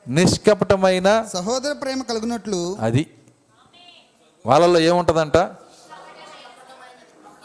నిష్కపటమైన 0.09 1.25
సహోదర 1.33 1.73
ప్రేమ 1.73 2.03
కలుగునట్లు 2.03 2.77
అది. 2.81 3.07
వాళ్ళలో 4.47 4.81
ఏముంటుందంట? 4.81 5.37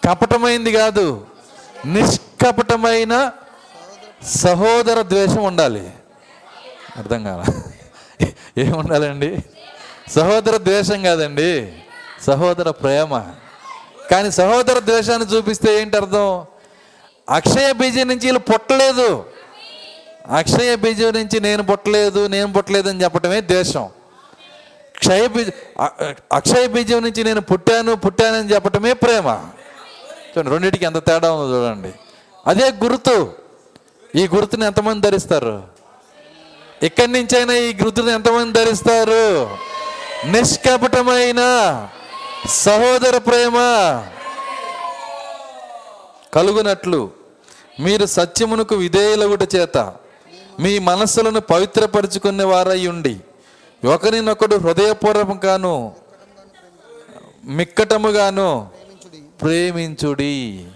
కపటమైంది 0.08 0.72
కాదు. 0.72 1.26
నిష్కపటమైన 1.86 3.32
సహోదర 4.24 5.02
ద్వేషం 5.02 5.44
ఉండాలి. 5.44 5.94
అర్థం 6.98 7.24
కాల. 7.24 7.44
ఏముండాలండి? 8.58 9.38
సహోదర 10.12 10.58
ద్వేషం 10.58 11.04
కాదండి. 11.04 11.84
సహోదర 12.22 12.72
ప్రేమ. 12.72 13.26
కానీ 14.12 14.32
సహోదర 14.32 14.80
ద్వేషాన్ని 14.80 15.28
చూపిస్తే 15.28 15.82
ఏంటి 15.82 15.98
అర్థం 15.98 16.46
అక్షయ 17.30 17.72
బీజం 17.72 18.08
నుంచి 18.08 18.26
వీళ్ళు 18.26 18.40
పుట్టలేదు. 18.40 19.26
అక్షయ 20.28 20.76
బీజం 20.76 21.14
నుంచి 21.14 21.40
నేను 21.40 21.64
పుట్టలేదు 21.64 22.28
నేను 22.28 22.54
పుట్టలేదు 22.54 22.90
అని 22.90 23.04
చెప్పటమే 23.04 23.42
ద్వేషం. 23.42 23.90
క్షయ 24.98 25.28
బీజ 25.28 25.50
అక్షయ 26.34 26.68
బీజం 26.68 27.04
నుంచి 27.04 27.24
నేను 27.24 27.42
పుట్టాను 27.42 27.96
పుట్టానని 27.96 28.54
చెప్పటమే 28.54 28.94
ప్రేమ. 28.94 29.50
చూడండి 30.30 30.52
రెండింటికి 30.52 30.86
ఎంత 30.86 31.06
తేడా 31.06 31.32
ఉందో 31.32 31.66
చూడండి. 31.66 31.94
అదే 32.48 32.72
గుర్తు. 32.72 33.34
ఈ 34.16 34.28
గుర్తుని 34.28 34.66
ఎంతమంది 34.66 35.08
ధరిస్తారు? 35.08 35.64
ఇక్కడి 36.84 37.12
నుంచైనా 37.12 37.54
ఈ 37.54 37.74
గుర్తుని 37.84 38.12
ఎంతమంది 38.12 38.52
ధరిస్తారు? 38.52 39.50
నిష్కపటమైన 40.28 41.42
సహోదర 42.50 43.18
ప్రేమ. 43.18 43.58
కలుగునట్లు 46.34 47.12
మీరు 47.80 48.06
సత్యమునకు 48.06 48.76
విధేయులగుట 48.76 49.56
చేత 49.56 49.94
మీ 50.60 50.80
మనస్సులను 50.80 51.40
పవిత్రపరుచుకునే 51.40 52.44
వారై 52.44 52.88
ఉండి 52.88 53.20
ఒకరినొకడు 53.86 54.56
హృదయపూర్వకంగాను 54.56 55.96
మిక్కటముగాను 57.44 58.70
ప్రేమించుడి. 59.42 60.68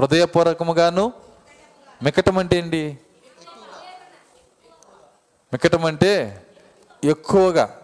హృదయపూర్వకముగాను 0.00 1.12
మిక్కటం 2.02 2.38
అంటే 2.38 2.58
ఏంటి? 2.58 2.98
మిక్కటం 5.52 5.84
అంటే 5.84 6.42
ఎక్కువగా. 7.04 7.76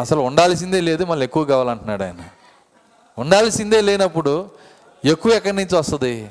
అసలు 0.00 0.20
ఉండాల్సిందే 0.20 0.80
లేదు 0.80 1.04
మళ్ళీ 1.04 1.24
ఎక్కువ 1.24 1.44
కావాలంటున్నాడు 1.44 2.02
ఆయన. 2.02 2.24
ఉండాల్సిందే 3.18 3.80
లేనప్పుడు 3.80 4.50
ఎక్కువ 5.04 5.32
ఎక్కడి 5.32 5.56
నుంచి 5.56 5.76
వస్తుంది? 5.76 6.28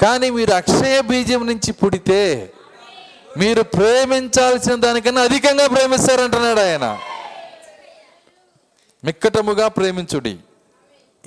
కానీ 0.00 0.30
మీరు 0.30 0.52
అక్షయ 0.52 1.00
బీజం 1.00 1.46
నుంచి 1.46 1.72
పుడితే 1.72 2.52
మీరు 3.38 3.62
ప్రేమించాల్సిన 3.62 4.74
దానికన్నా 4.74 5.22
అధికంగా 5.22 5.66
ప్రేమిస్తారంటున్నాడు 5.66 6.60
ఆయన. 6.60 6.98
మిక్కటముగా 9.04 9.68
ప్రేమించుడి. 9.68 10.36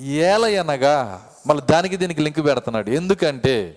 ఏలయనగా 0.00 1.26
మళ్ళీ 1.46 1.64
దానికి 1.70 1.96
దీనికి 1.96 2.20
లింక్ 2.20 2.38
పెడుతున్నాడు. 2.38 2.90
ఎందుకంటే 2.90 3.76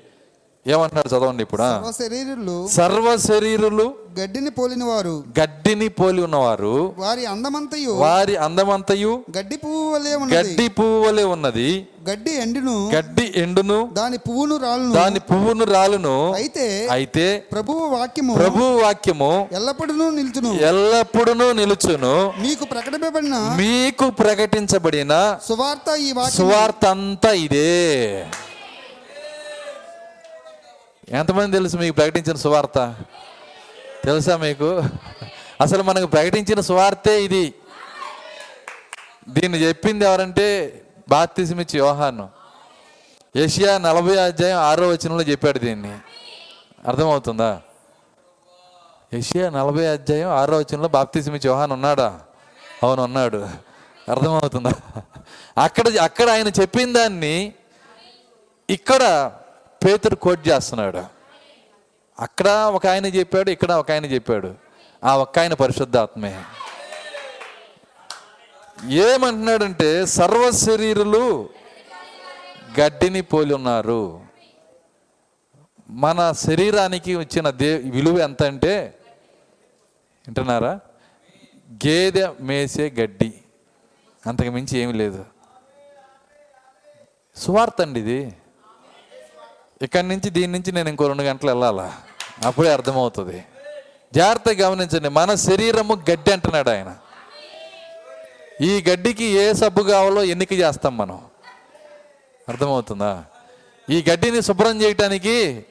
ఏమంటున్నాడు 0.66 1.10
చదవండి 1.10 1.44
ఇప్పుడు. 1.44 1.64
సర్వ 1.64 1.92
శరీరులు 1.92 2.56
సర్వ 2.68 3.18
శరీరులు 3.18 3.86
గడ్డిని 4.20 4.50
పోలిన 4.50 4.84
వారు 4.84 5.14
గడ్డిని 5.40 5.88
పోలి 5.90 6.22
ఉన్నవారు. 6.24 6.74
వారి 6.98 7.26
అందమంతయు 7.26 7.92
వారి 7.92 8.36
అందమంతయు 8.36 9.14
గడ్డి 9.38 9.58
పువ్వు 9.58 9.94
వలె 9.94 10.16
ఉన్నది. 10.16 10.36
గడ్డి 10.38 10.68
పువ్వు 10.68 11.00
వలె 11.06 11.24
ఉన్నది. 11.24 11.70
గడ్డి 12.10 12.34
ఎండును 12.36 12.76
గడ్డి 12.96 13.26
ఎండును 13.36 13.80
దాని 13.94 14.18
పువ్వును 14.18 14.58
రాలును. 14.58 14.94
దాని 14.94 15.20
పువ్వును 15.20 15.66
రాలును. 15.66 16.16
అయితే 16.34 16.68
అయితే 16.92 17.26
ప్రభువు 17.52 17.88
వాక్యము 17.96 18.36
ప్రభు 18.36 18.62
వాక్యము 18.84 19.32
ఎల్లప్పుడూ 19.52 20.10
నిల్చును. 20.10 20.54
ఎల్లప్పుడూ 20.70 21.52
నిలుచును. 21.52 22.16
మీకు 22.46 22.66
ప్రకటింపబడిన 22.66 23.36
మీకు 23.64 24.10
ప్రకటించబడిన 24.22 25.14
సువార్త 25.50 25.90
ఈ 25.98 26.12
వాక్యం 26.12 26.38
సువార్త 26.38 26.86
అంతా 26.86 27.32
ఇదే. 27.48 27.68
ఎంతమంది 31.12 31.58
తెలుసు 31.58 31.78
మీకు 31.78 31.96
ప్రకటించిన 31.96 32.36
సువార్త? 32.36 32.96
తెలుసా 34.06 34.38
మీకు? 34.38 34.84
అసలు 35.62 35.84
మనకు 35.84 36.06
ప్రకటించిన 36.06 36.60
సువార్తే 36.60 37.24
ఇది. 37.24 37.54
దీన్ని 39.30 39.58
చెప్పింది 39.58 40.06
ఎవరంటే 40.06 40.82
బాప్తిసమిచ్చి 41.10 41.80
యోహాను. 41.80 42.30
ఏషియా 43.36 43.78
నలభై 43.78 44.18
అధ్యాయం 44.18 44.58
ఆరో 44.58 44.88
వచనంలో 44.88 45.24
చెప్పాడు 45.24 45.60
దీన్ని. 45.60 45.98
అర్థమవుతుందా? 46.88 47.62
ఏషియా 49.14 49.50
నలభై 49.50 49.86
అధ్యాయం 49.86 50.30
ఆరో 50.30 50.58
వచనంలో 50.58 50.88
బాప్తిసమిచ్చి 50.88 51.50
యోహాన్ 51.50 51.72
ఉన్నాడా? 51.72 52.20
అవును 52.84 53.04
ఉన్నాడు. 53.04 53.50
అర్థమవుతుందా? 54.10 54.72
అక్కడ 55.58 55.98
అక్కడ 55.98 56.30
ఆయన 56.30 56.48
చెప్పిన 56.48 56.94
దాన్ని 56.94 57.54
ఇక్కడ 58.70 59.32
పేతురు 59.86 60.16
కోట్ 60.16 60.48
చేస్తున్నాడు. 60.48 61.04
అక్కడ 62.20 62.48
ఒక 62.48 62.88
ఆయన 62.88 63.06
చెప్పాడు 63.06 63.50
ఇక్కడ 63.50 63.72
ఒక 63.72 63.92
ఆయన 63.92 64.06
చెప్పాడు. 64.06 64.56
ఆ 65.04 65.18
ఒక్క 65.18 65.40
ఆయన 65.40 65.54
పరిశుద్ధాత్మే. 65.54 66.44
ఏమంటున్నాడంటే 68.86 70.06
సర్వ 70.06 70.52
శరీరులు 70.52 71.50
గడ్డిని 72.80 73.22
పోలి 73.22 73.54
ఉన్నారు. 73.54 74.22
మన 75.90 76.32
శరీరానికి 76.32 77.16
వచ్చిన 77.16 77.50
దే 77.50 77.78
విలువ 77.78 78.20
ఎంత 78.20 78.44
అంటే 78.44 78.98
వింటున్నారా? 80.28 80.80
గేదె 81.72 82.30
మేసే 82.42 82.94
గడ్డి. 83.00 83.34
అంతకు 84.28 84.50
మించి 84.50 84.80
ఏమీ 84.80 84.94
లేదు. 84.94 85.26
సువార్త 87.36 87.82
అండి 87.82 88.00
ఇది. 88.00 88.36
ఇక్కడి 89.82 90.08
నుంచి 90.08 90.30
దీని 90.30 90.52
నుంచి 90.52 90.72
నేను 90.72 90.90
ఇంకో 90.90 91.08
రెండు 91.08 91.24
గంటలు 91.24 91.50
వెళ్ళాలా? 91.52 91.94
అప్పుడే 92.46 92.74
అర్థమవుతుంది. 92.74 93.44
జాగ్రత్తగా 94.16 94.68
గమనించండి 94.68 95.10
మన 95.10 95.36
శరీరము 95.36 95.94
గడ్డి 96.12 96.32
అంటున్నాడు 96.32 96.70
ఆయన. 96.70 96.98
ఈ 98.62 98.84
గడ్డికి 98.90 99.24
ఏ 99.24 99.54
సబ్బు 99.54 99.84
కావాలో 99.84 100.24
ఎన్నిక 100.24 100.54
చేస్తాం 100.54 100.98
మనం. 100.98 101.22
అర్థమవుతుందా? 102.50 103.24
ఈ 103.90 104.06
గడ్డిని 104.10 104.42
శుభ్రం 104.42 104.82
చేయటానికి 104.82 105.66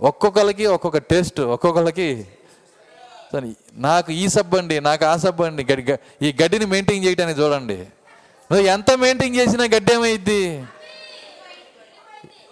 ఒక్కొక్కరికి 0.00 0.66
ఒక్కొక్క 0.66 0.98
టేస్ట్ 0.98 1.40
ఒక్కొక్కరికి 1.40 2.26
సరే 3.32 3.50
నాకు 3.74 4.12
ఈ 4.12 4.28
సబ్బు 4.28 4.56
అండి 4.56 4.80
నాకు 4.80 5.04
ఆ 5.04 5.16
సబ్బు 5.16 5.42
అండి 5.42 5.66
గడ్డి 5.72 5.94
ఈ 6.26 6.36
గడ్డిని 6.42 6.64
మెయింటైన్ 6.64 7.04
చేయటానికి 7.04 7.40
చూడండి. 7.40 7.76
నువ్వు 8.50 8.66
ఎంత 8.66 8.90
మెయింటైన్ 8.90 9.36
చేసినా 9.36 9.64
గడ్డి 9.64 9.92
ఏమైద్ది? 9.94 10.64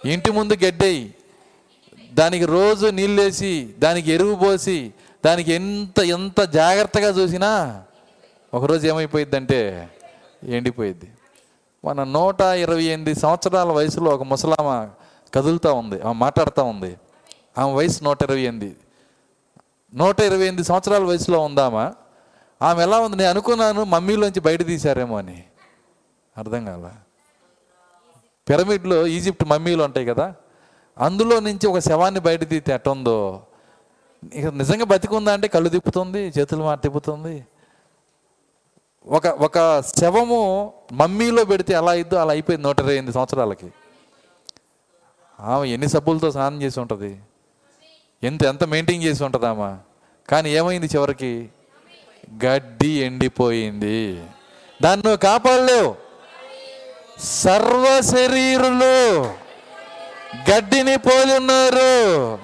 ఇంటి 0.05 0.31
ముందు 0.31 0.53
గడ్డేయి 0.53 1.13
దానికి 2.13 2.45
రోజు 2.45 2.87
నీళ్ళేసి 2.87 3.73
దానికి 3.79 4.11
ఎరువు 4.11 4.35
పోసి 4.35 4.93
దానికి 5.25 5.53
ఎంత 5.53 5.99
ఎంత 5.99 6.41
జాగ్రత్తగా 6.41 7.09
చూసినా 7.09 7.83
ఒకరోజు 8.53 8.87
ఏమైపోయిద్దంటే 8.87 9.89
ఎండిపోయిద్ది. 10.43 11.11
మన 11.85 12.03
నూట 12.03 12.41
ఇరవై 12.41 12.83
ఎనిమిది 12.83 13.19
సంవత్సరాల 13.19 13.71
వయసులో 13.71 14.11
ఒక 14.11 14.23
ముసలామ 14.23 14.89
కదులుతూ 15.33 15.73
ఉంది 15.73 16.01
ఆమె 16.01 16.13
మాట్లాడుతూ 16.13 16.63
ఉంది. 16.63 16.97
ఆమె 17.57 17.73
వయసు 17.73 18.03
నూట 18.03 18.23
ఇరవై 18.23 18.41
ఎనిమిది. 18.41 18.75
నూట 19.95 20.19
ఇరవై 20.19 20.45
ఎనిమిది 20.47 20.63
సంవత్సరాల 20.63 21.03
వయసులో 21.03 21.39
ఉందామా 21.39 21.93
ఆమె 22.61 22.83
ఎలా 22.83 22.99
ఉంది? 22.99 23.17
నేను 23.17 23.29
అనుకున్నాను 23.29 23.83
మమ్మీలోంచి 23.83 24.39
బయట 24.39 24.65
తీశారేమో 24.65 25.17
అని. 25.17 25.43
అర్థం 26.37 26.65
కాల? 26.65 26.91
పిరమిడ్లో 28.49 29.07
ఈజిప్ట్ 29.07 29.45
మమ్మీలు 29.45 29.83
ఉంటాయి 29.83 30.05
కదా 30.05 30.35
అందులో 30.99 31.39
నుంచి 31.39 31.67
ఒక 31.67 31.79
శవాన్ని 31.79 32.19
బయట 32.19 32.49
తీస్తే 32.49 32.73
ఎట్టుందో? 32.73 33.43
ఇక 34.33 34.45
నిజంగా 34.45 34.85
బతికుందా 34.85 35.33
అంటే 35.33 35.47
కళ్ళు 35.47 35.69
తిప్పుతుంది 35.69 36.19
చేతులు 36.19 36.63
మాట 36.63 36.83
తిప్పుతుంది. 36.83 37.45
ఒక 39.07 39.27
ఒక 39.27 39.81
శవము 39.81 40.73
మమ్మీలో 40.91 41.45
పెడితే 41.45 41.73
ఎలా 41.73 41.91
అయిద్దో 41.91 42.17
అలా 42.17 42.31
అయిపోయింది 42.31 42.67
నూట 42.67 42.79
ఇరవై 42.79 42.93
ఎనిమిది 42.93 43.13
సంవత్సరాలకి. 43.13 43.69
ఆమె 45.39 45.69
ఎన్ని 45.69 45.89
సబ్బులతో 45.89 46.31
స్నానం 46.31 46.61
చేసి 46.61 46.79
ఉంటుంది? 46.79 47.19
ఎంత 48.23 48.43
ఎంత 48.43 48.63
మెయింటైన్ 48.63 49.03
చేసి 49.03 49.23
ఉంటుందామా 49.23 49.79
కానీ 50.29 50.49
ఏమైంది 50.49 50.87
చివరికి? 50.87 51.49
గడ్డి 52.45 52.87
ఎండిపోయింది. 52.87 54.23
దాన్ని 54.81 55.03
నువ్వు 55.05 55.17
కాపాడలేవు. 55.17 56.08
సర్వ 57.23 58.01
శరీరులు 58.01 59.25
గడ్డిని 60.51 60.97
పోలి 60.97 61.33
ఉన్నారు. 61.37 62.39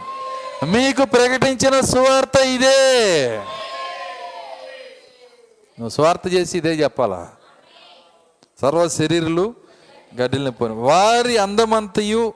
మీకు 0.66 1.06
ప్రకటించిన 1.06 1.80
సువార్త 1.80 2.40
ఇదే. 2.40 3.38
నువ్వు 5.80 5.90
స్వార్థ 5.90 6.34
చేసి 6.34 6.58
ఇదే 6.58 6.74
చెప్పాలా? 6.74 7.32
సర్వ 8.62 8.88
శరీరులు 8.88 9.54
గడ్డిని 10.22 10.52
పోని 10.52 10.74
వారి 10.74 11.38
అందమంతయు 11.38 12.34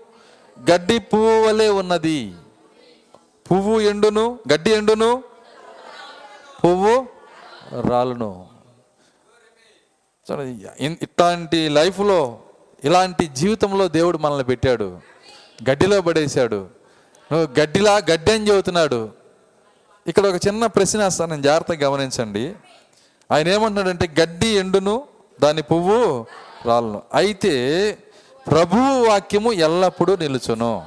గడ్డి 0.72 1.00
పువ్వు 1.00 1.48
వలె 1.48 1.70
ఉన్నది. 1.70 2.34
పువ్వు 3.52 3.80
ఎండును 3.80 4.40
గడ్డి 4.54 4.72
ఎండును 4.72 5.24
పువ్వు 6.64 7.06
రాలును. 7.90 8.49
ఇట్లాంటి 10.82 11.70
లైఫ్లో 11.70 12.40
ఇలాంటి 12.84 13.28
జీవితంలో 13.28 13.88
దేవుడు 13.88 14.18
మనల్ని 14.18 14.44
పెట్టాడు. 14.44 15.00
గడ్డిలో 15.70 16.02
పడేశాడు. 16.02 16.68
నువ్వు 17.32 17.60
గడ్డిలా 17.60 17.98
గడ్డి 17.98 18.32
అని 18.32 18.50
చెబుతున్నాడు. 18.50 19.10
ఇక్కడ 20.08 20.26
ఒక 20.26 20.48
చిన్న 20.48 20.66
ప్రశ్న 20.66 21.04
వేస్తాను 21.04 21.32
నేను 21.32 21.42
జాగ్రత్తగా 21.42 21.90
గమనించండి. 21.90 22.54
ఆయన 23.32 23.48
ఏమంటున్నాడంటే 23.48 24.22
గడ్డి 24.22 24.48
ఎండును 24.48 25.04
దాని 25.42 25.62
పువ్వు 25.62 26.26
రాళ్ళను. 26.66 27.02
అయితే 27.14 27.98
ప్రభువు 28.52 29.06
వాక్యము 29.08 29.54
ఎల్లప్పుడూ 29.54 30.16
నిలుచును. 30.16 30.86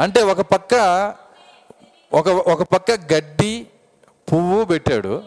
అంటే 0.00 0.22
ఒక 0.22 0.40
పక్క 0.40 0.74
ఒక 2.12 2.28
ఒక 2.28 2.62
పక్క 2.62 3.12
గడ్డి 3.12 3.66
పువ్వు 4.32 4.64
పెట్టాడు. 4.64 5.22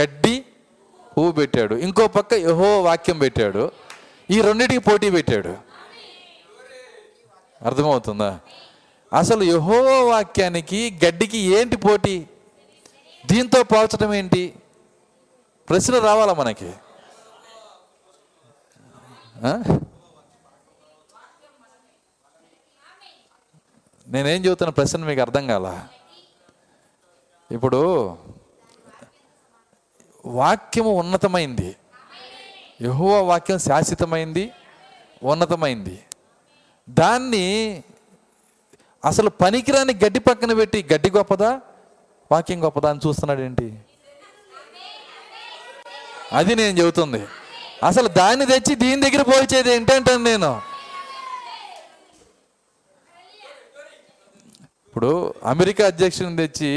గడ్డి 0.00 0.44
పువ్వు 1.16 1.32
పెట్టాడు. 1.32 1.74
ఇంకో 1.74 2.08
పక్క 2.08 2.34
యహో 2.34 2.82
వాక్యం 2.82 3.18
పెట్టాడు. 3.18 3.72
ఈ 4.30 4.40
రెండింటికి 4.40 4.80
పోటీ 4.80 5.10
పెట్టాడు. 5.10 5.56
అర్థమవుతుందా? 7.62 8.40
అసలు 9.12 9.42
యహో 9.44 10.06
వాక్యానికి 10.06 10.98
గడ్డికి 11.04 11.38
ఏంటి 11.38 11.76
పోటీ? 11.76 12.26
దీంతో 13.26 13.62
పోల్చడం 13.62 14.14
ఏంటి? 14.14 14.54
ప్రశ్న 15.68 15.98
రావాలా 15.98 16.34
మనకి? 16.34 16.72
నేనేం 24.08 24.44
చెబుతున్న 24.44 24.70
ప్రశ్న 24.70 25.04
మీకు 25.04 25.20
అర్థం 25.20 25.46
కాల? 25.46 25.68
ఇప్పుడు 27.50 27.80
వాక్యము 30.26 30.92
ఉన్నతమైంది. 30.92 31.76
యహోవ 32.82 33.22
వాక్యం 33.22 33.58
శాశ్వతమైంది 33.58 34.52
ఉన్నతమైంది. 35.22 35.98
దాన్ని 36.88 37.46
అసలు 39.04 39.30
పనికిరాని 39.30 39.94
గడ్డి 40.04 40.20
పక్కన 40.20 40.52
పెట్టి 40.52 40.86
గడ్డి 40.92 41.10
గొప్పదా 41.10 41.60
వాక్యం 42.32 42.64
గొప్పదా 42.64 42.90
అని 42.90 43.00
చూస్తున్నాడు 43.06 43.40
ఏంటి 43.40 43.78
అది 46.32 46.54
నేను 46.54 46.78
చెబుతుంది. 46.78 47.26
అసలు 47.86 48.08
దాన్ని 48.08 48.46
తెచ్చి 48.46 48.74
దీని 48.74 49.10
దగ్గర 49.10 49.22
పోల్చేది 49.22 49.72
ఏంటంటాను 49.72 50.24
నేను? 50.24 50.62
ఇప్పుడు 54.86 55.34
అమెరికా 55.44 55.86
అధ్యక్షుని 55.86 56.36
తెచ్చి 56.36 56.72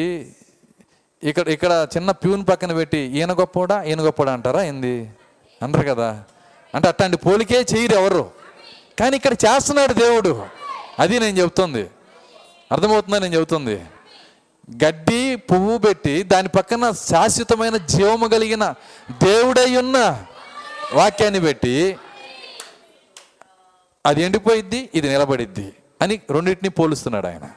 ఇక్కడ 1.24 1.48
ఇక్కడ 1.48 1.88
చిన్న 1.98 2.12
ప్యూన్ 2.12 2.46
పక్కన 2.50 2.74
పెట్టి 2.74 2.98
ఈయన 2.98 3.34
గొప్పోడా 3.34 3.84
ఈయన 3.84 4.02
గొప్పోడా 4.02 4.34
అంటారా 4.34 4.64
ఏంది? 4.64 5.10
అంటారు 5.64 5.88
కదా. 5.88 6.24
అంటే 6.76 6.88
అట్లాంటి 6.88 7.18
పోలికే 7.18 7.66
చేయరు 7.76 7.94
ఎవరు. 7.94 8.32
కానీ 9.00 9.18
ఇక్కడ 9.18 9.34
చేస్తున్నాడు 9.34 9.94
దేవుడు. 9.94 10.46
అది 11.00 11.20
నేను 11.20 11.38
చెబుతుంది. 11.38 11.90
అర్థమవుతుందా 12.72 13.20
నేను 13.20 13.36
చెబుతుంది? 13.36 13.86
గడ్డి 14.86 15.36
పువ్వు 15.36 15.78
పెట్టి 15.78 16.24
దాని 16.24 16.48
పక్కన 16.48 16.92
శాశ్వతమైన 16.92 17.78
జీవము 17.78 18.28
కలిగిన 18.28 18.74
దేవుడై 19.24 19.76
ఉన్న 19.76 20.24
వాక్యాన్ని 20.94 21.40
పెట్టి 21.40 21.98
అది 24.06 24.24
ఎండిపోయిద్ది 24.24 24.90
ఇది 24.96 25.10
నిలబడిద్ది 25.10 25.74
అని 26.02 26.22
రెండింటిని 26.32 26.70
పోలుస్తున్నాడు 26.70 27.28
ఆయన. 27.28 27.50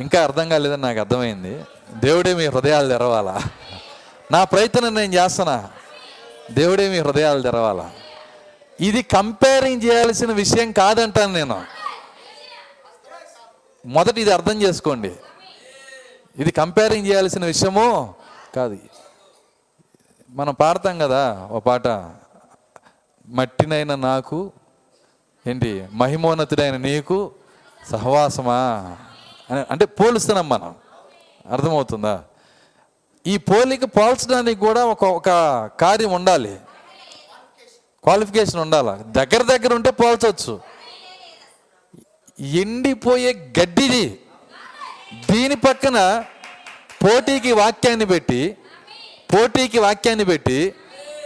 ఇంకా 0.00 0.22
అర్థం 0.22 0.48
కాలేదని 0.48 0.82
నాకు 0.82 1.00
అర్థమైంది. 1.00 1.64
దేవుడే 1.94 2.34
మీ 2.34 2.46
హృదయాలు 2.46 2.88
తెరవాలా? 2.88 3.42
నా 4.32 4.44
ప్రయత్నం 4.44 4.94
నేను 4.94 5.14
చేస్తున్నా. 5.14 5.70
దేవుడే 6.50 6.88
మీ 6.88 6.98
హృదయాలు 6.98 7.42
తెరవాలా? 7.42 7.90
ఇది 8.80 9.02
కంపేరింగ్ 9.02 9.82
చేయాల్సిన 9.82 10.32
విషయం 10.32 10.72
కాదంటాను 10.72 11.32
నేను. 11.32 11.64
మొదట 13.86 14.18
ఇది 14.18 14.30
అర్థం 14.30 14.62
చేసుకోండి. 14.62 15.12
ఇది 16.38 16.50
కంపేరింగ్ 16.50 17.06
చేయాల్సిన 17.06 17.44
విషయము 17.44 18.14
కాదు. 18.54 18.78
మనం 20.30 20.54
పాడతాం 20.54 20.98
కదా 20.98 21.48
ఓ 21.50 21.60
పాట. 21.60 21.88
మట్టినైన 23.28 23.94
నాకు 23.94 24.52
ఏంటి 25.46 25.88
మహిమోన్నతుడైన 25.92 26.76
నీకు 26.76 27.30
సహవాసమా? 27.90 28.96
అంటే 29.50 29.84
పోలుస్తున్నాం 29.84 30.48
మనం. 30.48 30.74
అర్థమవుతుందా? 31.50 32.22
ఈ 33.26 33.36
పోలిక 33.36 33.84
పోల్చడానికి 33.84 34.60
కూడా 34.60 34.84
ఒక 34.84 35.04
ఒక 35.04 35.28
కార్యం 35.80 36.12
ఉండాలి. 36.12 36.60
క్వాలిఫికేషన్ 38.02 38.60
ఉండాలి? 38.60 39.12
దగ్గర 39.12 39.42
దగ్గర 39.42 39.74
ఉంటే 39.74 39.90
పోల్చవచ్చు. 39.90 40.60
ఎండిపోయే 42.40 43.52
గడ్డిది. 43.60 44.20
దీని 45.30 45.56
పక్కన 45.56 46.24
పోటీకి 47.04 47.52
వాక్యాన్ని 47.52 48.06
పెట్టి 48.06 48.56
పోటీకి 49.34 49.78
వాక్యాన్ని 49.78 50.24
పెట్టి 50.24 50.74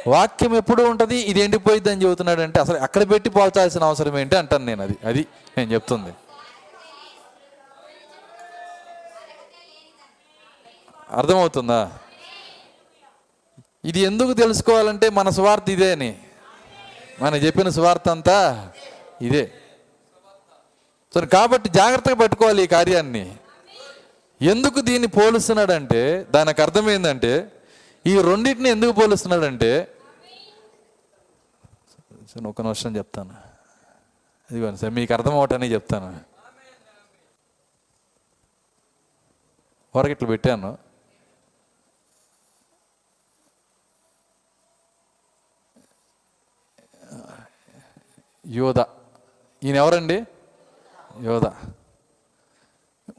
వాక్యం 0.06 0.56
ఎప్పుడు 0.56 0.82
ఉంటుంది? 0.82 1.16
ఇది 1.16 1.40
ఎండిపోయిద్దని 1.40 2.02
చెబుతున్నాడంటే 2.02 2.60
అసలు 2.60 2.76
అక్కడ 2.76 3.10
పెట్టి 3.10 3.30
పోల్చాల్సిన 3.30 3.84
అవసరం 3.84 4.18
ఏంటి 4.18 4.36
అంటాను 4.36 4.64
నేను 4.64 4.82
అది. 4.82 4.96
అది 5.04 5.26
నేను 5.58 5.72
చెప్తుంది. 5.72 6.12
అర్థమవుతుందా? 11.10 11.98
ఇది 13.84 14.00
ఎందుకు 14.00 14.32
తెలుసుకోవాలంటే 14.32 15.08
మన 15.08 15.28
స్వార్థ 15.28 15.70
ఇదే 15.70 15.92
అని. 15.92 16.22
మనం 17.20 17.36
చెప్పిన 17.36 17.68
స్వార్థ 17.68 18.08
అంతా 18.08 18.72
ఇదే. 19.22 19.52
సరే 21.14 21.26
కాబట్టి 21.26 21.68
జాగ్రత్తగా 21.68 22.14
పట్టుకోవాలి 22.14 22.62
ఈ 22.62 22.66
కార్యాన్ని. 22.66 23.36
ఎందుకు 24.42 24.80
దీన్ని 24.80 25.08
పోలుస్తున్నాడంటే 25.08 26.26
దానికి 26.30 26.62
అర్థం 26.62 26.90
ఏంటంటే 26.90 27.52
ఈ 28.06 28.22
రెండింటిని 28.22 28.68
ఎందుకు 28.68 28.92
పోలుస్తున్నాడంటే 28.92 29.94
ఒక 32.46 32.60
నిమిషం 32.62 32.96
చెప్తాను. 32.96 33.34
ఇదిగోండి 34.50 34.80
సార్ 34.80 34.92
మీకు 34.92 35.14
అర్థం 35.14 35.34
అవటానికి 35.38 35.74
చెప్తాను. 35.74 36.20
వరకిట్లు 39.96 40.28
పెట్టాను. 40.28 40.87
యోధ. 48.48 48.80
ఈయన 49.64 49.76
ఎవరండి? 49.76 50.24
యోధ. 51.22 51.46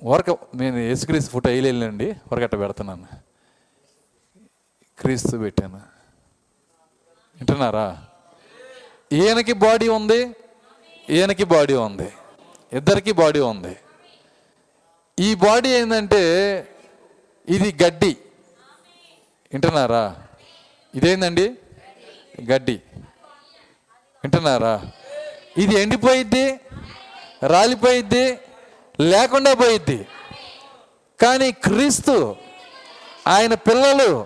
వరక 0.03 0.37
నేను 0.55 0.77
యేసుక్రీస్తు 0.77 1.31
ఫోటో 1.31 1.49
వేయలేనండి 1.49 2.15
వరకట్ట 2.31 2.55
పెడుతున్నాను. 2.55 3.07
క్రీస్తు 4.99 5.37
పెట్టాను. 5.37 5.77
వింటున్నారా? 7.35 8.05
ఈయనకి 9.13 9.53
బాడీ 9.53 9.87
ఉంది 9.87 10.35
ఈయనకి 11.09 11.43
బాడీ 11.43 11.73
ఉంది 11.73 12.13
ఇద్దరికి 12.73 13.11
బాడీ 13.11 13.39
ఉంది. 13.39 13.77
ఈ 15.19 15.35
బాడీ 15.35 15.69
ఏంటంటే 15.69 16.23
ఇది 17.49 17.83
గడ్డి. 17.83 18.17
వింటున్నారా? 19.53 20.27
ఇదేందండి? 20.95 21.55
గడ్డి. 22.51 22.81
వింటున్నారా? 24.23 24.91
ఇది 25.59 25.75
ఎండిపోయిద్ది 25.75 26.59
రాలిపోయిద్ది 27.47 28.39
లేకుండా 28.99 29.53
పోయిద్ది. 29.53 30.07
కానీ 31.21 31.51
క్రీస్తు 31.51 32.35
ఆయన 33.27 33.53
పిల్లలు 33.53 34.25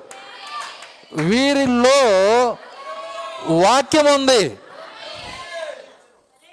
వీరిలో 1.14 1.98
వాక్యం 3.48 4.06
ఉంది. 4.06 4.58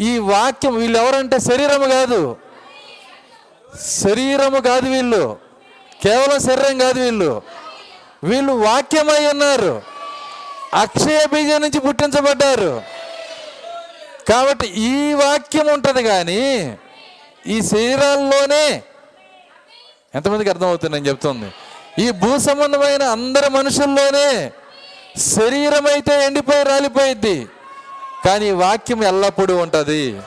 ఈ 0.00 0.18
వాక్యం 0.18 0.74
వీళ్ళు 0.74 0.98
ఎవరంటే 0.98 1.40
శరీరము 1.40 1.86
కాదు. 1.88 2.36
శరీరము 4.04 4.60
కాదు 4.60 4.88
వీళ్ళు. 4.88 5.38
కేవలం 6.02 6.40
శరీరం 6.40 6.78
కాదు 6.78 7.00
వీళ్ళు. 7.00 7.42
వీళ్ళు 8.24 8.52
వాక్యమై 8.52 9.26
ఉన్నారు. 9.26 9.82
అక్షయ 10.74 11.26
బీజం 11.26 11.60
నుంచి 11.60 11.80
పుట్టించబడ్డారు. 11.80 12.82
కాబట్టి 14.30 14.66
ఈ 14.66 15.14
వాక్యం 15.14 15.66
ఉంటుంది 15.66 16.02
కానీ 16.02 16.76
ఈ 17.46 17.62
శరీరాల్లోనే 17.62 18.82
ఎంతమందికి 20.14 20.50
అర్థమవుతుంది 20.50 20.94
నేను 20.94 21.08
చెప్తుంది? 21.08 21.52
ఈ 22.02 22.10
భూ 22.10 22.38
సంబంధమైన 22.38 23.02
అందరి 23.02 23.50
మనుషుల్లోనే 23.50 24.52
శరీరం 25.18 25.86
అయితే 25.86 26.24
ఎండిపోయి 26.24 26.62
రాలిపోయిద్ది 26.62 27.46
కానీ 28.24 28.50
వాక్యం 28.50 29.04
ఎల్లప్పుడూ 29.04 29.56
ఉంటుంది. 29.56 30.20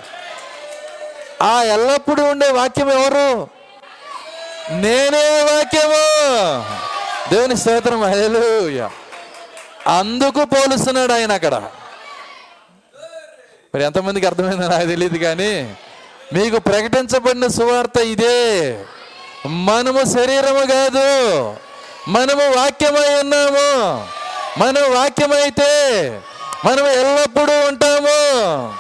ఆ 1.41 1.63
ఎల్లప్పుడూ 1.63 2.23
ఉండే 2.23 2.49
వాక్యం 2.49 2.91
ఎవరు? 2.91 3.47
నేనే 4.71 5.43
వాక్యము. 5.43 6.03
దేవుని 7.34 7.57
స్తోత్రం 7.57 8.03
హల్లెలూయా. 8.03 8.91
అందుకు 9.99 10.45
పోలుస్తున్నాడు 10.45 11.13
ఆయన 11.13 11.31
అక్కడ. 11.31 11.63
మరి 13.75 13.83
ఎంతమందికి 13.83 14.25
అర్థమైందో 14.25 14.67
నాకు 14.67 14.87
తెలియదు 14.87 15.17
కానీ 15.17 15.75
మీకు 16.33 16.59
ప్రకటించబడిన 16.59 17.47
సువార్త 17.47 17.99
ఇదే. 17.99 18.71
మనము 19.45 20.03
శరీరము 20.03 20.65
కాదు 20.65 21.55
మనము 22.07 22.55
వాక్యమై 22.55 23.19
ఉన్నాము. 23.21 24.07
మనం 24.59 24.95
వాక్యమైతే 24.95 25.71
మనం 26.65 26.87
ఎల్లప్పుడూ 26.87 27.67
ఉంటాము. 27.67 28.75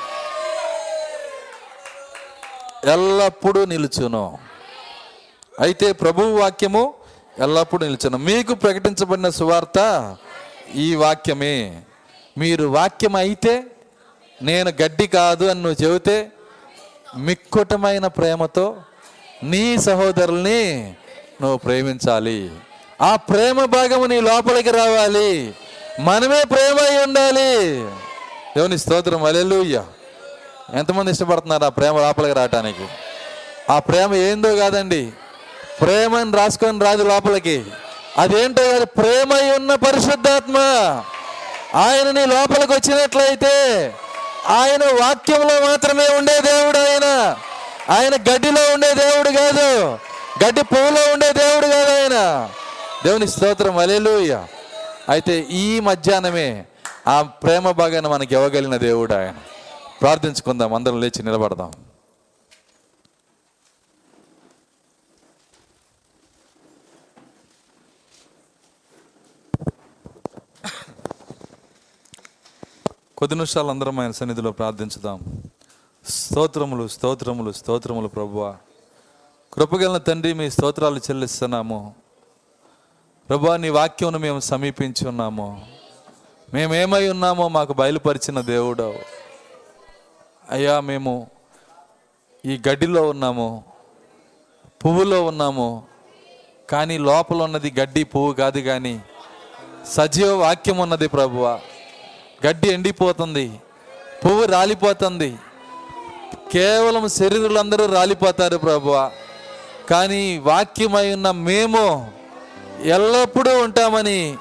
ఎల్లప్పుడూ 2.91 3.65
నిలుచును. 3.65 4.37
అయితే 5.59 5.91
ప్రభువు 5.91 6.37
వాక్యము 6.37 6.93
ఎల్లప్పుడూ 7.39 7.85
నిలుచును. 7.85 8.17
మీకు 8.17 8.53
ప్రకటించబడిన 8.53 9.29
సువార్త 9.29 10.15
ఈ 10.75 10.95
వాక్యమే. 10.95 11.81
మీరు 12.37 12.67
వాక్యం 12.67 13.15
అయితే 13.15 13.63
నేను 14.43 14.73
గడ్డి 14.81 15.07
కాదు 15.07 15.45
అని 15.45 15.63
నువ్వు 15.63 15.83
చెబితే 15.83 16.31
మిక్కుటమైన 17.17 18.07
ప్రేమతో 18.07 18.75
నీ 19.43 19.77
సహోదరుల్ని 19.77 20.93
నువ్వు 21.41 21.57
ప్రేమించాలి. 21.57 22.51
ఆ 23.01 23.15
ప్రేమ 23.15 23.65
భాగము 23.65 24.05
నీ 24.05 24.21
లోపలికి 24.21 24.71
రావాలి. 24.71 25.55
మనమే 25.99 26.43
ప్రేమ 26.43 26.79
అయి 26.79 27.03
ఉండాలి. 27.03 27.83
దేవుని 28.55 28.77
స్తోత్రం. 28.77 29.23
అలెలుయ్య 29.23 29.83
ఎంతమంది 30.73 31.11
ఇష్టపడుతున్నారు 31.11 31.63
ఆ 31.63 31.69
ప్రేమ 31.69 31.99
లోపలికి 31.99 32.33
రావటానికి? 32.33 32.87
ఆ 33.69 33.79
ప్రేమ 33.79 34.13
ఏందో 34.13 34.55
కాదండి. 34.55 35.11
ప్రేమని 35.81 36.37
రాసుకొని 36.37 36.79
రాదు 36.79 37.03
లోపలికి. 37.03 37.63
అదేంటో 38.17 38.63
కాదు 38.71 38.85
ప్రేమ 38.85 39.33
అయి 39.33 39.51
ఉన్న 39.51 39.75
పరిశుద్ధాత్మ. 39.75 40.57
ఆయన 41.75 42.11
నీ 42.11 42.25
లోపలికి 42.25 42.73
వచ్చినట్లయితే 42.73 43.93
ఆయన 44.47 44.83
వాక్యంలో 44.83 45.67
మాత్రమే 45.67 46.07
ఉండే 46.07 46.39
దేవుడు 46.39 46.77
ఆయన. 46.77 47.37
ఆయన 47.89 48.15
గడ్డిలో 48.15 48.73
ఉండే 48.73 48.93
దేవుడు 48.93 49.29
కాదు. 49.29 49.99
గడ్డి 50.45 50.63
పువ్వులో 50.63 51.13
ఉండే 51.13 51.33
దేవుడు 51.33 51.67
కాదు 51.67 51.91
ఆయన. 51.91 52.49
దేవుని 53.05 53.27
స్తోత్రం. 53.27 53.77
అలెలుయ్య 53.77 54.45
అయితే 55.09 55.39
ఈ 55.39 55.79
మధ్యాహ్నమే 55.79 56.63
ఆ 57.07 57.21
ప్రేమ 57.21 57.71
భాగాన్ని 57.71 58.11
మనకి 58.11 58.35
ఇవ్వగలిగిన 58.35 58.77
దేవుడు 58.77 59.13
ఆయన. 59.13 59.33
ప్రార్థించుకుందాం. 60.01 60.73
అందరం 60.73 61.01
లేచి 61.01 61.23
నిలబడదాం. 61.23 61.71
కొద్ది 73.17 73.35
నిమిషాలు 73.35 73.67
అందరం 73.67 73.99
ఆయన 73.99 74.11
సన్నిధిలో 74.11 74.51
ప్రార్థించుదాం. 74.51 75.43
స్తోత్రములు 76.09 76.87
స్తోత్రములు 76.87 77.51
స్తోత్రములు 77.51 78.07
ప్రభువ. 78.07 78.57
కృపగలన 79.53 79.97
తండ్రి 79.97 80.33
మీ 80.33 80.49
స్తోత్రాలు 80.49 80.97
చెల్లిస్తున్నాము. 80.97 81.95
ప్రభువా 83.29 83.57
నీ 83.57 83.69
వాక్యమును 83.69 84.19
మేము 84.19 84.39
సమీపించి 84.39 85.07
ఉన్నాము. 85.07 85.65
మేమేమై 86.53 87.07
ఉన్నామో 87.07 87.47
మాకు 87.47 87.73
బయలుపరిచిన 87.73 88.41
దేవుడు. 88.41 88.93
అయ్యా 90.49 90.79
మేము 90.79 91.27
ఈ 92.45 92.61
గడ్డిలో 92.69 93.09
ఉన్నాము 93.09 93.63
పువ్వులో 94.85 95.25
ఉన్నాము 95.25 95.83
కానీ 96.69 96.97
లోపల 96.97 97.41
ఉన్నది 97.41 97.73
గడ్డి 97.79 98.03
పువ్వు 98.03 98.33
కాదు 98.33 98.59
కానీ 98.59 99.01
సజీవ 99.85 100.33
వాక్యం 100.33 100.77
ఉన్నది 100.77 101.07
ప్రభువా. 101.07 101.59
గడ్డి 102.45 102.69
ఎండిపోతుంది 102.69 103.51
పువ్వు 104.25 104.45
రాలిపోతుంది. 104.45 105.35
కేవలం 106.53 107.07
శరీరులందరూ 107.07 107.85
రాలిపోతారు 107.85 108.57
ప్రభు 108.57 108.95
కానీ 109.89 110.37
వాక్యమై 110.37 111.13
ఉన్న 111.13 111.31
మేము 111.31 112.11
ఎల్లప్పుడూ 112.83 113.57
ఉంటామని 113.57 114.37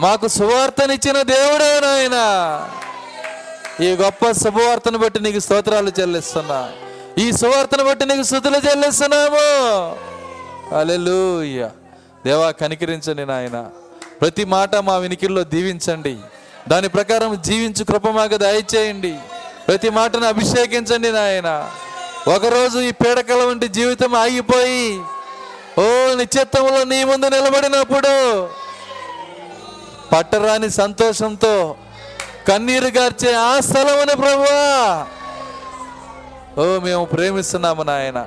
మాకు 0.00 0.28
సువార్తనిచ్చిన 0.28 1.22
దేవుడే 1.22 1.80
నాయన. 1.80 2.18
ఈ 3.84 3.90
గొప్ప 3.92 4.30
శుభవార్తను 4.30 4.98
బట్టి 4.98 5.20
నీకు 5.20 5.38
స్తోత్రాలు 5.38 5.92
చెల్లిస్తున్నా. 6.00 6.72
ఈ 7.18 7.32
సువార్తను 7.32 7.84
బట్టి 7.84 8.04
నీకు 8.06 8.22
స్థుతులు 8.22 8.56
చెల్లిస్తున్నాము. 8.56 9.46
అలెలుయ్య 10.78 11.70
దేవా 12.26 12.50
కనికరించండి 12.50 13.26
నాయన. 13.26 13.70
ప్రతి 14.20 14.44
మాట 14.44 14.76
మా 14.76 14.96
వినికిల్లో 14.96 15.44
దీవించండి. 15.44 16.16
దాని 16.68 16.88
ప్రకారం 16.88 17.42
జీవించు 17.42 17.84
కృప 17.84 18.08
మాకు 18.08 18.36
దయచేయండి. 18.36 19.18
ప్రతి 19.68 19.90
మాటను 19.90 20.26
అభిషేకించండి 20.26 21.12
నాయన. 21.12 21.70
ఒకరోజు 22.34 22.78
ఈ 22.78 22.90
పీడకల 22.90 23.44
వంటి 23.44 23.68
జీవితం 23.68 24.14
ఆగిపోయి 24.14 25.00
ఓ 25.78 26.14
నిశ్చిత్తంలో 26.14 26.84
నీ 26.84 27.04
ముందు 27.04 27.26
నిలబడినప్పుడు 27.26 28.48
పట్టరాని 30.12 30.70
సంతోషంతో 30.70 31.76
కన్నీరు 32.48 32.86
గార్చే 32.86 33.34
ఆ 33.34 33.60
స్థలమని 33.60 34.16
ప్రభువా. 34.16 35.06
ఓ 36.58 36.78
మేము 36.78 37.04
ప్రేమిస్తున్నాము 37.04 37.82
నాయన. 37.82 38.26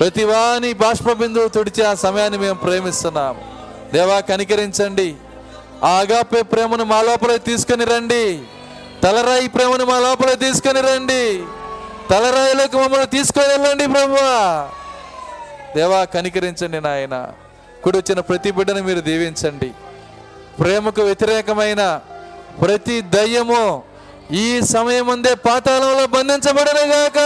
ప్రతి 0.00 0.24
వాని 0.24 0.72
బాష్ప 0.72 1.12
బిందువు 1.12 1.48
తుడిచే 1.48 1.84
ఆ 1.84 1.94
సమయాన్ని 1.94 2.38
మేము 2.38 2.54
ప్రేమిస్తున్నాము. 2.54 3.44
దేవా 3.92 4.20
కనికరించండి. 4.20 5.14
ఆగాపే 5.84 6.42
ప్రేమను 6.42 6.84
మా 6.84 7.02
లోపల 7.02 7.36
తీసుకొని 7.36 7.84
రండి. 7.84 8.24
తలరాయి 9.02 9.48
ప్రేమను 9.48 9.84
మా 9.84 9.98
లోపల 9.98 10.34
తీసుకొని 10.34 10.80
రండి. 10.80 11.42
తలరాయిలోకి 12.10 12.76
మమ్మల్ని 12.76 13.06
తీసుకొని 13.06 13.48
వెళ్ళండి 13.48 13.86
ప్రభువా 13.86 14.70
దేవా 15.76 16.04
కనికరించండి 16.04 16.80
నాయన. 16.80 17.16
కుడి 17.84 17.98
వచ్చిన 17.98 18.20
ప్రతి 18.20 18.50
బిడ్డను 18.50 18.82
మీరు 18.82 19.00
దీవించండి. 19.00 19.70
ప్రేమకు 20.60 21.02
వ్యతిరేకమైన 21.02 22.00
ప్రతి 22.62 23.00
దయ్యము 23.00 23.82
ఈ 24.30 24.60
సమయం 24.60 25.06
ముందే 25.06 25.34
పాతాళంలో 25.34 26.06
బంధించబడనుగాక 26.06 27.18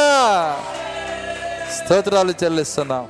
స్తోత్రాలు 1.77 2.35
చెల్లిస్తున్నాం. 2.45 3.07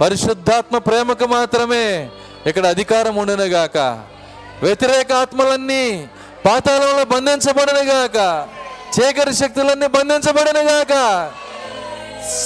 పరిశుద్ధాత్మ 0.00 0.78
ప్రేమకు 0.78 1.24
మాత్రమే 1.24 2.10
ఇక్కడ 2.46 2.66
అధికారం 2.66 3.16
ఉండునుగాక 3.16 3.78
వ్యతిరేక 4.62 5.12
ఆత్మలన్నీ 5.12 6.08
పాతాళంలో 6.46 7.04
బంధించబడనుగాక 7.04 8.48
చీకటి 8.98 9.34
శక్తులన్నీ 9.34 9.86
బంధించబడనుగాక 9.86 10.94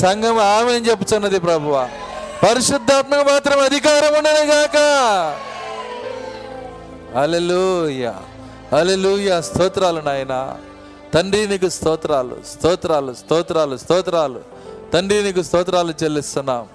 సంఘం 0.03 0.39
ఆమె 0.39 0.73
చెప్పుచున్నది 0.73 1.39
ప్రభువ. 1.39 1.89
పరిశుద్ధాత్మకు 2.43 3.29
మాత్రం 3.29 3.61
అధికారం 3.61 4.19
ఉండనుగాక 4.19 4.77
అలెలుయ 7.17 8.13
అలెలుయ 8.79 9.43
స్తోత్రాలు 9.43 10.01
నాయన. 10.01 10.57
తండ్రి 11.15 11.49
నీకు 11.49 11.69
స్తోత్రాలు 11.69 12.37
స్తోత్రాలు 12.53 13.15
స్తోత్రాలు 13.15 13.77
స్తోత్రాలు. 13.77 14.41
తండ్రి 14.93 15.23
నీకు 15.23 15.43
స్తోత్రాలు 15.43 15.95
చెల్లిస్తున్నాం. 16.05 16.67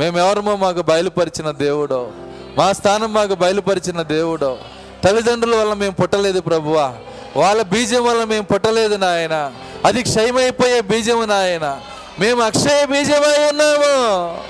మేము 0.00 0.18
ఎవరమో 0.18 0.56
మాకు 0.56 0.82
బయలుపరిచిన 0.82 1.50
దేవుడో. 1.50 2.10
మా 2.58 2.72
స్థానం 2.72 3.14
మాకు 3.14 3.34
బయలుపరిచిన 3.34 4.02
దేవుడో. 4.02 4.58
తల్లిదండ్రుల 5.04 5.56
వల్ల 5.56 5.72
మేము 5.72 5.92
పుట్టలేదు 5.92 6.40
ప్రభువా. 6.40 6.94
వాళ్ళ 7.36 7.62
బీజం 7.62 8.04
వల్ల 8.04 8.24
మేము 8.24 8.42
పుట్టలేదు 8.42 8.96
నాయన. 8.96 9.52
అది 9.84 10.02
క్షయమైపోయే 10.02 10.80
బీజము 10.80 11.24
నాయన. 11.24 11.80
మేము 12.20 12.42
అక్షయ 12.42 12.84
బీజమై 12.84 13.48
ఉన్నాము. 13.48 14.40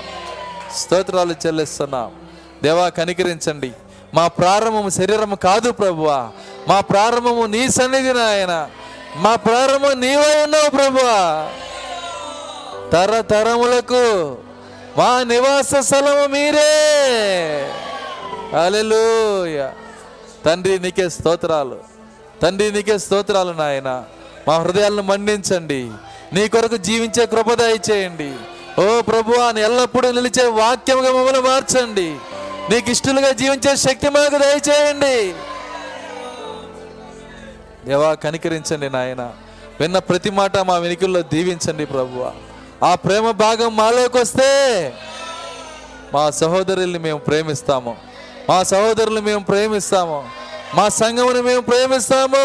స్తోత్రాలు 0.77 1.35
చెల్లిస్తున్నాం. 1.45 2.11
దేవా 2.63 2.89
కనికరించండి. 2.89 3.71
మా 4.13 4.27
ప్రారంభము 4.27 4.89
శరీరము 4.89 5.35
కాదు 5.35 5.71
ప్రభువా. 5.71 6.29
మా 6.67 6.79
ప్రారంభము 6.79 7.45
నీ 7.45 7.69
సన్నిధి 7.69 8.13
నాయన. 8.13 8.69
మా 9.15 9.35
ప్రారంభం 9.35 10.01
నీవై 10.01 10.43
ఉన్నావు 10.43 10.69
ప్రభువా. 10.69 11.49
తరతరములకు 12.91 14.37
మా 14.97 15.23
నివాస 15.23 15.75
స్థలము 15.85 16.27
మీరే. 16.27 16.91
అలెలుయా 18.65 19.73
తండ్రి 20.45 20.79
నీకే 20.79 21.09
స్తోత్రాలు. 21.09 21.77
తండ్రి 22.41 22.71
నీకే 22.71 22.97
స్తోత్రాలు 22.97 23.51
నాయన. 23.51 24.03
మా 24.47 24.57
హృదయాలను 24.57 25.01
మండించండి 25.01 25.91
నీ 26.33 26.47
కొరకు 26.47 26.77
జీవించే 26.77 27.25
కృప 27.25 27.47
చేయండి 27.91 28.33
ఓ 28.81 29.01
ప్రభు 29.01 29.33
అని 29.33 29.61
ఎల్లప్పుడూ 29.61 30.11
నిలిచే 30.11 30.47
వాక్యముగా 30.47 31.11
మమ్మల్ని 31.11 31.41
మార్చండి. 31.41 32.15
నీకు 32.69 32.91
ఇష్టలుగా 32.91 33.31
జీవించే 33.31 33.75
శక్తి 33.75 34.09
మాకు 34.09 34.37
దయచేయండి. 34.37 35.33
దేవా 37.85 38.13
కనికరించండి 38.13 38.89
నాయన. 38.89 39.31
విన్న 39.79 39.97
ప్రతి 39.99 40.29
మాట 40.29 40.57
మా 40.57 40.77
వెనుకల్లో 40.77 41.21
దీవించండి 41.21 41.85
ప్రభువ. 41.85 42.31
ఆ 42.83 42.95
ప్రేమ 42.95 43.31
భాగం 43.31 43.75
మాలోకి 43.75 44.17
వస్తే 44.17 44.49
మా 46.13 46.29
సహోదరుల్ని 46.29 46.99
మేము 46.99 47.19
ప్రేమిస్తాము. 47.19 48.08
మా 48.49 48.63
సహోదరులు 48.63 49.21
మేము 49.21 49.43
ప్రేమిస్తాము. 49.43 50.29
మా 50.75 50.89
సంఘముని 50.89 51.41
మేము 51.41 51.61
ప్రేమిస్తాము. 51.61 52.43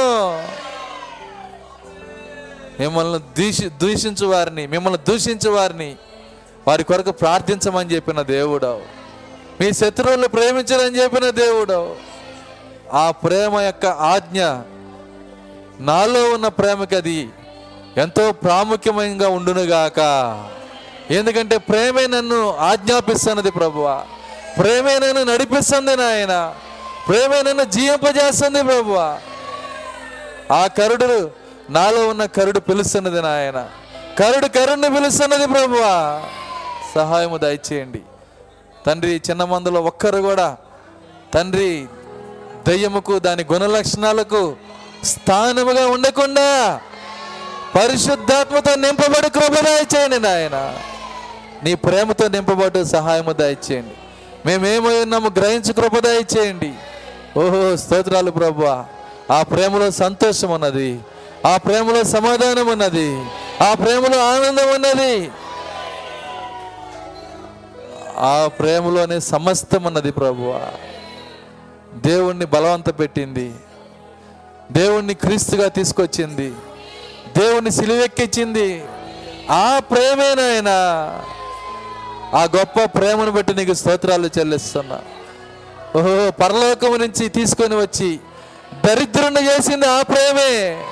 మిమ్మల్ని 2.80 3.18
దూషి 3.18 3.68
దూషించు 3.68 4.26
వారిని 4.26 4.66
మిమ్మల్ని 4.66 4.98
దూషించు 5.08 5.50
వారిని. 5.50 5.96
వారి 6.68 6.84
కొరకు 6.84 7.10
ప్రార్థించమని 7.10 7.94
చెప్పిన 7.94 8.22
దేవుడవు 8.22 8.80
మీ 9.60 9.72
శత్రువులను 9.72 10.28
ప్రేమించరని 10.28 10.96
చెప్పిన 11.02 11.30
దేవుడవు 11.30 11.96
ఆ 12.92 13.10
ప్రేమ 13.10 13.60
యొక్క 13.60 13.86
ఆజ్ఞ 13.86 14.40
నాలో 15.80 16.30
ఉన్న 16.34 16.48
ప్రేమకి 16.48 16.96
అది 16.96 17.28
ఎంతో 17.96 18.32
ప్రాముఖ్యమంగా 18.32 19.28
ఉండునుగాక. 19.28 20.00
ఎందుకంటే 21.10 21.58
ప్రేమే 21.58 22.06
నన్ను 22.06 22.56
ఆజ్ఞాపిస్తున్నది 22.56 23.50
ప్రభువా. 23.50 24.04
ప్రేమే 24.58 24.98
నన్ను 24.98 25.24
నడిపిస్తుంది 25.24 25.96
నాయన. 25.96 26.54
ప్రేమే 27.08 27.42
నన్ను 27.42 27.64
జీవింపజేస్తుంది 27.64 28.62
ప్రభు 28.62 28.94
ఆ 30.52 30.66
కరుడు 30.66 31.30
నాలో 31.70 32.08
ఉన్న 32.08 32.24
కరుడు 32.24 32.60
పిలుస్తున్నది 32.60 33.22
నాయన. 33.22 33.68
కరుడు 34.18 34.46
కరుణ్ణి 34.46 34.94
పిలుస్తున్నది 34.94 35.46
ప్రభువా. 35.46 36.22
సహాయము 36.94 37.36
దయచేయండి. 37.36 38.00
తండ్రి 38.86 39.22
చిన్న 39.30 39.44
మందులో 39.44 39.80
ఒక్కరు 39.80 40.18
కూడా 40.18 40.56
తండ్రి 41.34 41.86
దయ్యముకు 42.68 43.18
దాని 43.18 43.44
గుణ 43.52 43.66
లక్షణాలకు 43.66 44.56
స్థానముగా 45.04 45.86
ఉండకుండా 45.86 46.80
పరిశుద్ధాత్మతో 47.74 48.74
నింపబడి 48.74 49.30
కృప 49.30 49.60
దయచేయండి 49.60 50.18
నాయన. 50.18 50.78
నీ 51.62 51.74
ప్రేమతో 51.74 52.28
నింపబడు 52.28 52.84
సహాయము 52.84 53.32
దయచేయండి. 53.32 53.94
మేమేమై 54.46 55.02
ఉన్నాము 55.02 55.30
గ్రహించి 55.38 55.72
కృప 55.72 55.98
దయచేయండి. 55.98 56.72
ఓహో 57.38 57.76
స్తోత్రాలు 57.76 58.30
ప్రభు 58.30 58.64
ఆ 59.32 59.42
ప్రేమలో 59.42 59.90
సంతోషం 59.90 60.50
ఉన్నది. 60.50 61.00
ఆ 61.46 61.56
ప్రేమలో 61.56 62.04
సమాధానం 62.04 62.66
ఉన్నది. 62.66 63.24
ఆ 63.62 63.74
ప్రేమలో 63.74 64.30
ఆనందం 64.30 64.74
ఉన్నది. 64.74 65.30
ఆ 68.16 68.50
ప్రేమలోనే 68.58 69.20
సమస్తం 69.20 69.84
ఉన్నది 69.84 70.12
ప్రభు 70.12 70.54
దేవుణ్ణి 71.94 72.44
బలవంత 72.44 72.98
పెట్టింది. 72.98 73.54
దేవుణ్ణి 74.72 75.14
క్రీస్తుగా 75.14 75.68
తీసుకొచ్చింది. 75.68 76.50
దేవుణ్ణి 77.38 77.70
సిలువెక్కించింది. 77.70 78.84
ఆ 79.50 79.80
ప్రేమేనాయనా 79.90 80.74
ఆ 82.34 82.42
గొప్ప 82.42 82.98
ప్రేమను 82.98 83.30
బట్టి 83.30 83.54
నీకు 83.54 83.72
స్తోత్రాలు 83.72 84.30
చెల్లిస్తున్నా. 84.38 84.98
ఓహో 85.96 86.30
పరలోకము 86.30 86.96
నుంచి 86.96 87.28
తీసుకొని 87.28 87.74
వచ్చి 87.76 88.20
దరిద్రుని 88.86 89.46
చేసింది 89.46 89.86
ఆ 89.86 90.02
ప్రేమే. 90.02 90.84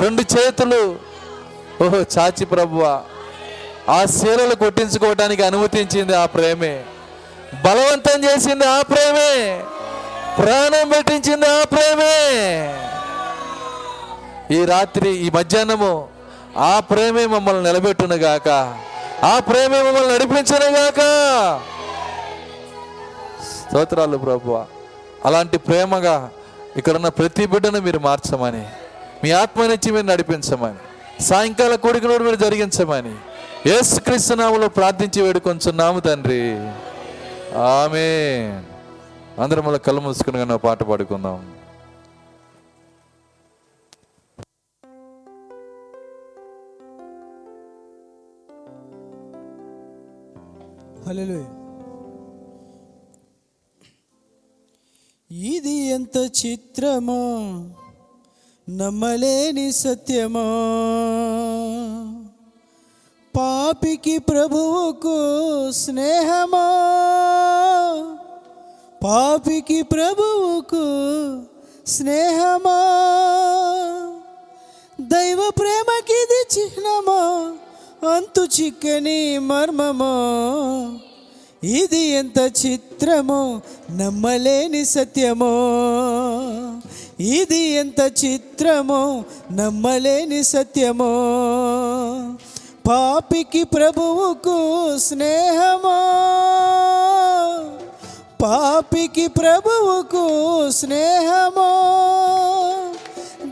రెండు 0.00 0.22
చేతులు 0.22 0.96
ఓహో 1.84 1.96
చాచి 1.96 2.44
ప్రభువ 2.44 3.02
ఆ 3.88 4.04
శీలలు 4.04 4.54
కొట్టించుకోవడానికి 4.54 5.42
అనుమతించింది 5.42 6.16
ఆ 6.16 6.26
ప్రేమే. 6.26 6.84
బలవంతం 7.64 8.24
చేసింది 8.24 8.64
ఆ 8.64 8.82
ప్రేమే. 8.82 9.62
ప్రాణం 10.38 10.88
పెట్టించింది 10.88 11.46
ఆ 11.46 11.64
ప్రేమే. 11.64 12.16
ఈ 14.56 14.64
రాత్రి 14.64 15.10
ఈ 15.10 15.30
మధ్యాహ్నము 15.30 16.08
ఆ 16.56 16.80
ప్రేమే 16.80 17.26
మమ్మల్ని 17.26 17.62
నిలబెట్టునుగాక. 17.62 18.48
ఆ 19.24 19.38
ప్రేమే 19.38 19.82
మమ్మల్ని 19.82 20.14
నడిపించనుగాక 20.14 21.00
స్తోత్రాలు 23.50 24.16
ప్రభు 24.16 24.56
అలాంటి 25.24 25.58
ప్రేమగా 25.58 26.30
ఇక్కడున్న 26.76 27.08
ప్రతి 27.08 27.46
బిడ్డను 27.46 27.80
మీరు 27.80 27.98
మార్చమని 27.98 28.64
మీ 29.24 29.30
ఆత్మనిచ్చి 29.30 29.90
మీరు 29.92 30.06
నడిపించమని 30.06 31.22
సాయంకాల 31.22 31.74
కోడికలోడు 31.74 32.24
మీరు 32.24 32.36
జరిగించమని 32.36 33.14
ఏసుక్రీస్తునాములో 33.70 34.68
ప్రార్థించి 34.68 35.22
వేడుకొంచున్నాము 35.22 36.00
తండ్రి. 36.00 36.42
ఆమె 37.58 38.06
అందరం 39.42 39.64
మళ్ళీ 39.64 39.78
కళ్ళు 39.78 40.00
మూసుకుని 40.00 40.58
పాట 40.58 40.82
పాడుకుందాం. 40.82 41.38
హలో 51.12 51.44
ఇది 55.30 55.70
ఎంత 55.70 56.16
చిత్రమో? 56.16 57.48
నమ్మలేని 58.70 59.72
సత్యమో? 59.72 60.44
పాపికి 63.36 64.18
ప్రభువుకు 64.18 65.16
స్నేహమా? 65.72 66.66
పాపికి 69.04 69.82
ప్రభువుకు 69.82 70.84
స్నేహమా? 71.88 72.80
దైవ 75.00 75.50
ప్రేమకిది 75.58 76.60
చిహ్నమా? 76.60 77.52
అంతు 78.10 78.48
చిక్కని 78.60 79.38
మర్మమో? 79.38 80.14
ఇది 81.66 81.98
ఎంత 81.98 82.66
చిత్రమో 82.66 83.60
నమ్మలేని 83.96 84.84
సత్యమో? 84.84 85.50
ఇది 87.20 87.58
ఎంత 87.58 88.24
చిత్రమో 88.24 89.24
నమ్మలేని 89.52 90.44
సత్యమో? 90.44 91.10
పాపికి 92.88 93.64
ప్రభువుకు 93.64 94.98
స్నేహమో? 94.98 96.00
పాపికి 98.42 99.26
ప్రభువుకు 99.26 100.28
స్నేహమో? 100.70 101.78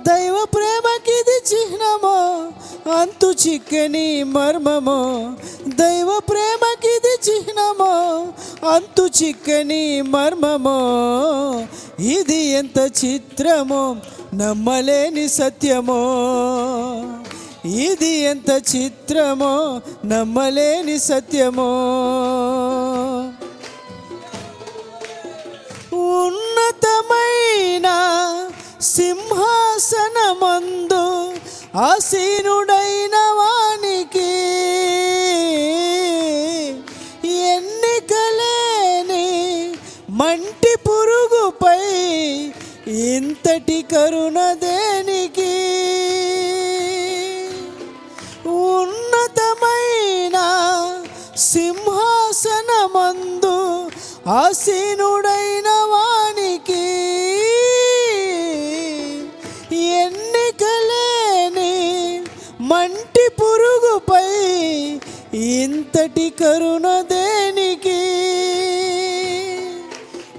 దైవ 0.09 0.47
ప్రేమకిది 0.55 1.55
చిహ్నమో? 1.55 2.53
అంతు 3.01 3.35
చిక్కని 3.49 4.25
మర్మమో? 4.25 5.33
దైవ 5.69 6.21
ప్రేమకిది 6.31 7.31
చిహ్నమో? 7.31 8.27
అంతు 8.69 9.25
చిక్కని 9.25 10.03
మర్మమో? 10.03 10.79
ఇది 12.03 12.37
ఎంత 12.37 13.05
చిత్రమో 13.05 13.97
నమ్మలేని 14.35 15.29
సత్యమో? 15.29 16.03
ఇది 17.65 18.09
ఎంత 18.09 18.77
చిత్రమో 18.77 19.81
నమ్మలేని 20.05 20.99
సత్యమో? 20.99 21.71
ఉన్నతమైన 25.93 27.87
సింహాసనమందు 28.83 31.05
ఆసీనుడైన 31.79 33.17
వానికి 33.31 34.31
ఎన్నికలేని 37.53 39.27
మంటి 40.11 40.75
పురుగుపై 40.89 41.83
ఇంతటి 42.87 43.81
కరుణ 43.83 44.39
దేనికి? 44.53 45.55
ఉన్నతమైన 48.47 50.39
సింహాసనమందు 51.37 51.97
ఆసీనుడైన 54.29 55.69
ఇంతటి 66.21 66.45
కరుణ 66.45 67.01
దేనికి? 67.01 68.01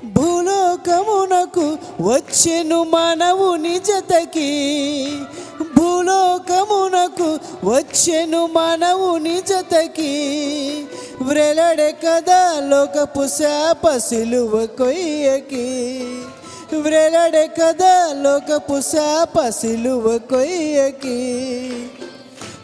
భూలోకమునకు 0.05 1.77
వచ్చెను 2.01 2.83
మనవు 2.83 3.55
నిజతకి. 3.55 4.49
భూలోకమునకు 5.77 7.39
వచ్చెను 7.69 8.45
మనవు 8.45 9.17
నిజతకి. 9.17 10.37
వ్రెలడే 11.21 11.91
కదా 11.91 12.59
లోకపు 12.59 13.27
శాప 13.27 13.97
సిలువ 13.97 14.65
కొయ్యకి. 14.65 16.03
వ్రెలడే 16.77 17.49
కదా 17.61 18.13
లోకపు 18.13 18.81
శాప 18.81 19.49
సిలువ 19.49 20.17
కొయ్యకి. 20.17 21.31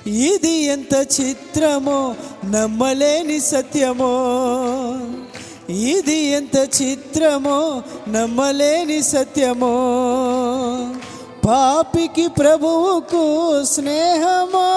ఇది 0.08 0.52
ఎంత 0.52 1.22
చిత్రమో 1.22 2.16
నమ్మలేని 2.46 3.40
సత్యమో. 3.40 4.34
ఇది 5.70 6.16
ఎంత 6.16 6.82
చిత్రమో 6.82 7.82
నమ్మలేని 8.08 9.04
సత్యమో. 9.04 9.74
పాపికి 11.48 12.28
ప్రభువుకు 12.28 13.64
స్నేహమో? 13.64 14.74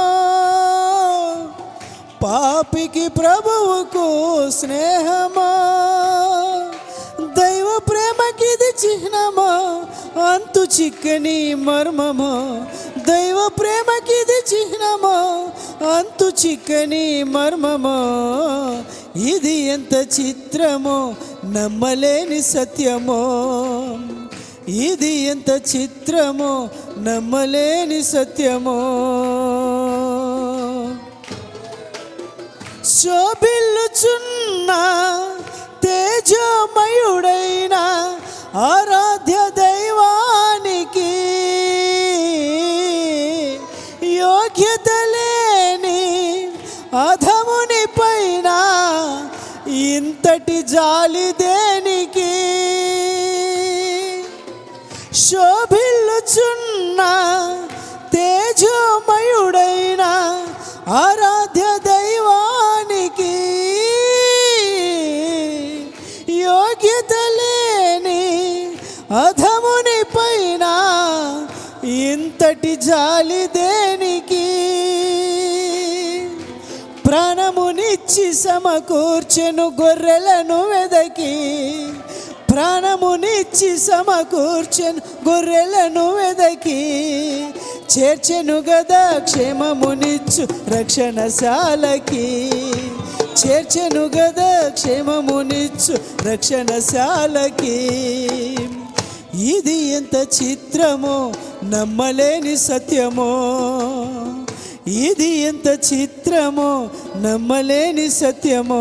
పాపికి 2.24 3.08
ప్రభువుకు 3.08 4.50
స్నేహమా? 4.50 5.56
దైవ 7.40 7.80
ప్రేమకిది 7.88 8.88
చిహ్నమా? 8.88 9.84
అంతు 10.22 10.66
చిక్కని 10.80 11.54
మర్మమా? 11.54 12.66
దైవ 13.08 13.50
ప్రేమకిది 13.58 14.54
చిహ్నమా? 14.54 15.48
అంతు 15.96 16.32
చిక్కని 16.46 17.24
మర్మమా? 17.24 17.96
ఇది 19.20 19.52
ఎంత 19.52 20.20
చిత్రమో 20.20 21.14
నమ్మలేని 21.44 22.42
సత్యమో. 22.42 23.22
ఇది 24.68 25.12
ఎంత 25.12 25.76
చిత్రమో 25.76 26.68
నమ్మలేని 26.98 28.02
సత్యమో. 28.02 28.80
శోభిల్లుచున్నా 32.84 33.76
తేజమయుడైన 35.90 37.76
ఆరాధ్య 38.70 39.36
దైవానికి 39.58 41.12
యోగ్యత 44.18 44.88
లేని 45.14 46.02
అధముని 47.04 47.82
పైన 47.98 48.48
ఇంతటి 49.88 50.58
జాలి 50.72 51.28
దేనికి? 51.42 52.32
శోభిల్లుచున్న 55.26 57.00
తేజోమయుడైన 58.14 60.02
ఆరాధ్య 61.02 61.64
అధముని 69.10 70.04
పైన 70.04 70.64
ఇంతటి 71.88 72.76
జాలి 72.76 73.46
దేనికి? 73.46 74.46
ప్రాణమునిచ్చి 77.06 78.34
సమకూర్చెను 78.34 79.72
గొర్రెలను 79.80 80.68
వెదకి. 80.68 81.58
ప్రాణమునిచ్చి 82.50 83.78
సమకూర్చెను 83.78 85.28
గొర్రెలను 85.28 86.14
వెదకి. 86.14 86.80
చేర్చెను 87.98 88.58
గదా 88.58 89.18
క్షేమమునిచ్చు 89.18 90.48
రక్షణశాలకి. 90.78 92.50
చేర్చెను 93.46 94.04
గదా 94.04 94.68
క్షేమమునిచ్చు 94.68 95.98
రక్షణశాలకి. 96.32 97.90
ఇది 99.34 99.74
ఎంత 99.74 100.42
చిత్రమో 100.42 101.32
నమ్మలేని 101.64 102.56
సత్యమో. 102.56 103.50
ఇది 104.86 105.28
ఎంత 105.28 105.92
చిత్రమో 105.92 106.88
నమ్మలేని 107.16 108.10
సత్యమో. 108.10 108.76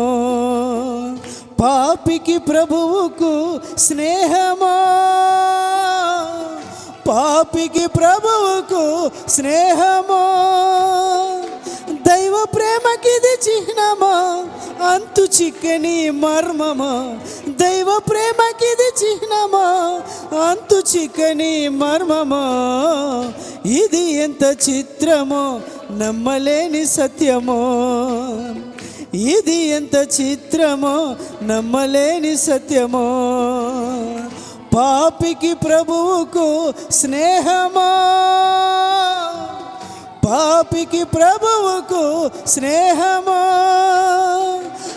పాపికి 1.60 2.38
ప్రభువుకు 2.38 3.60
స్నేహమో? 3.78 5.00
పాపికి 7.10 7.86
ప్రభువుకు 7.86 9.10
స్నేహమో? 9.30 10.20
దైవ 11.92 12.46
ప్రేమకిది 12.54 13.50
చిహ్నమా? 13.50 14.44
అంతు 14.86 15.42
చిక్కని 15.42 16.10
మర్మమా? 16.10 17.18
దైవ 17.48 18.00
ప్రేమకిది 18.08 19.04
చిహ్నమా? 19.04 20.00
అంతు 20.42 20.82
చిక్కని 20.96 21.68
మర్మమా? 21.68 22.44
ఇది 23.66 24.12
ఎంత 24.12 24.56
చిత్రమో 24.70 25.60
నమ్మలేని 25.90 26.86
సత్యమో. 26.86 27.82
ఇది 29.14 29.56
ఎంత 29.56 29.96
చిత్రమో 30.20 31.16
నమ్మలేని 31.42 32.36
సత్యమో. 32.36 33.26
పాపికి 34.74 35.54
ప్రభువుకు 35.54 36.72
స్నేహమా? 36.90 37.88
పాపికి 40.28 41.04
ప్రభువుకు 41.04 42.30
స్నేహమా? 42.48 43.40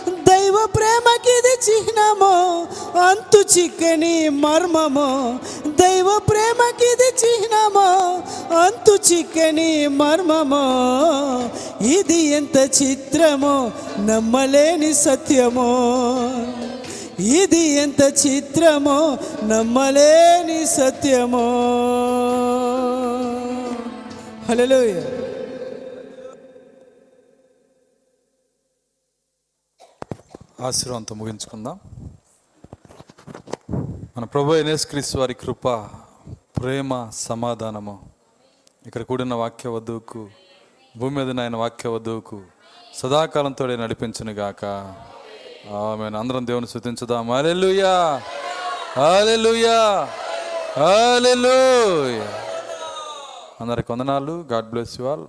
దైవ 0.07 0.67
ప్రేమకిది 0.75 1.71
చిహ్నమో 1.71 2.65
అంతు 2.99 3.59
చిక్కని 3.59 4.29
మర్మమో. 4.29 5.35
దైవ 5.67 6.19
ప్రేమకిది 6.29 7.25
చిహ్నమో 7.25 8.21
అంతు 8.57 8.99
చిక్కని 9.13 9.87
మర్మమో. 9.87 10.65
ఇది 11.85 12.19
ఎంత 12.19 12.57
చిత్రమో 12.57 13.71
నమ్మలేని 13.99 14.93
సత్యమో. 14.93 15.89
ఇది 17.19 17.59
ఎంత 17.59 18.27
చిత్రమో 18.27 19.17
నమ్మలేని 19.43 20.65
సత్యమో. 20.65 21.39
హలో 24.49 24.63
ఆశీర్వాదంతో 30.67 31.15
ముగించుకుందాం. 31.15 31.79
మన 34.17 34.23
ప్రభు 34.23 34.53
క్రీస్తు 34.89 35.17
వారి 35.17 35.33
కృప 35.33 35.69
ప్రేమ 36.57 37.09
సమాధానము. 37.09 37.99
ఇక్కడ 38.85 39.01
కూడిన 39.01 39.33
వాక్య 39.33 39.69
వధువుకు 39.69 40.29
భూమి 40.97 41.23
మీద 41.23 41.39
ఆయన 41.39 41.55
వాక్య 41.55 41.89
వధువుకు 41.89 42.41
సదాకాలంతో 42.95 43.67
నడిపించును 43.67 44.31
గాక 44.31 44.65
ఆమె 45.71 46.17
అందరం 46.17 46.47
దేవుని 46.47 46.67
శృతించుదాం 46.67 47.31
అలెలుయా 47.31 48.21
అలెలుయా 49.07 50.07
హల్లెలూయా. 50.77 52.27
అందరికి 53.61 53.91
వందనాలు. 53.91 54.45
God 54.51 54.65
bless 54.65 55.01
you 55.01 55.05
all. 55.05 55.25